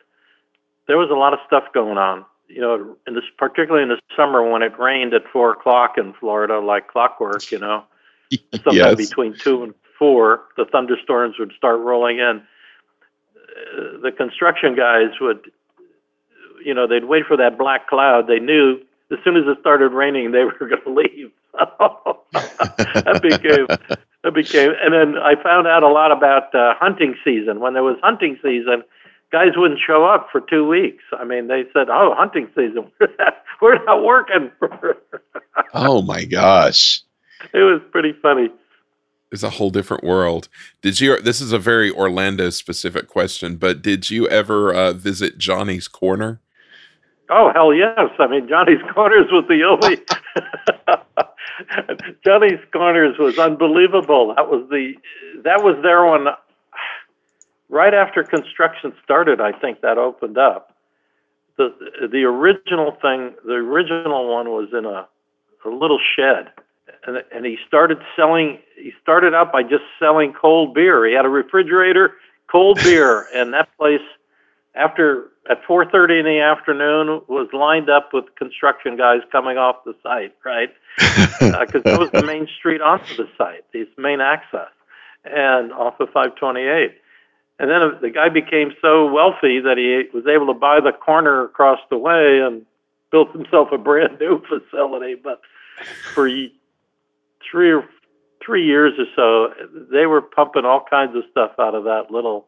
there 0.89 0.99
was 0.99 1.09
a 1.11 1.15
lot 1.15 1.33
of 1.33 1.39
stuff 1.47 1.65
going 1.73 1.97
on. 1.97 2.27
You 2.49 2.61
know, 2.61 2.97
in 3.07 3.15
this 3.15 3.25
particularly 3.39 3.83
in 3.83 3.89
the 3.89 3.99
summer 4.15 4.47
when 4.47 4.61
it 4.61 4.79
rained 4.79 5.15
at 5.15 5.23
four 5.33 5.53
o'clock 5.53 5.97
in 5.97 6.13
Florida 6.13 6.61
like 6.61 6.89
clockwork, 6.89 7.51
you 7.51 7.59
know 7.59 7.85
sometime 8.53 8.75
yes. 8.75 8.97
between 8.97 9.35
two 9.35 9.63
and 9.63 9.75
four, 10.03 10.41
the 10.57 10.65
thunderstorms 10.65 11.37
would 11.39 11.53
start 11.57 11.79
rolling 11.79 12.19
in. 12.19 12.43
Uh, 12.43 14.01
the 14.03 14.11
construction 14.11 14.75
guys 14.75 15.11
would, 15.21 15.49
you 16.65 16.75
know, 16.75 16.89
they'd 16.89 17.05
wait 17.05 17.25
for 17.25 17.37
that 17.37 17.57
black 17.57 17.87
cloud. 17.87 18.27
They 18.27 18.41
knew 18.41 18.81
as 19.13 19.19
soon 19.23 19.37
as 19.37 19.45
it 19.47 19.59
started 19.61 19.93
raining, 19.93 20.33
they 20.33 20.43
were 20.61 20.67
going 20.67 20.83
to 20.83 20.93
leave. 20.93 21.31
that 22.33 23.21
became 23.23 23.69
that 24.25 24.35
became, 24.35 24.73
and 24.83 24.93
then 24.93 25.23
I 25.23 25.41
found 25.41 25.69
out 25.69 25.85
a 25.85 25.89
lot 25.89 26.11
about 26.11 26.53
uh, 26.53 26.75
hunting 26.81 27.15
season. 27.25 27.61
When 27.61 27.75
there 27.75 27.85
was 27.85 27.99
hunting 28.03 28.39
season, 28.43 28.83
guys 29.31 29.51
wouldn't 29.55 29.79
show 29.87 30.05
up 30.05 30.31
for 30.33 30.41
two 30.41 30.67
weeks. 30.67 31.05
I 31.17 31.25
mean, 31.25 31.47
they 31.47 31.63
said, 31.73 31.91
"Oh, 31.91 32.13
hunting 32.17 32.49
season, 32.57 32.91
we're 33.63 33.85
not 33.85 34.03
working." 34.03 34.51
oh 35.75 36.03
my 36.03 36.25
gosh, 36.25 37.03
it 37.53 37.59
was 37.59 37.81
pretty 37.93 38.15
funny. 38.21 38.49
It's 39.33 39.43
a 39.43 39.51
whole 39.51 39.71
different 39.71 40.05
world. 40.05 40.49
Did 40.83 41.01
you? 41.01 41.19
This 41.21 41.41
is 41.41 41.53
a 41.53 41.59
very 41.59 41.91
Orlando 41.91 42.51
specific 42.51 43.09
question, 43.09 43.57
but 43.57 43.81
did 43.81 44.11
you 44.11 44.29
ever 44.29 44.73
uh, 44.73 44.93
visit 44.93 45.39
Johnny's 45.39 45.89
Corner? 45.89 46.41
Oh 47.31 47.51
hell 47.55 47.73
yes! 47.73 48.11
I 48.19 48.27
mean, 48.27 48.47
Johnny's 48.47 48.83
Corners 48.93 49.29
was 49.33 49.45
the 49.49 49.65
only. 49.65 50.03
Johnny's 52.25 52.61
Corners 52.73 53.17
was 53.19 53.39
unbelievable. 53.39 54.35
That 54.37 54.51
was 54.51 54.69
the 54.69 54.93
that 55.45 55.63
was 55.65 55.79
there 55.83 56.05
when 56.05 56.27
right 57.71 57.95
after 57.95 58.23
construction 58.23 58.93
started. 59.03 59.41
I 59.41 59.53
think 59.53 59.81
that 59.81 59.97
opened 59.97 60.37
up. 60.37 60.77
the 61.57 61.75
The 62.13 62.25
original 62.25 62.99
thing, 63.01 63.35
the 63.47 63.55
original 63.55 64.31
one 64.31 64.51
was 64.51 64.69
in 64.75 64.85
a 64.85 65.09
a 65.65 65.71
little 65.71 66.01
shed, 66.17 66.51
and 67.07 67.23
and 67.33 67.47
he 67.47 67.59
started 67.67 67.99
selling. 68.17 68.59
He 68.77 68.93
started 69.03 69.35
out 69.35 69.53
by 69.53 69.63
just 69.63 69.85
selling 69.99 70.33
cold 70.33 70.75
beer. 70.75 71.07
He 71.07 71.15
had 71.15 71.25
a 71.25 71.31
refrigerator, 71.31 72.15
cold 72.51 72.79
beer, 72.83 73.27
and 73.35 73.53
that 73.55 73.69
place 73.77 74.01
after 74.75 75.31
at 75.51 75.63
4:30 75.65 76.21
in 76.21 76.25
the 76.25 76.41
afternoon 76.41 77.23
was 77.29 77.49
lined 77.53 77.91
up 77.91 78.13
with 78.13 78.35
construction 78.37 78.97
guys 78.97 79.21
coming 79.31 79.59
off 79.59 79.85
the 79.85 79.95
site, 80.03 80.35
right? 80.45 80.73
Because 80.97 81.41
uh, 81.75 81.81
that 81.85 81.99
was 81.99 82.11
the 82.11 82.25
main 82.25 82.47
street 82.59 82.81
onto 82.81 83.17
the 83.17 83.29
site, 83.37 83.65
this 83.73 83.89
main 83.99 84.21
access, 84.21 84.71
and 85.25 85.73
off 85.73 85.99
of 86.01 86.09
528. 86.09 86.99
And 87.59 87.71
then 87.71 87.81
the 88.01 88.11
guy 88.11 88.29
became 88.29 88.73
so 88.81 89.07
wealthy 89.07 89.61
that 89.61 89.79
he 89.79 90.05
was 90.17 90.27
able 90.27 90.47
to 90.47 90.59
buy 90.59 90.81
the 90.81 90.93
corner 90.93 91.45
across 91.45 91.79
the 91.91 91.99
way 91.99 92.41
and 92.41 92.65
built 93.11 93.31
himself 93.33 93.69
a 93.73 93.79
brand 93.79 94.19
new 94.19 94.43
facility. 94.49 95.15
But 95.15 95.41
for 96.15 96.27
three 97.51 97.73
or 97.73 97.85
three 98.45 98.65
years 98.65 98.93
or 98.99 99.07
so, 99.17 99.55
they 99.93 100.07
were 100.07 100.21
pumping 100.21 100.65
all 100.65 100.85
kinds 100.89 101.17
of 101.17 101.23
stuff 101.31 101.53
out 101.59 101.75
of 101.75 101.85
that 101.85 102.11
little 102.11 102.47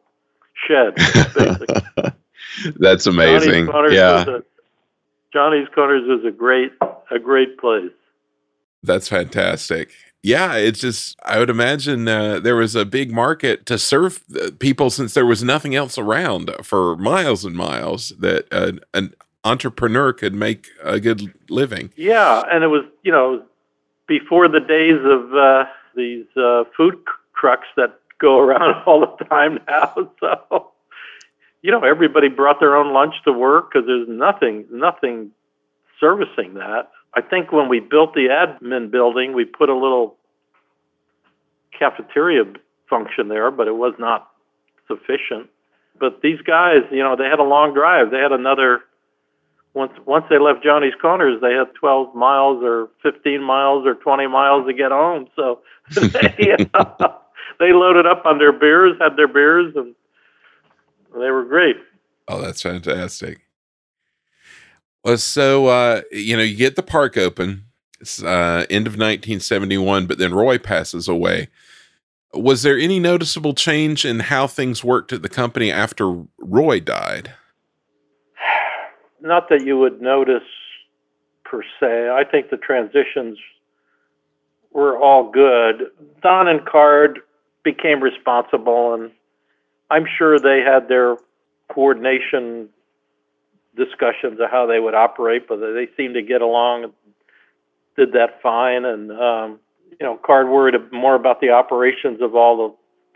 shed. 0.67 0.95
That's 2.77 3.05
amazing. 3.05 3.67
Johnny's 3.67 3.93
yeah. 3.93 4.25
A, 4.27 4.39
Johnny's 5.33 5.67
Corners 5.73 6.19
is 6.19 6.25
a 6.25 6.31
great 6.31 6.71
a 7.11 7.19
great 7.19 7.57
place. 7.57 7.91
That's 8.83 9.07
fantastic. 9.07 9.91
Yeah, 10.23 10.55
it's 10.55 10.79
just 10.79 11.15
I 11.23 11.39
would 11.39 11.49
imagine 11.49 12.07
uh, 12.07 12.39
there 12.39 12.55
was 12.55 12.75
a 12.75 12.85
big 12.85 13.11
market 13.11 13.65
to 13.67 13.77
serve 13.77 14.23
uh, 14.35 14.51
people 14.57 14.89
since 14.89 15.13
there 15.13 15.25
was 15.25 15.43
nothing 15.43 15.75
else 15.75 15.97
around 15.97 16.51
for 16.63 16.95
miles 16.95 17.45
and 17.45 17.55
miles 17.55 18.09
that 18.19 18.47
uh, 18.51 18.71
an 18.93 19.13
entrepreneur 19.43 20.13
could 20.13 20.33
make 20.33 20.69
a 20.83 20.99
good 20.99 21.33
living. 21.49 21.91
Yeah, 21.95 22.43
and 22.49 22.63
it 22.63 22.67
was 22.67 22.85
you 23.03 23.11
know 23.11 23.43
before 24.07 24.47
the 24.47 24.59
days 24.59 24.99
of 25.03 25.33
uh, 25.33 25.65
these 25.95 26.25
uh, 26.37 26.63
food 26.75 26.95
trucks 27.39 27.67
that 27.75 27.99
go 28.19 28.39
around 28.39 28.83
all 28.85 28.99
the 29.01 29.25
time 29.25 29.59
now. 29.67 30.09
So 30.19 30.71
you 31.65 31.71
know, 31.71 31.83
everybody 31.83 32.27
brought 32.27 32.59
their 32.59 32.75
own 32.75 32.93
lunch 32.93 33.15
to 33.23 33.33
work 33.33 33.71
because 33.71 33.87
there's 33.87 34.07
nothing, 34.07 34.65
nothing 34.71 35.31
servicing 35.99 36.53
that. 36.53 36.91
I 37.15 37.21
think 37.21 37.51
when 37.51 37.69
we 37.69 37.79
built 37.79 38.13
the 38.13 38.27
admin 38.27 38.91
building, 38.91 39.33
we 39.33 39.45
put 39.45 39.69
a 39.69 39.73
little 39.73 40.15
cafeteria 41.77 42.43
function 42.87 43.29
there, 43.29 43.49
but 43.49 43.67
it 43.67 43.75
was 43.75 43.95
not 43.97 44.29
sufficient. 44.87 45.49
But 45.99 46.21
these 46.21 46.39
guys, 46.41 46.83
you 46.91 47.01
know, 47.01 47.15
they 47.15 47.25
had 47.25 47.39
a 47.39 47.43
long 47.43 47.73
drive. 47.73 48.11
They 48.11 48.19
had 48.19 48.31
another 48.31 48.81
once 49.75 49.91
once 50.05 50.25
they 50.29 50.39
left 50.39 50.63
Johnny's 50.63 50.93
Corners, 50.99 51.39
they 51.41 51.53
had 51.53 51.67
12 51.75 52.15
miles 52.15 52.63
or 52.63 52.89
15 53.03 53.43
miles 53.43 53.85
or 53.85 53.93
20 53.93 54.25
miles 54.27 54.65
to 54.67 54.73
get 54.73 54.91
home. 54.91 55.27
So 55.35 55.59
they, 55.91 56.55
uh, 56.73 56.85
they 57.59 57.73
loaded 57.73 58.07
up 58.07 58.25
on 58.25 58.39
their 58.39 58.53
beers, 58.53 58.93
had 58.99 59.17
their 59.17 59.27
beers, 59.27 59.75
and 59.75 59.93
they 61.13 61.29
were 61.29 61.43
great. 61.43 61.75
Oh, 62.27 62.41
that's 62.41 62.61
fantastic. 62.61 63.41
Well, 65.03 65.17
so 65.17 65.67
uh, 65.67 66.01
you 66.11 66.37
know, 66.37 66.43
you 66.43 66.55
get 66.55 66.77
the 66.77 66.83
park 66.83 67.17
open. 67.17 67.65
It's 67.99 68.23
uh, 68.23 68.65
end 68.69 68.87
of 68.87 68.93
1971, 68.93 70.07
but 70.07 70.17
then 70.17 70.33
Roy 70.33 70.57
passes 70.57 71.07
away. 71.07 71.49
Was 72.33 72.63
there 72.63 72.77
any 72.77 72.99
noticeable 72.99 73.53
change 73.53 74.03
in 74.05 74.19
how 74.19 74.47
things 74.47 74.83
worked 74.83 75.13
at 75.13 75.21
the 75.21 75.29
company 75.29 75.71
after 75.71 76.23
Roy 76.37 76.79
died? 76.79 77.33
Not 79.25 79.49
that 79.49 79.65
you 79.65 79.77
would 79.77 80.01
notice 80.01 80.43
per 81.43 81.61
se. 81.79 82.09
I 82.09 82.23
think 82.23 82.49
the 82.49 82.57
transitions 82.57 83.37
were 84.71 84.97
all 84.97 85.29
good. 85.31 85.87
Don 86.21 86.47
and 86.47 86.65
Card 86.65 87.19
became 87.63 88.01
responsible 88.01 88.93
and 88.93 89.11
I'm 89.89 90.05
sure 90.17 90.39
they 90.39 90.61
had 90.61 90.87
their 90.87 91.17
coordination 91.69 92.69
discussions 93.75 94.39
of 94.39 94.49
how 94.49 94.65
they 94.65 94.79
would 94.79 94.95
operate, 94.95 95.47
but 95.47 95.57
they 95.57 95.87
seemed 95.97 96.15
to 96.15 96.21
get 96.21 96.41
along, 96.41 96.85
and 96.85 96.93
did 97.97 98.13
that 98.13 98.41
fine, 98.41 98.85
and 98.85 99.11
um, 99.11 99.59
you 99.99 100.05
know, 100.05 100.17
Card 100.25 100.49
worried 100.49 100.75
more 100.91 101.15
about 101.15 101.41
the 101.41 101.49
operations 101.49 102.21
of 102.21 102.35
all 102.35 102.75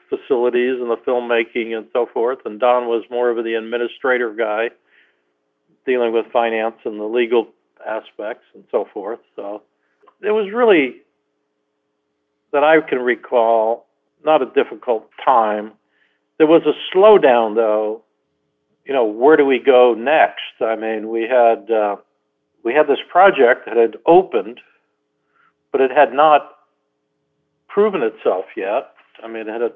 the 0.10 0.18
facilities 0.18 0.80
and 0.80 0.90
the 0.90 0.98
filmmaking 0.98 1.76
and 1.76 1.88
so 1.94 2.08
forth, 2.14 2.40
and 2.46 2.60
Don 2.60 2.88
was 2.88 3.04
more 3.10 3.30
of 3.30 3.44
the 3.44 3.54
administrator 3.54 4.34
guy, 4.34 4.70
dealing 5.90 6.14
with 6.14 6.26
finance 6.32 6.76
and 6.86 7.00
the 7.00 7.06
legal 7.06 7.48
aspects 7.86 8.46
and 8.54 8.64
so 8.72 8.88
forth. 8.94 9.20
So 9.36 9.64
it 10.22 10.32
was 10.32 10.52
really 10.54 10.98
that 12.52 12.64
I 12.64 12.82
can 12.82 13.00
recall 13.00 13.88
not 14.24 14.42
a 14.42 14.46
difficult 14.46 15.10
time 15.24 15.74
there 16.40 16.48
was 16.48 16.64
a 16.66 16.74
slowdown, 16.96 17.56
though. 17.56 18.02
You 18.86 18.94
know, 18.94 19.06
where 19.06 19.38
do 19.38 19.46
we 19.46 19.60
go 19.60 19.94
next? 19.94 20.62
I 20.62 20.76
mean, 20.76 21.10
we 21.10 21.24
had 21.24 21.70
uh, 21.70 21.98
we 22.64 22.74
had 22.74 22.88
this 22.88 22.98
project 23.12 23.68
that 23.68 23.78
had 23.78 23.98
opened, 24.08 24.60
but 25.72 25.82
it 25.82 25.92
had 25.92 26.14
not 26.14 26.56
proven 27.68 28.02
itself 28.02 28.46
yet. 28.58 28.94
I 29.22 29.28
mean, 29.28 29.48
it 29.48 29.52
had 29.52 29.62
a, 29.62 29.72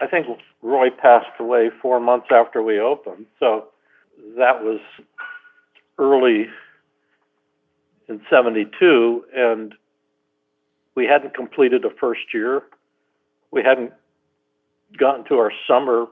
I 0.00 0.06
think 0.06 0.26
Roy 0.62 0.88
passed 0.90 1.38
away 1.38 1.70
four 1.82 2.00
months 2.00 2.28
after 2.30 2.62
we 2.62 2.78
opened, 2.78 3.26
so 3.38 3.66
that 4.36 4.62
was 4.62 4.80
early 5.98 6.46
in 8.08 8.20
72 8.30 9.24
and 9.34 9.74
we 10.94 11.06
hadn't 11.06 11.34
completed 11.34 11.84
a 11.84 11.90
first 11.90 12.32
year 12.32 12.62
we 13.50 13.62
hadn't 13.62 13.92
gotten 14.98 15.24
to 15.24 15.36
our 15.36 15.52
summer 15.66 16.06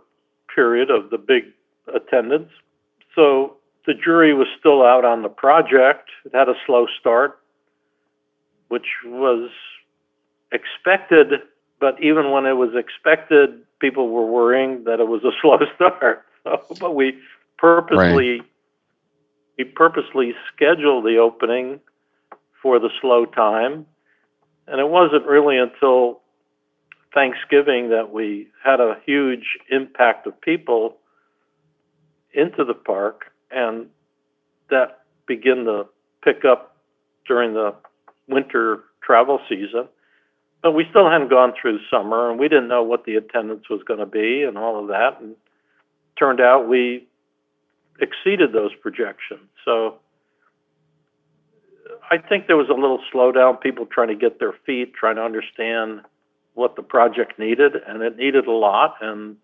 period 0.55 0.91
of 0.91 1.11
the 1.11 1.19
big 1.19 1.45
attendance. 1.95 2.51
So 3.15 3.57
the 3.87 3.95
jury 3.95 4.35
was 4.35 4.47
still 4.59 4.83
out 4.83 5.05
on 5.05 5.23
the 5.23 5.29
project. 5.29 6.09
It 6.25 6.35
had 6.35 6.49
a 6.49 6.55
slow 6.67 6.87
start, 6.99 7.39
which 8.69 8.87
was 9.05 9.51
expected, 10.53 11.43
but 11.81 12.03
even 12.03 12.31
when 12.31 12.47
it 12.47 12.55
was 12.55 12.71
expected, 12.75 13.61
people 13.79 14.09
were 14.09 14.27
worrying 14.27 14.85
that 14.85 15.01
it 15.01 15.09
was 15.09 15.23
a 15.25 15.33
slow 15.43 15.59
start. 15.75 16.25
So, 16.45 16.63
but 16.81 16.95
we 16.95 17.19
purposely 17.65 18.41
right. 18.41 18.49
we 19.57 19.65
purposely 19.65 20.35
scheduled 20.53 21.05
the 21.05 21.17
opening 21.17 21.81
for 22.63 22.79
the 22.79 22.91
slow 23.01 23.25
time, 23.25 23.87
and 24.67 24.81
it 24.81 24.89
wasn't 24.89 25.25
really 25.27 25.57
until 25.57 26.21
Thanksgiving 27.15 27.89
that 27.89 28.13
we 28.13 28.49
had 28.63 28.81
a 28.81 28.97
huge 29.07 29.59
impact 29.71 30.27
of 30.27 30.39
people 30.43 30.99
into 32.35 32.65
the 32.65 32.75
park, 32.75 33.33
and 33.51 33.87
that 34.69 35.05
began 35.27 35.65
to 35.65 35.87
pick 36.23 36.45
up 36.45 36.77
during 37.27 37.55
the 37.55 37.75
winter 38.29 38.85
travel 39.03 39.41
season. 39.49 39.89
But 40.63 40.73
we 40.73 40.85
still 40.91 41.09
hadn't 41.09 41.31
gone 41.31 41.55
through 41.61 41.79
summer, 41.91 42.31
and 42.31 42.39
we 42.39 42.49
didn't 42.49 42.69
know 42.69 42.83
what 42.83 43.05
the 43.05 43.17
attendance 43.17 43.71
was 43.71 43.83
going 43.87 44.01
to 44.01 44.07
be 44.07 44.43
and 44.43 44.59
all 44.59 44.81
of 44.81 44.89
that. 44.89 45.21
And 45.21 45.37
turned 46.19 46.41
out 46.41 46.69
we 46.69 47.07
exceeded 48.01 48.53
those 48.53 48.73
projections. 48.81 49.49
So 49.65 49.97
I 52.11 52.19
think 52.19 52.47
there 52.47 52.57
was 52.57 52.69
a 52.69 52.75
little 52.75 53.01
slowdown, 53.13 53.61
people 53.61 53.87
trying 53.87 54.09
to 54.09 54.15
get 54.15 54.41
their 54.41 54.55
feet, 54.67 54.95
trying 54.95 55.17
to 55.17 55.23
understand 55.23 56.01
what 56.55 56.77
the 56.77 56.83
project 56.83 57.39
needed, 57.39 57.75
and 57.87 58.03
it 58.03 58.17
needed 58.17 58.47
a 58.47 58.53
lot. 58.53 58.97
And 59.01 59.37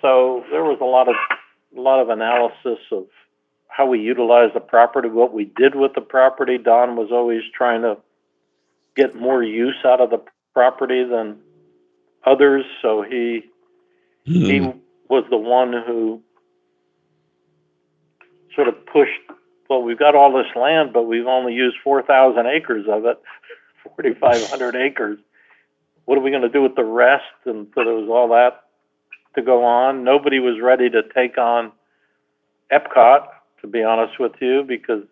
so 0.00 0.44
there 0.50 0.64
was 0.64 0.78
a 0.80 0.84
lot 0.84 1.08
of 1.08 1.14
a 1.76 1.80
lot 1.80 2.00
of 2.00 2.10
analysis 2.10 2.78
of 2.90 3.06
how 3.68 3.86
we 3.86 3.98
utilized 3.98 4.54
the 4.54 4.60
property, 4.60 5.08
what 5.08 5.32
we 5.32 5.46
did 5.56 5.74
with 5.74 5.94
the 5.94 6.02
property. 6.02 6.58
Don 6.58 6.96
was 6.96 7.08
always 7.10 7.42
trying 7.54 7.80
to 7.82 7.96
get 8.94 9.14
more 9.14 9.42
use 9.42 9.78
out 9.86 10.02
of 10.02 10.10
the 10.10 10.20
property 10.52 11.02
than 11.02 11.38
others, 12.26 12.64
so 12.82 13.02
he 13.02 13.44
Hmm. 14.26 14.32
he 14.32 14.72
was 15.08 15.24
the 15.30 15.36
one 15.36 15.72
who 15.72 16.22
sort 18.54 18.68
of 18.68 18.74
pushed. 18.86 19.20
Well, 19.68 19.82
we've 19.82 19.98
got 19.98 20.14
all 20.14 20.32
this 20.32 20.54
land, 20.54 20.92
but 20.92 21.04
we've 21.04 21.26
only 21.26 21.54
used 21.54 21.76
four 21.82 22.02
thousand 22.02 22.46
acres 22.46 22.86
of 22.88 23.04
it, 23.04 23.20
forty 23.84 24.14
five 24.14 24.44
hundred 24.48 24.76
acres. 24.76 25.18
What 26.04 26.18
are 26.18 26.20
we 26.20 26.30
going 26.30 26.42
to 26.42 26.48
do 26.48 26.62
with 26.62 26.74
the 26.74 26.84
rest? 26.84 27.24
And 27.44 27.68
so 27.74 27.84
there 27.84 27.94
was 27.94 28.08
all 28.10 28.28
that 28.28 28.64
to 29.34 29.42
go 29.42 29.64
on. 29.64 30.04
Nobody 30.04 30.40
was 30.40 30.60
ready 30.60 30.90
to 30.90 31.02
take 31.14 31.38
on 31.38 31.72
Epcot, 32.72 33.26
to 33.60 33.66
be 33.66 33.82
honest 33.82 34.18
with 34.18 34.32
you, 34.40 34.64
because 34.66 35.04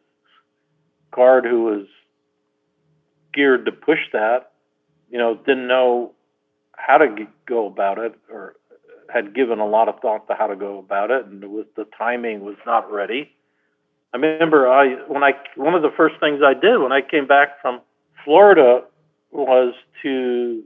Card, 1.13 1.45
who 1.45 1.65
was 1.65 1.87
geared 3.33 3.65
to 3.67 3.73
push 3.73 4.01
that, 4.13 4.53
you 5.11 5.19
know, 5.19 5.35
didn't 5.35 5.67
know 5.67 6.13
how 6.77 6.99
to 6.99 7.27
go 7.47 7.67
about 7.67 7.99
it 7.99 8.15
or 8.31 8.57
had 9.13 9.35
given 9.35 9.59
a 9.59 9.67
lot 9.67 9.89
of 9.89 10.01
thought 10.01 10.27
to 10.29 10.35
how 10.35 10.47
to 10.47 10.57
go 10.57 10.79
about 10.79 11.11
it, 11.11 11.27
and 11.27 11.43
it 11.43 11.51
was 11.51 11.67
the 11.77 11.87
timing 11.97 12.41
was 12.45 12.57
not 12.67 12.91
ready. 12.91 13.31
I 14.13 14.17
remember 14.17 14.69
I 14.71 14.95
when 15.09 15.23
I 15.23 15.33
one 15.57 15.75
of 15.75 15.83
the 15.83 15.93
first 15.97 16.17
things 16.21 16.41
I 16.45 16.55
did 16.55 16.79
when 16.79 16.93
I 16.93 17.01
came 17.01 17.27
back 17.27 17.61
from 17.63 17.81
Florida 18.25 18.83
was 19.31 19.75
to 20.03 20.63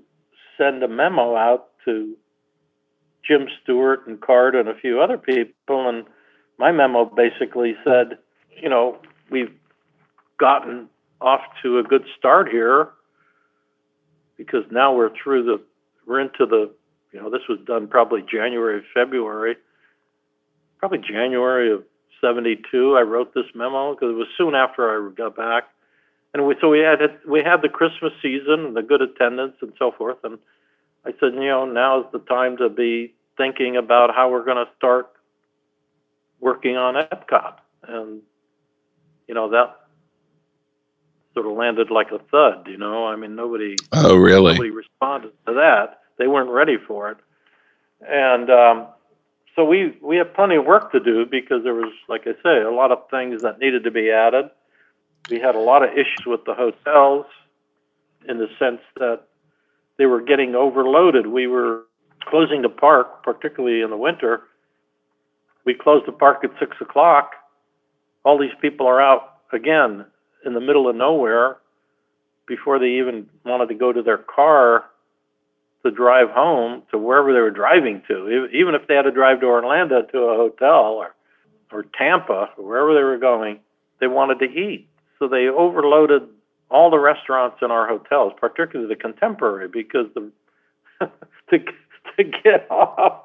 send 0.56 0.82
a 0.82 0.88
memo 0.88 1.36
out 1.36 1.68
to 1.84 2.16
Jim 3.26 3.46
Stewart 3.62 4.06
and 4.06 4.20
Card 4.20 4.54
and 4.54 4.68
a 4.68 4.74
few 4.74 5.00
other 5.00 5.18
people, 5.18 5.88
and 5.88 6.04
my 6.58 6.72
memo 6.72 7.04
basically 7.04 7.74
said, 7.84 8.18
you 8.62 8.68
know, 8.68 8.98
we've 9.30 9.52
gotten 10.38 10.88
off 11.20 11.40
to 11.62 11.78
a 11.78 11.82
good 11.82 12.04
start 12.18 12.48
here 12.48 12.90
because 14.36 14.64
now 14.70 14.94
we're 14.94 15.10
through 15.22 15.44
the 15.44 15.60
we're 16.06 16.20
into 16.20 16.46
the 16.46 16.70
you 17.14 17.20
know 17.22 17.30
this 17.30 17.42
was 17.48 17.58
done 17.66 17.86
probably 17.88 18.20
January 18.22 18.82
February 18.92 19.56
probably 20.78 20.98
January 20.98 21.72
of 21.72 21.84
72 22.20 22.96
I 22.96 23.02
wrote 23.02 23.32
this 23.34 23.46
memo 23.54 23.94
because 23.94 24.10
it 24.10 24.16
was 24.16 24.26
soon 24.36 24.54
after 24.54 24.90
I 24.90 25.10
got 25.14 25.36
back 25.36 25.64
and 26.34 26.46
we 26.46 26.56
so 26.60 26.68
we 26.68 26.80
had 26.80 26.98
we 27.26 27.42
had 27.42 27.62
the 27.62 27.68
Christmas 27.68 28.12
season 28.20 28.66
and 28.66 28.76
the 28.76 28.82
good 28.82 29.00
attendance 29.00 29.54
and 29.62 29.72
so 29.78 29.92
forth 29.92 30.18
and 30.24 30.38
I 31.06 31.10
said 31.20 31.34
you 31.34 31.48
know 31.48 31.64
now 31.64 32.00
is 32.00 32.06
the 32.12 32.18
time 32.18 32.56
to 32.58 32.68
be 32.68 33.14
thinking 33.36 33.76
about 33.76 34.14
how 34.14 34.30
we're 34.30 34.44
going 34.44 34.64
to 34.64 34.70
start 34.76 35.10
working 36.40 36.76
on 36.76 36.94
Epcot 36.94 37.54
and 37.86 38.20
you 39.28 39.34
know 39.34 39.50
that 39.50 39.76
sort 41.34 41.46
of 41.46 41.52
landed 41.52 41.90
like 41.90 42.10
a 42.12 42.18
thud 42.18 42.66
you 42.68 42.76
know 42.76 43.06
I 43.06 43.16
mean 43.16 43.34
nobody 43.36 43.76
Oh, 43.92 44.16
really? 44.16 44.52
nobody 44.52 44.70
responded 44.70 45.32
to 45.46 45.54
that. 45.54 46.00
They 46.18 46.26
weren't 46.26 46.50
ready 46.50 46.76
for 46.76 47.10
it, 47.10 47.18
and 48.06 48.50
um, 48.50 48.86
so 49.56 49.64
we 49.64 49.96
we 50.02 50.16
had 50.16 50.34
plenty 50.34 50.56
of 50.56 50.64
work 50.64 50.92
to 50.92 51.00
do 51.00 51.26
because 51.26 51.62
there 51.64 51.74
was, 51.74 51.92
like 52.08 52.22
I 52.26 52.32
say, 52.42 52.62
a 52.62 52.70
lot 52.70 52.92
of 52.92 53.08
things 53.10 53.42
that 53.42 53.58
needed 53.58 53.84
to 53.84 53.90
be 53.90 54.10
added. 54.10 54.50
We 55.30 55.40
had 55.40 55.54
a 55.54 55.60
lot 55.60 55.82
of 55.82 55.90
issues 55.90 56.24
with 56.26 56.44
the 56.44 56.54
hotels, 56.54 57.26
in 58.28 58.38
the 58.38 58.48
sense 58.58 58.80
that 58.96 59.22
they 59.96 60.06
were 60.06 60.20
getting 60.20 60.54
overloaded. 60.54 61.26
We 61.26 61.46
were 61.46 61.84
closing 62.26 62.62
the 62.62 62.68
park, 62.68 63.22
particularly 63.22 63.82
in 63.82 63.90
the 63.90 63.96
winter. 63.96 64.42
We 65.64 65.74
closed 65.74 66.06
the 66.06 66.12
park 66.12 66.44
at 66.44 66.50
six 66.58 66.76
o'clock. 66.80 67.32
All 68.24 68.38
these 68.38 68.54
people 68.60 68.86
are 68.86 69.00
out 69.00 69.38
again 69.52 70.04
in 70.44 70.54
the 70.54 70.60
middle 70.60 70.88
of 70.88 70.96
nowhere 70.96 71.58
before 72.46 72.78
they 72.78 72.88
even 72.98 73.26
wanted 73.44 73.68
to 73.68 73.74
go 73.74 73.92
to 73.92 74.02
their 74.02 74.18
car 74.18 74.86
to 75.84 75.90
drive 75.90 76.30
home 76.30 76.82
to 76.90 76.98
wherever 76.98 77.32
they 77.32 77.40
were 77.40 77.50
driving 77.50 78.02
to, 78.08 78.48
even 78.52 78.74
if 78.74 78.86
they 78.88 78.94
had 78.94 79.02
to 79.02 79.10
drive 79.10 79.40
to 79.40 79.46
Orlando 79.46 80.02
to 80.02 80.18
a 80.18 80.36
hotel 80.36 80.94
or, 80.94 81.14
or 81.70 81.84
Tampa, 81.96 82.50
or 82.56 82.64
wherever 82.64 82.94
they 82.94 83.02
were 83.02 83.18
going, 83.18 83.60
they 84.00 84.06
wanted 84.06 84.38
to 84.38 84.46
eat. 84.46 84.88
So 85.18 85.28
they 85.28 85.46
overloaded 85.48 86.22
all 86.70 86.90
the 86.90 86.98
restaurants 86.98 87.58
in 87.62 87.70
our 87.70 87.86
hotels, 87.86 88.32
particularly 88.40 88.92
the 88.92 89.00
Contemporary, 89.00 89.68
because 89.68 90.06
the 90.14 90.30
to 91.50 91.58
to 92.16 92.24
get 92.24 92.66
off 92.70 93.20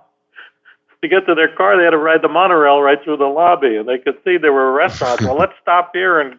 to 1.01 1.07
get 1.07 1.26
to 1.28 1.36
their 1.36 1.55
car, 1.55 1.78
they 1.78 1.86
had 1.86 1.91
to 1.91 1.97
ride 1.97 2.22
the 2.22 2.28
monorail 2.28 2.82
right 2.82 3.01
through 3.03 3.18
the 3.18 3.26
lobby, 3.26 3.78
and 3.78 3.88
they 3.88 3.97
could 3.97 4.18
see 4.26 4.38
there 4.38 4.51
were 4.51 4.74
restaurants. 4.74 5.24
well, 5.24 5.38
let's 5.38 5.53
stop 5.62 5.91
here 5.93 6.20
and 6.20 6.38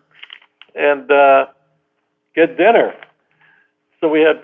and 0.74 1.10
uh, 1.10 1.46
get 2.34 2.56
dinner. 2.56 2.94
So 4.00 4.08
we 4.08 4.20
had 4.20 4.42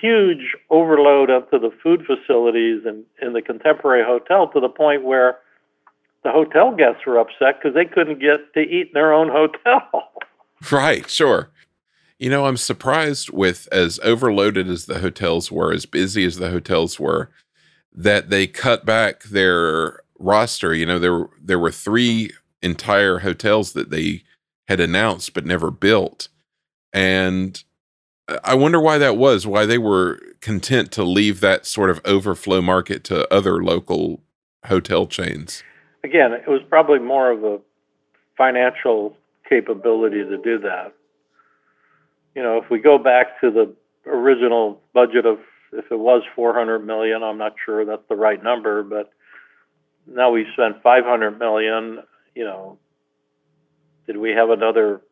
huge 0.00 0.56
overload 0.70 1.30
onto 1.30 1.58
the 1.58 1.70
food 1.82 2.04
facilities 2.06 2.82
and 2.86 3.04
in 3.20 3.32
the 3.32 3.42
Contemporary 3.42 4.04
Hotel 4.04 4.48
to 4.48 4.60
the 4.60 4.68
point 4.68 5.04
where 5.04 5.38
the 6.22 6.30
hotel 6.30 6.74
guests 6.74 7.06
were 7.06 7.18
upset 7.18 7.60
because 7.60 7.74
they 7.74 7.84
couldn't 7.84 8.20
get 8.20 8.52
to 8.54 8.60
eat 8.60 8.88
in 8.88 8.92
their 8.94 9.12
own 9.12 9.28
hotel. 9.28 10.08
Right, 10.70 11.08
sure. 11.08 11.48
You 12.18 12.28
know, 12.28 12.44
I'm 12.44 12.58
surprised 12.58 13.30
with 13.30 13.66
as 13.72 13.98
overloaded 14.02 14.68
as 14.68 14.84
the 14.84 14.98
hotels 14.98 15.50
were, 15.50 15.72
as 15.72 15.86
busy 15.86 16.22
as 16.26 16.36
the 16.36 16.50
hotels 16.50 17.00
were, 17.00 17.30
that 17.94 18.28
they 18.28 18.46
cut 18.46 18.84
back 18.84 19.22
their 19.22 20.00
roster. 20.18 20.74
You 20.74 20.84
know, 20.84 20.98
there 20.98 21.28
there 21.42 21.58
were 21.58 21.70
three 21.70 22.32
entire 22.60 23.20
hotels 23.20 23.72
that 23.72 23.88
they 23.88 24.22
had 24.68 24.80
announced 24.80 25.32
but 25.32 25.46
never 25.46 25.70
built. 25.70 26.28
And 26.92 27.64
I 28.44 28.54
wonder 28.54 28.80
why 28.80 28.98
that 28.98 29.16
was, 29.16 29.46
why 29.46 29.66
they 29.66 29.78
were 29.78 30.20
content 30.40 30.92
to 30.92 31.04
leave 31.04 31.40
that 31.40 31.66
sort 31.66 31.90
of 31.90 32.00
overflow 32.04 32.60
market 32.60 33.04
to 33.04 33.32
other 33.32 33.62
local 33.62 34.20
hotel 34.66 35.06
chains. 35.06 35.62
Again, 36.04 36.32
it 36.32 36.48
was 36.48 36.60
probably 36.68 36.98
more 36.98 37.30
of 37.30 37.44
a 37.44 37.58
financial 38.36 39.16
capability 39.48 40.22
to 40.22 40.38
do 40.38 40.58
that. 40.60 40.92
You 42.34 42.42
know, 42.42 42.58
if 42.58 42.70
we 42.70 42.78
go 42.78 42.96
back 42.96 43.40
to 43.40 43.50
the 43.50 43.74
original 44.06 44.80
budget 44.94 45.26
of 45.26 45.38
if 45.72 45.84
it 45.90 45.98
was 45.98 46.22
400 46.34 46.80
million, 46.80 47.22
I'm 47.22 47.38
not 47.38 47.54
sure 47.64 47.84
that's 47.84 48.06
the 48.08 48.16
right 48.16 48.42
number, 48.42 48.82
but 48.82 49.12
now 50.06 50.30
we 50.30 50.46
spent 50.54 50.82
500 50.82 51.38
million, 51.38 52.00
you 52.34 52.44
know, 52.44 52.78
did 54.06 54.16
we 54.16 54.30
have 54.30 54.50
another 54.50 55.02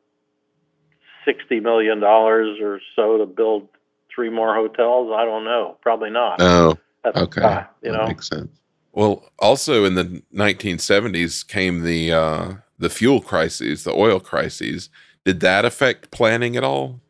60 1.29 1.61
million 1.61 2.01
dollars 2.01 2.59
or 2.63 2.81
so 2.97 3.19
to 3.19 3.27
build 3.27 3.69
three 4.15 4.31
more 4.31 4.55
hotels? 4.55 5.13
I 5.15 5.27
don't 5.27 5.45
know. 5.45 5.77
Probably 5.83 6.09
not. 6.09 6.41
Oh, 6.41 6.79
at 7.05 7.17
okay. 7.17 7.43
time, 7.43 7.67
you 7.83 7.93
that 7.93 7.99
know. 7.99 8.07
makes 8.07 8.29
sense. 8.29 8.49
Well, 8.93 9.31
also 9.39 9.85
in 9.85 9.95
the 9.95 10.23
1970s 10.35 11.47
came 11.47 11.83
the 11.83 12.13
uh, 12.13 12.53
the 12.79 12.89
fuel 12.89 13.21
crises, 13.21 13.85
the 13.85 13.93
oil 13.93 14.21
crises. 14.21 14.89
Did 15.25 15.41
that 15.41 15.65
affect 15.65 16.11
planning 16.11 16.57
at 16.57 16.65
all? 16.65 17.01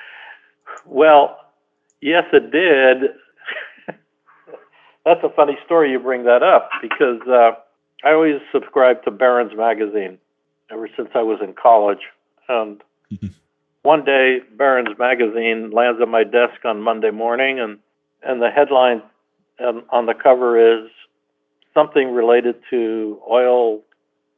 well, 0.86 1.38
yes, 2.00 2.24
it 2.32 2.50
did. 2.50 3.10
That's 5.04 5.20
a 5.22 5.28
funny 5.36 5.58
story 5.66 5.90
you 5.90 5.98
bring 5.98 6.24
that 6.24 6.42
up 6.42 6.70
because 6.80 7.20
uh, 7.28 7.50
I 8.02 8.12
always 8.12 8.40
subscribed 8.50 9.04
to 9.04 9.10
Barron's 9.10 9.56
magazine 9.56 10.18
ever 10.70 10.88
since 10.96 11.10
I 11.14 11.22
was 11.22 11.40
in 11.42 11.52
college. 11.52 12.00
And 12.48 12.82
one 13.82 14.04
day, 14.04 14.38
Barron's 14.56 14.98
magazine 14.98 15.70
lands 15.70 16.00
on 16.00 16.10
my 16.10 16.24
desk 16.24 16.64
on 16.64 16.80
Monday 16.80 17.10
morning, 17.10 17.60
and, 17.60 17.78
and 18.22 18.40
the 18.40 18.50
headline 18.50 19.02
um, 19.64 19.84
on 19.90 20.06
the 20.06 20.14
cover 20.14 20.84
is 20.84 20.90
something 21.74 22.12
related 22.12 22.56
to 22.70 23.20
oil 23.30 23.80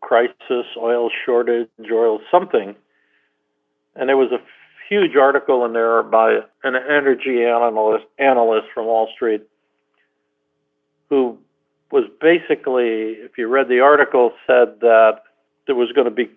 crisis, 0.00 0.66
oil 0.76 1.10
shortage, 1.24 1.68
oil 1.92 2.20
something. 2.30 2.74
And 3.94 4.08
there 4.08 4.16
was 4.16 4.32
a 4.32 4.38
huge 4.88 5.16
article 5.16 5.64
in 5.64 5.72
there 5.72 6.02
by 6.02 6.40
an 6.62 6.74
energy 6.76 7.44
analyst 7.44 8.06
analyst 8.18 8.68
from 8.74 8.86
Wall 8.86 9.08
Street 9.14 9.42
who 11.08 11.38
was 11.90 12.04
basically, 12.20 13.12
if 13.22 13.38
you 13.38 13.48
read 13.48 13.68
the 13.68 13.80
article, 13.80 14.32
said 14.46 14.80
that 14.80 15.22
there 15.66 15.76
was 15.76 15.92
going 15.92 16.06
to 16.06 16.10
be 16.10 16.30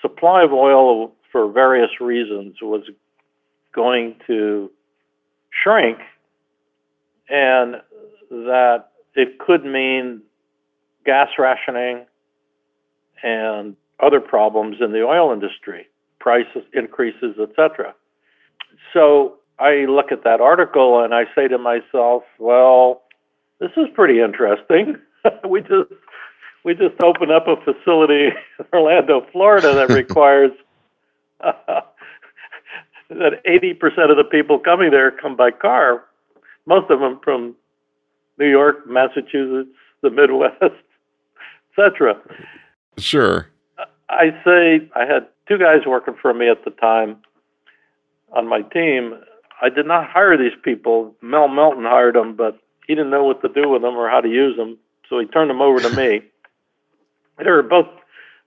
supply 0.00 0.42
of 0.42 0.52
oil 0.52 1.12
for 1.34 1.50
various 1.50 1.90
reasons 2.00 2.54
was 2.62 2.84
going 3.74 4.14
to 4.24 4.70
shrink 5.50 5.98
and 7.28 7.74
that 8.30 8.90
it 9.16 9.40
could 9.40 9.64
mean 9.64 10.22
gas 11.04 11.30
rationing 11.36 12.06
and 13.24 13.74
other 13.98 14.20
problems 14.20 14.76
in 14.80 14.92
the 14.92 15.02
oil 15.02 15.32
industry, 15.32 15.88
price 16.20 16.46
increases, 16.72 17.34
etc. 17.42 17.92
So 18.92 19.38
I 19.58 19.86
look 19.88 20.12
at 20.12 20.22
that 20.22 20.40
article 20.40 21.02
and 21.02 21.12
I 21.12 21.24
say 21.34 21.48
to 21.48 21.58
myself, 21.58 22.22
well, 22.38 23.02
this 23.58 23.72
is 23.76 23.86
pretty 23.92 24.20
interesting. 24.20 24.98
we 25.48 25.62
just 25.62 25.90
we 26.64 26.74
just 26.74 27.02
opened 27.02 27.32
up 27.32 27.48
a 27.48 27.56
facility 27.56 28.26
in 28.26 28.64
Orlando, 28.72 29.26
Florida 29.32 29.74
that 29.74 29.88
requires 29.92 30.52
that 33.10 33.44
80% 33.44 34.10
of 34.10 34.16
the 34.16 34.24
people 34.30 34.58
coming 34.58 34.90
there 34.90 35.10
come 35.10 35.36
by 35.36 35.50
car, 35.50 36.04
most 36.66 36.90
of 36.90 37.00
them 37.00 37.20
from 37.22 37.54
New 38.38 38.48
York, 38.48 38.86
Massachusetts, 38.86 39.70
the 40.02 40.10
Midwest, 40.10 40.62
etc. 41.78 42.16
Sure. 42.98 43.48
I 44.08 44.30
say 44.44 44.88
I 44.94 45.04
had 45.06 45.26
two 45.48 45.58
guys 45.58 45.86
working 45.86 46.14
for 46.20 46.32
me 46.32 46.48
at 46.48 46.64
the 46.64 46.70
time 46.70 47.18
on 48.32 48.48
my 48.48 48.62
team. 48.62 49.14
I 49.60 49.68
did 49.68 49.86
not 49.86 50.08
hire 50.08 50.36
these 50.36 50.56
people. 50.62 51.14
Mel 51.22 51.48
Melton 51.48 51.84
hired 51.84 52.14
them, 52.14 52.34
but 52.34 52.58
he 52.86 52.94
didn't 52.94 53.10
know 53.10 53.24
what 53.24 53.42
to 53.42 53.48
do 53.48 53.68
with 53.68 53.82
them 53.82 53.96
or 53.96 54.08
how 54.10 54.20
to 54.20 54.28
use 54.28 54.56
them, 54.56 54.78
so 55.08 55.18
he 55.18 55.26
turned 55.26 55.50
them 55.50 55.62
over 55.62 55.80
to 55.80 55.96
me. 55.96 56.22
They 57.38 57.50
were 57.50 57.62
both 57.62 57.88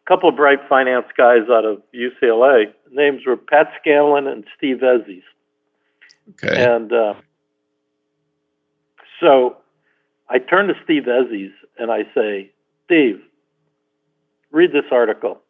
couple 0.08 0.30
of 0.30 0.36
bright 0.36 0.60
finance 0.70 1.08
guys 1.18 1.49
out 1.51 1.66
of 1.66 1.82
UCLA. 1.93 2.74
Names 2.91 3.24
were 3.26 3.36
Pat 3.36 3.72
Scanlon 3.80 4.28
and 4.28 4.45
Steve 4.58 4.78
Ezzies. 4.78 5.24
Okay. 6.32 6.64
And 6.64 6.91
uh, 6.93 7.14
so 9.20 9.58
I 10.30 10.39
turn 10.39 10.68
to 10.68 10.74
Steve 10.84 11.03
Ezzies 11.03 11.51
and 11.78 11.91
I 11.91 12.03
say, 12.16 12.51
Steve, 12.86 13.22
read 14.51 14.72
this 14.72 14.86
article. 14.91 15.41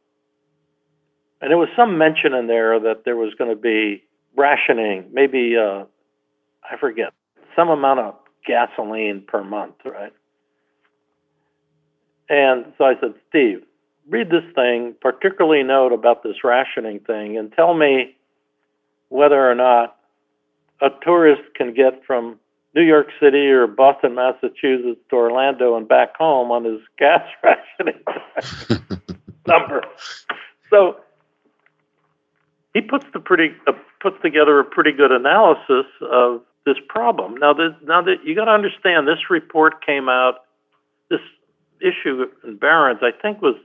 And 1.39 1.51
there 1.51 1.57
was 1.57 1.69
some 1.75 1.97
mention 1.97 2.33
in 2.33 2.47
there 2.47 2.79
that 2.79 3.05
there 3.05 3.15
was 3.15 3.33
going 3.35 3.51
to 3.51 3.55
be 3.55 4.03
rationing, 4.35 5.05
maybe, 5.11 5.55
uh, 5.55 5.83
I 6.69 6.77
forget, 6.79 7.13
some 7.55 7.69
amount 7.69 7.99
of 7.99 8.15
gasoline 8.45 9.23
per 9.27 9.43
month, 9.43 9.75
right? 9.85 10.13
And 12.29 12.65
so 12.77 12.85
I 12.85 12.99
said, 12.99 13.13
Steve, 13.29 13.61
read 14.09 14.29
this 14.29 14.43
thing, 14.55 14.95
particularly 15.01 15.63
note 15.63 15.93
about 15.93 16.23
this 16.23 16.43
rationing 16.43 16.99
thing, 16.99 17.37
and 17.37 17.51
tell 17.53 17.73
me 17.73 18.15
whether 19.09 19.49
or 19.49 19.55
not 19.55 19.97
a 20.81 20.89
tourist 21.03 21.41
can 21.55 21.73
get 21.73 22.03
from 22.05 22.39
New 22.75 22.83
York 22.83 23.07
City 23.19 23.47
or 23.47 23.65
Boston, 23.67 24.15
Massachusetts 24.15 25.01
to 25.09 25.15
Orlando 25.15 25.75
and 25.75 25.87
back 25.87 26.15
home 26.15 26.51
on 26.51 26.63
his 26.63 26.79
gas 26.99 27.23
rationing 27.43 27.99
number. 29.47 29.81
So 30.69 30.97
he 32.73 32.81
puts 32.81 33.05
the 33.13 33.19
pretty 33.19 33.55
uh, 33.65 33.73
puts 33.99 34.17
together 34.21 34.59
a 34.59 34.63
pretty 34.63 34.91
good 34.91 35.11
analysis 35.11 35.85
of 36.01 36.41
this 36.65 36.77
problem. 36.87 37.35
Now, 37.37 37.53
this, 37.53 37.71
now 37.83 38.01
that 38.01 38.17
you 38.25 38.35
got 38.35 38.45
to 38.45 38.51
understand, 38.51 39.07
this 39.07 39.29
report 39.29 39.83
came 39.83 40.09
out. 40.09 40.41
This 41.09 41.21
issue 41.79 42.25
in 42.43 42.57
Barron's, 42.57 42.99
I 43.01 43.11
think, 43.11 43.41
was 43.41 43.55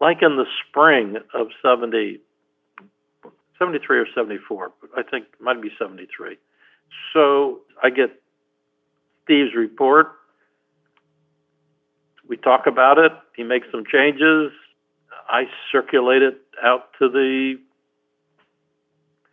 like 0.00 0.18
in 0.22 0.36
the 0.36 0.46
spring 0.68 1.16
of 1.34 1.48
70, 1.62 2.20
73 3.58 3.98
or 3.98 4.06
74. 4.14 4.72
I 4.96 5.02
think 5.02 5.26
it 5.32 5.40
might 5.40 5.60
be 5.62 5.70
73. 5.78 6.36
So 7.12 7.60
I 7.82 7.90
get 7.90 8.20
Steve's 9.24 9.54
report. 9.54 10.12
We 12.28 12.36
talk 12.36 12.66
about 12.66 12.98
it. 12.98 13.12
He 13.36 13.42
makes 13.42 13.66
some 13.70 13.84
changes. 13.90 14.50
I 15.28 15.44
circulate 15.70 16.22
it 16.22 16.40
out 16.62 16.90
to 16.98 17.08
the 17.08 17.56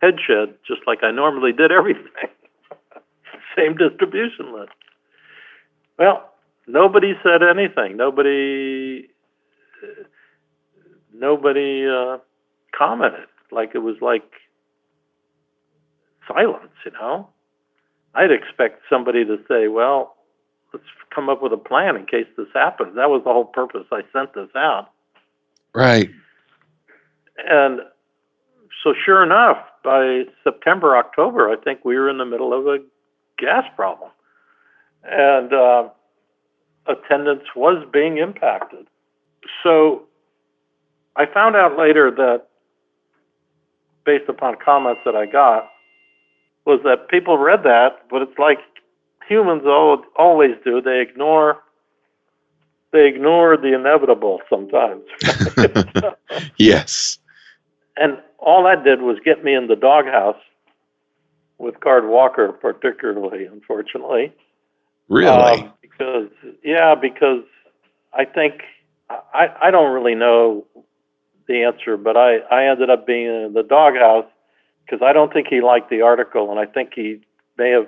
head 0.00 0.16
shed, 0.26 0.54
just 0.66 0.82
like 0.86 1.02
I 1.02 1.10
normally 1.10 1.52
did 1.52 1.70
everything. 1.70 2.28
Same 3.56 3.76
distribution 3.76 4.52
list. 4.52 4.72
Well, 5.98 6.30
nobody 6.66 7.14
said 7.22 7.42
anything. 7.42 7.96
Nobody, 7.96 9.08
nobody 11.14 11.86
uh, 11.86 12.18
commented. 12.76 13.26
Like 13.50 13.72
it 13.74 13.78
was 13.80 13.96
like 14.00 14.28
silence, 16.26 16.72
you 16.84 16.92
know. 16.92 17.28
I'd 18.14 18.30
expect 18.30 18.82
somebody 18.90 19.24
to 19.24 19.38
say, 19.48 19.68
"Well, 19.68 20.16
let's 20.72 20.84
come 21.14 21.28
up 21.28 21.42
with 21.42 21.52
a 21.52 21.58
plan 21.58 21.96
in 21.96 22.06
case 22.06 22.26
this 22.36 22.48
happens." 22.54 22.94
That 22.96 23.10
was 23.10 23.22
the 23.24 23.32
whole 23.32 23.44
purpose. 23.44 23.86
I 23.90 24.02
sent 24.12 24.34
this 24.34 24.48
out. 24.56 24.90
Right. 25.74 26.10
And 27.38 27.80
so, 28.82 28.94
sure 29.04 29.22
enough, 29.22 29.58
by 29.84 30.24
September, 30.44 30.96
October, 30.96 31.50
I 31.50 31.56
think 31.56 31.84
we 31.84 31.96
were 31.96 32.08
in 32.08 32.18
the 32.18 32.24
middle 32.24 32.52
of 32.52 32.66
a 32.66 32.78
gas 33.38 33.64
problem, 33.76 34.10
and 35.04 35.52
uh, 35.52 35.88
attendance 36.86 37.44
was 37.56 37.86
being 37.92 38.18
impacted. 38.18 38.86
So, 39.62 40.02
I 41.16 41.26
found 41.26 41.56
out 41.56 41.78
later 41.78 42.10
that, 42.10 42.46
based 44.04 44.28
upon 44.28 44.56
comments 44.64 45.02
that 45.04 45.14
I 45.14 45.26
got, 45.26 45.68
was 46.64 46.80
that 46.84 47.08
people 47.08 47.38
read 47.38 47.62
that, 47.64 48.08
but 48.10 48.22
it's 48.22 48.38
like 48.38 48.58
humans 49.28 49.62
always 50.16 50.56
do. 50.64 50.80
They 50.80 51.00
ignore 51.00 51.58
they 52.92 53.06
ignore 53.06 53.56
the 53.56 53.74
inevitable 53.74 54.40
sometimes. 54.50 55.02
yes. 56.58 57.18
And 57.96 58.18
all 58.38 58.64
that 58.64 58.84
did 58.84 59.00
was 59.00 59.16
get 59.24 59.42
me 59.42 59.54
in 59.54 59.66
the 59.66 59.76
doghouse 59.76 60.36
with 61.56 61.80
Card 61.80 62.06
Walker, 62.06 62.52
particularly, 62.52 63.46
unfortunately. 63.46 64.32
Really? 65.08 65.62
Um, 65.62 65.72
because 65.80 66.28
yeah, 66.62 66.94
because 66.94 67.44
I 68.12 68.24
think 68.26 68.62
I 69.10 69.48
I 69.62 69.70
don't 69.70 69.92
really 69.92 70.14
know 70.14 70.66
the 71.52 71.62
answer, 71.62 71.96
but 71.96 72.16
I 72.16 72.38
I 72.50 72.64
ended 72.66 72.90
up 72.90 73.06
being 73.06 73.26
in 73.26 73.52
the 73.54 73.62
doghouse 73.62 74.26
because 74.84 75.02
I 75.02 75.12
don't 75.12 75.32
think 75.32 75.48
he 75.48 75.60
liked 75.60 75.90
the 75.90 76.02
article, 76.02 76.50
and 76.50 76.58
I 76.58 76.66
think 76.66 76.92
he 76.94 77.20
may 77.58 77.70
have 77.70 77.86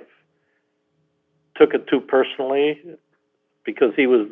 took 1.55 1.73
it 1.73 1.87
too 1.87 1.99
personally 1.99 2.81
because 3.65 3.93
he 3.95 4.07
was 4.07 4.27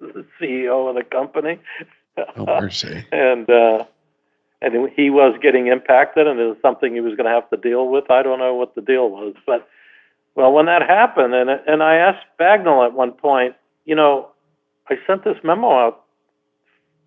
the 0.00 0.24
CEO 0.40 0.88
of 0.88 0.94
the 0.94 1.04
company. 1.04 1.58
Oh, 2.36 2.46
mercy. 2.46 3.04
and 3.12 3.48
uh, 3.50 3.84
and 4.62 4.90
he 4.94 5.10
was 5.10 5.38
getting 5.42 5.66
impacted, 5.66 6.26
and 6.26 6.40
it 6.40 6.44
was 6.44 6.56
something 6.62 6.94
he 6.94 7.00
was 7.00 7.14
going 7.14 7.26
to 7.26 7.30
have 7.30 7.50
to 7.50 7.56
deal 7.56 7.88
with. 7.88 8.10
I 8.10 8.22
don't 8.22 8.38
know 8.38 8.54
what 8.54 8.74
the 8.74 8.80
deal 8.80 9.10
was, 9.10 9.34
but 9.46 9.68
well, 10.34 10.52
when 10.52 10.66
that 10.66 10.82
happened, 10.82 11.34
and 11.34 11.50
and 11.50 11.82
I 11.82 11.96
asked 11.96 12.24
Bagnall 12.38 12.86
at 12.86 12.92
one 12.92 13.12
point, 13.12 13.54
you 13.84 13.94
know, 13.94 14.30
I 14.88 14.94
sent 15.06 15.24
this 15.24 15.36
memo 15.42 15.70
out 15.70 16.04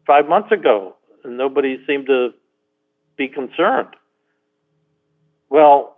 five 0.06 0.28
months 0.28 0.52
ago, 0.52 0.96
and 1.24 1.38
nobody 1.38 1.78
seemed 1.86 2.08
to 2.08 2.34
be 3.18 3.28
concerned. 3.28 3.96
Well, 5.50 5.98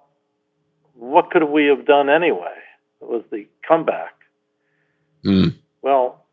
what 0.96 1.32
could 1.32 1.44
we 1.44 1.66
have 1.66 1.86
done 1.86 2.10
anyway? 2.10 2.56
It 3.02 3.08
was 3.08 3.24
the 3.32 3.48
comeback. 3.68 4.14
Mm. 5.26 5.56
Well, 5.82 6.26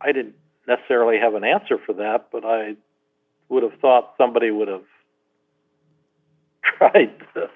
I 0.00 0.12
didn't 0.12 0.34
necessarily 0.66 1.18
have 1.18 1.34
an 1.34 1.44
answer 1.44 1.78
for 1.84 1.92
that, 1.94 2.28
but 2.32 2.44
I 2.44 2.76
would 3.48 3.62
have 3.62 3.78
thought 3.80 4.14
somebody 4.18 4.50
would 4.50 4.68
have 4.68 4.84
tried 6.78 7.12
to 7.34 7.48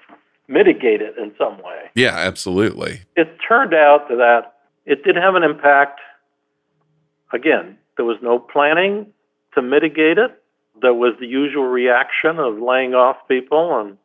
mitigate 0.47 1.01
it 1.01 1.17
in 1.17 1.33
some 1.37 1.57
way. 1.57 1.89
Yeah, 1.95 2.15
absolutely. 2.15 3.01
It 3.15 3.37
turned 3.47 3.73
out 3.73 4.07
that 4.09 4.53
it 4.85 5.03
did 5.03 5.15
have 5.15 5.35
an 5.35 5.43
impact. 5.43 5.99
Again, 7.33 7.77
there 7.95 8.05
was 8.05 8.17
no 8.21 8.39
planning 8.39 9.07
to 9.53 9.61
mitigate 9.61 10.17
it. 10.17 10.41
There 10.81 10.93
was 10.93 11.13
the 11.19 11.27
usual 11.27 11.65
reaction 11.65 12.39
of 12.39 12.59
laying 12.59 12.93
off 12.93 13.17
people 13.27 13.79
and 13.79 13.97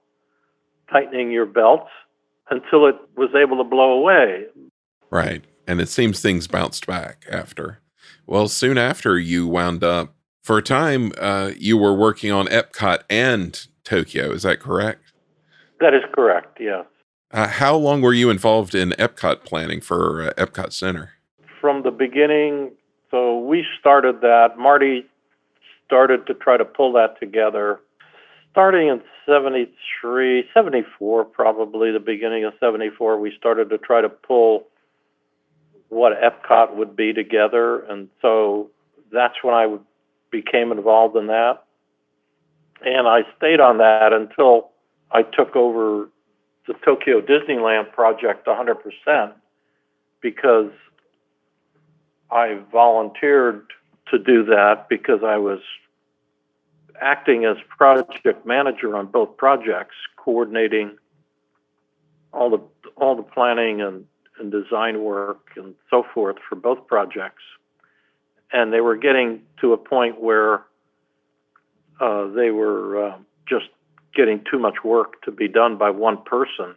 tightening 0.90 1.30
your 1.30 1.46
belts 1.46 1.90
until 2.50 2.86
it 2.86 2.96
was 3.16 3.30
able 3.34 3.56
to 3.56 3.64
blow 3.64 3.92
away. 3.92 4.44
Right. 5.10 5.44
And 5.66 5.80
it 5.80 5.88
seems 5.88 6.20
things 6.20 6.46
bounced 6.46 6.86
back 6.86 7.24
after. 7.30 7.80
Well, 8.26 8.48
soon 8.48 8.78
after 8.78 9.18
you 9.18 9.46
wound 9.46 9.82
up, 9.82 10.14
for 10.42 10.58
a 10.58 10.62
time, 10.62 11.12
uh, 11.18 11.50
you 11.58 11.76
were 11.76 11.94
working 11.94 12.30
on 12.30 12.46
Epcot 12.46 13.00
and 13.10 13.66
Tokyo. 13.82 14.30
Is 14.30 14.44
that 14.44 14.60
correct? 14.60 15.12
That 15.80 15.92
is 15.92 16.02
correct, 16.14 16.58
yes. 16.60 16.86
Uh, 17.32 17.48
how 17.48 17.74
long 17.74 18.00
were 18.00 18.12
you 18.12 18.30
involved 18.30 18.74
in 18.74 18.90
Epcot 18.90 19.44
planning 19.44 19.80
for 19.80 20.22
uh, 20.22 20.32
Epcot 20.34 20.72
Center? 20.72 21.10
From 21.60 21.82
the 21.82 21.90
beginning, 21.90 22.70
so 23.10 23.40
we 23.40 23.64
started 23.80 24.20
that. 24.20 24.50
Marty 24.56 25.04
started 25.86 26.26
to 26.26 26.34
try 26.34 26.56
to 26.56 26.64
pull 26.64 26.92
that 26.92 27.18
together 27.18 27.80
starting 28.56 28.88
in 28.88 29.02
73, 29.26 30.44
74, 30.54 31.26
probably 31.26 31.92
the 31.92 32.00
beginning 32.00 32.42
of 32.44 32.54
74, 32.58 33.20
we 33.20 33.30
started 33.36 33.68
to 33.68 33.76
try 33.76 34.00
to 34.00 34.08
pull 34.08 34.66
what 35.90 36.14
Epcot 36.18 36.74
would 36.74 36.96
be 36.96 37.12
together. 37.12 37.80
And 37.80 38.08
so 38.22 38.70
that's 39.12 39.34
when 39.42 39.52
I 39.52 39.76
became 40.30 40.72
involved 40.72 41.18
in 41.18 41.26
that. 41.26 41.64
And 42.82 43.06
I 43.06 43.24
stayed 43.36 43.60
on 43.60 43.76
that 43.76 44.14
until 44.14 44.70
I 45.10 45.20
took 45.22 45.54
over 45.54 46.08
the 46.66 46.72
Tokyo 46.82 47.20
Disneyland 47.20 47.92
project 47.92 48.46
100% 48.46 49.32
because 50.22 50.70
I 52.30 52.58
volunteered 52.72 53.66
to 54.10 54.18
do 54.18 54.44
that 54.44 54.88
because 54.88 55.20
I 55.24 55.36
was 55.36 55.60
acting 57.00 57.44
as 57.44 57.56
project 57.68 58.46
manager 58.46 58.96
on 58.96 59.06
both 59.06 59.36
projects, 59.36 59.94
coordinating 60.16 60.96
all 62.32 62.50
the 62.50 62.60
all 62.96 63.16
the 63.16 63.22
planning 63.22 63.80
and, 63.80 64.06
and 64.38 64.52
design 64.52 65.02
work 65.02 65.50
and 65.56 65.74
so 65.90 66.04
forth 66.14 66.36
for 66.48 66.56
both 66.56 66.86
projects. 66.86 67.42
And 68.52 68.72
they 68.72 68.80
were 68.80 68.96
getting 68.96 69.42
to 69.60 69.72
a 69.72 69.76
point 69.76 70.20
where 70.20 70.62
uh, 72.00 72.28
they 72.28 72.50
were 72.50 73.06
uh, 73.06 73.18
just 73.48 73.66
getting 74.14 74.42
too 74.50 74.58
much 74.58 74.84
work 74.84 75.22
to 75.22 75.30
be 75.30 75.48
done 75.48 75.76
by 75.76 75.90
one 75.90 76.18
person. 76.22 76.74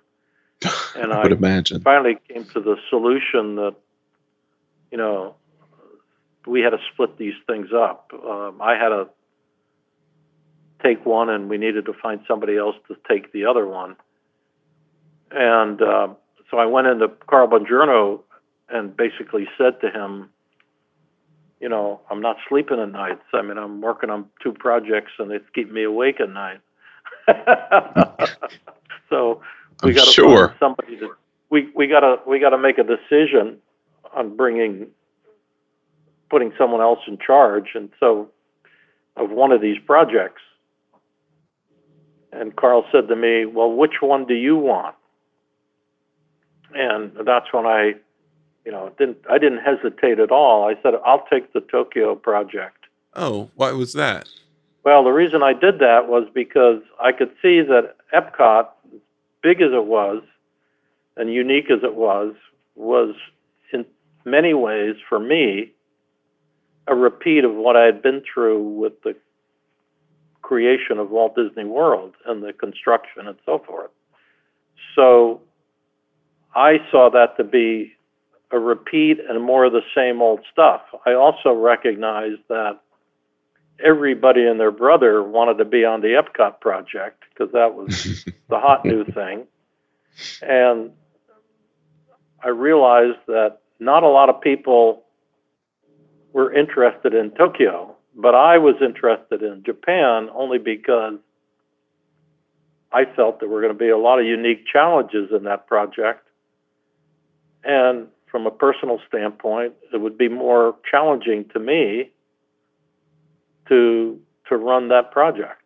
And 0.96 1.14
I 1.14 1.24
would 1.24 1.32
I 1.32 1.36
imagine. 1.36 1.82
finally 1.82 2.18
came 2.28 2.44
to 2.46 2.60
the 2.60 2.76
solution 2.90 3.56
that, 3.56 3.76
you 4.92 4.98
know, 4.98 5.36
we 6.46 6.62
had 6.62 6.72
to 6.72 6.80
split 6.94 7.18
these 7.18 7.34
things 7.48 7.70
up. 7.76 8.12
Um, 8.14 8.62
I 8.62 8.74
had 8.76 8.90
to 8.90 9.08
take 10.84 11.06
one, 11.06 11.30
and 11.30 11.50
we 11.50 11.58
needed 11.58 11.86
to 11.86 11.94
find 11.94 12.22
somebody 12.28 12.58
else 12.58 12.76
to 12.88 12.96
take 13.08 13.32
the 13.34 13.46
other 13.46 13.68
one. 13.68 13.96
And 15.32 15.82
uh, 15.82 16.10
so 16.50 16.58
I 16.58 16.66
went 16.66 16.88
into 16.88 17.10
Carl 17.28 17.48
Bongiorno 17.48 18.22
and 18.70 18.96
basically 18.96 19.48
said 19.58 19.80
to 19.82 19.90
him, 19.90 20.30
you 21.60 21.68
know, 21.68 22.00
I'm 22.10 22.22
not 22.22 22.38
sleeping 22.48 22.80
at 22.80 22.92
nights. 22.92 23.24
I 23.34 23.42
mean, 23.42 23.58
I'm 23.58 23.82
working 23.82 24.10
on 24.10 24.26
two 24.42 24.54
projects, 24.54 25.12
and 25.20 25.32
it's 25.32 25.46
keeping 25.54 25.74
me 25.74 25.84
awake 25.84 26.22
at 26.22 26.30
night. 26.30 26.62
so 29.10 29.42
we 29.84 29.94
got 29.94 30.06
to 30.06 30.12
sure. 30.12 30.48
find 30.48 30.60
somebody 30.60 30.98
to 31.00 31.12
we 31.50 31.70
we 31.76 31.88
got 31.88 32.00
to 32.02 32.18
we 32.26 32.40
got 32.40 32.52
to 32.52 32.58
make 32.58 32.78
a 32.78 32.84
decision 32.84 33.58
on 34.16 34.36
bringing 34.36 34.88
putting 36.30 36.54
someone 36.58 36.82
else 36.82 37.00
in 37.08 37.18
charge, 37.18 37.70
and 37.76 37.90
so 38.00 38.30
of 39.16 39.32
one 39.32 39.52
of 39.52 39.62
these 39.62 39.78
projects. 39.86 40.42
And 42.32 42.56
Carl 42.56 42.86
said 42.92 43.08
to 43.08 43.16
me, 43.16 43.46
"Well, 43.46 43.72
which 43.72 44.02
one 44.02 44.26
do 44.26 44.36
you 44.36 44.56
want?" 44.56 44.96
And 46.74 47.12
that's 47.26 47.52
when 47.52 47.66
I, 47.66 47.96
you 48.66 48.72
know, 48.72 48.92
didn't 48.98 49.18
I 49.30 49.38
didn't 49.40 49.60
hesitate 49.60 50.20
at 50.20 50.32
all. 50.32 50.68
I 50.68 50.80
said, 50.82 50.94
"I'll 51.06 51.26
take 51.30 51.54
the 51.54 51.62
Tokyo 51.62 52.16
project." 52.16 52.86
Oh, 53.16 53.50
why 53.56 53.72
was 53.72 53.94
that? 53.94 54.30
Well, 54.84 55.04
the 55.04 55.12
reason 55.12 55.44
I 55.44 55.54
did 55.54 55.80
that 55.80 56.08
was 56.08 56.28
because 56.34 56.82
I 57.02 57.12
could 57.12 57.32
see 57.42 57.62
that 57.62 57.96
Epcot, 58.14 58.70
big 59.42 59.62
as 59.62 59.72
it 59.74 59.86
was 59.86 60.24
and 61.18 61.34
unique 61.34 61.70
as 61.70 61.84
it 61.84 61.96
was, 61.96 62.34
was 62.76 63.14
in 63.74 63.86
many 64.24 64.54
ways 64.54 64.96
for 65.08 65.20
me 65.20 65.74
a 66.90 66.96
repeat 66.96 67.46
of 67.46 67.54
what 67.54 67.78
I 67.78 67.86
had 67.86 68.02
been 68.02 68.22
through 68.34 68.62
with 68.62 69.02
the 69.04 69.16
creation 70.42 70.98
of 70.98 71.12
Walt 71.12 71.36
Disney 71.36 71.64
World 71.64 72.16
and 72.26 72.44
the 72.44 72.52
construction 72.52 73.28
and 73.28 73.38
so 73.46 73.60
forth. 73.60 73.92
So 74.96 75.42
I 76.56 76.80
saw 76.92 77.10
that 77.12 77.38
to 77.38 77.44
be 77.44 77.94
a 78.52 78.58
repeat 78.58 79.20
and 79.30 79.42
more 79.44 79.66
of 79.66 79.74
the 79.74 79.84
same 79.96 80.22
old 80.22 80.40
stuff. 80.52 80.82
I 81.06 81.14
also 81.14 81.54
recognized 81.54 82.42
that 82.48 82.80
everybody 83.84 84.46
and 84.46 84.60
their 84.60 84.72
brother 84.72 85.22
wanted 85.22 85.60
to 85.60 85.66
be 85.66 85.86
on 85.86 86.02
the 86.02 86.22
Epcot 86.22 86.60
project 86.60 87.24
because 87.30 87.54
that 87.54 87.76
was 87.76 88.26
the 88.50 88.60
hot 88.60 88.84
new 88.84 89.06
thing. 89.06 89.46
And 90.42 90.92
I 92.44 92.50
realized 92.50 93.20
that 93.28 93.60
not 93.80 94.02
a 94.02 94.08
lot 94.08 94.30
of 94.30 94.42
people 94.42 95.04
were 96.34 96.54
interested 96.54 97.14
in 97.14 97.32
Tokyo, 97.32 97.96
but 98.16 98.36
I 98.36 98.58
was 98.58 98.76
interested 98.82 99.42
in 99.42 99.64
Japan 99.64 100.30
only 100.34 100.58
because 100.58 101.16
I 102.92 103.06
felt 103.16 103.40
there 103.40 103.50
were 103.50 103.62
going 103.62 103.74
to 103.74 103.78
be 103.78 103.90
a 103.90 103.98
lot 103.98 104.20
of 104.20 104.26
unique 104.26 104.66
challenges 104.72 105.30
in 105.36 105.44
that 105.44 105.68
project. 105.68 106.28
And 107.64 108.08
from 108.32 108.48
a 108.48 108.52
personal 108.52 109.00
standpoint, 109.08 109.74
it 109.94 109.98
would 109.98 110.18
be 110.18 110.30
more 110.30 110.76
challenging 110.90 111.46
to 111.54 111.60
me 111.60 112.12
to 113.68 114.20
to 114.48 114.58
run 114.58 114.88
that 114.90 115.12
project. 115.12 115.62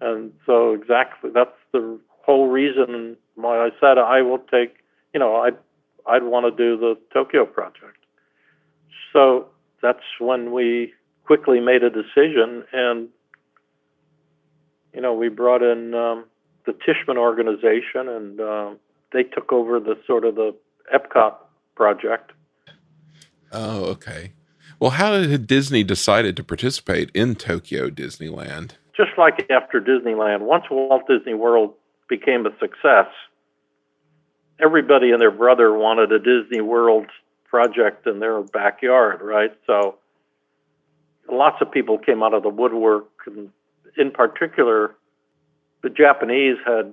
And 0.00 0.32
so 0.46 0.72
exactly 0.72 1.30
that's 1.32 1.56
the 1.72 1.98
whole 2.08 2.48
reason 2.48 3.16
why 3.36 3.64
I 3.64 3.70
said 3.80 3.98
I 3.98 4.22
will 4.22 4.38
take, 4.38 4.76
you 5.14 5.20
know, 5.20 5.36
I'd 5.36 5.56
I'd 6.06 6.24
want 6.24 6.46
to 6.46 6.50
do 6.50 6.78
the 6.78 6.96
Tokyo 7.12 7.44
project. 7.44 7.97
So 9.12 9.46
that's 9.82 10.02
when 10.18 10.52
we 10.52 10.92
quickly 11.24 11.60
made 11.60 11.82
a 11.82 11.90
decision, 11.90 12.64
and 12.72 13.08
you 14.94 15.00
know 15.00 15.14
we 15.14 15.28
brought 15.28 15.62
in 15.62 15.94
um, 15.94 16.24
the 16.66 16.72
Tishman 16.72 17.16
organization, 17.16 18.08
and 18.08 18.40
uh, 18.40 18.70
they 19.12 19.22
took 19.22 19.52
over 19.52 19.80
the 19.80 19.96
sort 20.06 20.24
of 20.24 20.34
the 20.34 20.54
Epcot 20.94 21.34
project. 21.74 22.32
Oh, 23.52 23.84
okay. 23.86 24.32
Well, 24.80 24.90
how 24.90 25.18
did 25.18 25.46
Disney 25.46 25.82
decided 25.82 26.36
to 26.36 26.44
participate 26.44 27.10
in 27.12 27.34
Tokyo 27.34 27.90
Disneyland? 27.90 28.72
Just 28.96 29.10
like 29.16 29.50
after 29.50 29.80
Disneyland, 29.80 30.40
once 30.40 30.64
Walt 30.70 31.02
Disney 31.08 31.34
World 31.34 31.74
became 32.08 32.46
a 32.46 32.50
success, 32.60 33.06
everybody 34.60 35.10
and 35.10 35.20
their 35.20 35.30
brother 35.30 35.72
wanted 35.72 36.12
a 36.12 36.18
Disney 36.18 36.60
World 36.60 37.06
project 37.48 38.06
in 38.06 38.20
their 38.20 38.42
backyard, 38.42 39.20
right? 39.22 39.52
So 39.66 39.96
lots 41.30 41.56
of 41.60 41.70
people 41.70 41.98
came 41.98 42.22
out 42.22 42.34
of 42.34 42.42
the 42.42 42.48
woodwork, 42.48 43.08
and 43.26 43.50
in 43.96 44.10
particular, 44.10 44.94
the 45.82 45.90
Japanese 45.90 46.56
had 46.66 46.92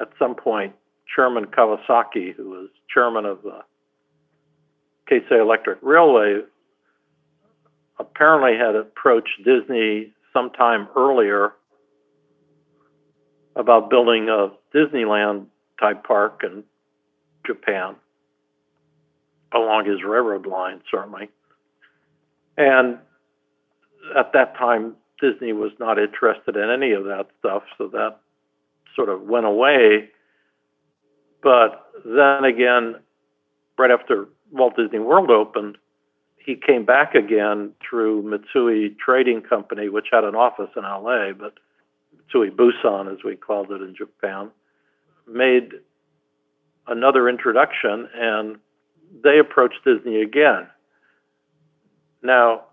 at 0.00 0.10
some 0.18 0.34
point 0.34 0.74
Chairman 1.14 1.46
Kawasaki, 1.46 2.34
who 2.34 2.50
was 2.50 2.68
chairman 2.92 3.24
of 3.24 3.42
the 3.42 3.60
Keisei 5.10 5.40
Electric 5.40 5.78
Railway, 5.82 6.40
apparently 7.98 8.56
had 8.58 8.74
approached 8.74 9.44
Disney 9.44 10.12
sometime 10.32 10.88
earlier 10.96 11.52
about 13.56 13.88
building 13.88 14.28
a 14.28 14.50
Disneyland 14.74 15.46
type 15.78 16.04
park 16.04 16.42
in 16.44 16.64
Japan 17.46 17.94
along 19.54 19.86
his 19.86 20.02
railroad 20.02 20.46
line, 20.46 20.80
certainly. 20.90 21.28
And 22.56 22.98
at 24.16 24.32
that 24.32 24.56
time, 24.56 24.94
Disney 25.20 25.52
was 25.52 25.72
not 25.78 25.98
interested 25.98 26.56
in 26.56 26.70
any 26.70 26.92
of 26.92 27.04
that 27.04 27.28
stuff, 27.38 27.62
so 27.78 27.88
that 27.88 28.18
sort 28.94 29.08
of 29.08 29.22
went 29.22 29.46
away. 29.46 30.10
But 31.42 31.90
then 32.04 32.44
again, 32.44 32.96
right 33.78 33.90
after 33.90 34.28
Walt 34.50 34.76
Disney 34.76 34.98
World 34.98 35.30
opened, 35.30 35.78
he 36.36 36.56
came 36.56 36.84
back 36.84 37.14
again 37.14 37.72
through 37.88 38.22
Mitsui 38.22 38.96
Trading 38.98 39.40
Company, 39.40 39.88
which 39.88 40.08
had 40.12 40.24
an 40.24 40.34
office 40.34 40.70
in 40.76 40.82
LA, 40.82 41.32
but 41.32 41.54
Mitsui 42.16 42.50
Bussan, 42.50 43.10
as 43.12 43.24
we 43.24 43.36
called 43.36 43.70
it 43.70 43.80
in 43.80 43.94
Japan, 43.96 44.50
made 45.26 45.72
another 46.86 47.28
introduction 47.28 48.08
and 48.14 48.56
they 49.22 49.38
approached 49.38 49.84
Disney 49.84 50.20
again. 50.20 50.66
Now, 52.22 52.64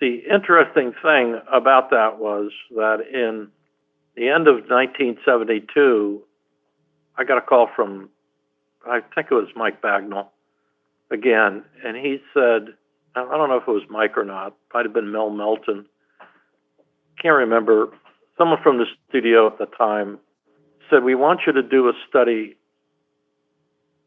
the 0.00 0.22
interesting 0.30 0.92
thing 1.02 1.40
about 1.52 1.90
that 1.90 2.18
was 2.18 2.52
that 2.74 3.00
in 3.12 3.48
the 4.14 4.28
end 4.28 4.46
of 4.48 4.56
1972, 4.68 6.22
I 7.18 7.24
got 7.24 7.38
a 7.38 7.40
call 7.40 7.68
from, 7.74 8.10
I 8.86 9.00
think 9.14 9.28
it 9.30 9.34
was 9.34 9.48
Mike 9.56 9.80
Bagnall 9.82 10.28
again, 11.10 11.64
and 11.84 11.96
he 11.96 12.18
said, 12.34 12.74
I 13.14 13.20
don't 13.20 13.48
know 13.48 13.56
if 13.56 13.66
it 13.66 13.70
was 13.70 13.84
Mike 13.88 14.18
or 14.18 14.24
not, 14.24 14.54
might 14.74 14.84
have 14.84 14.92
been 14.92 15.10
Mel 15.10 15.30
Melton. 15.30 15.86
Can't 17.20 17.36
remember. 17.36 17.88
Someone 18.36 18.58
from 18.62 18.76
the 18.76 18.84
studio 19.08 19.46
at 19.46 19.58
the 19.58 19.66
time 19.66 20.18
said, 20.90 21.02
We 21.02 21.14
want 21.14 21.40
you 21.46 21.52
to 21.54 21.62
do 21.62 21.88
a 21.88 21.92
study 22.08 22.56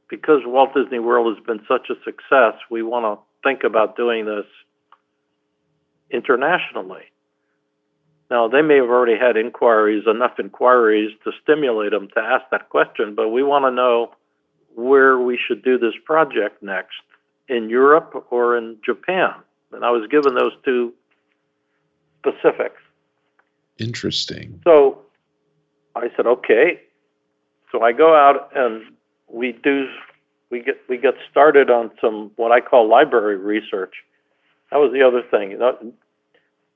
because 0.09 0.41
Walt 0.45 0.73
Disney 0.73 0.99
World 0.99 1.35
has 1.35 1.45
been 1.45 1.63
such 1.67 1.89
a 1.89 1.95
success, 2.03 2.55
we 2.69 2.81
want 2.81 3.05
to 3.05 3.23
think 3.47 3.63
about 3.63 3.95
doing 3.95 4.25
this 4.25 4.45
internationally. 6.11 7.03
Now, 8.29 8.47
they 8.47 8.61
may 8.61 8.75
have 8.75 8.89
already 8.89 9.17
had 9.17 9.37
inquiries, 9.37 10.03
enough 10.07 10.39
inquiries 10.39 11.11
to 11.23 11.31
stimulate 11.41 11.91
them 11.91 12.09
to 12.15 12.19
ask 12.19 12.45
that 12.51 12.69
question, 12.69 13.15
but 13.15 13.29
we 13.29 13.41
want 13.43 13.65
to 13.65 13.71
know 13.71 14.11
where 14.75 15.17
we 15.17 15.37
should 15.37 15.63
do 15.63 15.77
this 15.77 15.93
project 16.05 16.61
next 16.61 17.01
in 17.47 17.69
Europe 17.69 18.27
or 18.29 18.55
in 18.55 18.77
Japan. 18.85 19.33
And 19.71 19.83
I 19.83 19.89
was 19.89 20.07
given 20.09 20.35
those 20.35 20.53
two 20.63 20.93
specifics. 22.19 22.81
Interesting. 23.79 24.61
So 24.63 24.99
I 25.95 26.09
said, 26.15 26.27
okay. 26.27 26.81
So 27.71 27.81
I 27.81 27.91
go 27.93 28.15
out 28.15 28.51
and 28.55 28.83
we 29.31 29.53
do 29.63 29.87
we 30.49 30.61
get 30.61 30.79
we 30.87 30.97
get 30.97 31.15
started 31.29 31.69
on 31.69 31.91
some 32.01 32.31
what 32.35 32.51
I 32.51 32.61
call 32.61 32.89
library 32.89 33.37
research. 33.37 33.93
That 34.71 34.77
was 34.77 34.91
the 34.91 35.01
other 35.01 35.23
thing. 35.29 35.51
You 35.51 35.57
know, 35.57 35.93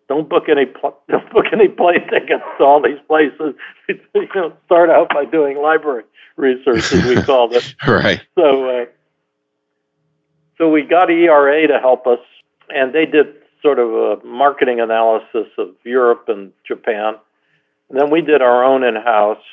don't 0.07 0.29
book 0.29 0.45
any 0.49 0.65
pl- 0.65 0.97
don't 1.09 1.31
book 1.31 1.45
any 1.51 1.67
plane 1.67 2.07
tickets 2.09 2.43
to 2.57 2.63
all 2.63 2.81
these 2.81 2.99
places. 3.07 3.55
you 3.89 4.27
know, 4.35 4.53
start 4.65 4.89
out 4.89 5.09
by 5.09 5.25
doing 5.25 5.57
library 5.57 6.03
research, 6.35 6.91
as 6.93 7.05
we 7.05 7.21
called 7.21 7.53
it. 7.53 7.75
right. 7.87 8.21
So, 8.35 8.69
uh, 8.69 8.85
so 10.57 10.69
we 10.69 10.83
got 10.83 11.09
ERA 11.09 11.67
to 11.67 11.79
help 11.79 12.07
us, 12.07 12.19
and 12.69 12.93
they 12.93 13.05
did 13.05 13.27
sort 13.61 13.79
of 13.79 13.93
a 13.93 14.25
marketing 14.25 14.79
analysis 14.79 15.47
of 15.57 15.69
Europe 15.83 16.25
and 16.27 16.51
Japan. 16.67 17.15
And 17.89 17.99
then 17.99 18.09
we 18.09 18.21
did 18.21 18.41
our 18.41 18.63
own 18.63 18.83
in-house, 18.83 19.43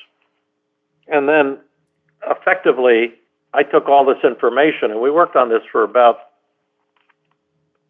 and 1.08 1.28
then 1.28 1.58
effectively, 2.28 3.14
I 3.52 3.62
took 3.62 3.88
all 3.88 4.04
this 4.04 4.22
information, 4.24 4.90
and 4.90 5.00
we 5.00 5.10
worked 5.10 5.36
on 5.36 5.48
this 5.48 5.62
for 5.70 5.82
about 5.82 6.18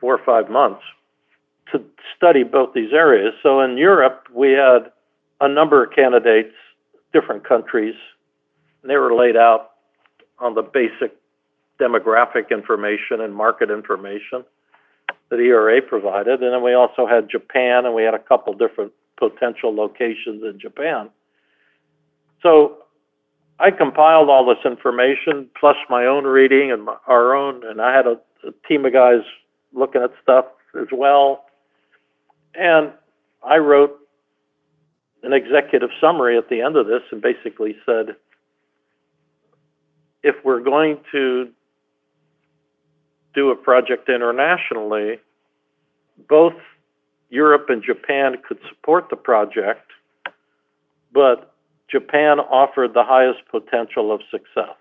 four 0.01 0.15
or 0.15 0.25
five 0.25 0.51
months 0.51 0.83
to 1.73 1.83
study 2.17 2.43
both 2.43 2.73
these 2.75 2.93
areas. 2.93 3.35
So 3.43 3.61
in 3.61 3.77
Europe, 3.77 4.27
we 4.35 4.53
had 4.53 4.91
a 5.41 5.49
number 5.49 5.85
of 5.85 5.93
candidates, 5.93 6.55
different 7.13 7.47
countries, 7.47 7.95
and 8.83 8.91
they 8.91 8.97
were 8.97 9.15
laid 9.15 9.37
out 9.37 9.73
on 10.39 10.55
the 10.55 10.63
basic 10.63 11.15
demographic 11.79 12.51
information 12.51 13.21
and 13.21 13.35
market 13.35 13.71
information 13.71 14.45
that 15.31 15.39
ERA 15.39 15.81
provided. 15.81 16.43
And 16.43 16.53
then 16.53 16.63
we 16.63 16.75
also 16.75 17.07
had 17.07 17.29
Japan, 17.31 17.87
and 17.87 17.95
we 17.95 18.03
had 18.03 18.15
a 18.15 18.19
couple 18.19 18.53
different 18.55 18.93
potential 19.17 19.75
locations 19.75 20.43
in 20.43 20.59
Japan. 20.59 21.11
So 22.43 22.79
I 23.61 23.71
compiled 23.71 24.31
all 24.31 24.47
this 24.47 24.65
information 24.65 25.49
plus 25.59 25.77
my 25.91 26.07
own 26.07 26.25
reading 26.25 26.73
and 26.73 26.85
my, 26.85 26.97
our 27.07 27.35
own, 27.35 27.63
and 27.69 27.81
I 27.81 27.95
had 27.95 28.07
a, 28.07 28.19
a 28.47 28.53
team 28.67 28.87
of 28.87 28.93
guys 28.95 29.21
looking 29.75 30.03
at 30.03 30.11
stuff 30.23 30.47
as 30.81 30.89
well. 30.91 31.45
And 32.55 32.91
I 33.47 33.59
wrote 33.59 33.99
an 35.23 35.35
executive 35.35 35.91
summary 36.01 36.39
at 36.39 36.49
the 36.49 36.63
end 36.63 36.77
of 36.77 36.87
this 36.87 37.03
and 37.13 37.21
basically 37.21 37.77
said 37.85 38.17
if 40.23 40.37
we're 40.43 40.61
going 40.63 40.99
to 41.13 41.51
do 43.35 43.51
a 43.51 43.57
project 43.57 44.09
internationally, 44.09 45.19
both 46.29 46.55
Europe 47.29 47.67
and 47.69 47.83
Japan 47.83 48.37
could 48.47 48.59
support 48.69 49.09
the 49.11 49.17
project, 49.17 49.91
but 51.13 51.50
Japan 51.91 52.41
offered 52.41 52.95
the 52.95 53.05
highest 53.05 53.41
potential 53.51 54.13
of 54.13 54.21
success. 54.31 54.77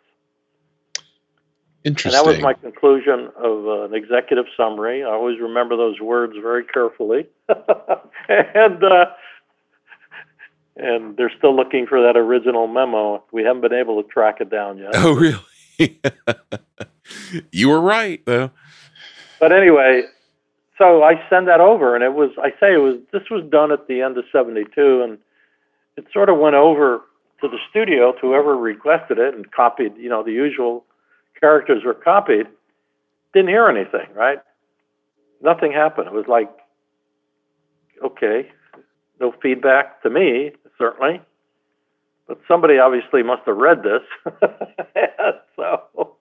Interesting. 1.84 2.18
And 2.18 2.26
that 2.26 2.30
was 2.30 2.42
my 2.42 2.54
conclusion 2.54 3.30
of 3.38 3.66
uh, 3.66 3.84
an 3.86 3.94
executive 3.94 4.46
summary. 4.58 5.04
I 5.04 5.12
always 5.12 5.40
remember 5.40 5.78
those 5.78 6.00
words 6.02 6.34
very 6.42 6.66
carefully. 6.66 7.28
and 8.30 8.84
uh, 8.84 9.06
and 10.76 11.16
they're 11.18 11.32
still 11.38 11.56
looking 11.56 11.88
for 11.88 12.02
that 12.02 12.18
original 12.18 12.68
memo. 12.68 13.24
We 13.32 13.44
haven't 13.44 13.62
been 13.62 13.74
able 13.74 14.02
to 14.02 14.08
track 14.10 14.38
it 14.40 14.50
down 14.50 14.78
yet. 14.78 14.92
Oh, 14.94 15.14
really? 15.14 16.00
you 17.52 17.70
were 17.70 17.82
right, 17.82 18.26
though. 18.26 18.52
But 19.40 19.54
anyway, 19.54 20.04
so 20.78 21.04
I 21.04 21.14
send 21.30 21.48
that 21.48 21.62
over, 21.62 21.96
and 21.96 22.04
it 22.04 22.14
was 22.14 22.32
I 22.42 22.50
say 22.60 22.74
it 22.74 22.82
was 22.82 22.98
this 23.14 23.24
was 23.32 23.44
done 23.50 23.72
at 23.72 23.88
the 23.88 24.02
end 24.02 24.18
of 24.18 24.26
'72, 24.32 25.02
and 25.02 25.18
it 26.00 26.06
sort 26.14 26.30
of 26.30 26.38
went 26.38 26.56
over 26.56 27.02
to 27.42 27.48
the 27.50 27.58
studio 27.70 28.14
to 28.14 28.20
whoever 28.22 28.56
requested 28.56 29.20
it 29.20 29.36
and 29.36 29.52
copied, 29.52 29.98
you 29.98 30.10
know, 30.10 30.24
the 30.24 30.32
usual 30.32 30.86
characters 31.40 31.84
were 31.84 31.94
copied, 31.94 32.48
didn't 33.34 33.50
hear 33.50 33.68
anything, 33.68 34.08
right? 34.16 34.40
Nothing 35.42 35.74
happened. 35.74 36.08
It 36.08 36.14
was 36.14 36.28
like, 36.28 36.50
okay, 38.04 38.50
no 39.20 39.34
feedback 39.42 40.02
to 40.04 40.10
me, 40.10 40.52
certainly. 40.78 41.22
But 42.28 42.40
somebody 42.48 42.78
obviously 42.78 43.22
must 43.22 43.42
have 43.46 43.58
read 43.58 43.84
this. 43.84 44.02
so 45.58 46.16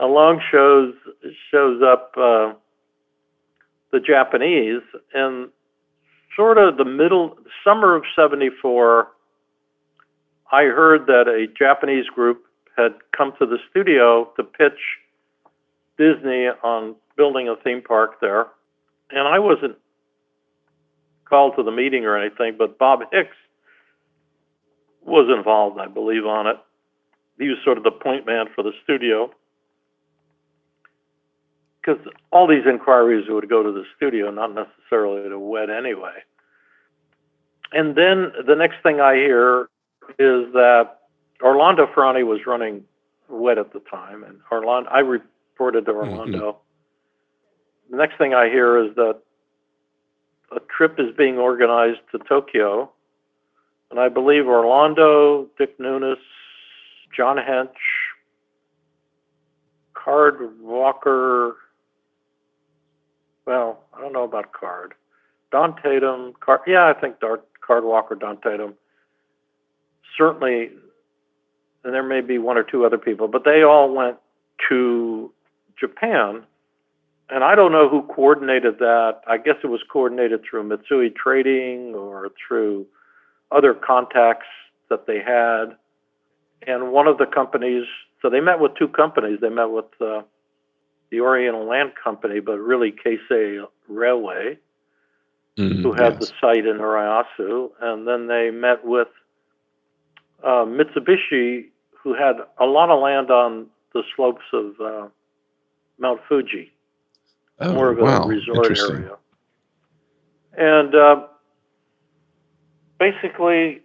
along 0.00 0.42
shows 0.50 0.92
shows 1.50 1.80
up 1.82 2.12
uh, 2.18 2.52
the 3.90 4.00
Japanese 4.00 4.82
and 5.14 5.48
sort 6.36 6.58
of 6.58 6.76
the 6.76 6.84
middle 6.84 7.38
summer 7.64 7.94
of 7.94 8.02
74 8.14 9.08
I 10.54 10.66
heard 10.66 11.06
that 11.06 11.26
a 11.26 11.48
Japanese 11.58 12.06
group 12.06 12.44
had 12.76 12.94
come 13.10 13.32
to 13.40 13.46
the 13.46 13.58
studio 13.70 14.30
to 14.36 14.44
pitch 14.44 14.78
Disney 15.98 16.46
on 16.62 16.94
building 17.16 17.48
a 17.48 17.56
theme 17.56 17.82
park 17.82 18.20
there. 18.20 18.46
And 19.10 19.26
I 19.26 19.40
wasn't 19.40 19.76
called 21.24 21.56
to 21.56 21.64
the 21.64 21.72
meeting 21.72 22.04
or 22.04 22.16
anything, 22.16 22.54
but 22.56 22.78
Bob 22.78 23.00
Hicks 23.10 23.36
was 25.04 25.28
involved, 25.36 25.80
I 25.80 25.88
believe, 25.88 26.24
on 26.24 26.46
it. 26.46 26.56
He 27.36 27.48
was 27.48 27.58
sort 27.64 27.76
of 27.76 27.82
the 27.82 27.90
point 27.90 28.24
man 28.24 28.46
for 28.54 28.62
the 28.62 28.72
studio. 28.84 29.32
Because 31.80 32.00
all 32.30 32.46
these 32.46 32.64
inquiries 32.64 33.26
would 33.28 33.48
go 33.48 33.64
to 33.64 33.72
the 33.72 33.84
studio, 33.96 34.30
not 34.30 34.54
necessarily 34.54 35.28
to 35.28 35.36
WED 35.36 35.68
anyway. 35.68 36.22
And 37.72 37.96
then 37.96 38.30
the 38.46 38.54
next 38.54 38.76
thing 38.84 39.00
I 39.00 39.16
hear 39.16 39.68
is 40.18 40.52
that 40.52 41.00
Orlando 41.42 41.88
Ferrante 41.94 42.22
was 42.22 42.46
running 42.46 42.84
WED 43.28 43.58
at 43.58 43.72
the 43.72 43.80
time, 43.80 44.24
and 44.24 44.40
Orlando. 44.50 44.88
I 44.90 45.00
reported 45.00 45.86
to 45.86 45.92
mm-hmm. 45.92 46.10
Orlando. 46.10 46.52
Mm-hmm. 46.52 47.92
The 47.92 47.96
next 47.96 48.18
thing 48.18 48.34
I 48.34 48.48
hear 48.48 48.78
is 48.78 48.94
that 48.96 49.18
a 50.52 50.60
trip 50.76 50.98
is 50.98 51.14
being 51.16 51.38
organized 51.38 52.00
to 52.12 52.18
Tokyo, 52.18 52.90
and 53.90 54.00
I 54.00 54.08
believe 54.08 54.46
Orlando, 54.46 55.48
Dick 55.58 55.78
Nunis, 55.78 56.16
John 57.14 57.36
Hench, 57.36 57.68
Card 59.92 60.60
Walker. 60.60 61.56
Well, 63.46 63.84
I 63.92 64.00
don't 64.00 64.12
know 64.12 64.24
about 64.24 64.52
Card. 64.52 64.94
Don 65.50 65.76
Tatum, 65.82 66.34
Card. 66.40 66.60
Yeah, 66.66 66.86
I 66.86 66.98
think 66.98 67.16
Card 67.20 67.84
Walker, 67.84 68.14
Don 68.14 68.38
Tatum. 68.40 68.74
Certainly 70.16 70.70
and 71.84 71.92
there 71.92 72.02
may 72.02 72.22
be 72.22 72.38
one 72.38 72.56
or 72.56 72.62
two 72.62 72.84
other 72.84 72.98
people, 72.98 73.28
but 73.28 73.44
they 73.44 73.62
all 73.62 73.94
went 73.94 74.16
to 74.68 75.30
Japan. 75.78 76.42
And 77.28 77.44
I 77.44 77.54
don't 77.54 77.72
know 77.72 77.88
who 77.88 78.02
coordinated 78.02 78.78
that. 78.78 79.20
I 79.26 79.36
guess 79.36 79.56
it 79.62 79.66
was 79.66 79.82
coordinated 79.90 80.42
through 80.48 80.68
Mitsui 80.68 81.14
Trading 81.14 81.94
or 81.94 82.30
through 82.46 82.86
other 83.52 83.74
contacts 83.74 84.46
that 84.88 85.06
they 85.06 85.18
had. 85.18 85.76
And 86.66 86.90
one 86.90 87.06
of 87.06 87.18
the 87.18 87.26
companies, 87.26 87.84
so 88.22 88.30
they 88.30 88.40
met 88.40 88.60
with 88.60 88.74
two 88.76 88.88
companies. 88.88 89.38
They 89.40 89.50
met 89.50 89.70
with 89.70 89.86
uh, 90.00 90.22
the 91.10 91.20
Oriental 91.20 91.66
Land 91.66 91.92
Company, 92.02 92.40
but 92.40 92.58
really 92.58 92.92
Keisei 92.92 93.66
Railway, 93.88 94.58
mm, 95.58 95.82
who 95.82 95.92
had 95.92 96.14
yes. 96.14 96.20
the 96.20 96.26
site 96.40 96.66
in 96.66 96.78
Urayasu. 96.78 97.70
And 97.80 98.08
then 98.08 98.26
they 98.26 98.50
met 98.50 98.84
with 98.84 99.08
uh, 100.44 100.64
Mitsubishi 100.64 101.66
who 102.02 102.14
had 102.14 102.36
a 102.58 102.66
lot 102.66 102.90
of 102.90 103.00
land 103.02 103.30
on 103.30 103.66
the 103.94 104.02
slopes 104.14 104.44
of 104.52 104.74
uh, 104.80 105.08
Mount 105.98 106.20
Fuji, 106.28 106.70
oh, 107.60 107.72
more 107.72 107.90
of 107.90 107.98
a 107.98 108.02
wow. 108.02 108.26
resort 108.26 108.78
area. 108.78 109.16
And 110.56 110.94
uh, 110.94 111.26
basically 112.98 113.80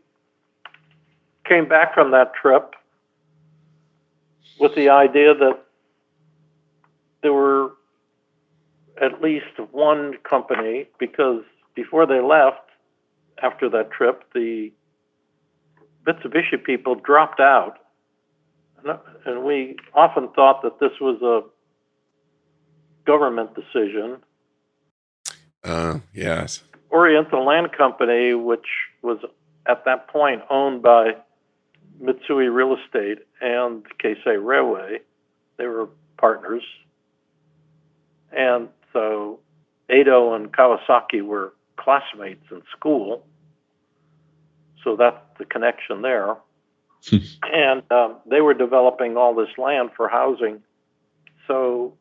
came 1.48 1.68
back 1.68 1.94
from 1.94 2.12
that 2.12 2.34
trip 2.34 2.76
with 4.60 4.76
the 4.76 4.90
idea 4.90 5.34
that 5.34 5.60
there 7.24 7.34
were 7.34 7.72
at 9.02 9.22
least 9.22 9.58
one 9.72 10.16
company 10.30 10.88
because 11.00 11.44
before 11.74 12.06
they 12.06 12.20
left 12.20 12.70
after 13.42 13.70
that 13.70 13.92
trip, 13.92 14.24
the 14.34 14.72
Mitsubishi 16.06 16.64
people 16.64 16.96
dropped 16.96 17.40
out 17.40 17.80
and 19.26 19.44
we 19.44 19.76
often 19.94 20.30
thought 20.30 20.62
that 20.64 20.80
this 20.80 20.92
was 21.00 21.22
a 21.22 21.42
government 23.06 23.52
decision. 23.56 24.18
Uh, 25.64 26.00
yes. 26.14 26.64
Oriental 26.92 27.46
Land 27.46 27.72
Company, 27.74 28.34
which 28.34 28.66
was 29.02 29.20
at 29.68 29.86
that 29.86 30.08
point 30.08 30.42
owned 30.50 30.82
by 30.82 31.16
Mitsui 32.02 32.54
Real 32.54 32.78
Estate 32.78 33.20
and 33.42 33.86
Keisei 34.00 34.44
Railway, 34.44 35.00
they 35.58 35.68
were 35.68 35.90
partners. 36.18 36.64
And 38.32 38.70
so 38.94 39.40
Edo 39.94 40.34
and 40.34 40.52
Kawasaki 40.52 41.22
were 41.22 41.54
classmates 41.78 42.46
in 42.52 42.62
school. 42.76 43.26
So 44.84 44.96
that's 44.96 45.18
the 45.40 45.46
connection 45.46 46.04
there. 46.04 46.38
and 47.44 47.82
um, 47.92 48.18
they 48.30 48.42
were 48.42 48.54
developing 48.54 49.18
all 49.18 49.34
this 49.34 49.58
land 49.58 49.90
for 49.96 50.08
housing 50.10 50.62
so 51.50 51.98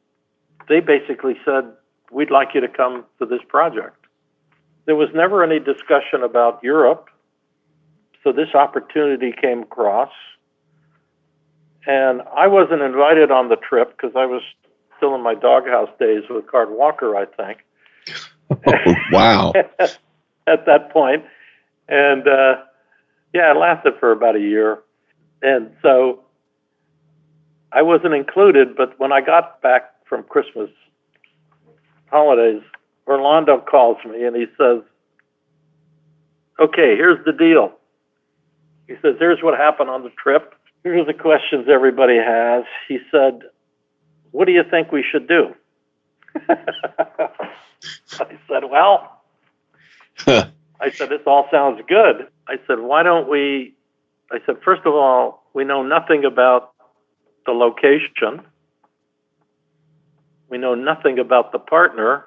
they 0.69 0.81
basically 0.81 1.35
said, 1.45 1.73
We'd 2.11 2.31
like 2.31 2.51
you 2.55 2.61
to 2.61 2.69
come 2.69 3.05
to 3.19 3.27
this 3.27 3.41
project. 3.49 4.07
There 4.87 4.95
was 4.95 5.09
never 5.15 5.43
any 5.43 5.59
discussion 5.59 6.23
about 6.23 6.63
Europe. 6.63 7.09
So 8.25 8.33
this 8.33 8.55
opportunity 8.55 9.35
came 9.39 9.63
across. 9.63 10.11
And 11.87 12.23
I 12.35 12.47
wasn't 12.47 12.81
invited 12.81 13.31
on 13.31 13.49
the 13.49 13.57
trip 13.57 13.97
because 13.97 14.17
I 14.17 14.25
was 14.25 14.43
still 14.97 15.15
in 15.15 15.23
my 15.23 15.35
doghouse 15.35 15.91
days 16.01 16.23
with 16.31 16.47
Card 16.47 16.71
Walker, 16.71 17.15
I 17.15 17.27
think. 17.27 17.59
Oh, 18.51 18.95
wow. 19.13 19.53
At 20.47 20.65
that 20.65 20.91
point. 20.93 21.25
And 21.89 22.27
uh, 22.27 22.57
yeah, 23.33 23.53
it 23.53 23.57
lasted 23.59 23.95
for 24.01 24.13
about 24.13 24.37
a 24.37 24.41
year. 24.41 24.81
And 25.43 25.71
so 25.83 26.21
I 27.73 27.83
wasn't 27.83 28.15
included, 28.15 28.77
but 28.77 28.99
when 28.99 29.13
I 29.13 29.21
got 29.21 29.61
back 29.63 29.95
from 30.09 30.25
Christmas 30.25 30.71
holidays, 32.07 32.63
Orlando 33.07 33.59
calls 33.59 33.99
me 34.05 34.25
and 34.25 34.37
he 34.37 34.47
says, 34.59 34.83
Okay, 36.61 36.97
here's 36.97 37.25
the 37.25 37.33
deal. 37.33 37.73
He 38.87 38.95
says, 39.03 39.17
Here's 39.19 39.43
what 39.43 39.59
happened 39.59 39.91
on 39.91 40.03
the 40.03 40.11
trip. 40.11 40.55
Here's 40.83 41.07
the 41.07 41.15
questions 41.15 41.69
everybody 41.69 42.17
has. 42.17 42.65
He 42.89 42.99
said, 43.11 43.43
What 44.31 44.47
do 44.47 44.53
you 44.53 44.63
think 44.69 44.91
we 44.91 45.05
should 45.09 45.29
do? 45.29 45.55
I 46.49 48.39
said, 48.49 48.65
Well, 48.71 49.23
I 50.81 50.91
said, 50.91 51.11
This 51.11 51.21
all 51.27 51.49
sounds 51.51 51.81
good. 51.89 52.29
I 52.49 52.57
said, 52.67 52.81
Why 52.81 53.03
don't 53.03 53.29
we? 53.29 53.75
I 54.31 54.39
said, 54.47 54.57
First 54.65 54.83
of 54.85 54.95
all, 54.95 55.45
we 55.55 55.65
know 55.65 55.83
nothing 55.83 56.25
about 56.25 56.73
the 57.47 57.53
location. 57.53 58.43
We 60.49 60.59
know 60.59 60.75
nothing 60.75 61.19
about 61.19 61.53
the 61.53 61.59
partner. 61.59 62.25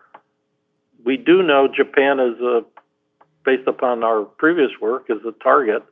We 1.03 1.17
do 1.17 1.41
know 1.41 1.67
Japan 1.67 2.19
is 2.19 2.39
a, 2.39 2.61
based 3.43 3.67
upon 3.67 4.03
our 4.03 4.23
previous 4.23 4.71
work, 4.79 5.05
is 5.09 5.25
a 5.27 5.31
target. 5.43 5.83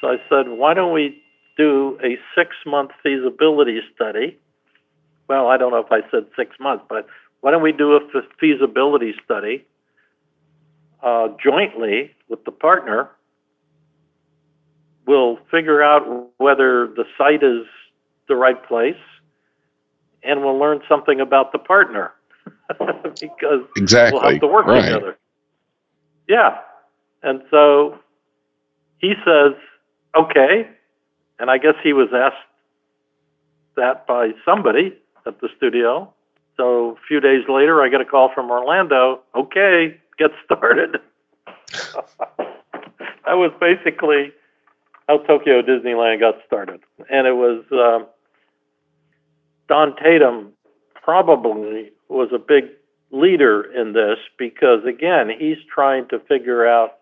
So 0.00 0.08
I 0.08 0.16
said, 0.28 0.48
why 0.48 0.74
don't 0.74 0.92
we 0.92 1.22
do 1.56 1.98
a 2.02 2.18
six 2.34 2.56
month 2.66 2.90
feasibility 3.02 3.80
study? 3.94 4.38
Well, 5.28 5.48
I 5.48 5.56
don't 5.56 5.70
know 5.70 5.78
if 5.78 5.92
I 5.92 6.00
said 6.10 6.26
six 6.36 6.56
months, 6.58 6.84
but 6.88 7.06
why 7.40 7.50
don't 7.50 7.62
we 7.62 7.72
do 7.72 7.94
a 7.94 8.00
feasibility 8.38 9.14
study 9.24 9.64
uh, 11.02 11.28
jointly 11.42 12.12
with 12.28 12.44
the 12.44 12.52
partner? 12.52 13.10
We'll 15.06 15.38
figure 15.50 15.82
out 15.82 16.30
whether 16.38 16.86
the 16.86 17.04
site 17.18 17.42
is 17.42 17.66
the 18.28 18.36
right 18.36 18.62
place 18.66 18.94
and 20.22 20.42
we'll 20.42 20.58
learn 20.58 20.80
something 20.88 21.20
about 21.20 21.52
the 21.52 21.58
partner 21.58 22.12
because 23.20 23.62
exactly. 23.76 24.20
we'll 24.20 24.30
have 24.30 24.40
to 24.40 24.46
work 24.46 24.66
right. 24.66 24.82
together. 24.82 25.18
Yeah. 26.28 26.58
And 27.22 27.42
so 27.50 27.98
he 28.98 29.14
says, 29.24 29.54
okay. 30.16 30.68
And 31.38 31.50
I 31.50 31.58
guess 31.58 31.74
he 31.82 31.92
was 31.92 32.08
asked 32.14 32.36
that 33.76 34.06
by 34.06 34.30
somebody 34.44 34.96
at 35.26 35.40
the 35.40 35.48
studio. 35.56 36.12
So 36.56 36.90
a 36.90 37.00
few 37.08 37.20
days 37.20 37.44
later, 37.48 37.82
I 37.82 37.88
get 37.88 38.00
a 38.00 38.04
call 38.04 38.30
from 38.34 38.50
Orlando. 38.50 39.20
Okay, 39.34 39.98
get 40.20 40.30
started. 40.44 40.98
that 42.36 43.34
was 43.34 43.52
basically 43.58 44.32
how 45.08 45.18
Tokyo 45.18 45.62
Disneyland 45.62 46.20
got 46.20 46.36
started. 46.46 46.80
And 47.10 47.26
it 47.26 47.34
was. 47.34 47.64
Um, 47.72 48.06
Don 49.68 49.94
Tatum 50.02 50.52
probably 50.94 51.92
was 52.08 52.30
a 52.34 52.38
big 52.38 52.64
leader 53.12 53.62
in 53.72 53.92
this 53.92 54.18
because, 54.36 54.84
again, 54.84 55.30
he's 55.30 55.58
trying 55.72 56.08
to 56.08 56.18
figure 56.18 56.66
out 56.66 56.98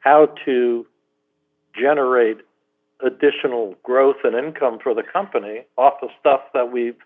how 0.00 0.30
to 0.46 0.86
generate 1.78 2.38
additional 3.04 3.76
growth 3.82 4.16
and 4.24 4.34
income 4.34 4.78
for 4.82 4.94
the 4.94 5.02
company 5.02 5.66
off 5.76 5.94
of 6.02 6.08
stuff 6.18 6.40
that 6.54 6.72
we've 6.72 6.96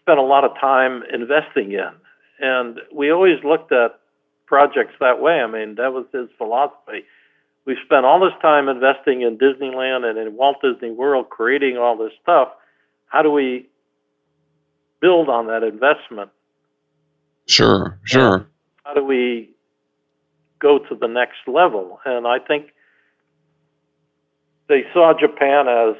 spent 0.00 0.20
a 0.20 0.22
lot 0.22 0.44
of 0.44 0.52
time 0.60 1.02
investing 1.12 1.72
in. 1.72 1.90
And 2.38 2.80
we 2.92 3.10
always 3.10 3.42
looked 3.44 3.72
at 3.72 3.98
projects 4.46 4.94
that 5.00 5.20
way. 5.20 5.40
I 5.40 5.46
mean, 5.46 5.76
that 5.76 5.92
was 5.92 6.06
his 6.12 6.28
philosophy. 6.38 7.04
We've 7.64 7.76
spent 7.84 8.04
all 8.04 8.20
this 8.20 8.38
time 8.40 8.68
investing 8.68 9.22
in 9.22 9.38
Disneyland 9.38 10.04
and 10.04 10.18
in 10.18 10.36
Walt 10.36 10.58
Disney 10.62 10.90
World, 10.90 11.30
creating 11.30 11.76
all 11.76 11.96
this 11.96 12.12
stuff 12.22 12.48
how 13.08 13.22
do 13.22 13.30
we 13.30 13.68
build 15.00 15.28
on 15.28 15.46
that 15.46 15.62
investment? 15.62 16.30
Sure, 17.46 17.98
sure. 18.04 18.46
how 18.84 18.94
do 18.94 19.04
we 19.04 19.50
go 20.58 20.78
to 20.78 20.94
the 20.94 21.06
next 21.06 21.38
level? 21.46 22.00
And 22.04 22.26
I 22.26 22.38
think 22.38 22.72
they 24.68 24.84
saw 24.92 25.14
Japan 25.18 25.68
as 25.68 25.94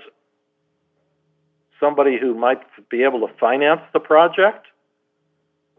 somebody 1.78 2.18
who 2.18 2.34
might 2.34 2.60
be 2.90 3.04
able 3.04 3.26
to 3.26 3.32
finance 3.38 3.82
the 3.92 4.00
project, 4.00 4.66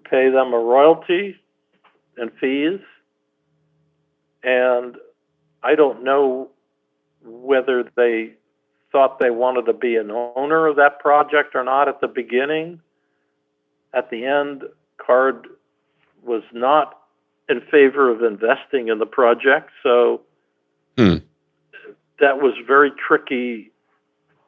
pay 0.09 0.29
them 0.29 0.53
a 0.53 0.59
royalty 0.59 1.35
and 2.17 2.31
fees. 2.39 2.79
And 4.43 4.95
I 5.63 5.75
don't 5.75 6.03
know 6.03 6.49
whether 7.23 7.83
they 7.95 8.33
thought 8.91 9.19
they 9.19 9.29
wanted 9.29 9.65
to 9.65 9.73
be 9.73 9.95
an 9.95 10.11
owner 10.11 10.67
of 10.67 10.77
that 10.77 10.99
project 10.99 11.55
or 11.55 11.63
not 11.63 11.87
at 11.87 12.01
the 12.01 12.07
beginning. 12.07 12.79
At 13.93 14.09
the 14.09 14.25
end, 14.25 14.63
Card 14.97 15.47
was 16.23 16.43
not 16.53 16.99
in 17.49 17.61
favor 17.71 18.09
of 18.09 18.23
investing 18.23 18.89
in 18.89 18.99
the 18.99 19.05
project, 19.05 19.69
so 19.81 20.21
hmm. 20.97 21.17
that 22.19 22.37
was 22.37 22.53
very 22.65 22.91
tricky 23.07 23.71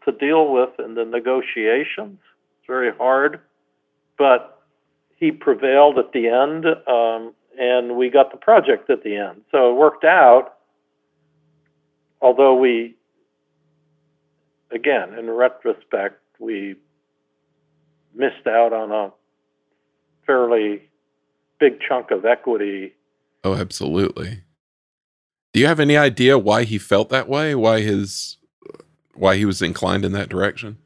to 0.05 0.11
deal 0.11 0.51
with 0.51 0.71
in 0.79 0.95
the 0.95 1.05
negotiations. 1.05 2.19
It's 2.59 2.67
very 2.67 2.91
hard, 2.95 3.39
but 4.17 4.58
he 5.19 5.31
prevailed 5.31 5.97
at 5.97 6.13
the 6.13 6.27
end, 6.27 6.65
um, 6.87 7.33
and 7.59 7.97
we 7.97 8.09
got 8.09 8.31
the 8.31 8.37
project 8.37 8.89
at 8.89 9.03
the 9.03 9.17
end. 9.17 9.41
So 9.51 9.71
it 9.71 9.75
worked 9.75 10.05
out. 10.05 10.55
Although 12.21 12.55
we 12.55 12.95
again, 14.71 15.13
in 15.17 15.29
retrospect, 15.29 16.21
we 16.39 16.75
missed 18.13 18.47
out 18.47 18.73
on 18.73 18.91
a 18.91 19.11
fairly 20.25 20.83
big 21.59 21.79
chunk 21.87 22.11
of 22.11 22.25
equity. 22.25 22.93
Oh, 23.43 23.55
absolutely. 23.55 24.43
Do 25.53 25.59
you 25.59 25.67
have 25.67 25.79
any 25.79 25.97
idea 25.97 26.37
why 26.37 26.63
he 26.63 26.77
felt 26.77 27.09
that 27.09 27.27
way? 27.27 27.55
Why 27.55 27.81
his 27.81 28.37
why 29.15 29.35
he 29.35 29.45
was 29.45 29.61
inclined 29.61 30.05
in 30.05 30.11
that 30.13 30.29
direction? 30.29 30.77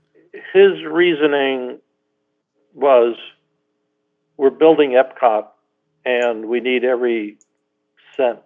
His 0.54 0.84
reasoning 0.90 1.80
was 2.74 3.16
we're 4.44 4.50
building 4.50 4.92
Epcot 4.92 5.46
and 6.04 6.50
we 6.50 6.60
need 6.60 6.84
every 6.84 7.38
cent 8.18 8.40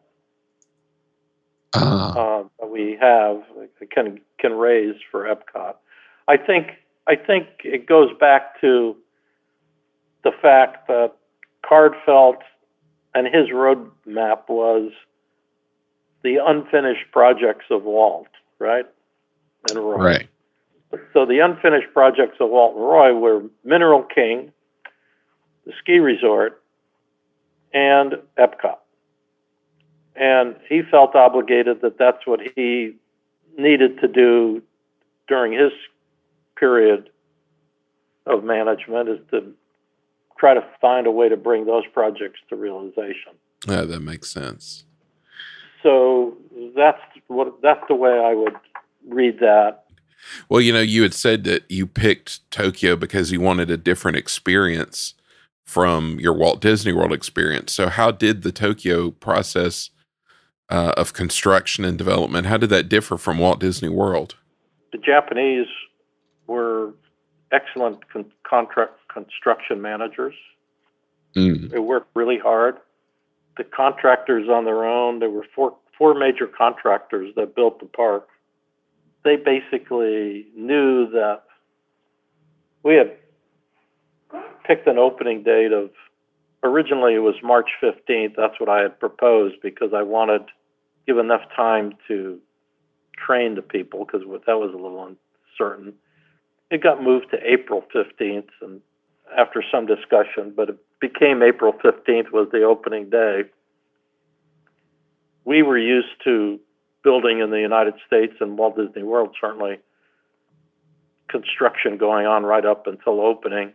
uh, 1.74 2.44
that 2.60 2.70
we 2.70 2.96
have 3.02 3.42
can 3.90 4.20
can 4.38 4.54
raise 4.54 4.94
for 5.10 5.24
Epcot. 5.24 5.74
I 6.28 6.38
think 6.38 6.68
I 7.08 7.16
think 7.16 7.48
it 7.64 7.88
goes 7.88 8.12
back 8.20 8.62
to 8.62 8.96
the 10.24 10.32
fact 10.40 10.88
that 10.88 11.14
Card 11.68 11.94
felt 12.06 12.44
and 13.16 13.26
his 13.26 13.50
roadmap 13.50 14.50
was 14.50 14.92
the 16.24 16.38
unfinished 16.46 17.12
projects 17.12 17.66
of 17.72 17.86
Walt, 17.86 18.28
right? 18.60 18.86
And 19.72 19.80
Roy. 19.80 19.96
Right. 19.96 20.30
So 21.14 21.26
the 21.26 21.40
unfinished 21.40 21.92
projects 21.92 22.38
of 22.40 22.52
Walt 22.52 22.76
and 22.76 22.86
Roy 22.86 23.14
were 23.16 23.42
Mineral 23.66 24.04
King, 24.04 24.54
the 25.68 25.74
ski 25.80 26.00
resort, 26.00 26.64
and 27.74 28.16
Epcot 28.40 28.78
and 30.18 30.56
he 30.68 30.82
felt 30.82 31.16
obligated 31.16 31.82
that 31.82 31.98
that's 31.98 32.26
what 32.26 32.40
he 32.56 32.96
needed 33.58 34.00
to 34.02 34.08
do 34.08 34.62
during 35.28 35.54
his 35.54 35.72
period 36.56 37.10
of 38.26 38.44
management 38.44 39.10
is 39.10 39.20
to 39.32 39.54
try 40.40 40.54
to 40.54 40.66
find 40.82 41.08
a 41.08 41.12
way 41.12 41.30
to 41.30 41.38
bring 41.38 41.66
those 41.66 41.86
projects 41.94 42.40
to 42.50 42.56
realization. 42.56 43.34
Yeah, 43.68 43.84
that 43.84 44.00
makes 44.02 44.30
sense. 44.30 44.86
So 45.84 46.36
that's 46.76 47.02
what 47.28 47.62
that's 47.62 47.84
the 47.88 47.96
way 47.96 48.20
I 48.20 48.34
would 48.34 48.56
read 49.08 49.40
that. 49.40 49.84
Well, 50.50 50.62
you 50.62 50.74
know, 50.74 50.82
you 50.82 51.04
had 51.04 51.14
said 51.14 51.44
that 51.44 51.70
you 51.70 51.86
picked 51.86 52.50
Tokyo 52.52 52.96
because 52.96 53.32
you 53.32 53.40
wanted 53.40 53.70
a 53.70 53.78
different 53.78 54.18
experience 54.18 55.14
from 55.68 56.20
your 56.20 56.34
Walt 56.34 56.62
Disney 56.62 56.94
World 56.94 57.14
experience. 57.14 57.72
So 57.74 57.90
how 57.90 58.10
did 58.10 58.42
the 58.42 58.52
Tokyo 58.52 59.12
process 59.12 59.92
uh, 60.70 60.94
of 60.98 61.14
construction 61.14 61.86
and 61.86 61.98
development. 61.98 62.48
How 62.48 62.58
did 62.58 62.70
that 62.70 62.90
differ 62.90 63.18
from 63.18 63.40
Walt 63.40 63.60
Disney 63.60 63.90
World? 63.90 64.36
The 64.92 64.98
Japanese 64.98 65.68
were 66.48 66.94
excellent 67.52 68.08
con- 68.10 68.32
contract 68.44 68.94
construction 69.12 69.82
managers. 69.82 70.34
Mm. 71.36 71.70
They 71.72 71.80
worked 71.80 72.10
really 72.16 72.38
hard. 72.38 72.78
The 73.58 73.64
contractors 73.64 74.50
on 74.50 74.66
their 74.66 74.86
own, 74.86 75.20
there 75.20 75.30
were 75.30 75.46
four 75.56 75.76
four 75.98 76.14
major 76.14 76.46
contractors 76.46 77.34
that 77.36 77.56
built 77.56 77.80
the 77.80 77.88
park. 77.88 78.28
They 79.24 79.36
basically 79.36 80.46
knew 80.56 81.10
that 81.10 81.44
we 82.84 82.96
had 82.96 83.18
picked 84.68 84.88
an 84.88 84.98
opening 84.98 85.44
date 85.44 85.72
of 85.72 85.90
originally 86.64 87.16
it 87.16 87.20
was 87.20 87.36
March 87.42 87.70
15th. 87.82 88.36
That's 88.36 88.60
what 88.60 88.70
I 88.70 88.82
had 88.82 89.00
proposed 89.00 89.56
because 89.62 89.94
I 89.96 90.04
wanted 90.04 90.42
give 91.08 91.18
enough 91.18 91.42
time 91.56 91.94
to 92.08 92.40
train 93.16 93.56
the 93.56 93.62
people 93.62 94.06
because 94.06 94.22
that 94.46 94.58
was 94.60 94.72
a 94.74 94.78
little 94.78 95.16
uncertain. 95.60 95.94
It 96.70 96.84
got 96.84 97.02
moved 97.02 97.28
to 97.32 97.38
April 97.42 97.84
15th 97.96 98.50
and 98.62 98.82
after 99.38 99.64
some 99.72 99.86
discussion, 99.86 100.54
but 100.56 100.70
it 100.70 100.78
became 101.00 101.42
April 101.42 101.74
15th 101.74 102.32
was 102.32 102.50
the 102.52 102.64
opening 102.64 103.10
day. 103.10 103.44
We 105.46 105.64
were 105.64 105.78
used 105.78 106.24
to 106.26 106.60
building 107.04 107.40
in 107.40 107.52
the 107.52 107.60
United 107.60 107.94
States 108.06 108.34
and 108.42 108.58
Walt 108.58 108.76
Disney 108.78 109.04
World, 109.04 109.36
certainly 109.40 109.80
construction 111.30 111.98
going 111.98 112.26
on 112.26 112.44
right 112.44 112.66
up 112.66 112.88
until 112.88 113.22
opening. 113.22 113.74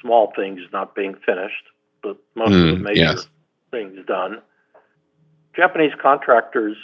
Small 0.00 0.32
things 0.36 0.60
not 0.72 0.94
being 0.94 1.14
finished, 1.26 1.64
but 2.02 2.16
most 2.34 2.52
of 2.52 2.60
the 2.70 2.76
Mm, 2.76 2.82
major 2.82 3.00
yes. 3.00 3.28
things 3.70 4.04
done. 4.06 4.40
Japanese 5.54 5.92
contractors 6.00 6.76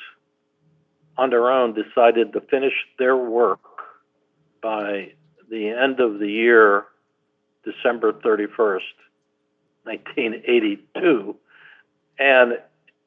on 1.16 1.31
their 1.31 1.51
own 1.51 1.74
decided 1.74 2.32
to 2.32 2.41
finish 2.41 2.74
their 2.99 3.16
work 3.16 3.61
by 4.61 5.12
the 5.49 5.69
end 5.69 6.01
of 6.01 6.19
the 6.19 6.28
year, 6.31 6.86
December 7.65 8.12
31st, 8.12 8.82
1982. 9.85 11.36
And 12.19 12.59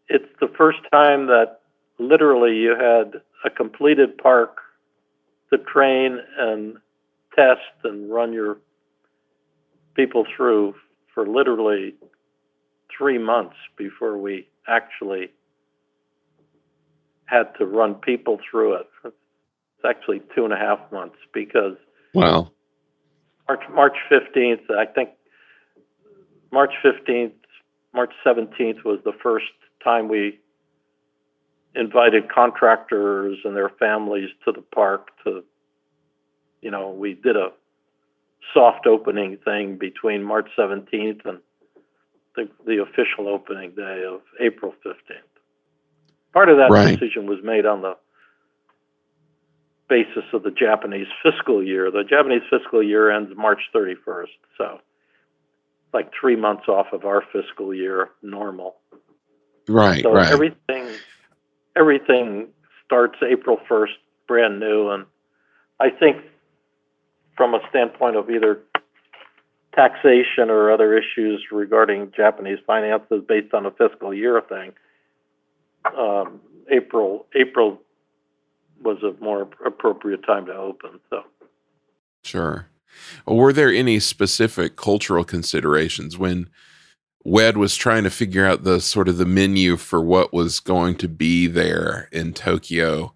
it's 0.07 0.29
the 0.39 0.47
first 0.47 0.79
time 0.91 1.27
that 1.27 1.61
literally 1.99 2.55
you 2.57 2.75
had 2.75 3.21
a 3.43 3.49
completed 3.49 4.17
park 4.17 4.59
to 5.49 5.57
train 5.57 6.19
and 6.37 6.77
test 7.35 7.61
and 7.83 8.09
run 8.11 8.33
your 8.33 8.57
people 9.97 10.25
through 10.37 10.75
for 11.13 11.27
literally 11.27 11.95
three 12.95 13.17
months 13.17 13.55
before 13.77 14.17
we 14.17 14.47
actually 14.67 15.29
had 17.25 17.53
to 17.57 17.65
run 17.65 17.95
people 17.95 18.39
through 18.49 18.75
it. 18.75 18.87
It's 19.03 19.85
actually 19.85 20.21
two 20.33 20.45
and 20.45 20.53
a 20.53 20.57
half 20.57 20.79
months 20.91 21.17
because 21.33 21.75
Wow. 22.13 22.51
March 23.47 23.63
March 23.73 23.97
fifteenth, 24.09 24.61
I 24.71 24.85
think 24.85 25.09
March 26.51 26.73
fifteenth, 26.81 27.33
March 27.93 28.13
seventeenth 28.23 28.83
was 28.85 28.99
the 29.03 29.13
first 29.21 29.45
time 29.83 30.07
we 30.07 30.39
invited 31.75 32.31
contractors 32.31 33.37
and 33.43 33.55
their 33.55 33.69
families 33.69 34.29
to 34.45 34.51
the 34.51 34.61
park 34.61 35.09
to 35.25 35.43
you 36.61 36.71
know, 36.71 36.89
we 36.89 37.13
did 37.13 37.35
a 37.35 37.49
soft 38.53 38.87
opening 38.87 39.37
thing 39.37 39.77
between 39.77 40.23
March 40.23 40.49
seventeenth 40.55 41.21
and 41.25 41.39
the 42.35 42.49
the 42.65 42.81
official 42.81 43.27
opening 43.27 43.71
day 43.71 44.03
of 44.07 44.21
April 44.39 44.73
fifteenth. 44.83 45.21
Part 46.33 46.49
of 46.49 46.57
that 46.57 46.69
Right. 46.69 46.97
decision 46.97 47.25
was 47.25 47.39
made 47.43 47.65
on 47.65 47.81
the 47.81 47.97
basis 49.89 50.23
of 50.33 50.43
the 50.43 50.51
Japanese 50.51 51.07
fiscal 51.23 51.63
year. 51.63 51.89
The 51.89 52.03
Japanese 52.03 52.43
fiscal 52.49 52.83
year 52.83 53.09
ends 53.09 53.31
March 53.35 53.61
31st, 53.73 54.27
so 54.57 54.79
like 55.93 56.11
three 56.19 56.35
months 56.35 56.67
off 56.67 56.87
of 56.91 57.05
our 57.05 57.23
fiscal 57.31 57.73
year 57.73 58.09
normal. 58.21 58.75
Right. 59.67 60.03
So 60.03 60.13
right. 60.13 60.31
everything 60.31 60.87
everything 61.75 62.47
starts 62.85 63.17
April 63.21 63.57
1st, 63.69 63.95
brand 64.27 64.59
new, 64.59 64.89
and 64.89 65.05
I 65.79 65.89
think 65.89 66.17
from 67.37 67.53
a 67.53 67.59
standpoint 67.69 68.17
of 68.17 68.29
either 68.29 68.59
taxation 69.73 70.49
or 70.49 70.71
other 70.71 70.97
issues 70.97 71.45
regarding 71.51 72.11
Japanese 72.17 72.57
finances 72.65 73.21
based 73.27 73.53
on 73.53 73.65
a 73.65 73.71
fiscal 73.71 74.13
year 74.13 74.41
thing, 74.49 74.73
um, 75.97 76.41
April 76.69 77.27
April 77.35 77.79
was 78.83 78.97
a 79.03 79.13
more 79.23 79.47
appropriate 79.65 80.25
time 80.25 80.45
to 80.47 80.53
open. 80.53 80.99
So 81.09 81.23
Sure. 82.23 82.67
Were 83.25 83.53
there 83.53 83.71
any 83.71 83.99
specific 83.99 84.75
cultural 84.75 85.23
considerations 85.23 86.17
when 86.17 86.49
WED 87.23 87.57
was 87.57 87.75
trying 87.75 88.03
to 88.03 88.09
figure 88.09 88.45
out 88.45 88.63
the 88.63 88.81
sort 88.81 89.07
of 89.07 89.17
the 89.17 89.25
menu 89.25 89.77
for 89.77 90.01
what 90.01 90.33
was 90.33 90.59
going 90.59 90.95
to 90.95 91.07
be 91.07 91.47
there 91.47 92.09
in 92.11 92.33
Tokyo, 92.33 93.13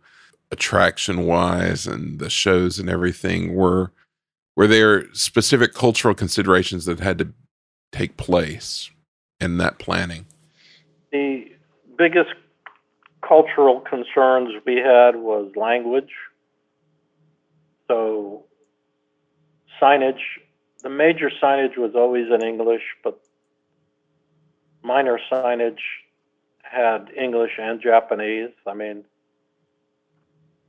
attraction 0.51 1.25
wise, 1.25 1.87
and 1.87 2.19
the 2.19 2.29
shows 2.29 2.77
and 2.77 2.89
everything? 2.89 3.53
Were 3.53 3.91
were 4.61 4.67
there 4.67 5.11
specific 5.15 5.73
cultural 5.73 6.13
considerations 6.13 6.85
that 6.85 6.99
had 6.99 7.17
to 7.17 7.33
take 7.91 8.15
place 8.15 8.91
in 9.39 9.57
that 9.57 9.79
planning? 9.79 10.27
the 11.11 11.45
biggest 11.97 12.29
cultural 13.27 13.79
concerns 13.79 14.49
we 14.63 14.75
had 14.75 15.15
was 15.15 15.51
language. 15.55 16.11
So 17.87 18.45
signage, 19.81 20.21
the 20.83 20.89
major 20.91 21.31
signage 21.41 21.75
was 21.75 21.93
always 21.95 22.27
in 22.31 22.43
English, 22.43 22.83
but 23.03 23.19
minor 24.83 25.19
signage 25.31 25.81
had 26.61 27.09
English 27.19 27.53
and 27.59 27.81
Japanese. 27.81 28.51
I 28.67 28.75
mean, 28.75 29.05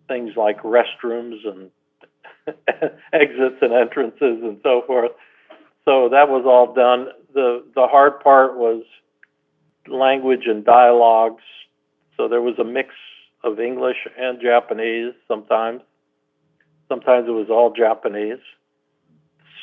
things 0.09 0.33
like 0.35 0.63
restrooms 0.63 1.47
and 1.47 1.71
exits 3.13 3.57
and 3.61 3.73
entrances 3.73 4.43
and 4.43 4.59
so 4.63 4.83
forth. 4.87 5.13
So 5.85 6.09
that 6.11 6.29
was 6.29 6.45
all 6.47 6.75
done. 6.75 7.09
The 7.35 7.65
the 7.75 7.87
hard 7.87 8.21
part 8.21 8.57
was 8.57 8.83
language 9.89 10.47
and 10.47 10.65
dialogues. 10.65 11.43
So 12.17 12.29
there 12.29 12.43
was 12.43 12.59
a 12.59 12.65
mix 12.65 12.91
of 13.43 13.59
English 13.59 13.97
and 14.19 14.41
Japanese 14.41 15.15
sometimes. 15.27 15.83
Sometimes 16.89 17.29
it 17.29 17.33
was 17.33 17.49
all 17.51 17.73
Japanese. 17.73 18.43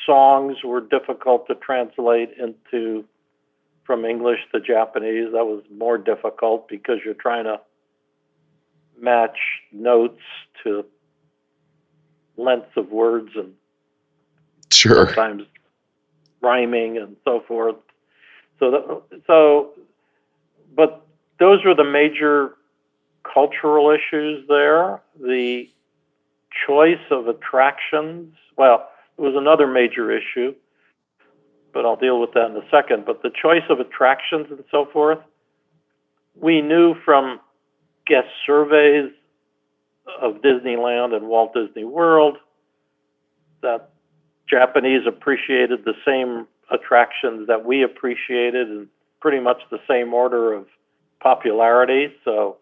Songs 0.04 0.56
were 0.64 0.80
difficult 0.80 1.46
to 1.46 1.54
translate 1.54 2.30
into 2.38 3.04
from 3.84 4.04
English 4.04 4.40
to 4.52 4.60
Japanese. 4.60 5.32
That 5.32 5.44
was 5.44 5.62
more 5.76 5.98
difficult 5.98 6.68
because 6.68 6.98
you're 7.04 7.14
trying 7.14 7.44
to 7.44 7.60
match 9.00 9.38
notes 9.72 10.20
to 10.64 10.84
lengths 12.40 12.76
of 12.76 12.90
words 12.90 13.30
and 13.36 13.52
Sure. 14.72 15.06
sometimes 15.06 15.42
rhyming 16.40 16.96
and 16.96 17.16
so 17.24 17.40
forth. 17.46 17.76
So, 18.58 18.70
that, 18.70 19.22
so, 19.26 19.70
but 20.74 21.06
those 21.38 21.64
were 21.64 21.74
the 21.74 21.84
major 21.84 22.54
cultural 23.22 23.90
issues 23.90 24.46
there. 24.48 25.00
The 25.20 25.68
choice 26.66 27.00
of 27.10 27.28
attractions. 27.28 28.34
Well, 28.56 28.88
it 29.18 29.20
was 29.20 29.34
another 29.36 29.66
major 29.66 30.10
issue, 30.10 30.54
but 31.72 31.84
I'll 31.84 31.96
deal 31.96 32.20
with 32.20 32.32
that 32.34 32.50
in 32.50 32.56
a 32.56 32.68
second. 32.70 33.04
But 33.04 33.22
the 33.22 33.30
choice 33.30 33.64
of 33.68 33.80
attractions 33.80 34.46
and 34.50 34.64
so 34.70 34.86
forth. 34.92 35.18
We 36.36 36.62
knew 36.62 36.94
from 37.04 37.40
guest 38.06 38.28
surveys 38.46 39.10
of 40.20 40.36
Disneyland 40.36 41.14
and 41.14 41.28
Walt 41.28 41.54
Disney 41.54 41.84
World 41.84 42.38
that 43.62 43.90
Japanese 44.48 45.06
appreciated 45.06 45.84
the 45.84 45.94
same 46.04 46.46
attractions 46.70 47.46
that 47.46 47.64
we 47.64 47.82
appreciated 47.82 48.68
in 48.68 48.88
pretty 49.20 49.40
much 49.40 49.62
the 49.70 49.80
same 49.88 50.14
order 50.14 50.52
of 50.52 50.66
popularity. 51.20 52.12
So 52.24 52.56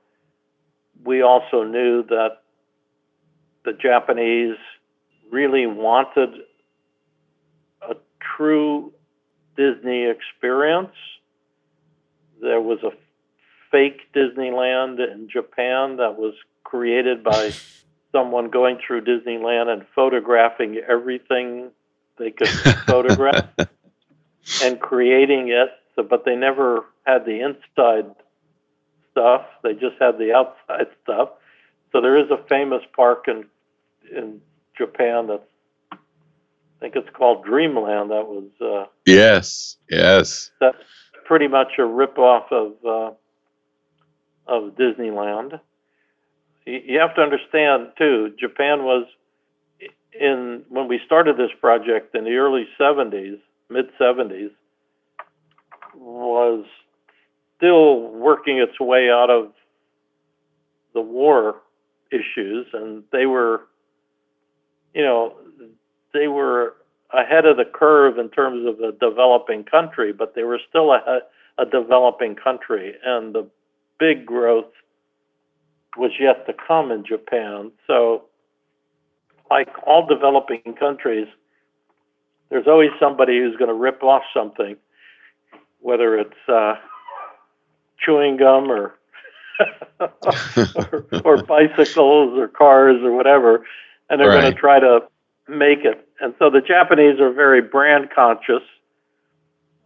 we 1.05 1.23
also 1.23 1.63
knew 1.63 2.03
that 2.05 2.39
the 3.65 3.73
Japanese 3.73 4.57
really 5.31 5.67
wanted 5.67 6.31
a 7.83 7.95
true 8.37 8.93
Disney 9.57 10.07
experience. 10.07 10.95
There 12.41 12.61
was 12.61 12.79
a 12.83 12.91
fake 13.71 14.01
Disneyland 14.15 14.99
in 15.13 15.29
Japan 15.31 15.97
that 15.97 16.17
was 16.17 16.35
created 16.69 17.25
by 17.25 17.51
someone 18.13 18.51
going 18.51 18.79
through 18.87 19.03
Disneyland 19.03 19.69
and 19.69 19.87
photographing 19.95 20.77
everything 20.87 21.71
they 22.19 22.31
could 22.31 22.49
photograph 22.87 23.49
and 24.63 24.79
creating 24.79 25.49
it. 25.49 25.71
So, 25.97 26.03
but 26.03 26.27
they 26.27 26.37
never 26.37 26.85
had 27.07 27.25
the 27.25 27.41
inside 27.41 28.15
stuff. 29.11 29.47
They 29.63 29.73
just 29.73 29.97
had 29.99 30.19
the 30.19 30.35
outside 30.35 30.89
stuff. 31.03 31.31
So 31.91 32.03
there 32.03 32.19
is 32.19 32.31
a 32.31 32.37
famous 32.49 32.83
park 32.95 33.29
in 33.29 33.47
in 34.15 34.41
Japan. 34.77 35.27
That's 35.29 35.43
I 35.93 35.97
think 36.81 36.97
it's 36.97 37.09
called 37.15 37.45
Dreamland. 37.45 38.11
That 38.11 38.27
was 38.27 38.51
uh, 38.61 38.91
Yes. 39.07 39.77
Yes. 39.89 40.51
that's 40.61 40.77
pretty 41.25 41.49
much 41.49 41.73
a 41.79 41.83
ripoff 41.83 42.53
of 42.53 42.73
uh, 42.85 43.15
of 44.47 44.75
Disneyland. 44.75 45.61
You 46.69 46.99
have 47.01 47.15
to 47.15 47.23
understand 47.23 47.93
too. 47.97 48.35
Japan 48.39 48.85
was 48.85 49.07
in 50.19 50.65
when 50.69 50.87
we 50.87 51.01
started 51.07 51.39
this 51.39 51.51
project 51.61 52.15
in 52.15 52.25
the 52.25 52.37
early 52.37 52.69
'70s, 52.79 53.39
mid 53.71 53.87
'70s, 53.99 54.51
was 55.95 56.67
still 57.57 58.01
working 58.11 58.59
its 58.59 58.79
way 58.79 59.11
out 59.11 59.31
of 59.31 59.53
the 60.93 61.01
war 61.01 61.57
issues, 62.13 62.67
and 62.75 63.03
they 63.13 63.25
were, 63.25 63.63
you 64.93 65.03
know, 65.03 65.37
they 66.13 66.29
were 66.29 66.77
ahead 67.15 67.47
of 67.47 67.57
the 67.57 67.65
curve 67.65 68.19
in 68.19 68.29
terms 68.29 68.67
of 68.67 68.81
a 68.81 68.93
developing 68.93 69.65
country, 69.65 70.13
but 70.13 70.35
they 70.35 70.43
were 70.43 70.61
still 70.69 70.93
a, 70.93 71.21
a 71.57 71.65
developing 71.65 72.35
country, 72.35 72.95
and 73.05 73.35
the 73.35 73.47
big 73.99 74.27
growth 74.27 74.67
was 75.99 76.13
yet 76.19 76.47
to 76.47 76.55
come 76.55 76.91
in 76.91 77.05
Japan. 77.05 77.73
So, 77.87 78.25
like 79.51 79.69
all 79.87 80.07
developing 80.07 80.63
countries, 80.79 81.27
there's 82.51 82.67
always 82.67 82.91
somebody 83.01 83.39
who's 83.39 83.57
going 83.57 83.69
to 83.69 83.75
rip 83.75 84.03
off 84.03 84.23
something, 84.33 84.77
whether 85.81 86.17
it's 86.17 86.49
uh, 86.49 86.75
chewing 87.99 88.37
gum 88.37 88.71
or, 88.71 88.95
or 90.01 91.07
or 91.25 91.43
bicycles 91.43 92.39
or 92.39 92.49
cars 92.49 93.03
or 93.03 93.13
whatever, 93.13 93.67
and 94.09 94.21
they're 94.21 94.31
going 94.31 94.53
to 94.53 94.59
try 94.59 94.79
to 94.79 95.01
make 95.49 95.85
it. 95.85 96.09
And 96.21 96.35
so 96.39 96.51
the 96.51 96.61
Japanese 96.61 97.21
are 97.21 97.33
very 97.33 97.61
brand 97.61 98.11
conscious, 98.15 98.63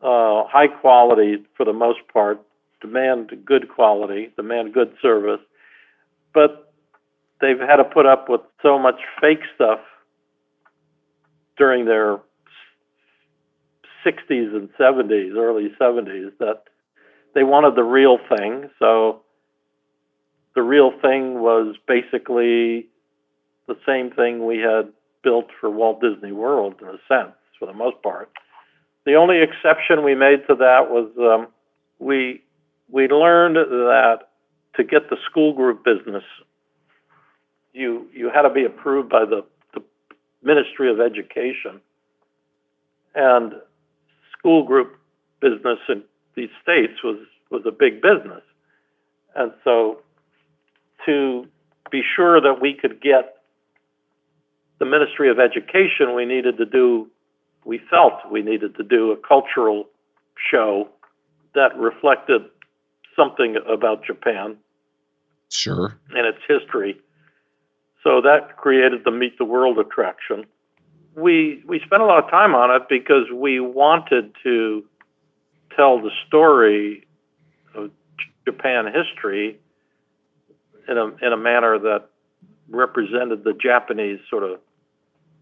uh, 0.03 0.45
high 0.45 0.69
quality 0.69 1.45
for 1.57 1.65
the 1.65 1.73
most 1.73 2.01
part, 2.13 2.41
demand 2.81 3.33
good 3.45 3.69
quality, 3.69 4.33
demand 4.37 4.75
good 4.75 4.95
service, 5.01 5.41
but 6.35 6.73
they've 7.41 7.59
had 7.59 7.77
to 7.77 7.85
put 7.85 8.07
up 8.07 8.29
with 8.29 8.41
so 8.63 8.79
much 8.79 9.01
fake 9.21 9.43
stuff 9.55 9.81
during 11.57 11.85
their 11.85 12.19
60s 14.05 14.55
and 14.55 14.69
70s, 14.79 15.37
early 15.37 15.71
70s, 15.81 16.33
that 16.39 16.65
they 17.35 17.45
wanted 17.45 17.77
the 17.77 17.85
real 17.85 18.19
thing. 18.37 18.71
So 18.79 19.23
the 20.55 20.63
real 20.63 20.93
thing 21.01 21.41
was 21.41 21.77
basically 21.87 22.89
the 23.67 23.77
same 23.87 24.11
thing 24.11 24.47
we 24.47 24.59
had 24.59 24.93
built 25.23 25.47
for 25.61 25.71
Walt 25.71 26.01
Disney 26.01 26.33
World, 26.33 26.75
in 26.81 26.89
a 26.89 26.99
sense, 27.09 27.37
for 27.59 27.67
the 27.67 27.73
most 27.73 28.03
part. 28.03 28.31
The 29.05 29.15
only 29.15 29.41
exception 29.41 30.05
we 30.05 30.15
made 30.15 30.47
to 30.49 30.55
that 30.57 30.91
was 30.91 31.11
um, 31.19 31.49
we 31.99 32.43
we 32.89 33.09
learned 33.09 33.57
that 33.57 34.19
to 34.77 34.85
get 34.85 35.11
the 35.11 35.17
school 35.29 35.53
group 35.53 35.85
business, 35.85 36.25
you 37.73 38.07
you 38.13 38.31
had 38.35 38.43
to 38.43 38.51
be 38.51 38.65
approved 38.65 39.09
by 39.09 39.25
the, 39.25 39.45
the 39.75 39.83
Ministry 40.43 40.91
of 40.91 41.01
Education, 41.01 41.81
and 43.15 43.55
school 44.37 44.65
group 44.65 44.97
business 45.41 45.79
in 45.89 46.03
these 46.35 46.51
states 46.63 47.03
was 47.03 47.19
was 47.51 47.63
a 47.67 47.71
big 47.71 48.01
business, 48.01 48.43
and 49.35 49.53
so 49.65 50.01
to 51.07 51.47
be 51.91 52.03
sure 52.17 52.41
that 52.41 52.61
we 52.61 52.75
could 52.75 53.01
get 53.01 53.43
the 54.79 54.87
Ministry 54.87 55.31
of 55.31 55.39
Education, 55.39 56.17
we 56.17 56.25
needed 56.25 56.57
to 56.59 56.65
do, 56.65 57.09
we 57.65 57.81
felt 57.91 58.15
we 58.31 58.43
needed 58.43 58.75
to 58.77 58.83
do 58.83 59.13
a 59.13 59.17
cultural 59.17 59.85
show 60.51 60.89
that 61.55 61.77
reflected 61.77 62.43
something 63.17 63.57
about 63.69 64.05
Japan 64.05 64.57
Sure. 65.51 65.99
and 66.11 66.27
its 66.27 66.39
history. 66.49 67.01
So 68.03 68.21
that 68.23 68.57
created 68.57 69.05
the 69.05 69.11
Meet 69.11 69.39
the 69.39 69.45
World 69.45 69.79
attraction. 69.79 70.45
We 71.15 71.63
we 71.67 71.79
spent 71.81 72.03
a 72.03 72.07
lot 72.07 72.25
of 72.25 72.31
time 72.31 72.55
on 72.55 72.71
it 72.75 72.89
because 72.89 73.31
we 73.33 73.61
wanted 73.61 74.33
to 74.43 74.85
tell 75.77 76.01
the 76.01 76.11
story 76.27 77.07
of 77.75 77.91
Japan 78.47 78.87
history 78.93 79.59
in 80.89 80.99
a 80.99 81.07
in 81.25 81.33
a 81.33 81.37
manner 81.37 81.79
that 81.79 82.07
represented 82.71 83.45
the 83.45 83.53
Japanese 83.53 84.19
sort 84.31 84.43
of 84.43 84.59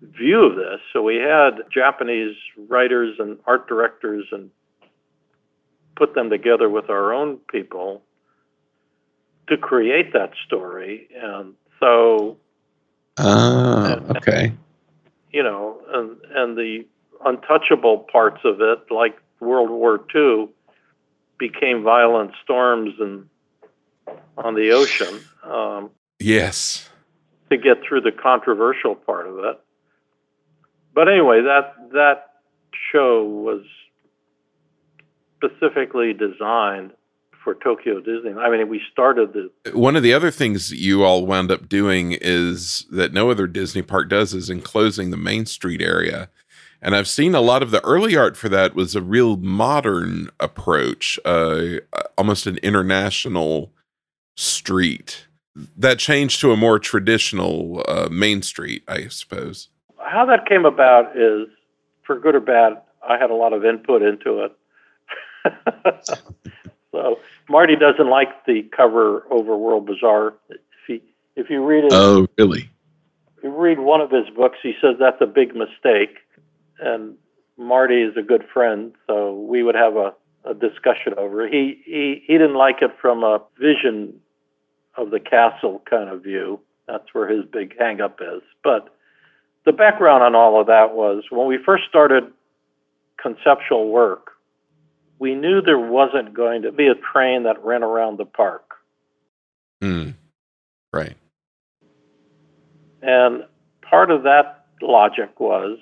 view 0.02 0.42
of 0.44 0.56
this. 0.56 0.80
So 0.92 1.02
we 1.02 1.16
had 1.16 1.62
Japanese 1.72 2.36
writers 2.68 3.16
and 3.18 3.38
art 3.46 3.68
directors 3.68 4.26
and 4.32 4.50
put 6.00 6.14
them 6.14 6.30
together 6.30 6.70
with 6.70 6.88
our 6.88 7.12
own 7.12 7.36
people 7.52 8.00
to 9.48 9.58
create 9.58 10.14
that 10.14 10.30
story. 10.46 11.06
And 11.14 11.52
so, 11.78 12.38
Ah, 13.18 13.96
okay. 14.16 14.50
you 15.30 15.42
know, 15.42 15.78
and, 15.92 16.16
and 16.34 16.56
the 16.56 16.86
untouchable 17.26 18.06
parts 18.10 18.40
of 18.44 18.62
it, 18.62 18.78
like 18.90 19.20
World 19.40 19.68
War 19.68 20.00
II, 20.14 20.48
became 21.38 21.82
violent 21.82 22.30
storms 22.42 22.94
and 22.98 23.28
on 24.38 24.54
the 24.54 24.70
ocean 24.72 25.20
um, 25.44 25.90
Yes. 26.18 26.88
to 27.50 27.58
get 27.58 27.82
through 27.86 28.00
the 28.00 28.12
controversial 28.12 28.94
part 28.94 29.26
of 29.26 29.38
it. 29.40 29.60
But 30.94 31.08
anyway, 31.08 31.42
that 31.42 31.74
that 31.92 32.26
show 32.90 33.22
was 33.24 33.62
specifically 35.42 36.12
designed 36.12 36.92
for 37.42 37.54
Tokyo 37.54 38.00
Disney. 38.00 38.32
I 38.32 38.50
mean, 38.50 38.68
we 38.68 38.82
started 38.92 39.32
the 39.32 39.50
One 39.72 39.96
of 39.96 40.02
the 40.02 40.12
other 40.12 40.30
things 40.30 40.72
you 40.72 41.04
all 41.04 41.24
wound 41.24 41.50
up 41.50 41.68
doing 41.68 42.12
is 42.20 42.84
that 42.90 43.14
no 43.14 43.30
other 43.30 43.46
Disney 43.46 43.80
park 43.82 44.10
does 44.10 44.34
is 44.34 44.50
enclosing 44.50 45.10
the 45.10 45.16
Main 45.16 45.46
Street 45.46 45.80
area. 45.80 46.28
And 46.82 46.94
I've 46.94 47.08
seen 47.08 47.34
a 47.34 47.40
lot 47.40 47.62
of 47.62 47.70
the 47.70 47.82
early 47.84 48.16
art 48.16 48.36
for 48.36 48.48
that 48.50 48.74
was 48.74 48.94
a 48.94 49.02
real 49.02 49.36
modern 49.36 50.30
approach, 50.38 51.18
uh, 51.24 51.80
almost 52.16 52.46
an 52.46 52.58
international 52.58 53.72
street. 54.36 55.26
That 55.76 55.98
changed 55.98 56.40
to 56.40 56.52
a 56.52 56.56
more 56.56 56.78
traditional 56.78 57.84
uh, 57.88 58.08
Main 58.10 58.42
Street, 58.42 58.82
I 58.86 59.08
suppose. 59.08 59.68
how 59.98 60.24
that 60.26 60.46
came 60.46 60.64
about 60.64 61.16
is, 61.16 61.48
for 62.02 62.18
good 62.18 62.34
or 62.34 62.40
bad, 62.40 62.80
I 63.06 63.18
had 63.18 63.30
a 63.30 63.34
lot 63.34 63.52
of 63.52 63.64
input 63.64 64.02
into 64.02 64.44
it. 64.44 64.52
so 66.92 67.18
Marty 67.48 67.76
doesn't 67.76 68.08
like 68.08 68.44
the 68.46 68.62
cover 68.76 69.24
over 69.30 69.56
World 69.56 69.86
Bazaar. 69.86 70.34
If 70.48 70.58
he, 70.86 71.02
if 71.36 71.50
you 71.50 71.64
read 71.64 71.84
it, 71.84 71.92
Oh, 71.92 72.26
really? 72.38 72.68
if 73.36 73.44
you 73.44 73.50
read 73.50 73.78
one 73.78 74.00
of 74.00 74.10
his 74.10 74.28
books, 74.36 74.58
he 74.62 74.74
says 74.80 74.96
that's 74.98 75.20
a 75.20 75.26
big 75.26 75.54
mistake. 75.54 76.18
And 76.80 77.14
Marty 77.56 78.02
is 78.02 78.16
a 78.16 78.22
good 78.22 78.44
friend, 78.52 78.92
so 79.06 79.34
we 79.34 79.62
would 79.62 79.74
have 79.74 79.96
a, 79.96 80.14
a 80.44 80.54
discussion 80.54 81.14
over 81.18 81.46
it. 81.46 81.52
He, 81.52 81.82
he 81.84 82.22
he 82.26 82.32
didn't 82.38 82.54
like 82.56 82.80
it 82.80 82.92
from 83.00 83.22
a 83.22 83.42
vision 83.58 84.14
of 84.96 85.10
the 85.10 85.20
castle 85.20 85.82
kind 85.88 86.08
of 86.08 86.22
view. 86.22 86.58
That's 86.88 87.12
where 87.12 87.28
his 87.28 87.44
big 87.44 87.78
hang 87.78 88.00
up 88.00 88.20
is. 88.22 88.42
But 88.64 88.88
the 89.64 89.72
background 89.72 90.22
on 90.22 90.34
all 90.34 90.60
of 90.60 90.66
that 90.68 90.94
was 90.94 91.24
when 91.30 91.46
we 91.46 91.58
first 91.64 91.84
started 91.88 92.24
conceptual 93.20 93.88
work, 93.90 94.30
we 95.20 95.34
knew 95.34 95.60
there 95.60 95.78
wasn't 95.78 96.34
going 96.34 96.62
to 96.62 96.72
be 96.72 96.88
a 96.88 96.94
train 96.94 97.44
that 97.44 97.62
ran 97.62 97.84
around 97.84 98.18
the 98.18 98.24
park. 98.24 98.74
Hmm. 99.80 100.10
Right. 100.92 101.16
And 103.02 103.44
part 103.82 104.10
of 104.10 104.24
that 104.24 104.64
logic 104.82 105.38
was 105.38 105.78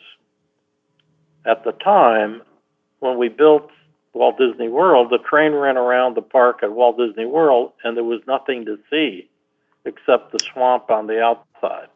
at 1.47 1.65
the 1.65 1.73
time 1.73 2.43
when 2.99 3.17
we 3.17 3.29
built 3.29 3.71
Walt 4.13 4.39
Disney 4.39 4.69
World, 4.69 5.11
the 5.11 5.19
train 5.19 5.53
ran 5.53 5.77
around 5.77 6.17
the 6.17 6.23
park 6.23 6.61
at 6.63 6.73
Walt 6.73 6.99
Disney 6.99 7.27
World 7.27 7.73
and 7.85 7.97
there 7.97 8.05
was 8.05 8.21
nothing 8.27 8.65
to 8.67 8.77
see 8.91 9.31
except 9.85 10.33
the 10.33 10.41
swamp 10.53 10.91
on 10.91 11.07
the 11.07 11.23
outside. 11.23 11.89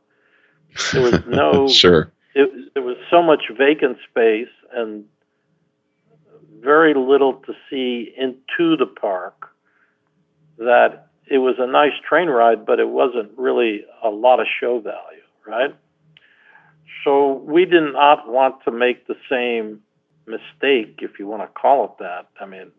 There 0.92 1.02
was 1.02 1.20
no 1.26 1.68
sure. 1.68 2.12
it, 2.34 2.72
there 2.74 2.84
was 2.84 2.96
so 3.10 3.20
much 3.20 3.42
vacant 3.58 3.98
space 4.08 4.48
and 4.72 5.04
very 6.62 6.94
little 6.94 7.34
to 7.34 7.52
see 7.68 8.14
into 8.16 8.76
the 8.76 8.86
park 8.86 9.48
that 10.58 11.08
it 11.26 11.38
was 11.38 11.56
a 11.58 11.66
nice 11.66 11.92
train 12.08 12.28
ride, 12.28 12.64
but 12.64 12.78
it 12.78 12.88
wasn't 12.88 13.30
really 13.36 13.84
a 14.02 14.08
lot 14.08 14.40
of 14.40 14.46
show 14.60 14.80
value, 14.80 15.22
right? 15.46 15.74
So 17.04 17.42
we 17.44 17.64
did 17.64 17.92
not 17.92 18.28
want 18.28 18.62
to 18.64 18.70
make 18.70 19.06
the 19.06 19.16
same 19.28 19.80
mistake, 20.26 21.00
if 21.02 21.18
you 21.18 21.26
want 21.26 21.42
to 21.42 21.60
call 21.60 21.84
it 21.84 21.98
that. 21.98 22.28
I 22.40 22.46
mean, 22.46 22.70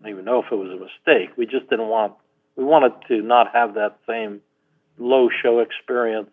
I 0.00 0.02
don't 0.02 0.12
even 0.12 0.24
know 0.24 0.42
if 0.42 0.52
it 0.52 0.56
was 0.56 0.70
a 0.70 0.76
mistake. 0.76 1.36
We 1.36 1.46
just 1.46 1.68
didn't 1.70 1.88
want, 1.88 2.14
we 2.56 2.64
wanted 2.64 2.92
to 3.08 3.20
not 3.20 3.52
have 3.52 3.74
that 3.74 3.98
same 4.06 4.40
low 4.98 5.28
show 5.42 5.58
experience 5.58 6.30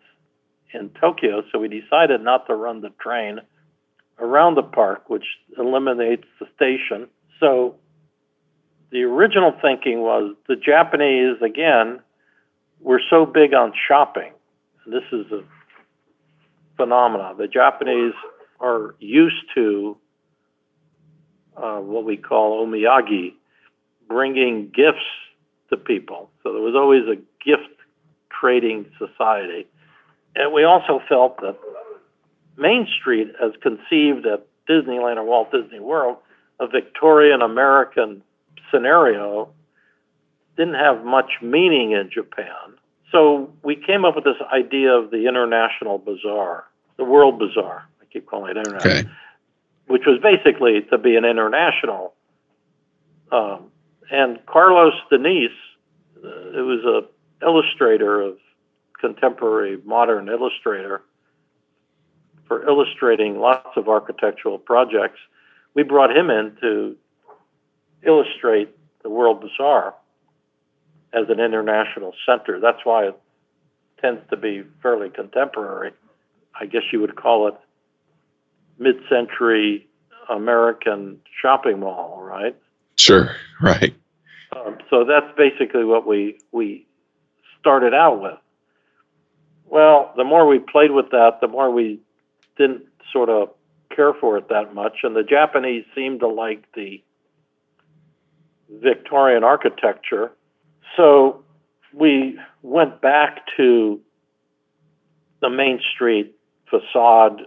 in 0.72 0.90
Tokyo, 1.00 1.42
so 1.50 1.58
we 1.58 1.68
decided 1.68 2.22
not 2.22 2.46
to 2.46 2.54
run 2.54 2.80
the 2.80 2.90
train 3.00 3.40
around 4.22 4.54
the 4.54 4.62
park, 4.62 5.10
which 5.10 5.26
eliminates 5.58 6.24
the 6.40 6.46
station. 6.54 7.08
So 7.40 7.74
the 8.90 9.02
original 9.02 9.52
thinking 9.60 10.00
was 10.00 10.34
the 10.48 10.56
Japanese, 10.56 11.42
again, 11.42 12.00
were 12.80 13.00
so 13.10 13.26
big 13.26 13.52
on 13.52 13.72
shopping. 13.88 14.32
This 14.86 15.02
is 15.12 15.30
a 15.32 15.42
phenomenon. 16.76 17.36
The 17.36 17.48
Japanese 17.48 18.14
are 18.60 18.94
used 19.00 19.44
to 19.54 19.96
uh, 21.56 21.78
what 21.78 22.04
we 22.04 22.16
call 22.16 22.64
omiyage, 22.64 23.34
bringing 24.08 24.70
gifts 24.74 25.00
to 25.70 25.76
people. 25.76 26.30
So 26.42 26.52
there 26.52 26.62
was 26.62 26.74
always 26.74 27.02
a 27.08 27.16
gift 27.44 27.68
trading 28.30 28.86
society. 28.98 29.66
And 30.34 30.52
we 30.52 30.64
also 30.64 31.00
felt 31.08 31.40
that 31.40 31.58
Main 32.56 32.86
Street, 33.00 33.28
as 33.42 33.52
conceived 33.62 34.26
at 34.26 34.46
Disneyland 34.68 35.16
or 35.16 35.24
Walt 35.24 35.50
Disney 35.52 35.80
World, 35.80 36.16
a 36.60 36.66
Victorian 36.66 37.42
American 37.42 38.22
scenario, 38.70 39.48
didn't 40.56 40.74
have 40.74 41.04
much 41.04 41.30
meaning 41.40 41.92
in 41.92 42.10
Japan. 42.12 42.76
So 43.10 43.52
we 43.62 43.76
came 43.76 44.04
up 44.04 44.14
with 44.14 44.24
this 44.24 44.36
idea 44.52 44.92
of 44.92 45.10
the 45.10 45.26
International 45.28 45.98
Bazaar, 45.98 46.64
the 46.96 47.04
World 47.04 47.38
Bazaar. 47.38 47.88
I 48.00 48.04
keep 48.12 48.26
calling 48.26 48.56
it 48.56 48.58
international, 48.58 48.98
Okay. 49.00 49.08
which 49.86 50.02
was 50.06 50.18
basically 50.22 50.82
to 50.90 50.98
be 50.98 51.16
an 51.16 51.24
international. 51.24 52.14
Um, 53.30 53.70
and 54.10 54.44
Carlos 54.46 54.94
Diniz, 55.10 55.48
uh, 56.18 56.28
who 56.54 56.66
was 56.66 56.84
a 56.84 57.44
illustrator 57.44 58.20
of 58.20 58.38
contemporary 59.00 59.78
modern 59.84 60.28
illustrator 60.28 61.02
for 62.52 62.68
illustrating 62.68 63.38
lots 63.38 63.76
of 63.76 63.88
architectural 63.88 64.58
projects. 64.58 65.18
We 65.74 65.84
brought 65.84 66.14
him 66.14 66.28
in 66.28 66.54
to 66.60 66.96
illustrate 68.06 68.76
the 69.02 69.08
World 69.08 69.40
Bazaar 69.40 69.94
as 71.14 71.30
an 71.30 71.40
international 71.40 72.12
center. 72.26 72.60
That's 72.60 72.84
why 72.84 73.06
it 73.06 73.18
tends 74.02 74.20
to 74.28 74.36
be 74.36 74.64
fairly 74.82 75.08
contemporary. 75.08 75.92
I 76.60 76.66
guess 76.66 76.82
you 76.92 77.00
would 77.00 77.16
call 77.16 77.48
it 77.48 77.54
mid-century 78.78 79.86
American 80.28 81.18
shopping 81.40 81.80
mall, 81.80 82.20
right? 82.22 82.54
Sure. 82.98 83.34
Right. 83.62 83.94
Um, 84.54 84.76
so 84.90 85.04
that's 85.04 85.34
basically 85.38 85.84
what 85.84 86.06
we 86.06 86.38
we 86.52 86.86
started 87.58 87.94
out 87.94 88.20
with. 88.20 88.38
Well, 89.64 90.12
the 90.18 90.24
more 90.24 90.46
we 90.46 90.58
played 90.58 90.90
with 90.90 91.10
that, 91.12 91.38
the 91.40 91.48
more 91.48 91.70
we 91.70 92.00
didn't 92.56 92.84
sort 93.12 93.28
of 93.28 93.50
care 93.94 94.14
for 94.14 94.38
it 94.38 94.48
that 94.48 94.74
much, 94.74 94.98
and 95.02 95.14
the 95.14 95.22
Japanese 95.22 95.84
seemed 95.94 96.20
to 96.20 96.28
like 96.28 96.64
the 96.74 97.02
Victorian 98.70 99.44
architecture. 99.44 100.32
So 100.96 101.44
we 101.92 102.38
went 102.62 103.00
back 103.00 103.42
to 103.56 104.00
the 105.40 105.50
Main 105.50 105.80
Street 105.94 106.34
facade 106.70 107.42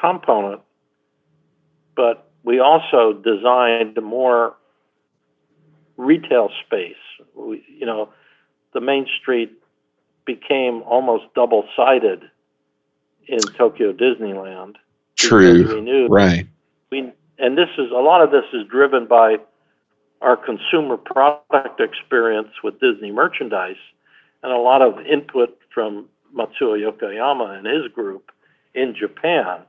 component, 0.00 0.60
but 1.96 2.30
we 2.44 2.60
also 2.60 3.12
designed 3.12 3.98
more 4.02 4.54
retail 5.96 6.50
space. 6.64 6.94
We, 7.34 7.64
you 7.68 7.86
know, 7.86 8.10
the 8.72 8.80
Main 8.80 9.06
Street 9.20 9.52
became 10.24 10.82
almost 10.82 11.24
double 11.34 11.66
sided 11.76 12.22
in 13.28 13.40
Tokyo 13.56 13.92
Disneyland. 13.92 14.76
True. 15.16 15.74
We 15.74 15.80
knew 15.80 16.06
Right. 16.08 16.46
we, 16.90 17.12
and 17.38 17.56
this 17.56 17.68
is 17.78 17.90
a 17.90 18.00
lot 18.00 18.22
of 18.22 18.30
this 18.30 18.44
is 18.52 18.66
driven 18.68 19.06
by 19.06 19.38
our 20.20 20.36
consumer 20.36 20.96
product 20.96 21.80
experience 21.80 22.48
with 22.64 22.80
Disney 22.80 23.12
merchandise 23.12 23.76
and 24.42 24.52
a 24.52 24.58
lot 24.58 24.82
of 24.82 24.98
input 25.06 25.58
from 25.72 26.06
Matsuo 26.34 26.76
Yokoyama 26.76 27.56
and 27.58 27.66
his 27.66 27.90
group 27.92 28.30
in 28.74 28.94
Japan. 28.94 29.60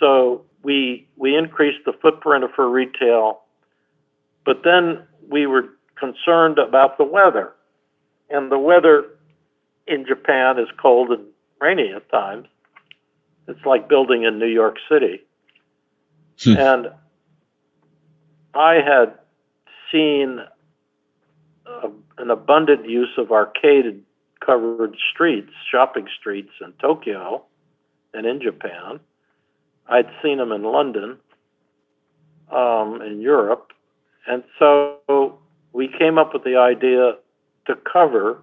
So 0.00 0.44
we 0.62 1.06
we 1.16 1.36
increased 1.36 1.84
the 1.84 1.92
footprint 1.92 2.44
of 2.44 2.50
for 2.52 2.68
retail, 2.68 3.40
but 4.44 4.62
then 4.64 5.02
we 5.28 5.46
were 5.46 5.68
concerned 5.98 6.58
about 6.58 6.98
the 6.98 7.04
weather. 7.04 7.52
And 8.30 8.50
the 8.50 8.58
weather 8.58 9.06
in 9.86 10.04
Japan 10.06 10.58
is 10.58 10.68
cold 10.80 11.10
and 11.10 11.24
rainy 11.60 11.92
at 11.94 12.08
times. 12.10 12.48
It's 13.48 13.64
like 13.64 13.88
building 13.88 14.24
in 14.24 14.38
New 14.38 14.46
York 14.46 14.76
City. 14.90 15.22
Hmm. 16.42 16.56
and 16.58 16.86
I 18.52 18.74
had 18.74 19.14
seen 19.90 20.40
uh, 21.66 21.88
an 22.18 22.30
abundant 22.30 22.88
use 22.88 23.12
of 23.16 23.32
arcade 23.32 24.02
covered 24.44 24.96
streets, 25.12 25.50
shopping 25.70 26.06
streets 26.18 26.50
in 26.60 26.72
Tokyo 26.74 27.44
and 28.12 28.26
in 28.26 28.40
Japan. 28.40 29.00
I'd 29.88 30.10
seen 30.22 30.38
them 30.38 30.52
in 30.52 30.62
London, 30.62 31.18
um, 32.52 33.00
in 33.02 33.20
Europe. 33.20 33.72
And 34.26 34.42
so 34.58 35.38
we 35.72 35.88
came 35.88 36.18
up 36.18 36.32
with 36.32 36.44
the 36.44 36.56
idea 36.56 37.16
to 37.66 37.74
cover 37.90 38.42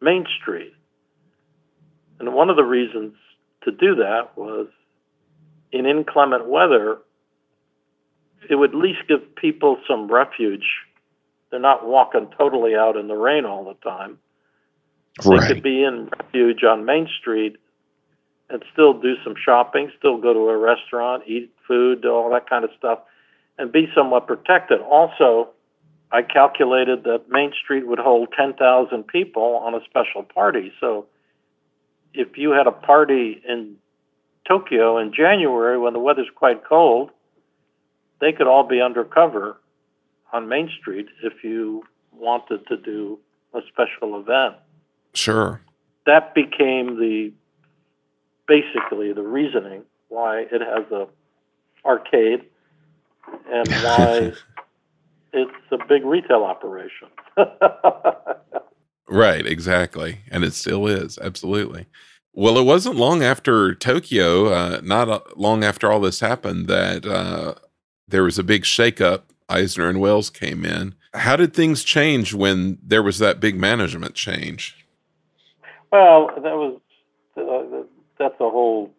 Main 0.00 0.26
Street. 0.40 0.72
And 2.18 2.32
one 2.32 2.50
of 2.50 2.56
the 2.56 2.64
reasons 2.64 3.14
to 3.64 3.70
do 3.70 3.96
that 3.96 4.36
was 4.36 4.68
in 5.72 5.86
inclement 5.86 6.46
weather, 6.46 6.98
it 8.48 8.54
would 8.56 8.70
at 8.70 8.76
least 8.76 9.00
give 9.08 9.34
people 9.36 9.78
some 9.88 10.10
refuge. 10.10 10.66
They're 11.50 11.60
not 11.60 11.86
walking 11.86 12.28
totally 12.36 12.74
out 12.74 12.96
in 12.96 13.08
the 13.08 13.16
rain 13.16 13.44
all 13.44 13.64
the 13.64 13.74
time. 13.88 14.18
They 15.22 15.46
could 15.46 15.62
be 15.62 15.82
in 15.84 16.08
refuge 16.18 16.64
on 16.64 16.84
Main 16.84 17.08
Street 17.20 17.56
and 18.50 18.62
still 18.72 18.92
do 18.92 19.14
some 19.22 19.34
shopping, 19.42 19.90
still 19.98 20.18
go 20.18 20.32
to 20.32 20.48
a 20.48 20.58
restaurant, 20.58 21.22
eat 21.26 21.52
food, 21.66 22.04
all 22.04 22.30
that 22.30 22.48
kind 22.48 22.64
of 22.64 22.70
stuff, 22.76 22.98
and 23.58 23.72
be 23.72 23.88
somewhat 23.94 24.26
protected. 24.26 24.80
Also, 24.80 25.50
I 26.12 26.22
calculated 26.22 27.04
that 27.04 27.28
Main 27.28 27.52
Street 27.62 27.86
would 27.86 27.98
hold 27.98 28.28
10,000 28.36 29.06
people 29.06 29.62
on 29.64 29.74
a 29.74 29.80
special 29.84 30.22
party. 30.22 30.72
So 30.80 31.06
if 32.14 32.38
you 32.38 32.50
had 32.52 32.66
a 32.66 32.72
party 32.72 33.42
in 33.46 33.76
Tokyo 34.46 34.98
in 34.98 35.12
January 35.12 35.78
when 35.78 35.92
the 35.92 35.98
weather's 35.98 36.28
quite 36.34 36.64
cold, 36.64 37.10
they 38.20 38.32
could 38.32 38.46
all 38.46 38.64
be 38.66 38.80
undercover 38.80 39.60
on 40.32 40.48
Main 40.48 40.70
Street 40.80 41.06
if 41.22 41.44
you 41.44 41.82
wanted 42.12 42.66
to 42.68 42.76
do 42.76 43.18
a 43.54 43.60
special 43.68 44.18
event 44.18 44.56
Sure. 45.14 45.60
that 46.06 46.34
became 46.34 46.98
the 46.98 47.32
basically 48.46 49.12
the 49.12 49.22
reasoning 49.22 49.82
why 50.08 50.40
it 50.50 50.60
has 50.60 50.90
a 50.92 51.06
arcade 51.84 52.42
and 53.48 53.68
why 53.84 54.32
it's 55.32 55.52
a 55.72 55.78
big 55.88 56.04
retail 56.04 56.44
operation. 56.44 57.08
Right, 59.08 59.46
exactly. 59.46 60.20
And 60.30 60.44
it 60.44 60.54
still 60.54 60.86
is. 60.86 61.18
Absolutely. 61.18 61.86
Well, 62.32 62.58
it 62.58 62.64
wasn't 62.64 62.96
long 62.96 63.22
after 63.22 63.74
Tokyo, 63.74 64.46
uh, 64.46 64.80
not 64.82 65.08
uh, 65.08 65.20
long 65.36 65.62
after 65.62 65.90
all 65.90 66.00
this 66.00 66.20
happened, 66.20 66.66
that 66.68 67.06
uh, 67.06 67.54
there 68.08 68.24
was 68.24 68.38
a 68.38 68.44
big 68.44 68.62
shakeup. 68.62 69.22
Eisner 69.48 69.88
and 69.88 70.00
Wells 70.00 70.30
came 70.30 70.64
in. 70.64 70.94
How 71.12 71.36
did 71.36 71.54
things 71.54 71.84
change 71.84 72.32
when 72.32 72.78
there 72.82 73.02
was 73.02 73.18
that 73.18 73.40
big 73.40 73.60
management 73.60 74.14
change? 74.14 74.84
well, 75.94 76.26
that 76.34 76.56
was 76.56 76.80
uh, 77.36 77.84
that's 78.18 78.34
a 78.40 78.50
whole 78.50 78.90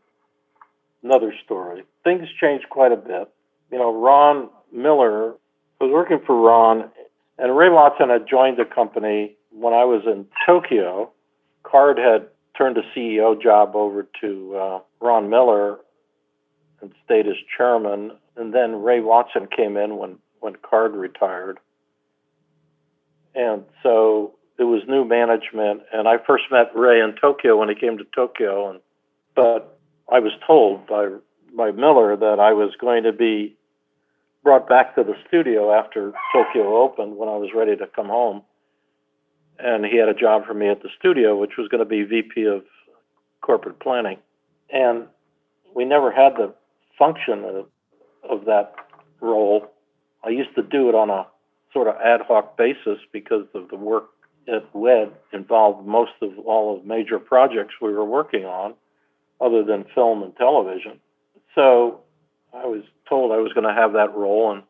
another 1.04 1.34
story. 1.44 1.84
Things 2.06 2.26
changed 2.40 2.70
quite 2.70 2.94
a 2.94 2.96
bit. 2.96 3.30
You 3.70 3.80
know, 3.80 3.94
Ron 3.94 4.50
Miller 4.72 5.34
was 5.82 5.92
working 5.92 6.22
for 6.26 6.40
Ron, 6.40 6.90
and 7.38 7.58
Ray 7.58 7.70
Watson 7.70 8.10
had 8.10 8.28
joined 8.30 8.58
the 8.58 8.64
company 8.64 9.36
when 9.56 9.74
I 9.74 9.86
was 9.86 10.04
in 10.06 10.26
Tokyo. 10.46 11.12
Card 11.64 11.98
had 11.98 12.28
turned 12.58 12.76
the 12.76 12.84
CEO 12.96 13.42
job 13.42 13.76
over 13.76 14.08
to 14.22 14.56
uh, 14.56 14.80
Ron 15.02 15.30
Miller 15.30 15.80
and 16.82 16.92
stayed 17.04 17.28
as 17.28 17.36
chairman. 17.58 18.12
And 18.36 18.54
then 18.54 18.84
Ray 18.84 19.00
Watson 19.00 19.48
came 19.56 19.78
in 19.78 19.98
when, 19.98 20.18
when 20.40 20.56
Card 20.58 20.94
retired. 20.94 21.60
And 23.34 23.64
so 23.84 24.36
it 24.58 24.64
was 24.64 24.84
new 24.88 25.06
management. 25.06 25.82
And 25.92 26.08
I 26.08 26.18
first 26.26 26.46
met 26.52 26.76
Ray 26.76 27.02
in 27.02 27.16
Tokyo 27.20 27.58
when 27.58 27.70
he 27.70 27.76
came 27.76 27.98
to 27.98 28.06
Tokyo. 28.16 28.70
And, 28.70 28.80
but 29.36 29.80
I 30.12 30.20
was 30.20 30.34
told 30.46 30.86
by, 30.88 31.10
by 31.56 31.72
Miller 31.72 32.16
that 32.16 32.40
I 32.40 32.54
was 32.54 32.74
going 32.80 33.04
to 33.04 33.12
be 33.12 33.58
brought 34.44 34.70
back 34.70 34.96
to 34.96 35.04
the 35.04 35.16
studio 35.28 35.74
after 35.74 36.14
Tokyo 36.34 36.78
opened 36.78 37.18
when 37.18 37.28
I 37.28 37.36
was 37.36 37.50
ready 37.56 37.76
to 37.76 37.88
come 37.88 38.08
home. 38.08 38.44
And 39.58 39.86
he 39.86 39.98
had 39.98 40.10
a 40.10 40.14
job 40.14 40.46
for 40.46 40.54
me 40.54 40.70
at 40.70 40.82
the 40.82 40.90
studio, 41.00 41.38
which 41.38 41.58
was 41.58 41.68
going 41.70 41.80
to 41.80 41.86
be 41.86 42.04
VP 42.04 42.44
of 42.46 42.64
corporate 43.42 43.80
planning, 43.80 44.18
and 44.72 45.06
we 45.76 45.86
never 45.86 46.12
had 46.12 46.34
the 46.36 46.54
function 46.98 47.44
of, 47.46 47.66
of 48.28 48.46
that 48.46 48.74
role. 49.22 49.68
I 50.24 50.30
used 50.30 50.56
to 50.56 50.64
do 50.64 50.90
it 50.90 50.96
on 50.96 51.10
a 51.10 51.28
sort 51.72 51.88
of 51.88 51.96
ad 52.04 52.22
hoc 52.28 52.58
basis 52.58 52.98
because 53.12 53.46
of 53.54 53.70
the 53.70 53.76
work 53.76 54.10
at 54.48 54.64
WED 54.74 55.12
involved 55.34 55.86
most 55.86 56.14
of 56.22 56.38
all 56.40 56.76
of 56.76 56.86
major 56.86 57.20
projects 57.20 57.76
we 57.82 57.94
were 57.94 58.06
working 58.06 58.46
on, 58.46 58.74
other 59.42 59.64
than 59.64 59.86
film 59.94 60.24
and 60.24 60.36
television. 60.38 61.00
So 61.54 62.02
I 62.54 62.66
was 62.66 62.84
told 63.08 63.32
I 63.32 63.38
was 63.38 63.54
going 63.54 63.68
to 63.68 63.74
have 63.74 63.94
that 63.94 64.16
role 64.16 64.54
and 64.54 64.64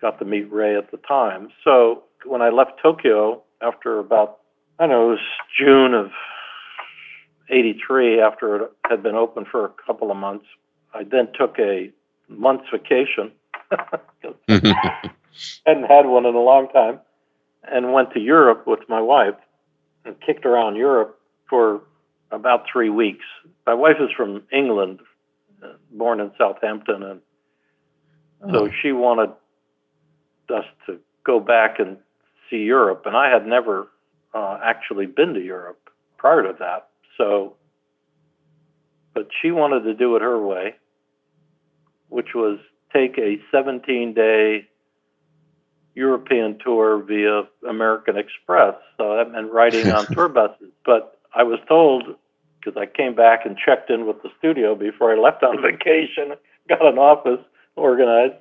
got 0.00 0.18
to 0.18 0.24
meet 0.24 0.50
Ray 0.50 0.76
at 0.76 0.90
the 0.90 0.96
time. 0.98 1.48
So 1.64 2.04
when 2.28 2.42
I 2.42 2.50
left 2.50 2.72
Tokyo 2.82 3.42
after 3.62 3.98
about, 3.98 4.38
I 4.78 4.86
don't 4.86 4.90
know, 4.90 5.06
it 5.08 5.10
was 5.10 5.18
June 5.58 5.94
of 5.94 6.10
83 7.50 8.20
after 8.20 8.56
it 8.56 8.72
had 8.88 9.02
been 9.02 9.14
open 9.16 9.44
for 9.50 9.64
a 9.64 9.70
couple 9.86 10.10
of 10.10 10.16
months, 10.16 10.44
I 10.94 11.04
then 11.04 11.28
took 11.38 11.58
a 11.58 11.90
month's 12.28 12.68
vacation. 12.70 13.32
Hadn't 14.48 15.84
had 15.84 16.06
one 16.06 16.26
in 16.26 16.34
a 16.34 16.40
long 16.40 16.68
time 16.68 17.00
and 17.70 17.92
went 17.92 18.12
to 18.12 18.20
Europe 18.20 18.66
with 18.66 18.80
my 18.88 19.00
wife 19.00 19.34
and 20.04 20.16
kicked 20.20 20.44
around 20.46 20.76
Europe 20.76 21.18
for 21.48 21.82
about 22.30 22.64
three 22.70 22.90
weeks. 22.90 23.24
My 23.66 23.74
wife 23.74 23.96
is 24.00 24.10
from 24.16 24.42
England, 24.52 25.00
born 25.92 26.20
in 26.20 26.30
Southampton, 26.36 27.02
and 27.02 27.20
so 28.50 28.66
Oh. 28.66 28.70
she 28.82 28.92
wanted 28.92 29.30
us 30.50 30.64
to 30.86 30.98
go 31.24 31.40
back 31.40 31.78
and 31.78 31.98
see 32.50 32.58
Europe, 32.58 33.02
and 33.06 33.16
I 33.16 33.30
had 33.30 33.46
never 33.46 33.88
uh, 34.34 34.58
actually 34.62 35.06
been 35.06 35.34
to 35.34 35.40
Europe 35.40 35.90
prior 36.16 36.42
to 36.42 36.54
that. 36.58 36.88
So, 37.16 37.54
but 39.14 39.28
she 39.40 39.50
wanted 39.50 39.82
to 39.84 39.94
do 39.94 40.16
it 40.16 40.22
her 40.22 40.40
way, 40.40 40.76
which 42.08 42.34
was 42.34 42.58
take 42.92 43.18
a 43.18 43.40
17 43.50 44.14
day 44.14 44.68
European 45.94 46.58
tour 46.64 47.02
via 47.02 47.42
American 47.68 48.16
Express. 48.16 48.74
So 48.96 49.16
that 49.16 49.32
meant 49.32 49.52
riding 49.52 49.90
on 49.90 50.06
tour 50.12 50.28
buses. 50.28 50.70
But 50.86 51.18
I 51.34 51.42
was 51.42 51.58
told, 51.68 52.04
because 52.58 52.80
I 52.80 52.86
came 52.86 53.14
back 53.14 53.44
and 53.44 53.56
checked 53.58 53.90
in 53.90 54.06
with 54.06 54.22
the 54.22 54.30
studio 54.38 54.74
before 54.74 55.12
I 55.12 55.18
left 55.18 55.42
on 55.42 55.60
vacation, 55.62 56.34
got 56.68 56.86
an 56.86 56.98
office 56.98 57.44
organized, 57.74 58.34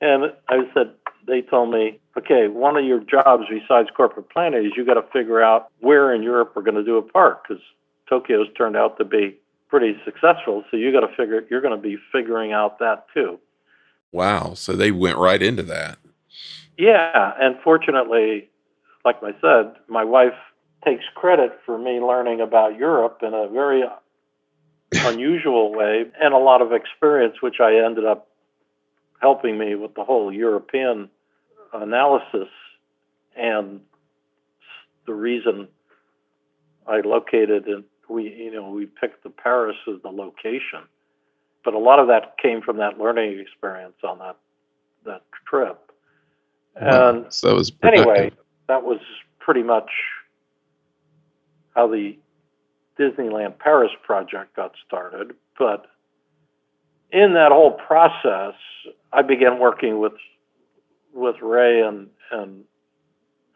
and 0.00 0.32
I 0.48 0.60
said, 0.74 0.92
they 1.26 1.42
told 1.42 1.70
me, 1.70 2.00
okay, 2.16 2.48
one 2.48 2.76
of 2.76 2.84
your 2.84 3.00
jobs 3.00 3.44
besides 3.48 3.88
corporate 3.96 4.30
planning 4.30 4.66
is 4.66 4.72
you 4.76 4.84
got 4.84 4.94
to 4.94 5.04
figure 5.12 5.42
out 5.42 5.68
where 5.80 6.14
in 6.14 6.22
Europe 6.22 6.52
we're 6.54 6.62
going 6.62 6.76
to 6.76 6.84
do 6.84 6.96
a 6.96 7.02
park 7.02 7.46
because 7.46 7.62
Tokyo's 8.08 8.48
turned 8.56 8.76
out 8.76 8.98
to 8.98 9.04
be 9.04 9.38
pretty 9.68 9.96
successful. 10.04 10.64
So 10.70 10.76
you 10.76 10.92
got 10.92 11.06
to 11.06 11.14
figure, 11.16 11.44
you're 11.50 11.60
going 11.60 11.76
to 11.76 11.80
be 11.80 11.96
figuring 12.12 12.52
out 12.52 12.78
that 12.78 13.06
too. 13.14 13.38
Wow. 14.10 14.54
So 14.54 14.74
they 14.74 14.90
went 14.90 15.16
right 15.16 15.42
into 15.42 15.62
that. 15.64 15.98
Yeah, 16.76 17.32
and 17.38 17.56
fortunately, 17.62 18.50
like 19.04 19.16
I 19.22 19.32
said, 19.40 19.74
my 19.88 20.04
wife 20.04 20.34
takes 20.84 21.04
credit 21.14 21.52
for 21.64 21.78
me 21.78 22.00
learning 22.00 22.40
about 22.40 22.76
Europe 22.76 23.20
in 23.22 23.34
a 23.34 23.48
very 23.48 23.82
unusual 24.94 25.72
way 25.72 26.04
and 26.20 26.34
a 26.34 26.38
lot 26.38 26.60
of 26.60 26.72
experience, 26.72 27.36
which 27.40 27.56
I 27.60 27.76
ended 27.76 28.04
up 28.04 28.28
helping 29.22 29.56
me 29.56 29.76
with 29.76 29.94
the 29.94 30.04
whole 30.04 30.32
European 30.32 31.08
analysis 31.72 32.48
and 33.36 33.80
the 35.06 35.14
reason 35.14 35.68
I 36.86 37.00
located 37.00 37.66
and 37.66 37.84
we, 38.08 38.24
you 38.24 38.50
know, 38.50 38.68
we 38.70 38.86
picked 38.86 39.22
the 39.22 39.30
Paris 39.30 39.76
as 39.88 40.02
the 40.02 40.10
location, 40.10 40.80
but 41.64 41.72
a 41.72 41.78
lot 41.78 42.00
of 42.00 42.08
that 42.08 42.36
came 42.42 42.60
from 42.60 42.76
that 42.78 42.98
learning 42.98 43.38
experience 43.38 43.94
on 44.04 44.18
that 44.18 44.36
that 45.06 45.22
trip. 45.48 45.92
And 46.76 47.26
so 47.32 47.48
that 47.48 47.54
was 47.54 47.72
anyway, 47.82 48.32
that 48.66 48.82
was 48.82 48.98
pretty 49.38 49.62
much 49.62 49.90
how 51.74 51.86
the 51.86 52.18
Disneyland 52.98 53.58
Paris 53.58 53.92
project 54.02 54.56
got 54.56 54.72
started. 54.86 55.34
But 55.58 55.86
in 57.12 57.34
that 57.34 57.52
whole 57.52 57.72
process, 57.72 58.54
I 59.12 59.22
began 59.22 59.58
working 59.58 59.98
with 60.00 60.14
with 61.12 61.36
Ray 61.42 61.82
and 61.82 62.08
and 62.30 62.64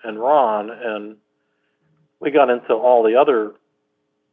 and 0.04 0.18
Ron, 0.20 0.70
and 0.70 1.16
we 2.20 2.30
got 2.30 2.50
into 2.50 2.74
all 2.74 3.02
the 3.02 3.16
other 3.16 3.54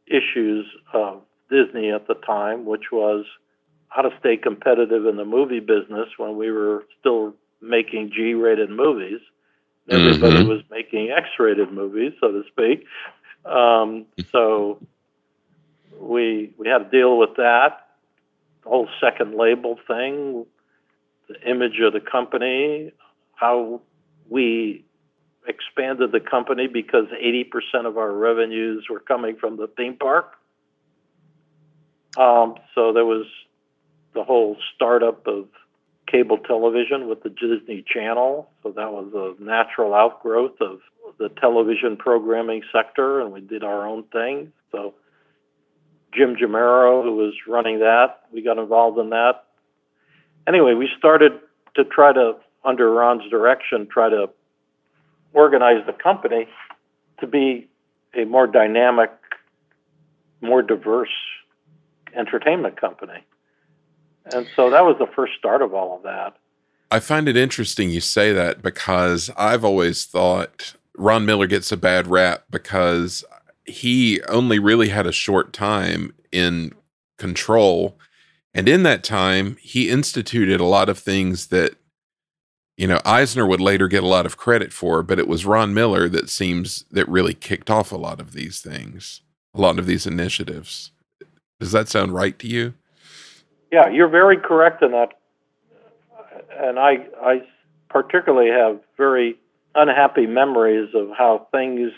issues 0.06 0.66
of 0.92 1.22
Disney 1.50 1.90
at 1.90 2.06
the 2.06 2.14
time, 2.14 2.64
which 2.64 2.92
was 2.92 3.24
how 3.88 4.02
to 4.02 4.10
stay 4.20 4.36
competitive 4.36 5.06
in 5.06 5.16
the 5.16 5.24
movie 5.24 5.60
business 5.60 6.08
when 6.18 6.36
we 6.36 6.50
were 6.50 6.84
still 7.00 7.34
making 7.60 8.10
G-rated 8.10 8.68
movies. 8.70 9.20
Everybody 9.88 10.44
Mhm. 10.44 10.48
was 10.48 10.62
making 10.70 11.10
X-rated 11.10 11.72
movies, 11.72 12.12
so 12.20 12.32
to 12.32 12.44
speak. 12.48 12.86
Um, 13.44 14.06
so 14.32 14.80
we 15.98 16.52
we 16.58 16.68
had 16.68 16.90
to 16.90 16.98
deal 16.98 17.16
with 17.18 17.34
that 17.36 17.80
the 18.62 18.70
whole 18.70 18.88
second 19.00 19.34
label 19.34 19.78
thing, 19.86 20.46
the 21.28 21.40
image 21.48 21.80
of 21.80 21.92
the 21.92 22.00
company, 22.00 22.92
how 23.34 23.80
we 24.28 24.84
expanded 25.46 26.12
the 26.12 26.20
company 26.20 26.66
because 26.66 27.06
80% 27.06 27.86
of 27.86 27.98
our 27.98 28.12
revenues 28.12 28.86
were 28.88 29.00
coming 29.00 29.36
from 29.36 29.56
the 29.56 29.68
theme 29.76 29.96
park. 29.96 30.32
Um, 32.16 32.54
so 32.74 32.92
there 32.92 33.04
was 33.04 33.26
the 34.14 34.24
whole 34.24 34.56
startup 34.74 35.26
of 35.26 35.48
cable 36.06 36.38
television 36.38 37.08
with 37.08 37.22
the 37.22 37.30
Disney 37.30 37.84
Channel. 37.86 38.48
So 38.62 38.70
that 38.70 38.92
was 38.92 39.12
a 39.14 39.42
natural 39.42 39.94
outgrowth 39.94 40.60
of 40.60 40.80
the 41.18 41.28
television 41.28 41.96
programming 41.96 42.62
sector, 42.72 43.20
and 43.20 43.32
we 43.32 43.40
did 43.40 43.64
our 43.64 43.86
own 43.86 44.04
thing. 44.04 44.52
So 44.72 44.94
Jim 46.12 46.36
Jimirro, 46.36 47.02
who 47.02 47.16
was 47.16 47.34
running 47.48 47.80
that, 47.80 48.20
we 48.32 48.42
got 48.42 48.58
involved 48.58 48.98
in 48.98 49.10
that. 49.10 49.43
Anyway, 50.46 50.74
we 50.74 50.88
started 50.98 51.32
to 51.74 51.84
try 51.84 52.12
to, 52.12 52.34
under 52.64 52.92
Ron's 52.92 53.28
direction, 53.30 53.86
try 53.90 54.08
to 54.08 54.28
organize 55.32 55.84
the 55.86 55.92
company 55.92 56.46
to 57.20 57.26
be 57.26 57.68
a 58.14 58.24
more 58.24 58.46
dynamic, 58.46 59.10
more 60.40 60.62
diverse 60.62 61.08
entertainment 62.14 62.80
company. 62.80 63.24
And 64.32 64.46
so 64.54 64.70
that 64.70 64.84
was 64.84 64.96
the 64.98 65.08
first 65.14 65.34
start 65.38 65.62
of 65.62 65.74
all 65.74 65.96
of 65.96 66.02
that. 66.04 66.36
I 66.90 67.00
find 67.00 67.28
it 67.28 67.36
interesting 67.36 67.90
you 67.90 68.00
say 68.00 68.32
that 68.32 68.62
because 68.62 69.30
I've 69.36 69.64
always 69.64 70.04
thought 70.04 70.74
Ron 70.96 71.26
Miller 71.26 71.46
gets 71.46 71.72
a 71.72 71.76
bad 71.76 72.06
rap 72.06 72.44
because 72.50 73.24
he 73.64 74.22
only 74.28 74.58
really 74.58 74.90
had 74.90 75.06
a 75.06 75.12
short 75.12 75.52
time 75.52 76.14
in 76.30 76.72
control. 77.18 77.98
And 78.54 78.68
in 78.68 78.84
that 78.84 79.02
time, 79.02 79.56
he 79.60 79.90
instituted 79.90 80.60
a 80.60 80.64
lot 80.64 80.88
of 80.88 80.98
things 80.98 81.48
that, 81.48 81.74
you 82.76 82.86
know, 82.86 83.00
Eisner 83.04 83.46
would 83.46 83.60
later 83.60 83.88
get 83.88 84.04
a 84.04 84.08
lot 84.08 84.26
of 84.26 84.36
credit 84.36 84.72
for, 84.72 85.02
but 85.02 85.18
it 85.18 85.26
was 85.26 85.44
Ron 85.44 85.74
Miller 85.74 86.08
that 86.08 86.30
seems 86.30 86.84
that 86.90 87.08
really 87.08 87.34
kicked 87.34 87.68
off 87.68 87.90
a 87.90 87.96
lot 87.96 88.20
of 88.20 88.32
these 88.32 88.60
things, 88.60 89.22
a 89.54 89.60
lot 89.60 89.78
of 89.78 89.86
these 89.86 90.06
initiatives. 90.06 90.92
Does 91.58 91.72
that 91.72 91.88
sound 91.88 92.14
right 92.14 92.38
to 92.38 92.46
you? 92.46 92.74
Yeah, 93.72 93.88
you're 93.88 94.08
very 94.08 94.36
correct 94.36 94.82
in 94.82 94.92
that. 94.92 95.14
And 96.56 96.78
I, 96.78 97.06
I 97.20 97.42
particularly 97.88 98.50
have 98.50 98.80
very 98.96 99.36
unhappy 99.74 100.26
memories 100.26 100.90
of 100.94 101.08
how 101.16 101.48
things 101.50 101.90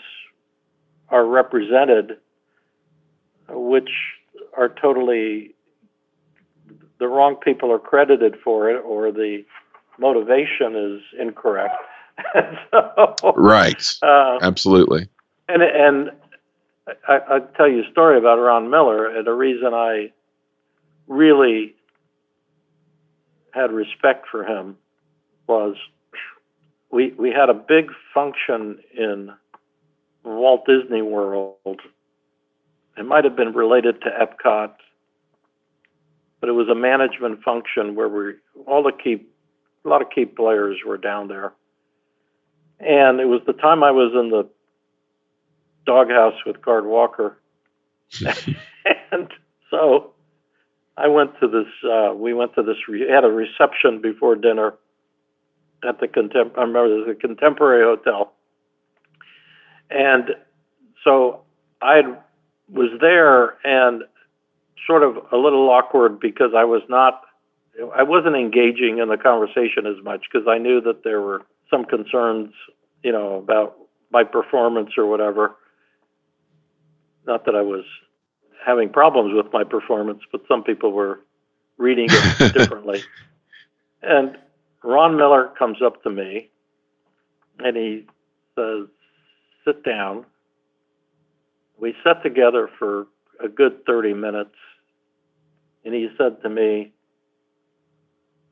are 1.09 1.25
represented, 1.25 2.17
which 3.47 3.89
are 4.57 4.69
totally 4.69 5.53
the 6.99 7.07
wrong 7.07 7.35
people 7.35 7.71
are 7.71 7.79
credited 7.79 8.35
for 8.43 8.69
it, 8.69 8.81
or 8.83 9.11
the 9.11 9.43
motivation 9.99 10.75
is 10.75 11.01
incorrect. 11.19 11.75
So, 12.71 13.15
Right. 13.35 13.83
uh, 14.01 14.39
Absolutely. 14.41 15.07
and 15.47 15.61
and 15.61 16.11
I, 17.07 17.19
I'll 17.29 17.47
tell 17.55 17.69
you 17.69 17.83
a 17.83 17.91
story 17.91 18.17
about 18.17 18.39
Ron 18.39 18.69
Miller, 18.71 19.05
and 19.15 19.25
the 19.27 19.33
reason 19.33 19.73
I 19.75 20.11
really 21.07 21.75
had 23.51 23.71
respect 23.71 24.25
for 24.31 24.43
him 24.43 24.77
was 25.47 25.75
we 26.91 27.11
we 27.19 27.29
had 27.31 27.49
a 27.49 27.53
big 27.53 27.91
function 28.13 28.79
in 28.97 29.31
Walt 30.23 30.65
Disney 30.65 31.01
World. 31.01 31.81
It 32.97 33.05
might 33.05 33.23
have 33.25 33.35
been 33.35 33.53
related 33.53 34.01
to 34.01 34.09
Epcot, 34.09 34.71
but 36.39 36.49
it 36.49 36.53
was 36.53 36.69
a 36.69 36.75
management 36.75 37.41
function 37.43 37.95
where 37.95 38.09
we 38.09 38.33
all 38.65 38.83
the 38.83 38.91
key 38.91 39.25
a 39.85 39.89
lot 39.89 40.01
of 40.01 40.09
key 40.09 40.25
players 40.25 40.77
were 40.85 40.97
down 40.97 41.27
there. 41.27 41.53
And 42.79 43.19
it 43.19 43.25
was 43.25 43.41
the 43.47 43.53
time 43.53 43.83
I 43.83 43.91
was 43.91 44.11
in 44.13 44.29
the 44.29 44.47
doghouse 45.85 46.35
with 46.45 46.61
Card 46.61 46.85
Walker. 46.85 47.39
and 49.11 49.29
so 49.71 50.13
I 50.97 51.07
went 51.07 51.39
to 51.39 51.47
this. 51.47 51.67
Uh, 51.89 52.13
we 52.13 52.33
went 52.33 52.53
to 52.55 52.63
this. 52.63 52.77
Re- 52.87 53.09
had 53.09 53.23
a 53.23 53.29
reception 53.29 54.01
before 54.01 54.35
dinner 54.35 54.73
at 55.87 55.99
the 55.99 56.07
contem- 56.07 56.57
I 56.57 56.61
remember 56.61 57.05
the 57.05 57.15
Contemporary 57.15 57.83
Hotel, 57.83 58.33
and 59.89 60.35
so 61.03 61.41
I 61.81 62.01
was 62.69 62.89
there 62.99 63.57
and 63.63 64.03
sort 64.85 65.03
of 65.03 65.17
a 65.31 65.37
little 65.37 65.69
awkward 65.69 66.19
because 66.19 66.51
I 66.55 66.65
was 66.65 66.81
not. 66.89 67.21
I 67.95 68.03
wasn't 68.03 68.35
engaging 68.35 68.97
in 68.97 69.07
the 69.07 69.17
conversation 69.17 69.85
as 69.85 70.03
much 70.03 70.25
because 70.31 70.47
I 70.47 70.57
knew 70.57 70.81
that 70.81 71.03
there 71.03 71.21
were 71.21 71.43
some 71.69 71.85
concerns, 71.85 72.51
you 73.03 73.11
know, 73.11 73.35
about 73.35 73.77
my 74.11 74.23
performance 74.23 74.91
or 74.97 75.05
whatever. 75.05 75.55
Not 77.27 77.45
that 77.45 77.55
I 77.55 77.61
was 77.61 77.83
having 78.65 78.89
problems 78.89 79.33
with 79.35 79.53
my 79.53 79.63
performance, 79.63 80.21
but 80.31 80.41
some 80.47 80.63
people 80.63 80.91
were 80.91 81.19
reading 81.77 82.07
it 82.09 82.53
differently. 82.57 83.03
And 84.01 84.37
Ron 84.83 85.17
Miller 85.17 85.51
comes 85.57 85.81
up 85.81 86.01
to 86.03 86.09
me 86.09 86.49
and 87.59 87.75
he 87.75 88.05
says, 88.55 88.87
Sit 89.65 89.83
down. 89.83 90.25
We 91.79 91.93
sat 92.03 92.23
together 92.23 92.69
for 92.79 93.07
a 93.43 93.47
good 93.47 93.85
30 93.85 94.13
minutes. 94.13 94.55
And 95.85 95.93
he 95.93 96.09
said 96.17 96.41
to 96.43 96.49
me, 96.49 96.93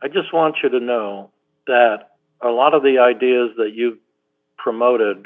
I 0.02 0.08
just 0.08 0.34
want 0.34 0.58
you 0.64 0.70
to 0.70 0.80
know 0.80 1.32
that 1.68 2.12
a 2.42 2.50
lot 2.50 2.74
of 2.74 2.84
the 2.84 3.00
ideas 3.00 3.52
that 3.58 3.72
you 3.74 3.98
promoted, 4.58 5.26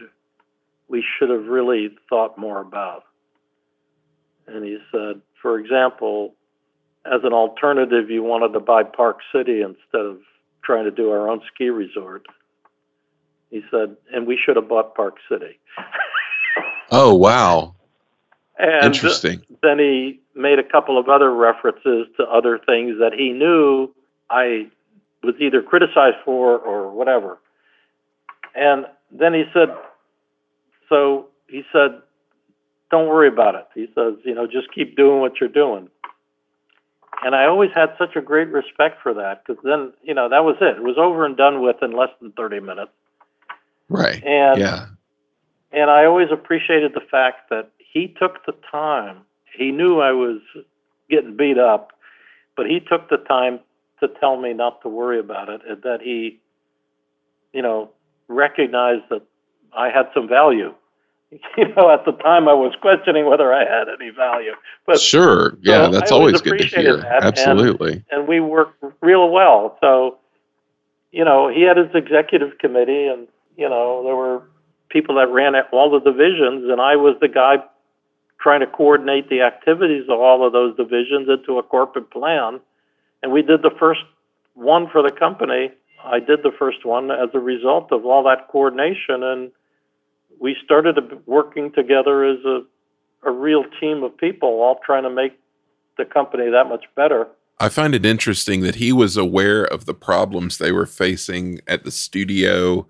we 0.88 1.03
should 1.18 1.30
have 1.30 1.45
really 1.45 1.90
thought 2.07 2.38
more 2.38 2.61
about. 2.61 3.03
And 4.48 4.64
he 4.64 4.77
said, 4.91 5.22
for 5.41 5.60
example, 5.60 6.36
as 7.06 7.22
an 7.23 7.34
alternative, 7.34 8.10
you 8.10 8.23
wanted 8.23 8.53
to 8.53 8.60
buy 8.60 8.84
Park 8.84 9.19
City 9.34 9.61
instead 9.61 10.06
of 10.06 10.19
trying 10.64 10.86
to 10.86 10.91
do 10.91 11.11
our 11.11 11.30
own 11.30 11.41
ski 11.53 11.69
resort. 11.69 12.26
He 13.49 13.61
said, 13.72 13.95
and 14.14 14.27
we 14.27 14.38
should 14.44 14.56
have 14.56 14.68
bought 14.68 14.95
Park 14.95 15.15
City. 15.30 15.60
Oh, 16.91 17.15
wow. 17.15 17.76
And 18.60 18.86
Interesting. 18.86 19.41
then 19.64 19.80
he 19.80 20.19
made 20.36 20.60
a 20.60 20.64
couple 20.64 20.98
of 20.98 21.07
other 21.10 21.34
references 21.34 22.07
to 22.18 22.23
other 22.23 22.60
things 22.60 22.98
that 22.99 23.14
he 23.14 23.31
knew 23.31 23.90
I 24.30 24.68
was 25.23 25.36
either 25.40 25.61
criticized 25.61 26.18
for 26.23 26.57
or 26.60 26.91
whatever. 26.91 27.40
And 28.56 28.86
then 29.11 29.34
he 29.34 29.45
said, 29.53 29.69
so 30.90 31.27
he 31.48 31.64
said, 31.72 32.02
don't 32.91 33.07
worry 33.07 33.27
about 33.27 33.56
it. 33.56 33.68
He 33.76 33.88
says, 33.95 34.15
you 34.23 34.34
know, 34.34 34.45
just 34.48 34.73
keep 34.73 34.95
doing 34.98 35.22
what 35.22 35.40
you're 35.40 35.49
doing. 35.49 35.90
And 37.23 37.36
I 37.36 37.45
always 37.45 37.69
had 37.76 37.90
such 37.98 38.15
a 38.15 38.22
great 38.22 38.48
respect 38.49 39.02
for 39.03 39.14
that 39.14 39.44
because 39.45 39.61
then, 39.64 39.94
you 40.03 40.14
know, 40.14 40.30
that 40.30 40.44
was 40.45 40.56
it. 40.61 40.77
It 40.77 40.84
was 40.84 40.98
over 40.98 41.26
and 41.26 41.36
done 41.36 41.61
with 41.61 41.77
in 41.81 41.91
less 41.91 42.10
than 42.22 42.31
30 42.31 42.61
minutes. 42.61 42.91
Right. 43.90 44.23
And 44.23 44.60
Yeah. 44.60 44.86
and 45.72 45.90
I 45.90 46.06
always 46.06 46.30
appreciated 46.31 46.94
the 46.94 47.02
fact 47.11 47.49
that 47.49 47.69
he 47.91 48.16
took 48.20 48.45
the 48.45 48.53
time. 48.72 49.22
He 49.57 49.72
knew 49.72 49.99
I 49.99 50.11
was 50.11 50.40
getting 51.10 51.36
beat 51.36 51.57
up, 51.57 51.91
but 52.56 52.68
he 52.68 52.80
took 52.80 53.10
the 53.10 53.18
time 53.18 53.60
to 53.99 54.07
tell 54.20 54.38
me 54.40 54.53
not 54.53 54.82
to 54.84 54.90
worry 54.90 55.20
about 55.20 55.49
it 55.49 55.61
and 55.68 55.82
that 55.84 56.02
he, 56.02 56.40
you 57.53 57.61
know, 57.61 57.90
recognized 58.28 59.03
that 59.10 59.24
I 59.76 59.90
had 59.90 60.07
some 60.14 60.28
value. 60.28 60.74
You 61.57 61.68
know, 61.76 61.91
at 61.91 62.06
the 62.06 62.14
time 62.14 62.48
I 62.49 62.53
was 62.53 62.74
questioning 62.82 63.28
whether 63.28 63.53
I 63.53 63.60
had 63.60 63.88
any 63.88 64.10
value, 64.10 64.53
but 64.88 64.99
sure. 64.99 65.56
Yeah, 65.61 65.86
so 65.86 65.91
that's 65.91 66.11
I 66.11 66.16
always 66.16 66.41
good 66.41 66.57
to 66.57 66.66
hear. 66.66 66.98
that, 66.98 67.06
and- 67.06 67.24
Absolutely. 67.24 68.03
and 68.10 68.28
we 68.28 68.40
worked 68.40 68.84
real 69.02 69.30
well. 69.30 69.78
So, 69.80 70.18
you 71.11 71.24
know, 71.24 71.48
he 71.48 71.61
had 71.61 71.78
his 71.78 71.94
executive 71.94 72.57
committee, 72.57 73.06
and 73.06 73.28
you 73.57 73.70
know, 73.70 74.03
there 74.03 74.16
were 74.16 74.41
people 74.90 75.14
that 75.18 75.30
ran 75.30 75.53
all 75.72 75.91
the 75.91 75.99
divisions, 75.99 76.68
and 76.68 76.82
I 76.82 76.95
was 76.95 77.16
the 77.22 77.28
guy 77.28 77.57
trying 78.40 78.61
to 78.61 78.68
coordinate 78.68 79.30
the 79.30 79.41
activities 79.41 80.03
of 80.10 80.20
all 80.20 80.45
of 80.45 80.53
those 80.53 80.76
divisions 80.78 81.28
into 81.30 81.60
a 81.60 81.64
corporate 81.64 82.10
plan. 82.10 82.60
And 83.22 83.32
we 83.32 83.41
did 83.41 83.61
the 83.61 83.72
first 83.80 84.02
one 84.53 84.88
for 84.90 85.02
the 85.02 85.11
company. 85.11 85.72
I 86.03 86.20
did 86.20 86.44
the 86.44 86.52
first 86.57 86.86
one 86.86 87.11
as 87.11 87.30
a 87.34 87.40
result 87.40 87.91
of 87.91 88.06
all 88.06 88.24
that 88.24 88.48
coordination, 88.49 89.22
and 89.24 89.52
we 90.40 90.56
started 90.64 90.98
working 91.26 91.72
together 91.74 92.24
as 92.24 92.38
a, 92.45 92.61
a 93.24 93.32
real 93.32 93.66
team 93.82 94.03
of 94.03 94.18
people, 94.18 94.48
all 94.48 94.80
trying 94.86 95.03
to 95.03 95.10
make 95.10 95.38
the 95.98 96.06
company 96.06 96.49
that 96.49 96.70
much 96.70 96.86
better. 96.95 97.28
I 97.60 97.68
find 97.68 97.94
it 97.94 98.06
interesting 98.06 98.61
that 98.61 98.76
he 98.76 98.94
was 98.94 99.18
aware 99.18 99.66
of 99.66 99.86
the 99.86 99.94
problems 99.94 100.57
they 100.57 100.72
were 100.72 100.86
facing 100.86 101.60
at 101.68 101.84
the 101.84 101.91
studio 101.91 102.88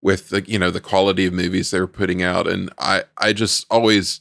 with 0.00 0.28
the 0.28 0.42
you 0.48 0.58
know 0.58 0.70
the 0.70 0.80
quality 0.80 1.26
of 1.26 1.32
movies 1.32 1.70
they 1.70 1.80
were 1.80 1.86
putting 1.86 2.22
out 2.22 2.46
and 2.46 2.70
I 2.78 3.04
I 3.18 3.32
just 3.32 3.66
always 3.70 4.20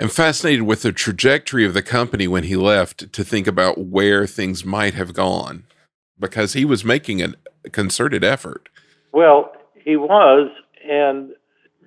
am 0.00 0.08
fascinated 0.08 0.62
with 0.62 0.82
the 0.82 0.92
trajectory 0.92 1.64
of 1.64 1.74
the 1.74 1.82
company 1.82 2.28
when 2.28 2.44
he 2.44 2.56
left 2.56 3.12
to 3.12 3.24
think 3.24 3.46
about 3.46 3.78
where 3.78 4.26
things 4.26 4.64
might 4.64 4.94
have 4.94 5.12
gone 5.12 5.64
because 6.18 6.52
he 6.52 6.64
was 6.64 6.84
making 6.84 7.22
a 7.22 7.34
concerted 7.70 8.24
effort. 8.24 8.68
Well, 9.12 9.52
he 9.74 9.96
was, 9.96 10.50
and 10.88 11.30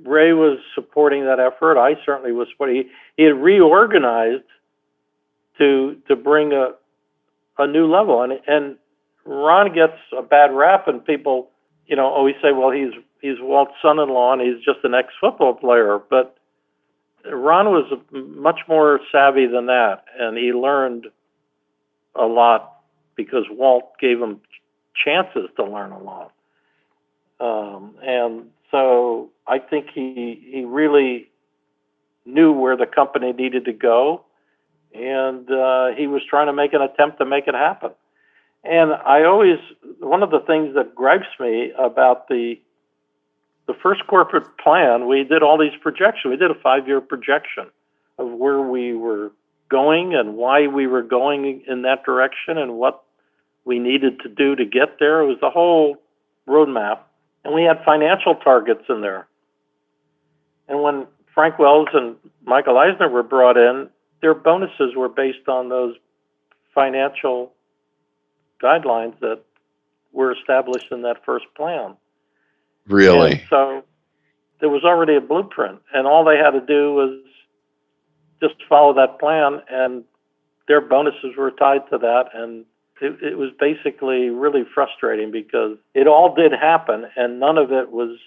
Ray 0.04 0.34
was 0.34 0.60
supporting 0.74 1.26
that 1.26 1.40
effort. 1.40 1.80
I 1.80 1.96
certainly 2.06 2.32
was 2.32 2.48
supporting. 2.52 2.76
He, 2.76 2.84
he 3.18 3.24
had 3.24 3.36
reorganized 3.36 4.44
to 5.58 5.98
to 6.08 6.16
bring 6.16 6.54
a 6.54 6.72
a 7.58 7.68
new 7.68 7.92
level, 7.92 8.22
and 8.24 8.34
and 8.48 8.78
Ron 9.26 9.74
gets 9.74 9.98
a 10.18 10.24
bad 10.24 10.52
rap, 10.52 10.88
and 10.88 11.06
people, 11.06 11.50
you 11.86 11.96
know, 11.96 12.08
always 12.08 12.36
say, 12.42 12.52
well, 12.52 12.72
he's 12.72 12.94
he's 13.22 13.40
Walt's 13.40 13.74
son-in-law, 13.82 14.34
and 14.34 14.42
he's 14.42 14.64
just 14.64 14.84
an 14.84 14.96
ex-football 14.96 15.56
player, 15.56 16.00
but 16.10 16.38
Ron 17.26 17.68
was 17.68 17.92
much 18.12 18.62
more 18.68 19.00
savvy 19.12 19.48
than 19.48 19.68
that, 19.68 20.06
and 20.20 20.38
he 20.38 20.54
learned 20.54 21.08
a 22.16 22.26
lot 22.26 22.82
because 23.16 23.46
Walt 23.50 23.92
gave 24.00 24.22
him 24.22 24.42
chances 25.06 25.50
to 25.56 25.64
learn 25.64 25.92
a 25.92 26.00
lot. 26.00 26.32
Um, 27.40 27.96
and 28.04 28.48
so 28.70 29.30
I 29.48 29.60
think 29.60 29.88
he 29.94 30.42
he 30.52 30.66
really 30.66 31.30
knew 32.26 32.52
where 32.52 32.78
the 32.78 32.86
company 32.86 33.34
needed 33.34 33.66
to 33.66 33.74
go, 33.74 34.24
and 34.94 35.50
uh, 35.50 35.88
he 35.98 36.08
was 36.08 36.22
trying 36.30 36.48
to 36.48 36.54
make 36.54 36.74
an 36.74 36.82
attempt 36.82 37.18
to 37.20 37.26
make 37.26 37.48
it 37.48 37.56
happen. 37.56 37.92
And 38.64 38.94
I 38.94 39.24
always 39.24 39.58
one 40.00 40.22
of 40.22 40.30
the 40.30 40.40
things 40.40 40.76
that 40.76 40.94
gripes 40.94 41.28
me 41.40 41.72
about 41.78 42.28
the 42.28 42.60
the 43.68 43.74
first 43.82 44.06
corporate 44.08 44.58
plan, 44.58 45.08
we 45.08 45.24
did 45.24 45.44
all 45.44 45.58
these 45.58 45.78
projections. 45.82 46.32
We 46.32 46.38
did 46.38 46.52
a 46.52 46.60
five 46.62 46.88
year 46.88 47.02
projection 47.02 47.68
of 48.18 48.30
where 48.32 48.62
we 48.62 48.94
were 48.94 49.32
going 49.70 50.14
and 50.16 50.36
why 50.36 50.68
we 50.68 50.88
were 50.88 51.04
going 51.04 51.64
in 51.68 51.84
that 51.84 52.04
direction 52.04 52.58
and 52.58 52.74
what 52.74 53.04
we 53.64 53.80
needed 53.80 54.20
to 54.22 54.30
do 54.30 54.56
to 54.56 54.66
get 54.66 55.00
there. 55.00 55.22
It 55.22 55.28
was 55.28 55.38
the 55.40 55.50
whole 55.50 55.98
roadmap. 56.48 57.00
And 57.44 57.54
we 57.54 57.64
had 57.64 57.84
financial 57.86 58.36
targets 58.36 58.84
in 58.90 59.02
there. 59.02 59.28
And 60.68 60.82
when 60.82 61.08
Frank 61.34 61.58
Wells 61.58 61.88
and 61.94 62.16
Michael 62.46 62.78
Eisner 62.78 63.10
were 63.10 63.24
brought 63.24 63.58
in, 63.58 63.90
their 64.22 64.36
bonuses 64.36 64.96
were 64.96 65.10
based 65.10 65.48
on 65.48 65.70
those 65.70 65.96
financial 66.76 67.52
guidelines 68.62 69.20
that 69.20 69.42
were 70.12 70.32
established 70.32 70.92
in 70.92 71.02
that 71.02 71.26
first 71.26 71.46
plan. 71.56 71.96
Really? 72.88 73.32
And 73.34 73.42
so 73.50 73.84
there 74.60 74.70
was 74.70 74.84
already 74.84 75.16
a 75.16 75.22
blueprint, 75.22 75.80
and 75.94 76.08
all 76.08 76.24
they 76.24 76.38
had 76.38 76.52
to 76.52 76.62
do 76.62 76.94
was 76.94 77.20
just 78.42 78.56
follow 78.68 78.94
that 78.94 79.20
plan, 79.20 79.62
and 79.70 80.04
their 80.68 80.82
bonuses 80.82 81.36
were 81.38 81.52
tied 81.52 81.90
to 81.92 81.98
that. 81.98 82.26
And 82.34 82.66
it, 83.02 83.22
it 83.22 83.38
was 83.38 83.50
basically 83.60 84.30
really 84.30 84.64
frustrating 84.74 85.32
because 85.32 85.78
it 85.94 86.08
all 86.08 86.34
did 86.36 86.52
happen, 86.52 87.06
and 87.16 87.40
none 87.40 87.58
of 87.58 87.72
it 87.72 87.92
was, 87.92 88.18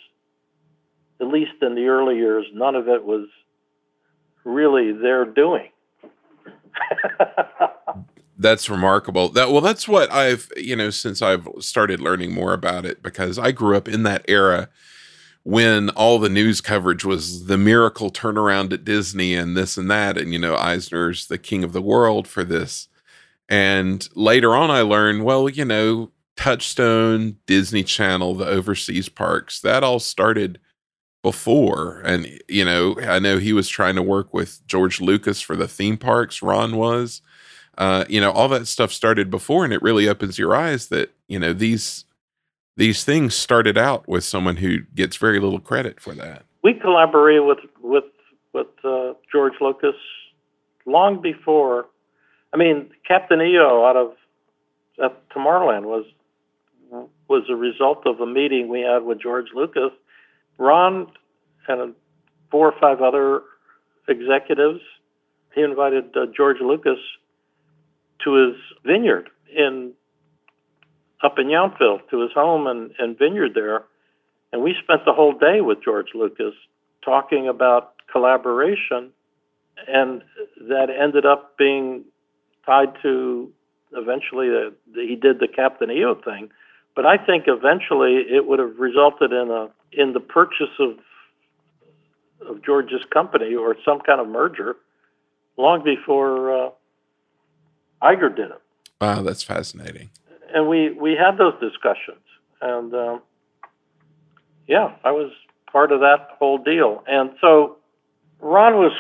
at 1.21 1.29
least 1.29 1.63
in 1.63 1.75
the 1.75 1.87
early 1.87 2.17
years, 2.17 2.47
none 2.53 2.75
of 2.75 2.89
it 2.89 3.05
was 3.05 3.29
really 4.45 4.93
their 4.93 5.25
doing. 5.25 5.71
That's 8.37 8.69
remarkable. 8.69 9.29
That 9.29 9.51
well, 9.51 9.61
that's 9.61 9.87
what 9.87 10.11
I've 10.13 10.49
you 10.57 10.77
know 10.77 10.91
since 10.91 11.23
I've 11.23 11.49
started 11.61 12.01
learning 12.01 12.33
more 12.33 12.53
about 12.53 12.85
it 12.85 13.03
because 13.03 13.39
I 13.39 13.53
grew 13.53 13.77
up 13.77 13.89
in 13.89 14.03
that 14.05 14.25
era 14.29 14.69
when 15.45 15.91
all 15.91 16.19
the 16.19 16.29
news 16.29 16.61
coverage 16.61 17.05
was 17.05 17.47
the 17.47 17.59
miracle 17.59 18.11
turnaround 18.11 18.73
at 18.73 18.85
Disney 18.85 19.35
and 19.35 19.57
this 19.57 19.77
and 19.77 19.91
that, 19.91 20.19
and 20.19 20.33
you 20.33 20.39
know 20.39 20.57
Eisner's 20.57 21.27
the 21.29 21.39
king 21.39 21.63
of 21.65 21.73
the 21.73 21.83
world 21.83 22.27
for 22.27 22.45
this. 22.45 22.89
And 23.49 24.09
later 24.15 24.55
on, 24.55 24.71
I 24.71 24.81
learned 24.81 25.25
well, 25.25 25.49
you 25.49 25.65
know, 25.65 26.11
Touchstone, 26.37 27.37
Disney 27.47 27.85
Channel, 27.85 28.35
the 28.35 28.47
overseas 28.47 29.09
parks, 29.09 29.61
that 29.61 29.85
all 29.85 30.01
started 30.01 30.59
before. 31.23 32.01
And, 32.05 32.29
you 32.49 32.65
know, 32.65 32.97
I 33.01 33.19
know 33.19 33.39
he 33.39 33.53
was 33.53 33.69
trying 33.69 33.95
to 33.97 34.03
work 34.03 34.35
with 34.35 34.65
George 34.67 35.01
Lucas 35.01 35.41
for 35.41 35.57
the 35.57 35.69
theme 35.69 35.97
parks, 35.97 36.43
Ron 36.43 36.77
was. 36.77 37.23
Uh, 37.77 38.05
you 38.09 38.21
know, 38.21 38.31
all 38.31 38.49
that 38.49 38.67
stuff 38.67 38.93
started 38.93 39.31
before, 39.31 39.65
and 39.65 39.73
it 39.73 39.83
really 39.83 40.09
opens 40.09 40.39
your 40.39 40.55
eyes 40.55 40.89
that, 40.89 41.13
you 41.29 41.39
know, 41.39 41.53
these 41.53 42.05
these 42.77 43.05
things 43.05 43.35
started 43.35 43.79
out 43.79 44.09
with 44.09 44.25
someone 44.25 44.57
who 44.57 44.81
gets 44.95 45.17
very 45.17 45.39
little 45.39 45.61
credit 45.61 46.01
for 46.01 46.13
that. 46.15 46.45
We 46.63 46.75
collaborated 46.75 47.45
with 47.45 47.59
with 47.81 48.05
with 48.53 48.67
uh, 48.85 49.15
George 49.31 49.55
Lucas 49.61 49.95
long 50.87 51.21
before. 51.21 51.87
I 52.53 52.57
mean, 52.57 52.91
Captain 53.07 53.41
EO 53.41 53.85
out 53.85 53.97
of 53.97 54.13
at 55.03 55.29
Tomorrowland 55.31 55.85
was 55.85 56.05
was 57.29 57.45
a 57.49 57.57
result 57.57 58.07
of 58.07 58.21
a 58.21 58.27
meeting 58.27 58.69
we 58.69 58.81
had 58.81 59.03
with 59.03 59.21
George 59.21 59.49
Lucas. 59.55 59.91
Ron 60.59 61.11
and 61.69 61.95
four 62.51 62.71
or 62.71 62.81
five 62.81 63.01
other 63.01 63.43
executives. 64.09 64.81
He 65.55 65.63
invited 65.63 66.17
uh, 66.17 66.27
George 66.37 66.61
Lucas 66.61 66.99
to 68.23 68.35
his 68.35 68.57
vineyard 68.85 69.29
in 69.55 69.93
up 71.23 71.39
in 71.39 71.47
Yountville 71.47 72.01
to 72.11 72.21
his 72.21 72.33
home 72.33 72.67
and, 72.67 72.93
and 72.99 73.19
vineyard 73.19 73.55
there. 73.55 73.85
And 74.53 74.63
we 74.63 74.77
spent 74.83 75.05
the 75.05 75.13
whole 75.13 75.33
day 75.33 75.63
with 75.63 75.83
George 75.83 76.09
Lucas 76.15 76.55
talking 77.03 77.49
about 77.49 77.95
collaboration. 78.13 79.11
And 79.89 80.23
that 80.69 80.89
ended 80.91 81.25
up 81.25 81.57
being 81.57 82.05
tied 82.67 82.93
to 83.03 83.51
eventually 83.93 84.49
the, 84.49 84.75
the, 84.95 85.07
he 85.07 85.17
did 85.17 85.41
the 85.41 85.49
Captain 85.49 85.91
EO 85.91 86.15
thing. 86.15 86.51
But 86.95 87.07
I 87.07 87.17
think 87.17 87.45
eventually 87.47 88.25
it 88.31 88.47
would 88.47 88.59
have 88.59 88.79
resulted 88.79 89.33
in 89.33 89.51
a 89.51 89.71
in 89.93 90.13
the 90.13 90.21
purchase 90.21 90.71
of 90.79 90.99
of 92.47 92.65
George's 92.65 93.05
company 93.13 93.55
or 93.55 93.75
some 93.85 94.01
kind 94.01 94.21
of 94.21 94.29
merger 94.29 94.77
long 95.57 95.83
before 95.83 96.67
uh, 96.67 96.71
Iger 98.05 98.35
did 98.35 98.51
it. 98.51 98.61
Wow, 99.01 99.23
that's 99.23 99.43
fascinating. 99.43 100.11
And 100.55 100.69
we 100.69 100.93
we 100.93 101.17
had 101.17 101.39
those 101.39 101.55
discussions, 101.61 102.25
and 102.61 102.95
um, 102.95 103.23
yeah, 104.69 104.95
I 105.05 105.11
was 105.11 105.33
part 105.71 105.91
of 105.91 106.01
that 106.01 106.29
whole 106.39 106.59
deal. 106.59 107.03
And 107.09 107.31
so 107.41 107.77
Ron 108.41 108.75
was, 108.75 108.93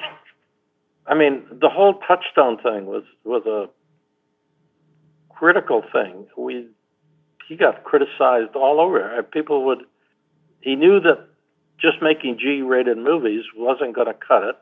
I 1.06 1.14
mean, 1.14 1.44
the 1.50 1.68
whole 1.68 2.00
touchstone 2.08 2.56
thing 2.58 2.86
was 2.86 3.04
was 3.24 3.46
a 3.46 3.68
critical 5.32 5.82
thing. 5.92 6.26
We 6.36 6.66
he 7.46 7.56
got 7.56 7.84
criticized 7.84 8.56
all 8.56 8.80
over. 8.80 9.22
People 9.32 9.64
would 9.66 9.82
he 10.60 10.74
knew 10.74 10.98
that 11.00 11.28
just 11.78 12.00
making 12.00 12.38
G-rated 12.38 12.96
movies 12.96 13.44
wasn't 13.56 13.94
going 13.94 14.06
to 14.06 14.14
cut 14.14 14.42
it. 14.44 14.56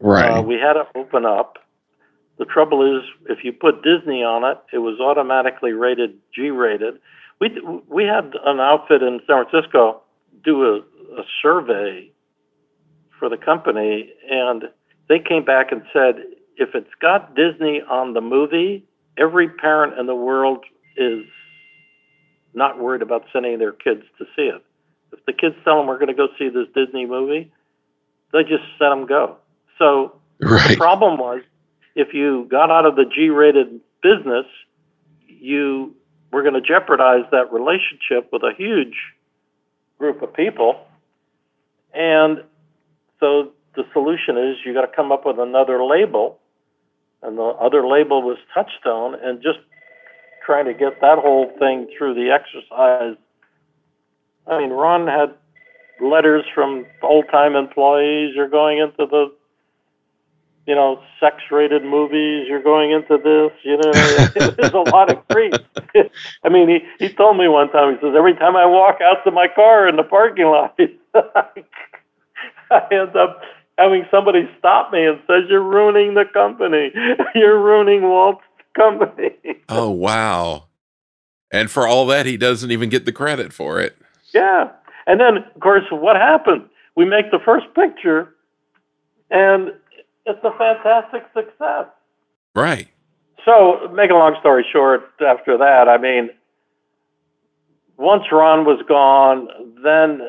Right. 0.00 0.38
Uh, 0.38 0.42
we 0.42 0.54
had 0.54 0.74
to 0.74 0.86
open 0.94 1.26
up. 1.26 1.58
The 2.40 2.46
trouble 2.46 2.96
is, 2.96 3.04
if 3.28 3.44
you 3.44 3.52
put 3.52 3.82
Disney 3.82 4.24
on 4.24 4.50
it, 4.50 4.58
it 4.72 4.78
was 4.78 4.98
automatically 4.98 5.72
rated 5.72 6.14
G-rated. 6.34 6.94
We 7.38 7.60
we 7.86 8.04
had 8.04 8.32
an 8.46 8.60
outfit 8.60 9.02
in 9.02 9.20
San 9.26 9.44
Francisco 9.44 10.00
do 10.42 10.64
a, 10.64 10.76
a 11.20 11.24
survey 11.42 12.10
for 13.18 13.28
the 13.28 13.36
company, 13.36 14.14
and 14.30 14.64
they 15.10 15.18
came 15.18 15.44
back 15.44 15.70
and 15.70 15.82
said 15.92 16.24
if 16.56 16.74
it's 16.74 16.94
got 17.02 17.34
Disney 17.36 17.82
on 17.82 18.14
the 18.14 18.22
movie, 18.22 18.86
every 19.18 19.50
parent 19.50 19.98
in 19.98 20.06
the 20.06 20.14
world 20.14 20.64
is 20.96 21.24
not 22.54 22.80
worried 22.80 23.02
about 23.02 23.26
sending 23.34 23.58
their 23.58 23.72
kids 23.72 24.04
to 24.16 24.24
see 24.34 24.44
it. 24.44 24.64
If 25.12 25.26
the 25.26 25.34
kids 25.34 25.56
tell 25.62 25.76
them 25.76 25.86
we're 25.86 25.98
going 25.98 26.08
to 26.08 26.14
go 26.14 26.28
see 26.38 26.48
this 26.48 26.68
Disney 26.74 27.04
movie, 27.04 27.52
they 28.32 28.44
just 28.44 28.64
let 28.80 28.88
them 28.88 29.04
go. 29.04 29.36
So 29.78 30.18
right. 30.40 30.70
the 30.70 30.76
problem 30.76 31.18
was 31.18 31.42
if 31.94 32.14
you 32.14 32.46
got 32.50 32.70
out 32.70 32.86
of 32.86 32.96
the 32.96 33.04
G-rated 33.04 33.80
business, 34.02 34.46
you 35.26 35.94
were 36.32 36.42
going 36.42 36.54
to 36.54 36.60
jeopardize 36.60 37.24
that 37.32 37.52
relationship 37.52 38.30
with 38.32 38.42
a 38.42 38.52
huge 38.56 38.94
group 39.98 40.22
of 40.22 40.32
people. 40.32 40.80
And 41.92 42.44
so 43.18 43.52
the 43.74 43.84
solution 43.92 44.38
is 44.38 44.56
you 44.64 44.72
got 44.72 44.82
to 44.82 44.94
come 44.94 45.12
up 45.12 45.26
with 45.26 45.38
another 45.38 45.84
label. 45.84 46.38
And 47.22 47.36
the 47.36 47.42
other 47.42 47.86
label 47.86 48.22
was 48.22 48.38
Touchstone, 48.54 49.14
and 49.22 49.42
just 49.42 49.58
trying 50.46 50.64
to 50.64 50.72
get 50.72 51.00
that 51.02 51.18
whole 51.18 51.52
thing 51.58 51.86
through 51.96 52.14
the 52.14 52.30
exercise. 52.30 53.16
I 54.46 54.58
mean, 54.58 54.70
Ron 54.70 55.06
had 55.06 55.34
letters 56.00 56.44
from 56.54 56.86
old 57.02 57.26
time 57.30 57.56
employees. 57.56 58.32
You're 58.34 58.48
going 58.48 58.78
into 58.78 59.04
the, 59.06 59.32
you 60.66 60.74
know, 60.74 61.02
sex 61.18 61.36
rated 61.50 61.84
movies. 61.84 62.46
You're 62.48 62.62
going 62.62 62.92
into 62.92 63.18
this. 63.18 63.52
You 63.62 63.76
know, 63.76 64.50
there's 64.56 64.72
a 64.72 64.90
lot 64.90 65.10
of 65.10 65.26
grief. 65.28 65.54
I 66.44 66.48
mean, 66.48 66.68
he, 66.68 66.78
he 66.98 67.12
told 67.12 67.36
me 67.36 67.48
one 67.48 67.70
time, 67.70 67.94
he 67.94 68.00
says, 68.00 68.14
every 68.16 68.34
time 68.34 68.56
I 68.56 68.66
walk 68.66 69.00
out 69.02 69.24
to 69.24 69.30
my 69.30 69.48
car 69.48 69.88
in 69.88 69.96
the 69.96 70.02
parking 70.02 70.46
lot, 70.46 70.78
I 72.70 72.82
end 72.92 73.16
up 73.16 73.40
having 73.80 74.04
somebody 74.10 74.48
stop 74.58 74.92
me 74.92 75.06
and 75.06 75.18
says, 75.26 75.44
"You're 75.48 75.62
ruining 75.62 76.14
the 76.14 76.24
company. 76.32 76.92
You're 77.34 77.60
ruining 77.60 78.02
Walt's 78.02 78.44
company." 78.76 79.34
Oh 79.68 79.90
wow! 79.90 80.68
And 81.50 81.70
for 81.70 81.88
all 81.88 82.06
that, 82.06 82.26
he 82.26 82.36
doesn't 82.36 82.70
even 82.70 82.90
get 82.90 83.06
the 83.06 83.12
credit 83.12 83.52
for 83.52 83.80
it. 83.80 83.96
Yeah, 84.32 84.70
and 85.06 85.18
then 85.18 85.38
of 85.38 85.60
course, 85.60 85.84
what 85.90 86.16
happened? 86.16 86.68
We 86.96 87.04
make 87.04 87.30
the 87.30 87.40
first 87.44 87.66
picture, 87.74 88.34
and 89.30 89.72
it's 90.26 90.44
a 90.44 90.50
fantastic 90.58 91.24
success. 91.34 91.86
Right. 92.54 92.88
So, 93.44 93.88
make 93.94 94.10
a 94.10 94.14
long 94.14 94.36
story 94.40 94.66
short, 94.70 95.02
after 95.26 95.56
that, 95.58 95.88
I 95.88 95.96
mean, 95.96 96.30
once 97.96 98.24
Ron 98.32 98.64
was 98.64 98.82
gone, 98.88 99.48
then 99.82 100.22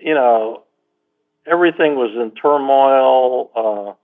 you 0.00 0.14
know 0.14 0.64
everything 1.50 1.96
was 1.96 2.10
in 2.14 2.30
turmoil. 2.32 3.96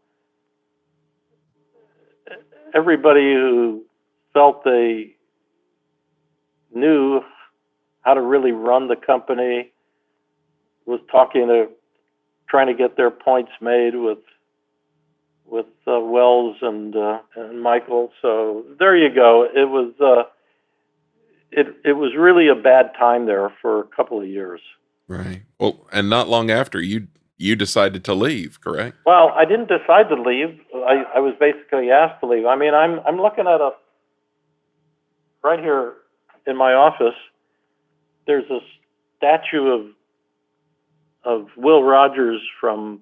Uh, 2.31 2.35
everybody 2.75 3.35
who 3.35 3.85
felt 4.33 4.65
they 4.65 5.15
knew 6.75 7.21
how 8.03 8.15
to 8.15 8.21
really 8.21 8.53
run 8.53 8.89
the 8.89 8.97
company 8.97 9.73
was 10.87 11.01
talking 11.11 11.47
to, 11.49 11.69
trying 12.49 12.69
to 12.69 12.75
get 12.75 12.97
their 12.97 13.11
points 13.11 13.53
made 13.61 13.95
with 13.97 14.19
with 15.49 15.67
uh, 15.87 16.01
Wells 16.01 16.57
and 16.63 16.97
uh, 16.97 17.21
and 17.37 17.63
Michael. 17.63 18.11
So 18.23 18.65
there 18.79 18.97
you 18.97 19.15
go. 19.15 19.45
It 19.45 19.69
was 19.69 19.93
uh, 20.01 20.29
it 21.51 21.67
it 21.85 21.93
was 21.93 22.13
really 22.17 22.49
a 22.49 22.55
bad 22.55 22.93
time 22.99 23.27
there 23.27 23.53
for 23.63 23.81
a 23.81 23.85
couple 23.85 24.21
of 24.21 24.29
years. 24.29 24.61
Right. 25.09 25.43
Well, 25.59 25.87
and 25.93 26.11
not 26.11 26.29
long 26.29 26.51
after 26.51 26.81
you 26.81 27.09
you 27.39 27.55
decided 27.55 28.05
to 28.05 28.15
leave, 28.15 28.61
correct? 28.61 28.97
Well, 29.05 29.31
I 29.35 29.45
didn't 29.45 29.69
decide 29.69 30.09
to 30.09 30.21
leave. 30.21 30.59
I, 30.75 31.05
I 31.17 31.21
was 31.21 31.35
basically 31.39 31.91
asked 31.91 32.21
to 32.21 32.27
leave. 32.27 32.47
I 32.47 32.57
mean, 32.57 32.75
I'm 32.75 33.01
I'm 33.01 33.17
looking 33.17 33.47
at 33.47 33.61
a 33.61 33.71
right 35.45 35.61
here 35.61 35.95
in 36.47 36.57
my 36.57 36.73
office. 36.73 37.15
There's 38.27 38.51
a 38.51 38.59
statue 39.19 39.67
of 39.69 39.87
of 41.25 41.49
Will 41.57 41.83
Rogers 41.83 42.41
from 42.61 43.01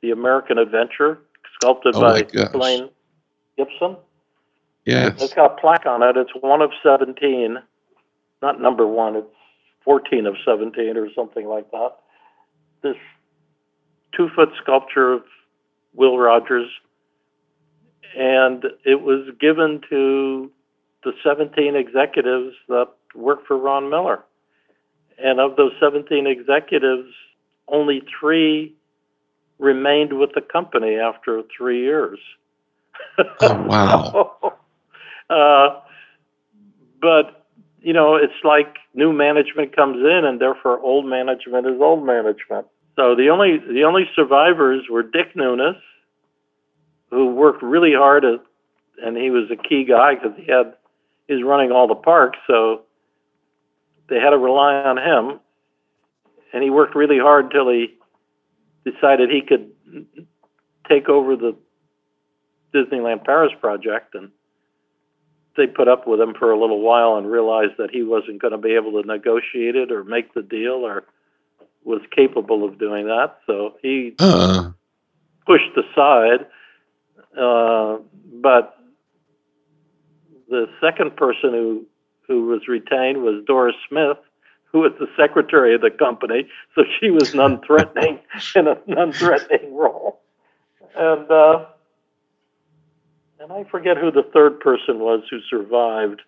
the 0.00 0.10
American 0.10 0.58
Adventure, 0.58 1.18
sculpted 1.62 1.94
Oh 1.96 2.00
by. 2.00 2.22
Blaine 2.52 2.90
Gibson. 3.56 3.96
Yes. 4.84 5.22
It's 5.22 5.34
got 5.34 5.52
a 5.52 5.60
plaque 5.60 5.86
on 5.86 6.02
it. 6.02 6.16
It's 6.16 6.32
one 6.40 6.60
of 6.60 6.70
17, 6.82 7.56
not 8.42 8.60
number 8.60 8.86
one. 8.86 9.16
It's 9.16 9.26
14 9.84 10.26
of 10.26 10.34
17 10.44 10.96
or 10.96 11.08
something 11.14 11.46
like 11.46 11.70
that. 11.70 11.92
This 12.82 12.96
two 14.16 14.28
foot 14.34 14.50
sculpture 14.60 15.12
of 15.12 15.22
Will 15.94 16.18
Rogers. 16.18 16.68
And 18.16 18.64
it 18.84 19.02
was 19.02 19.28
given 19.40 19.80
to 19.88 20.50
the 21.04 21.12
17 21.24 21.76
executives 21.76 22.54
that 22.68 22.88
worked 23.14 23.46
for 23.46 23.56
Ron 23.56 23.88
Miller. 23.88 24.24
And 25.18 25.40
of 25.40 25.56
those 25.56 25.72
17 25.80 26.26
executives, 26.26 27.12
only 27.68 28.02
three 28.20 28.74
remained 29.62 30.18
with 30.18 30.30
the 30.34 30.40
company 30.40 30.96
after 30.96 31.42
three 31.56 31.80
years. 31.80 32.18
Oh, 33.40 33.62
wow. 33.64 34.58
uh, 35.30 35.80
but 37.00 37.46
you 37.80 37.92
know, 37.92 38.16
it's 38.16 38.32
like 38.44 38.76
new 38.94 39.12
management 39.12 39.74
comes 39.74 39.96
in, 39.96 40.24
and 40.24 40.40
therefore 40.40 40.78
old 40.80 41.06
management 41.06 41.66
is 41.66 41.80
old 41.80 42.04
management. 42.04 42.66
So 42.96 43.14
the 43.14 43.28
only 43.30 43.58
the 43.58 43.84
only 43.84 44.04
survivors 44.14 44.84
were 44.90 45.02
Dick 45.02 45.34
Nunis, 45.34 45.80
who 47.10 47.34
worked 47.34 47.62
really 47.62 47.92
hard 47.94 48.24
at, 48.24 48.40
and 49.02 49.16
he 49.16 49.30
was 49.30 49.50
a 49.50 49.56
key 49.56 49.84
guy 49.84 50.14
because 50.14 50.32
he 50.36 50.50
had 50.50 50.74
he's 51.28 51.42
running 51.42 51.72
all 51.72 51.88
the 51.88 51.94
parks, 51.94 52.38
so 52.46 52.82
they 54.08 54.16
had 54.16 54.30
to 54.30 54.38
rely 54.38 54.74
on 54.74 54.98
him. 54.98 55.40
and 56.52 56.62
he 56.62 56.70
worked 56.70 56.94
really 56.94 57.18
hard 57.18 57.50
till 57.50 57.68
he 57.70 57.94
decided 58.84 59.30
he 59.30 59.42
could 59.42 59.70
take 60.88 61.08
over 61.08 61.36
the 61.36 61.56
Disneyland 62.74 63.24
Paris 63.24 63.52
project, 63.60 64.14
and 64.14 64.30
they 65.56 65.66
put 65.66 65.88
up 65.88 66.06
with 66.06 66.20
him 66.20 66.34
for 66.38 66.50
a 66.50 66.58
little 66.58 66.80
while 66.80 67.16
and 67.16 67.30
realized 67.30 67.72
that 67.78 67.90
he 67.90 68.02
wasn't 68.02 68.40
going 68.40 68.52
to 68.52 68.58
be 68.58 68.74
able 68.74 69.00
to 69.00 69.06
negotiate 69.06 69.76
it 69.76 69.92
or 69.92 70.04
make 70.04 70.32
the 70.34 70.42
deal 70.42 70.86
or 70.86 71.04
was 71.84 72.00
capable 72.14 72.64
of 72.64 72.78
doing 72.78 73.06
that. 73.06 73.38
So 73.46 73.76
he 73.82 74.14
Uh, 74.18 74.70
pushed 75.46 75.76
aside. 75.76 76.46
Uh, 77.36 77.98
but 78.40 78.78
the 80.48 80.68
second 80.80 81.16
person 81.16 81.50
who 81.52 81.86
who 82.28 82.46
was 82.46 82.68
retained 82.68 83.22
was 83.22 83.42
Doris 83.46 83.74
Smith, 83.88 84.18
who 84.72 84.80
was 84.80 84.92
the 84.98 85.06
secretary 85.16 85.74
of 85.74 85.82
the 85.82 85.90
company. 85.90 86.48
So 86.74 86.84
she 86.98 87.10
was 87.10 87.34
non-threatening 87.34 88.18
in 88.56 88.66
a 88.66 88.78
non-threatening 88.86 89.74
role, 89.74 90.20
and 90.96 91.30
uh, 91.30 91.66
and 93.40 93.52
I 93.52 93.64
forget 93.64 93.96
who 93.96 94.10
the 94.10 94.22
third 94.32 94.60
person 94.60 94.98
was 94.98 95.22
who 95.30 95.40
survived 95.50 96.22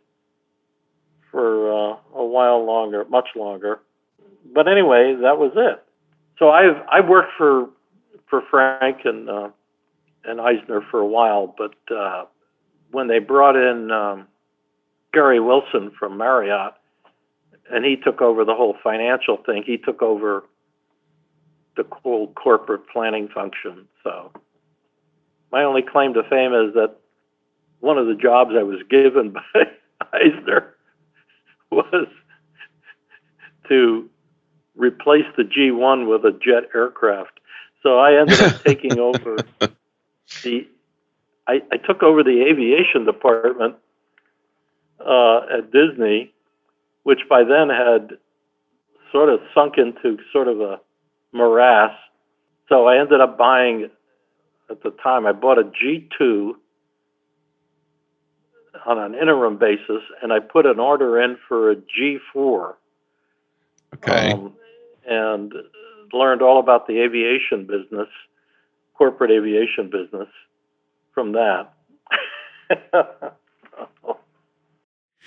for 1.31 1.73
uh, 1.73 1.97
a 2.15 2.25
while 2.25 2.65
longer, 2.65 3.05
much 3.07 3.29
longer. 3.35 3.81
But 4.53 4.69
anyway, 4.69 5.17
that 5.23 5.39
was 5.39 5.53
it. 5.57 5.83
So 6.39 6.51
I've 6.51 6.77
I've 6.91 7.09
worked 7.09 7.33
for 7.39 7.69
for 8.29 8.43
Frank 8.51 8.99
and 9.05 9.29
uh, 9.29 9.49
and 10.25 10.41
Eisner 10.41 10.83
for 10.91 11.01
a 11.01 11.07
while, 11.07 11.55
but 11.57 11.75
uh, 11.95 12.25
when 12.91 13.09
they 13.09 13.19
brought 13.19 13.57
in 13.57 13.91
um, 13.91 14.27
Gary 15.13 15.41
Wilson 15.41 15.91
from 15.99 16.17
Marriott, 16.17 16.75
and 17.71 17.85
he 17.85 17.97
took 17.97 18.21
over 18.21 18.45
the 18.45 18.55
whole 18.55 18.77
financial 18.83 19.39
thing, 19.39 19.63
he 19.67 19.79
took 19.79 20.03
over 20.03 20.45
the 21.77 21.85
whole 21.91 22.33
corporate 22.35 22.89
planning 22.89 23.29
function. 23.29 23.87
So 24.03 24.31
my 25.51 25.65
only 25.65 25.83
claim 25.83 26.15
to 26.15 26.23
fame 26.25 26.53
is 26.53 26.75
that 26.75 26.97
one 27.81 27.99
of 27.99 28.07
the 28.07 28.15
jobs 28.15 28.53
I 28.59 28.63
was 28.63 28.81
given 28.89 29.31
by 29.55 29.65
Eisner 30.13 30.75
was 31.71 32.07
to 33.69 34.09
replace 34.77 35.27
the 35.37 35.45
G1 35.45 36.09
with 36.09 36.25
a 36.25 36.33
jet 36.33 36.69
aircraft. 36.75 37.41
So 37.83 37.99
I 37.99 38.21
ended 38.21 38.41
up 38.41 38.63
taking 38.65 38.99
over 38.99 39.37
the. 40.43 40.69
I, 41.47 41.61
I 41.71 41.77
took 41.77 42.03
over 42.03 42.23
the 42.23 42.43
aviation 42.51 43.05
department 43.05 43.77
uh, 44.99 45.41
at 45.59 45.71
Disney, 45.71 46.34
which 47.05 47.21
by 47.29 47.45
then 47.45 47.69
had 47.69 48.19
sort 49.13 49.29
of 49.29 49.41
sunk 49.55 49.75
into 49.79 50.19
sort 50.33 50.49
of 50.49 50.61
a 50.61 50.81
morass. 51.33 51.93
So 52.69 52.87
I 52.87 52.99
ended 52.99 53.21
up 53.21 53.39
buying, 53.39 53.89
at 54.69 54.83
the 54.83 54.91
time, 54.91 55.27
I 55.27 55.33
bought 55.33 55.59
a 55.59 55.65
G2 55.65 56.53
on 58.87 58.99
an 58.99 59.15
interim 59.15 59.57
basis, 59.59 60.03
and 60.23 60.33
I 60.33 60.41
put 60.41 60.67
an 60.67 60.81
order 60.81 61.21
in 61.21 61.39
for 61.49 61.71
a 61.71 61.77
G4 61.77 62.75
okay. 63.95 64.33
um, 64.33 64.53
and 65.07 65.53
learned 66.13 66.43
all 66.43 66.59
about 66.59 66.87
the 66.87 67.01
aviation 67.01 67.67
business, 67.67 68.09
corporate 68.95 69.31
aviation 69.31 69.91
business, 69.91 70.29
from 71.13 71.33
that. 71.33 71.73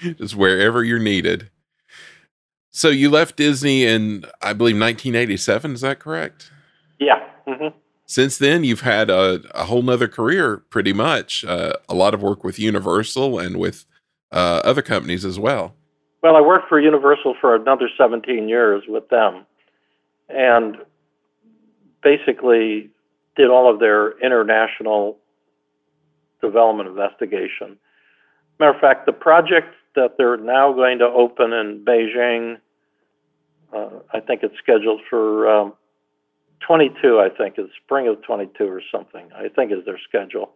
Just 0.18 0.36
wherever 0.36 0.84
you're 0.84 0.99
needed. 0.99 1.49
So 2.78 2.90
you 2.90 3.10
left 3.10 3.38
Disney 3.38 3.86
in, 3.86 4.24
I 4.40 4.54
believe, 4.54 4.76
1987. 4.76 5.74
Is 5.74 5.82
that 5.82 5.98
correct? 5.98 6.52
yeah. 6.99 7.28
hmm 7.48 7.70
Since 8.06 8.38
then, 8.38 8.64
you've 8.64 8.82
had 8.82 9.10
a, 9.10 9.41
a 9.56 9.64
whole 9.64 9.82
nother 9.82 10.08
career, 10.08 10.58
pretty 10.70 10.94
much. 10.94 11.44
Uh, 11.44 11.74
a 11.90 11.95
lot 11.95 12.14
of 12.14 12.22
work 12.22 12.44
with 12.44 12.60
Universal 12.60 13.40
and 13.40 13.58
with 13.58 13.86
uh, 14.32 14.62
other 14.64 14.84
companies 14.84 15.26
as 15.26 15.40
well. 15.40 15.74
Well, 16.22 16.36
I 16.36 16.41
worked 16.41 16.70
for 16.70 16.80
Universal 16.80 17.38
for 17.41 17.56
another 17.56 17.90
17 17.98 18.48
years 18.48 18.84
with 18.88 19.10
them, 19.10 19.44
and 20.30 20.78
basically 22.04 22.91
did 23.36 23.49
all 23.49 23.74
of 23.74 23.80
their 23.80 24.20
international 24.20 25.18
development 26.44 26.90
investigation. 26.90 27.80
Matter 28.60 28.76
of 28.76 28.80
fact, 28.80 29.08
the 29.08 29.14
project 29.14 29.74
that 29.95 30.14
they're 30.20 30.38
now 30.38 30.74
going 30.74 30.99
to 30.99 31.06
open 31.06 31.54
in 31.54 31.84
Beijing, 31.84 32.58
uh, 33.73 33.89
I 34.14 34.19
think 34.19 34.44
it's 34.44 34.57
scheduled 34.60 35.02
for 35.10 35.49
um, 35.49 35.73
22, 36.65 37.19
I 37.19 37.30
think, 37.30 37.56
is 37.57 37.68
spring 37.84 38.07
of 38.07 38.22
22 38.23 38.64
or 38.64 38.81
something, 38.91 39.30
I 39.35 39.49
think 39.49 39.72
is 39.72 39.85
their 39.85 39.99
schedule, 40.07 40.52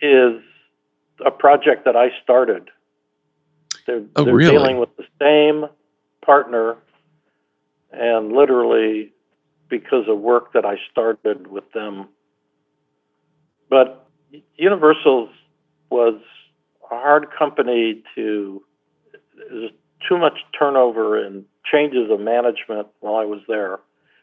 is 0.00 0.40
a 1.24 1.30
project 1.30 1.84
that 1.84 1.96
I 1.96 2.08
started. 2.22 2.68
They're, 3.86 4.02
Oh, 4.16 4.24
they're 4.24 4.34
really? 4.34 4.50
dealing 4.50 4.78
with 4.78 4.90
the 4.96 5.04
same 5.20 5.66
partner, 6.24 6.76
and 7.92 8.32
literally 8.32 9.12
because 9.68 10.08
of 10.08 10.18
work 10.18 10.52
that 10.52 10.64
I 10.64 10.76
started 10.90 11.46
with 11.46 11.70
them. 11.72 12.08
But 13.70 14.06
Universal's 14.56 15.30
was 15.90 16.20
a 16.90 16.96
hard 16.96 17.26
company 17.36 18.02
to. 18.14 18.62
There's 19.36 19.70
too 20.08 20.18
much 20.18 20.38
turnover 20.58 21.24
and 21.24 21.44
changes 21.70 22.10
of 22.10 22.20
management 22.20 22.88
while 23.00 23.16
I 23.16 23.24
was 23.24 23.40
there. 23.48 23.78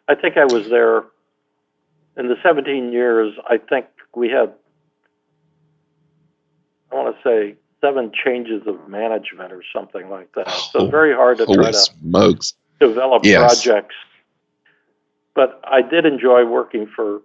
I 0.08 0.16
think 0.16 0.38
I 0.38 0.46
was 0.46 0.64
there 0.70 1.04
in 2.18 2.28
the 2.28 2.36
17 2.44 2.92
years. 2.92 3.34
I 3.50 3.58
think 3.58 3.86
we 4.16 4.30
had, 4.30 4.54
I 6.92 6.96
want 6.96 7.16
to 7.16 7.22
say, 7.24 7.56
seven 7.80 8.12
changes 8.12 8.62
of 8.68 8.88
management 8.88 9.52
or 9.52 9.64
something 9.74 10.10
like 10.10 10.32
that. 10.34 10.48
So 10.72 10.80
Oh, 10.82 10.90
very 10.90 11.14
hard 11.14 11.40
to 11.40 11.46
try 11.46 11.56
Holy 11.56 11.72
to 11.72 11.74
develop 12.80 13.26
Yes. 13.26 13.64
projects. 13.64 13.96
But 15.34 15.60
I 15.64 15.82
did 15.82 16.06
enjoy 16.06 16.46
working 16.46 16.88
for 16.88 17.22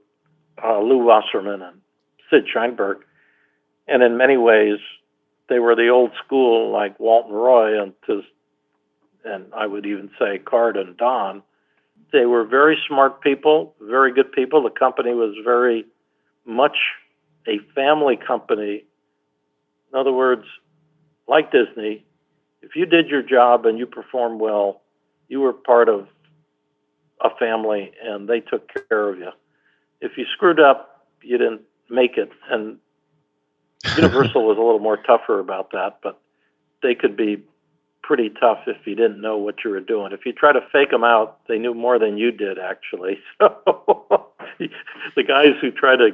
uh, 0.62 0.80
Lew 0.80 0.98
Wasserman 0.98 1.60
and 1.60 1.80
Sid 2.30 2.46
Sheinberg. 2.54 3.00
And 3.88 4.02
in 4.02 4.16
many 4.16 4.36
ways, 4.36 4.78
they 5.48 5.58
were 5.58 5.74
the 5.74 5.88
old 5.88 6.12
school, 6.24 6.70
like 6.70 6.98
Walton 6.98 7.32
Roy 7.32 7.80
and 7.80 7.92
to, 8.06 8.22
and 9.26 9.46
I 9.54 9.66
would 9.66 9.86
even 9.86 10.10
say 10.18 10.38
Card 10.38 10.76
and 10.76 10.96
Don. 10.96 11.42
They 12.12 12.26
were 12.26 12.44
very 12.44 12.78
smart 12.86 13.20
people, 13.20 13.74
very 13.80 14.12
good 14.12 14.32
people. 14.32 14.62
The 14.62 14.70
company 14.70 15.12
was 15.12 15.34
very 15.44 15.84
much 16.44 16.76
a 17.46 17.58
family 17.74 18.16
company. 18.16 18.84
In 19.92 19.98
other 19.98 20.12
words, 20.12 20.44
like 21.28 21.50
Disney, 21.50 22.04
if 22.62 22.76
you 22.76 22.86
did 22.86 23.08
your 23.08 23.22
job 23.22 23.66
and 23.66 23.78
you 23.78 23.86
performed 23.86 24.40
well, 24.40 24.82
you 25.28 25.40
were 25.40 25.52
part 25.52 25.88
of 25.88 26.06
a 27.20 27.30
family 27.38 27.92
and 28.02 28.28
they 28.28 28.40
took 28.40 28.70
care 28.88 29.08
of 29.08 29.18
you. 29.18 29.30
If 30.00 30.12
you 30.16 30.24
screwed 30.32 30.60
up, 30.60 31.06
you 31.22 31.38
didn't 31.38 31.62
make 31.90 32.16
it. 32.16 32.30
And 32.50 32.78
Universal 33.96 34.44
was 34.46 34.56
a 34.56 34.60
little 34.60 34.78
more 34.78 34.96
tougher 34.96 35.38
about 35.38 35.70
that, 35.72 35.98
but 36.02 36.20
they 36.82 36.94
could 36.94 37.16
be 37.16 37.42
pretty 38.06 38.30
tough 38.30 38.60
if 38.68 38.86
you 38.86 38.94
didn't 38.94 39.20
know 39.20 39.36
what 39.36 39.56
you 39.64 39.70
were 39.70 39.80
doing. 39.80 40.12
If 40.12 40.24
you 40.24 40.32
try 40.32 40.52
to 40.52 40.60
fake 40.72 40.92
them 40.92 41.02
out, 41.02 41.40
they 41.48 41.58
knew 41.58 41.74
more 41.74 41.98
than 41.98 42.16
you 42.16 42.30
did, 42.30 42.58
actually. 42.58 43.18
So 44.58 44.72
the 45.16 45.22
guys 45.22 45.52
who 45.60 45.70
try 45.70 45.96
to 45.96 46.06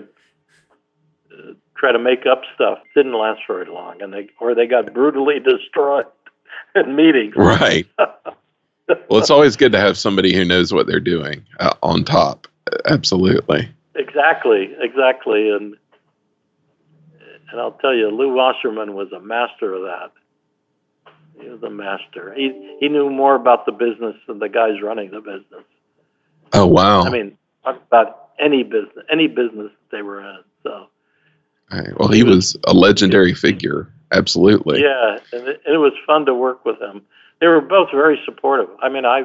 uh, 1.33 1.53
try 1.77 1.93
to 1.93 1.99
make 1.99 2.27
up 2.27 2.43
stuff 2.55 2.79
didn't 2.93 3.13
last 3.13 3.41
very 3.47 3.67
long, 3.67 4.03
and 4.03 4.13
they 4.13 4.29
or 4.41 4.53
they 4.53 4.67
got 4.67 4.93
brutally 4.93 5.39
destroyed 5.39 6.07
in 6.75 6.97
meetings. 6.97 7.35
Right. 7.37 7.87
Well, 9.09 9.21
it's 9.21 9.31
always 9.31 9.57
good 9.57 9.73
to 9.73 9.79
have 9.79 9.97
somebody 9.97 10.35
who 10.35 10.45
knows 10.45 10.73
what 10.73 10.87
they're 10.87 11.01
doing 11.01 11.47
uh, 11.61 11.73
on 11.83 12.05
top. 12.05 12.47
Absolutely. 12.85 13.71
Exactly, 13.95 14.75
exactly, 14.81 15.49
and 15.49 15.77
and 17.51 17.61
I'll 17.61 17.79
tell 17.81 17.95
you, 17.95 18.11
Lew 18.11 18.35
Wasserman 18.35 18.95
was 18.95 19.11
a 19.13 19.21
master 19.21 19.73
of 19.73 19.83
that. 19.83 20.13
He 21.41 21.49
was 21.49 21.63
a 21.63 21.71
master. 21.71 22.35
He 22.35 22.77
he 22.81 22.89
knew 22.89 23.11
more 23.11 23.35
about 23.35 23.67
the 23.67 23.73
business 23.73 24.17
than 24.27 24.39
the 24.39 24.49
guys 24.49 24.83
running 24.83 25.11
the 25.11 25.21
business. 25.21 25.65
Oh, 26.53 26.67
wow. 26.67 27.03
I 27.05 27.11
mean, 27.11 27.37
talk 27.65 27.81
about 27.87 28.29
any 28.39 28.63
business, 28.63 29.05
any 29.11 29.27
business 29.27 29.71
that 29.71 29.97
they 29.97 30.03
were 30.03 30.21
in. 30.21 30.39
So 30.63 30.87
right. 31.71 31.99
Well, 31.99 32.09
he 32.09 32.23
was 32.23 32.57
a 32.67 32.75
legendary 32.75 33.35
figure. 33.35 33.93
Absolutely. 34.13 34.83
yeah, 34.83 35.19
and 35.33 35.49
it, 35.49 35.63
it 35.67 35.79
was 35.79 35.95
fun 36.07 36.27
to 36.27 36.35
work 36.35 36.67
with 36.67 36.79
them. 36.79 37.01
They 37.41 37.47
were 37.47 37.63
both 37.63 37.89
very 37.91 38.21
supportive. 38.27 38.69
I 38.83 38.91
mean, 38.91 39.07
I 39.07 39.23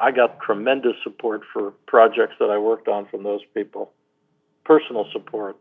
I 0.00 0.10
got 0.10 0.40
tremendous 0.40 0.94
support 1.02 1.42
for 1.52 1.72
projects 1.86 2.34
that 2.40 2.50
I 2.50 2.58
worked 2.58 2.88
on 2.88 3.06
from 3.06 3.22
those 3.22 3.40
people. 3.54 3.92
Personal 4.64 5.06
support. 5.12 5.56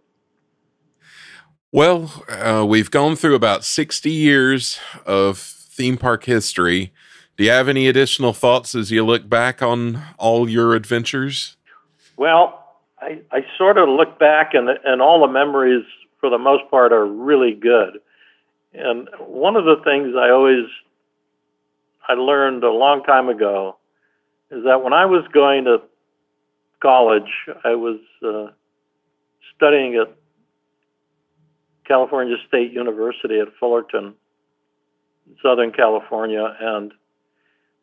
Well, 1.72 2.24
uh, 2.30 2.66
we've 2.68 2.90
gone 2.90 3.18
through 3.18 3.36
about 3.36 3.66
60 3.66 4.10
years 4.10 4.80
of 5.06 5.38
theme 5.38 5.98
park 5.98 6.24
history. 6.24 6.94
Do 7.36 7.44
you 7.44 7.52
have 7.52 7.68
any 7.68 7.88
additional 7.88 8.32
thoughts 8.32 8.74
as 8.74 8.90
you 8.90 9.06
look 9.06 9.28
back 9.28 9.62
on 9.62 10.02
all 10.18 10.50
your 10.50 10.76
adventures? 10.76 11.58
Well, 12.16 12.64
I, 13.00 13.22
I 13.32 13.46
sort 13.58 13.78
of 13.78 13.90
look 13.90 14.18
back 14.18 14.54
and 14.54 14.70
and 14.86 15.02
all 15.02 15.22
the 15.22 15.32
memories 15.32 15.86
for 16.20 16.30
the 16.30 16.38
most 16.38 16.64
part 16.72 16.94
are 16.94 17.06
really 17.06 17.54
good. 17.54 18.00
And 18.74 19.10
one 19.20 19.56
of 19.56 19.66
the 19.66 19.76
things 19.84 20.16
I 20.18 20.30
always 20.30 20.66
I 22.08 22.14
learned 22.14 22.64
a 22.64 22.72
long 22.72 23.04
time 23.04 23.28
ago 23.28 23.78
is 24.50 24.64
that 24.64 24.84
when 24.84 24.94
I 24.94 25.06
was 25.06 25.26
going 25.34 25.66
to 25.66 25.82
college, 26.82 27.30
I 27.64 27.76
was 27.76 28.00
uh, 28.26 28.52
studying 29.56 29.96
at 29.96 30.16
California 31.88 32.36
State 32.48 32.72
University 32.72 33.40
at 33.40 33.48
Fullerton, 33.60 34.14
Southern 35.42 35.72
California, 35.72 36.56
and 36.60 36.94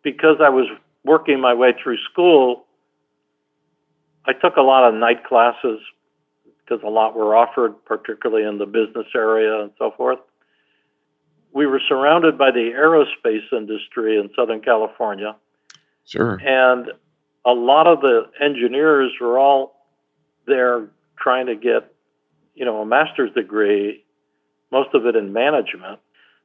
because 0.02 0.36
I 0.40 0.50
was 0.50 0.66
working 1.04 1.40
my 1.40 1.54
way 1.54 1.72
through 1.82 1.98
school, 2.10 2.66
I 4.26 4.32
took 4.32 4.56
a 4.56 4.62
lot 4.62 4.88
of 4.88 4.94
night 4.94 5.24
classes 5.24 5.80
because 6.64 6.82
a 6.82 6.88
lot 6.88 7.14
were 7.14 7.36
offered, 7.36 7.72
particularly 7.84 8.46
in 8.46 8.58
the 8.58 8.66
business 8.66 9.06
area 9.14 9.62
and 9.62 9.70
so 9.78 9.92
forth. 9.96 10.18
We 11.52 11.66
were 11.66 11.80
surrounded 11.86 12.36
by 12.38 12.50
the 12.50 12.72
aerospace 12.74 13.52
industry 13.52 14.18
in 14.18 14.30
Southern 14.34 14.60
California. 14.60 15.36
Sure. 16.06 16.40
And 16.44 16.92
a 17.44 17.52
lot 17.52 17.86
of 17.86 18.00
the 18.00 18.30
engineers 18.40 19.12
were 19.20 19.38
all 19.38 19.86
there 20.46 20.88
trying 21.18 21.46
to 21.46 21.54
get, 21.54 21.93
you 22.54 22.64
know, 22.64 22.80
a 22.80 22.86
master's 22.86 23.32
degree, 23.34 24.04
most 24.70 24.94
of 24.94 25.06
it 25.06 25.16
in 25.16 25.32
management, 25.32 26.00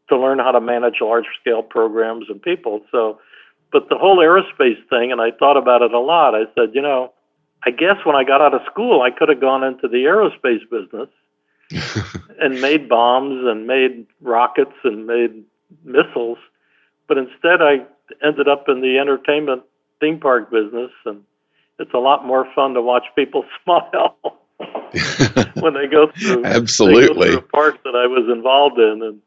to 0.09 0.17
learn 0.17 0.39
how 0.39 0.51
to 0.51 0.61
manage 0.61 0.95
large 1.01 1.25
scale 1.39 1.63
programs 1.63 2.25
and 2.29 2.41
people. 2.41 2.81
So, 2.91 3.19
but 3.71 3.89
the 3.89 3.97
whole 3.97 4.17
aerospace 4.17 4.81
thing, 4.89 5.11
and 5.11 5.21
I 5.21 5.31
thought 5.31 5.57
about 5.57 5.81
it 5.81 5.93
a 5.93 5.99
lot. 5.99 6.35
I 6.35 6.45
said, 6.55 6.71
you 6.73 6.81
know, 6.81 7.13
I 7.63 7.71
guess 7.71 7.97
when 8.03 8.15
I 8.15 8.23
got 8.23 8.41
out 8.41 8.53
of 8.53 8.61
school, 8.71 9.01
I 9.01 9.11
could 9.11 9.29
have 9.29 9.41
gone 9.41 9.63
into 9.63 9.87
the 9.87 10.05
aerospace 10.05 10.67
business 10.69 11.09
and 12.41 12.61
made 12.61 12.89
bombs 12.89 13.45
and 13.45 13.67
made 13.67 14.07
rockets 14.21 14.75
and 14.83 15.05
made 15.05 15.43
missiles. 15.83 16.37
But 17.07 17.17
instead, 17.17 17.61
I 17.61 17.85
ended 18.23 18.47
up 18.47 18.69
in 18.69 18.81
the 18.81 18.97
entertainment 18.97 19.63
theme 19.99 20.19
park 20.19 20.49
business, 20.49 20.91
and 21.05 21.23
it's 21.77 21.93
a 21.93 21.99
lot 21.99 22.25
more 22.25 22.47
fun 22.55 22.73
to 22.73 22.81
watch 22.81 23.05
people 23.15 23.43
smile 23.63 24.38
when 25.61 25.73
they 25.73 25.87
go 25.87 26.11
through 26.17 26.43
absolutely 26.45 27.27
go 27.27 27.31
through 27.31 27.37
a 27.37 27.41
park 27.41 27.83
that 27.83 27.95
I 27.95 28.07
was 28.07 28.29
involved 28.31 28.79
in, 28.79 29.01
and 29.03 29.21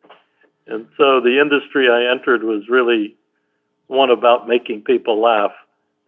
and 0.66 0.86
so 0.96 1.20
the 1.20 1.40
industry 1.40 1.88
I 1.88 2.10
entered 2.10 2.42
was 2.42 2.68
really 2.68 3.16
one 3.86 4.10
about 4.10 4.48
making 4.48 4.82
people 4.82 5.20
laugh 5.20 5.52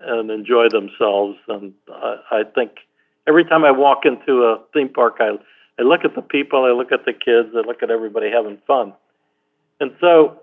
and 0.00 0.30
enjoy 0.30 0.68
themselves. 0.68 1.38
And 1.48 1.72
I, 1.88 2.16
I 2.30 2.42
think 2.54 2.72
every 3.26 3.44
time 3.44 3.64
I 3.64 3.70
walk 3.70 4.04
into 4.04 4.42
a 4.42 4.60
theme 4.72 4.88
park, 4.88 5.16
I 5.20 5.38
I 5.78 5.82
look 5.82 6.04
at 6.04 6.14
the 6.14 6.22
people, 6.22 6.64
I 6.64 6.70
look 6.70 6.92
at 6.92 7.04
the 7.04 7.12
kids, 7.12 7.50
I 7.54 7.66
look 7.66 7.82
at 7.82 7.90
everybody 7.90 8.30
having 8.30 8.58
fun. 8.66 8.92
And 9.80 9.92
so 10.00 10.40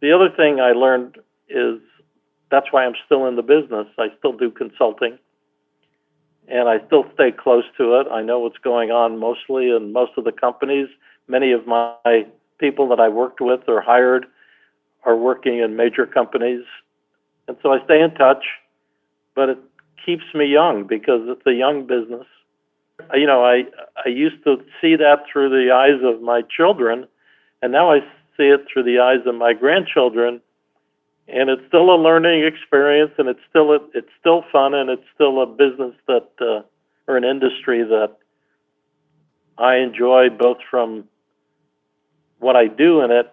the 0.00 0.12
other 0.12 0.30
thing 0.30 0.60
I 0.60 0.72
learned 0.72 1.18
is 1.48 1.80
that's 2.50 2.66
why 2.72 2.84
I'm 2.84 2.94
still 3.04 3.26
in 3.26 3.36
the 3.36 3.42
business. 3.42 3.86
I 3.98 4.08
still 4.18 4.32
do 4.32 4.50
consulting 4.50 5.18
and 6.50 6.68
I 6.68 6.84
still 6.86 7.04
stay 7.14 7.32
close 7.32 7.64
to 7.78 8.00
it. 8.00 8.06
I 8.10 8.22
know 8.22 8.40
what's 8.40 8.58
going 8.58 8.90
on 8.90 9.18
mostly 9.18 9.70
in 9.70 9.92
most 9.92 10.12
of 10.16 10.24
the 10.24 10.32
companies. 10.32 10.88
Many 11.28 11.52
of 11.52 11.66
my 11.66 12.26
people 12.58 12.88
that 12.88 13.00
I 13.00 13.08
worked 13.08 13.40
with 13.40 13.60
or 13.68 13.80
hired 13.80 14.26
are 15.04 15.16
working 15.16 15.58
in 15.58 15.76
major 15.76 16.06
companies. 16.06 16.64
And 17.48 17.56
so 17.62 17.72
I 17.72 17.82
stay 17.84 18.00
in 18.02 18.14
touch 18.14 18.44
but 19.34 19.48
it 19.48 19.58
keeps 20.04 20.24
me 20.34 20.46
young 20.46 20.84
because 20.86 21.22
it's 21.24 21.46
a 21.46 21.54
young 21.54 21.86
business. 21.86 22.26
You 23.14 23.26
know, 23.26 23.44
I 23.44 23.64
I 24.04 24.08
used 24.08 24.44
to 24.44 24.56
see 24.80 24.96
that 24.96 25.24
through 25.30 25.48
the 25.48 25.72
eyes 25.72 26.02
of 26.04 26.20
my 26.20 26.42
children, 26.42 27.06
and 27.62 27.72
now 27.72 27.90
I 27.90 28.00
see 28.36 28.48
it 28.48 28.66
through 28.70 28.82
the 28.82 28.98
eyes 28.98 29.26
of 29.26 29.34
my 29.34 29.54
grandchildren. 29.54 30.40
And 31.32 31.48
it's 31.48 31.62
still 31.68 31.94
a 31.94 31.96
learning 31.96 32.44
experience, 32.44 33.12
and 33.18 33.28
it's 33.28 33.40
still 33.48 33.72
a, 33.72 33.78
it's 33.94 34.10
still 34.18 34.44
fun, 34.50 34.74
and 34.74 34.90
it's 34.90 35.04
still 35.14 35.42
a 35.42 35.46
business 35.46 35.94
that 36.08 36.28
uh, 36.40 36.62
or 37.06 37.16
an 37.16 37.24
industry 37.24 37.82
that 37.82 38.16
I 39.58 39.76
enjoy 39.76 40.30
both 40.30 40.58
from 40.70 41.04
what 42.38 42.56
I 42.56 42.66
do 42.66 43.02
in 43.02 43.10
it 43.10 43.32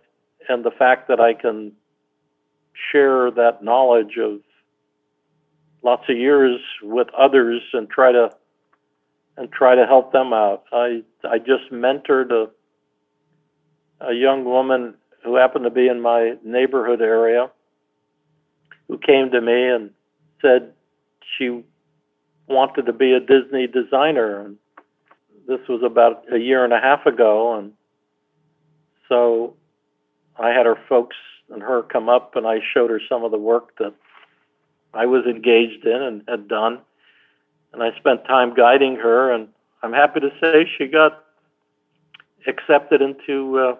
and 0.49 0.63
the 0.63 0.71
fact 0.71 1.07
that 1.07 1.19
I 1.19 1.33
can 1.33 1.71
share 2.91 3.31
that 3.31 3.63
knowledge 3.63 4.17
of 4.17 4.39
lots 5.83 6.03
of 6.09 6.17
years 6.17 6.59
with 6.83 7.07
others 7.17 7.61
and 7.73 7.89
try 7.89 8.11
to 8.11 8.29
and 9.37 9.51
try 9.51 9.75
to 9.75 9.85
help 9.85 10.11
them 10.11 10.33
out. 10.33 10.63
I 10.71 11.03
I 11.23 11.37
just 11.37 11.71
mentored 11.71 12.31
a 12.31 12.49
a 14.05 14.13
young 14.13 14.43
woman 14.45 14.95
who 15.23 15.35
happened 15.35 15.65
to 15.65 15.71
be 15.71 15.87
in 15.87 16.01
my 16.01 16.35
neighborhood 16.43 17.01
area 17.01 17.49
who 18.87 18.97
came 18.97 19.31
to 19.31 19.41
me 19.41 19.67
and 19.69 19.91
said 20.41 20.73
she 21.37 21.63
wanted 22.47 22.85
to 22.85 22.93
be 22.93 23.13
a 23.13 23.19
Disney 23.19 23.67
designer. 23.67 24.41
And 24.41 24.57
this 25.47 25.59
was 25.67 25.81
about 25.83 26.23
a 26.33 26.37
year 26.37 26.63
and 26.63 26.73
a 26.73 26.79
half 26.79 27.05
ago. 27.05 27.57
And 27.57 27.73
so 29.09 29.55
I 30.37 30.49
had 30.49 30.65
her 30.65 30.77
folks 30.87 31.15
and 31.49 31.61
her 31.61 31.83
come 31.83 32.09
up 32.09 32.35
and 32.35 32.47
I 32.47 32.59
showed 32.73 32.89
her 32.89 33.01
some 33.09 33.23
of 33.23 33.31
the 33.31 33.37
work 33.37 33.77
that 33.79 33.93
I 34.93 35.05
was 35.05 35.25
engaged 35.25 35.85
in 35.85 36.01
and 36.01 36.23
had 36.27 36.47
done. 36.47 36.79
And 37.73 37.83
I 37.83 37.95
spent 37.97 38.25
time 38.25 38.53
guiding 38.55 38.95
her, 38.95 39.31
and 39.31 39.49
I'm 39.83 39.93
happy 39.93 40.21
to 40.21 40.31
say 40.41 40.65
she 40.77 40.87
got 40.87 41.23
accepted 42.47 43.01
into 43.01 43.59
uh, 43.59 43.75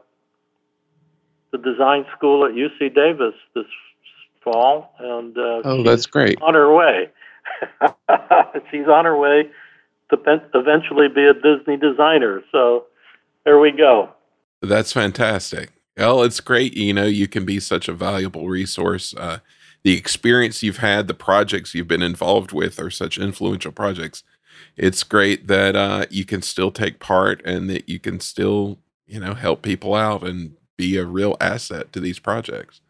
the 1.52 1.58
design 1.58 2.06
school 2.16 2.46
at 2.46 2.52
UC 2.52 2.94
Davis 2.94 3.34
this 3.56 3.66
fall. 4.52 4.94
And 5.00 5.38
uh, 5.38 5.62
oh, 5.64 5.84
that's 5.84 6.06
great. 6.06 6.42
On 6.42 6.54
her 6.54 6.74
way. 6.74 7.10
she's 8.72 8.88
on 8.88 9.06
her 9.06 9.18
way 9.18 9.50
to 10.10 10.42
eventually 10.54 11.08
be 11.08 11.26
a 11.26 11.34
Disney 11.34 11.78
designer. 11.78 12.44
So 12.52 12.86
there 13.46 13.60
we 13.60 13.72
go. 13.72 14.10
That's 14.62 14.92
fantastic. 14.92 15.72
Well, 15.98 16.24
it's 16.24 16.40
great. 16.40 16.76
You 16.76 16.94
know, 16.94 17.06
you 17.06 17.28
can 17.28 17.46
be 17.46 17.60
such 17.60 17.88
a 17.88 17.94
valuable 17.94 18.48
resource. 18.48 19.14
Uh, 19.16 19.40
the 19.84 19.98
experience 19.98 20.64
you've 20.64 20.78
had, 20.78 21.08
the 21.08 21.14
projects 21.14 21.74
you've 21.74 21.88
been 21.88 22.02
involved 22.02 22.52
with 22.52 22.80
are 22.80 22.92
such 22.92 23.18
influential 23.18 23.72
projects. 23.72 24.24
It's 24.76 25.04
great 25.04 25.48
that 25.48 25.76
uh, 25.76 26.06
you 26.10 26.26
can 26.26 26.42
still 26.42 26.72
take 26.72 27.00
part 27.00 27.42
and 27.46 27.70
that 27.70 27.90
you 27.90 28.00
can 28.00 28.20
still, 28.20 28.80
you 29.06 29.20
know, 29.20 29.34
help 29.34 29.62
people 29.62 29.96
out 29.96 30.24
and 30.24 30.56
be 30.78 30.98
a 30.98 31.06
real 31.06 31.36
asset 31.42 31.92
to 31.94 32.00
these 32.00 32.20
projects. 32.20 32.82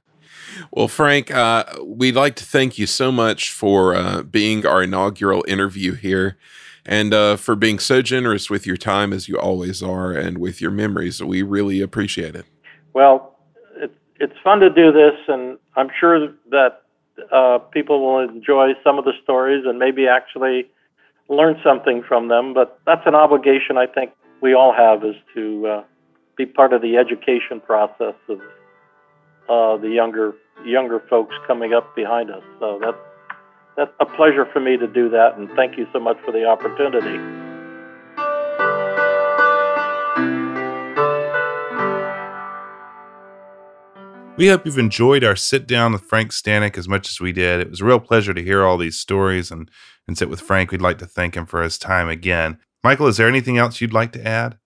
Well, 0.72 0.88
Frank, 0.88 1.32
uh, 1.32 1.66
we'd 1.84 2.16
like 2.16 2.36
to 2.36 2.44
thank 2.44 2.78
you 2.78 2.86
so 2.86 3.12
much 3.12 3.52
for 3.52 3.96
uh, 3.96 4.24
being 4.24 4.66
our 4.66 4.84
inaugural 4.84 5.44
interview 5.48 5.94
here 5.94 6.38
and 6.86 7.14
uh, 7.14 7.36
for 7.36 7.56
being 7.56 7.80
so 7.80 8.02
generous 8.02 8.50
with 8.50 8.66
your 8.66 8.78
time 8.78 9.12
as 9.12 9.28
you 9.28 9.38
always 9.38 9.84
are 9.84 10.14
and 10.14 10.38
with 10.38 10.62
your 10.62 10.72
memories. 10.72 11.22
We 11.22 11.42
really 11.42 11.82
appreciate 11.82 12.36
it. 12.36 12.46
Well, 12.94 13.38
it's, 13.76 13.94
it's 14.20 14.34
fun 14.44 14.60
to 14.62 14.70
do 14.70 14.92
this, 14.92 15.16
and 15.28 15.58
I'm 15.76 15.90
sure 16.00 16.34
that 16.50 16.82
uh, 17.32 17.60
people 17.72 18.06
will 18.06 18.28
enjoy 18.28 18.70
some 18.84 18.98
of 18.98 19.06
the 19.06 19.14
stories 19.24 19.66
and 19.66 19.78
maybe 19.78 20.08
actually 20.08 20.70
learn 21.30 21.60
something 21.64 22.04
from 22.08 22.30
them. 22.30 22.54
But 22.54 22.80
that's 22.86 23.06
an 23.06 23.16
obligation 23.16 23.78
I 23.78 23.88
think 23.88 24.12
we 24.42 24.54
all 24.54 24.74
have 24.74 25.04
is 25.04 25.16
to 25.36 25.68
uh, 25.68 25.84
be 26.38 26.46
part 26.46 26.74
of 26.74 26.82
the 26.82 26.98
education 26.98 27.60
process 27.60 28.16
of 28.30 28.40
uh, 29.50 29.78
the 29.78 29.90
younger 29.90 30.34
younger 30.66 31.02
folks 31.10 31.36
coming 31.46 31.74
up 31.74 31.96
behind 31.96 32.32
us. 32.32 32.44
So 32.60 32.80
that's 32.82 32.98
that's 33.76 33.92
a 34.00 34.06
pleasure 34.06 34.46
for 34.52 34.60
me 34.60 34.78
to 34.78 34.88
do 34.88 35.10
that, 35.10 35.38
and 35.38 35.50
thank 35.56 35.78
you 35.78 35.88
so 35.94 36.00
much 36.00 36.18
for 36.26 36.32
the 36.32 36.46
opportunity. 36.46 37.48
We 44.38 44.50
hope 44.50 44.68
you've 44.68 44.78
enjoyed 44.78 45.24
our 45.24 45.36
sit 45.36 45.66
down 45.66 45.94
with 45.94 46.04
Frank 46.04 46.32
Stanek 46.32 46.78
as 46.78 46.88
much 46.88 47.10
as 47.10 47.20
we 47.20 47.32
did. 47.32 47.60
It 47.60 47.72
was 47.72 47.82
a 47.82 47.86
real 47.86 48.00
pleasure 48.00 48.36
to 48.36 48.44
hear 48.44 48.64
all 48.64 48.78
these 48.78 49.00
stories 49.00 49.50
and, 49.50 49.70
and 50.08 50.16
sit 50.16 50.30
with 50.30 50.42
Frank. 50.42 50.70
We'd 50.70 50.80
like 50.80 51.00
to 51.00 51.08
thank 51.08 51.36
him 51.36 51.48
for 51.48 51.64
his 51.64 51.80
time 51.80 52.08
again. 52.08 52.60
Michael, 52.84 53.08
is 53.08 53.18
there 53.18 53.28
anything 53.28 53.58
else 53.58 53.82
you'd 53.82 53.94
like 53.94 54.12
to 54.12 54.28
add? 54.28 54.60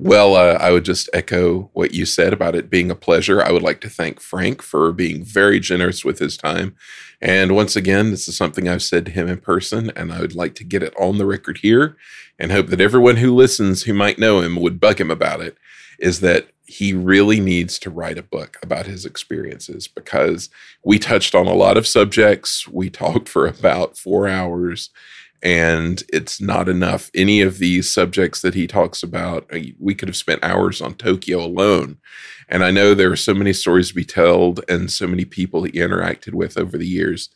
Well, 0.00 0.36
uh, 0.36 0.56
I 0.60 0.70
would 0.70 0.84
just 0.84 1.10
echo 1.12 1.70
what 1.72 1.92
you 1.92 2.06
said 2.06 2.32
about 2.32 2.54
it 2.54 2.70
being 2.70 2.88
a 2.88 2.94
pleasure. 2.94 3.42
I 3.42 3.50
would 3.50 3.62
like 3.62 3.80
to 3.80 3.90
thank 3.90 4.20
Frank 4.20 4.62
for 4.62 4.92
being 4.92 5.24
very 5.24 5.58
generous 5.58 6.04
with 6.04 6.20
his 6.20 6.36
time. 6.36 6.76
And 7.20 7.56
once 7.56 7.74
again, 7.74 8.12
this 8.12 8.28
is 8.28 8.36
something 8.36 8.68
I've 8.68 8.82
said 8.82 9.06
to 9.06 9.10
him 9.10 9.28
in 9.28 9.38
person, 9.38 9.90
and 9.96 10.12
I 10.12 10.20
would 10.20 10.36
like 10.36 10.54
to 10.56 10.64
get 10.64 10.84
it 10.84 10.94
on 11.00 11.18
the 11.18 11.26
record 11.26 11.58
here 11.58 11.96
and 12.38 12.52
hope 12.52 12.68
that 12.68 12.80
everyone 12.80 13.16
who 13.16 13.34
listens 13.34 13.82
who 13.82 13.92
might 13.92 14.20
know 14.20 14.40
him 14.40 14.54
would 14.56 14.78
bug 14.78 15.00
him 15.00 15.10
about 15.10 15.40
it. 15.40 15.58
is 15.98 16.20
that 16.20 16.48
he 16.66 16.92
really 16.92 17.40
needs 17.40 17.78
to 17.80 17.90
write 17.90 18.18
a 18.18 18.22
book 18.22 18.58
about 18.62 18.86
his 18.86 19.04
experiences 19.06 19.88
because 19.88 20.50
we 20.84 20.98
touched 20.98 21.34
on 21.34 21.46
a 21.46 21.54
lot 21.54 21.76
of 21.76 21.86
subjects. 21.86 22.68
We 22.68 22.90
talked 22.90 23.28
for 23.28 23.46
about 23.46 23.96
four 23.98 24.28
hours, 24.28 24.90
and 25.42 26.02
it's 26.12 26.40
not 26.40 26.68
enough. 26.68 27.10
Any 27.14 27.40
of 27.40 27.58
these 27.58 27.88
subjects 27.88 28.40
that 28.42 28.54
he 28.54 28.66
talks 28.66 29.02
about, 29.02 29.46
uh, 29.52 29.58
we 29.78 29.94
could 29.94 30.08
have 30.08 30.16
spent 30.16 30.42
hours 30.42 30.80
on 30.80 30.94
Tokyo 30.94 31.40
alone. 31.40 31.98
And 32.48 32.64
I 32.64 32.70
know 32.70 32.94
there 32.94 33.12
are 33.12 33.16
so 33.16 33.34
many 33.34 33.52
stories 33.52 33.88
to 33.88 33.94
be 33.94 34.04
told 34.04 34.64
and 34.68 34.90
so 34.90 35.06
many 35.06 35.24
people 35.24 35.62
he 35.62 35.72
interacted 35.72 36.34
with 36.34 36.58
over 36.58 36.76
the 36.76 36.86
years. 36.86 37.28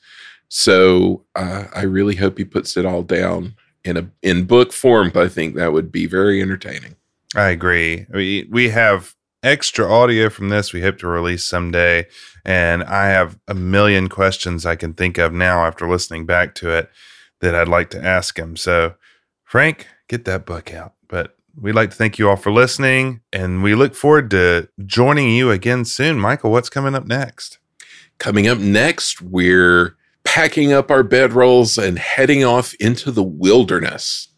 So 0.49 1.25
uh, 1.35 1.65
I 1.75 1.83
really 1.83 2.17
hope 2.17 2.39
he 2.39 2.45
puts 2.45 2.77
it 2.77 2.85
all 2.85 3.03
down 3.03 3.55
in 3.85 3.97
a 3.97 4.11
in 4.23 4.45
book 4.45 4.73
form. 4.73 5.13
I 5.15 5.29
think 5.29 5.55
that 5.55 5.73
would 5.73 5.91
be 5.93 6.07
very 6.07 6.43
entertaining. 6.43 6.97
I 7.35 7.51
agree. 7.51 8.07
We 8.11 8.49
we 8.51 8.69
have 8.71 9.15
extra 9.43 9.91
audio 9.91 10.31
from 10.31 10.51
this 10.51 10.73
we 10.73 10.83
hope 10.83 10.99
to 10.99 11.09
release 11.09 11.45
someday. 11.45 12.07
And 12.45 12.83
I 12.85 13.09
have 13.09 13.39
a 13.49 13.55
million 13.55 14.09
questions 14.09 14.67
I 14.67 14.77
can 14.77 14.95
think 14.95 15.19
of 15.19 15.33
now 15.33 15.65
after 15.65 15.89
listening 15.89 16.27
back 16.27 16.55
to 16.57 16.71
it 16.71 16.91
that 17.43 17.55
I'd 17.55 17.69
like 17.69 17.91
to 17.91 18.03
ask 18.03 18.39
him. 18.39 18.57
So, 18.57 18.95
Frank, 19.45 19.87
get 20.09 20.25
that 20.25 20.47
book 20.47 20.73
out. 20.73 20.95
But 21.09 21.37
we'd 21.61 21.75
like 21.75 21.91
to 21.91 21.97
thank 21.97 22.19
you 22.19 22.31
all 22.31 22.37
for 22.37 22.51
listening, 22.51 23.21
and 23.33 23.63
we 23.63 23.75
look 23.75 23.95
forward 23.95 24.31
to 24.31 24.69
joining 24.87 25.29
you 25.31 25.51
again 25.51 25.85
soon. 25.85 26.19
Michael, 26.19 26.51
what's 26.51 26.71
coming 26.71 26.95
up 26.95 27.07
next? 27.07 27.59
Coming 28.19 28.49
up 28.49 28.59
next, 28.59 29.21
we're 29.21 29.97
packing 30.25 30.73
up 30.73 30.91
our 30.91 31.03
bedrolls 31.03 31.83
and 31.83 31.99
heading 31.99 32.45
off 32.45 32.73
into 32.75 33.11
the 33.11 33.23
wilderness 33.23 34.29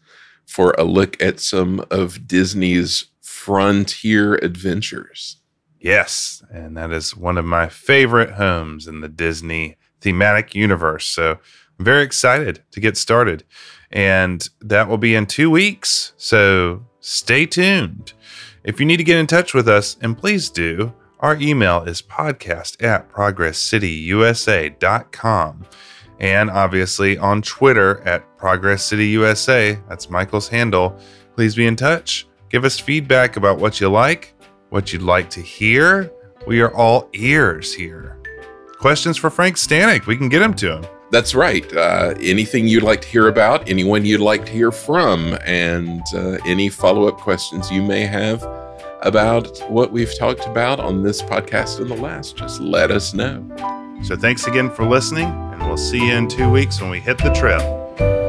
for 0.45 0.75
a 0.77 0.83
look 0.83 1.21
at 1.21 1.39
some 1.39 1.85
of 1.91 2.27
Disney's 2.27 3.05
frontier 3.21 4.35
adventures. 4.35 5.37
Yes, 5.79 6.43
and 6.51 6.75
that 6.77 6.91
is 6.91 7.15
one 7.15 7.37
of 7.37 7.45
my 7.45 7.69
favorite 7.69 8.31
homes 8.31 8.87
in 8.87 9.01
the 9.01 9.09
Disney 9.09 9.77
thematic 10.01 10.55
universe. 10.55 11.05
So 11.05 11.39
I'm 11.77 11.85
very 11.85 12.03
excited 12.03 12.63
to 12.71 12.79
get 12.79 12.97
started. 12.97 13.43
And 13.91 14.47
that 14.61 14.87
will 14.87 14.97
be 14.97 15.13
in 15.15 15.25
two 15.25 15.49
weeks. 15.49 16.13
So 16.17 16.85
stay 16.99 17.45
tuned. 17.45 18.13
If 18.63 18.79
you 18.79 18.85
need 18.85 18.97
to 18.97 19.03
get 19.03 19.17
in 19.17 19.27
touch 19.27 19.53
with 19.53 19.69
us, 19.69 19.97
and 20.01 20.17
please 20.17 20.49
do, 20.49 20.93
our 21.19 21.37
email 21.37 21.83
is 21.83 22.01
podcast 22.01 22.83
at 22.83 23.09
progresscityusa.com. 23.09 25.65
And 26.19 26.49
obviously 26.49 27.17
on 27.17 27.41
Twitter 27.41 28.01
at 28.01 28.37
Progress 28.37 28.83
City 28.83 29.07
USA. 29.07 29.77
That's 29.89 30.09
Michael's 30.09 30.47
handle. 30.47 30.97
Please 31.35 31.55
be 31.55 31.67
in 31.67 31.75
touch. 31.75 32.27
Give 32.49 32.63
us 32.63 32.79
feedback 32.79 33.37
about 33.37 33.59
what 33.59 33.81
you 33.81 33.89
like, 33.89 34.33
what 34.69 34.93
you'd 34.93 35.01
like 35.01 35.29
to 35.31 35.41
hear. 35.41 36.11
We 36.47 36.61
are 36.61 36.73
all 36.73 37.09
ears 37.13 37.73
here. 37.73 38.21
Questions 38.77 39.17
for 39.17 39.29
Frank 39.29 39.57
Stanek. 39.57 40.05
We 40.05 40.15
can 40.15 40.29
get 40.29 40.39
them 40.39 40.53
to 40.55 40.77
him. 40.77 40.85
That's 41.11 41.35
right. 41.35 41.71
Uh, 41.73 42.15
anything 42.19 42.67
you'd 42.67 42.83
like 42.83 43.01
to 43.01 43.07
hear 43.07 43.27
about, 43.27 43.69
anyone 43.69 44.05
you'd 44.05 44.21
like 44.21 44.45
to 44.47 44.51
hear 44.51 44.71
from, 44.71 45.37
and 45.45 46.01
uh, 46.13 46.37
any 46.45 46.69
follow 46.69 47.07
up 47.07 47.17
questions 47.17 47.71
you 47.71 47.81
may 47.81 48.05
have 48.05 48.43
about 49.01 49.57
what 49.69 49.91
we've 49.91 50.17
talked 50.17 50.47
about 50.47 50.79
on 50.79 51.03
this 51.03 51.21
podcast 51.21 51.79
and 51.79 51.89
the 51.89 51.95
last, 51.95 52.37
just 52.37 52.59
let 52.59 52.89
us 52.89 53.13
know. 53.13 53.45
So 54.03 54.17
thanks 54.17 54.47
again 54.47 54.69
for 54.71 54.85
listening, 54.85 55.27
and 55.27 55.59
we'll 55.67 55.77
see 55.77 56.07
you 56.07 56.13
in 56.13 56.27
two 56.27 56.49
weeks 56.49 56.81
when 56.81 56.89
we 56.89 56.99
hit 56.99 57.17
the 57.19 57.33
trail. 57.33 58.24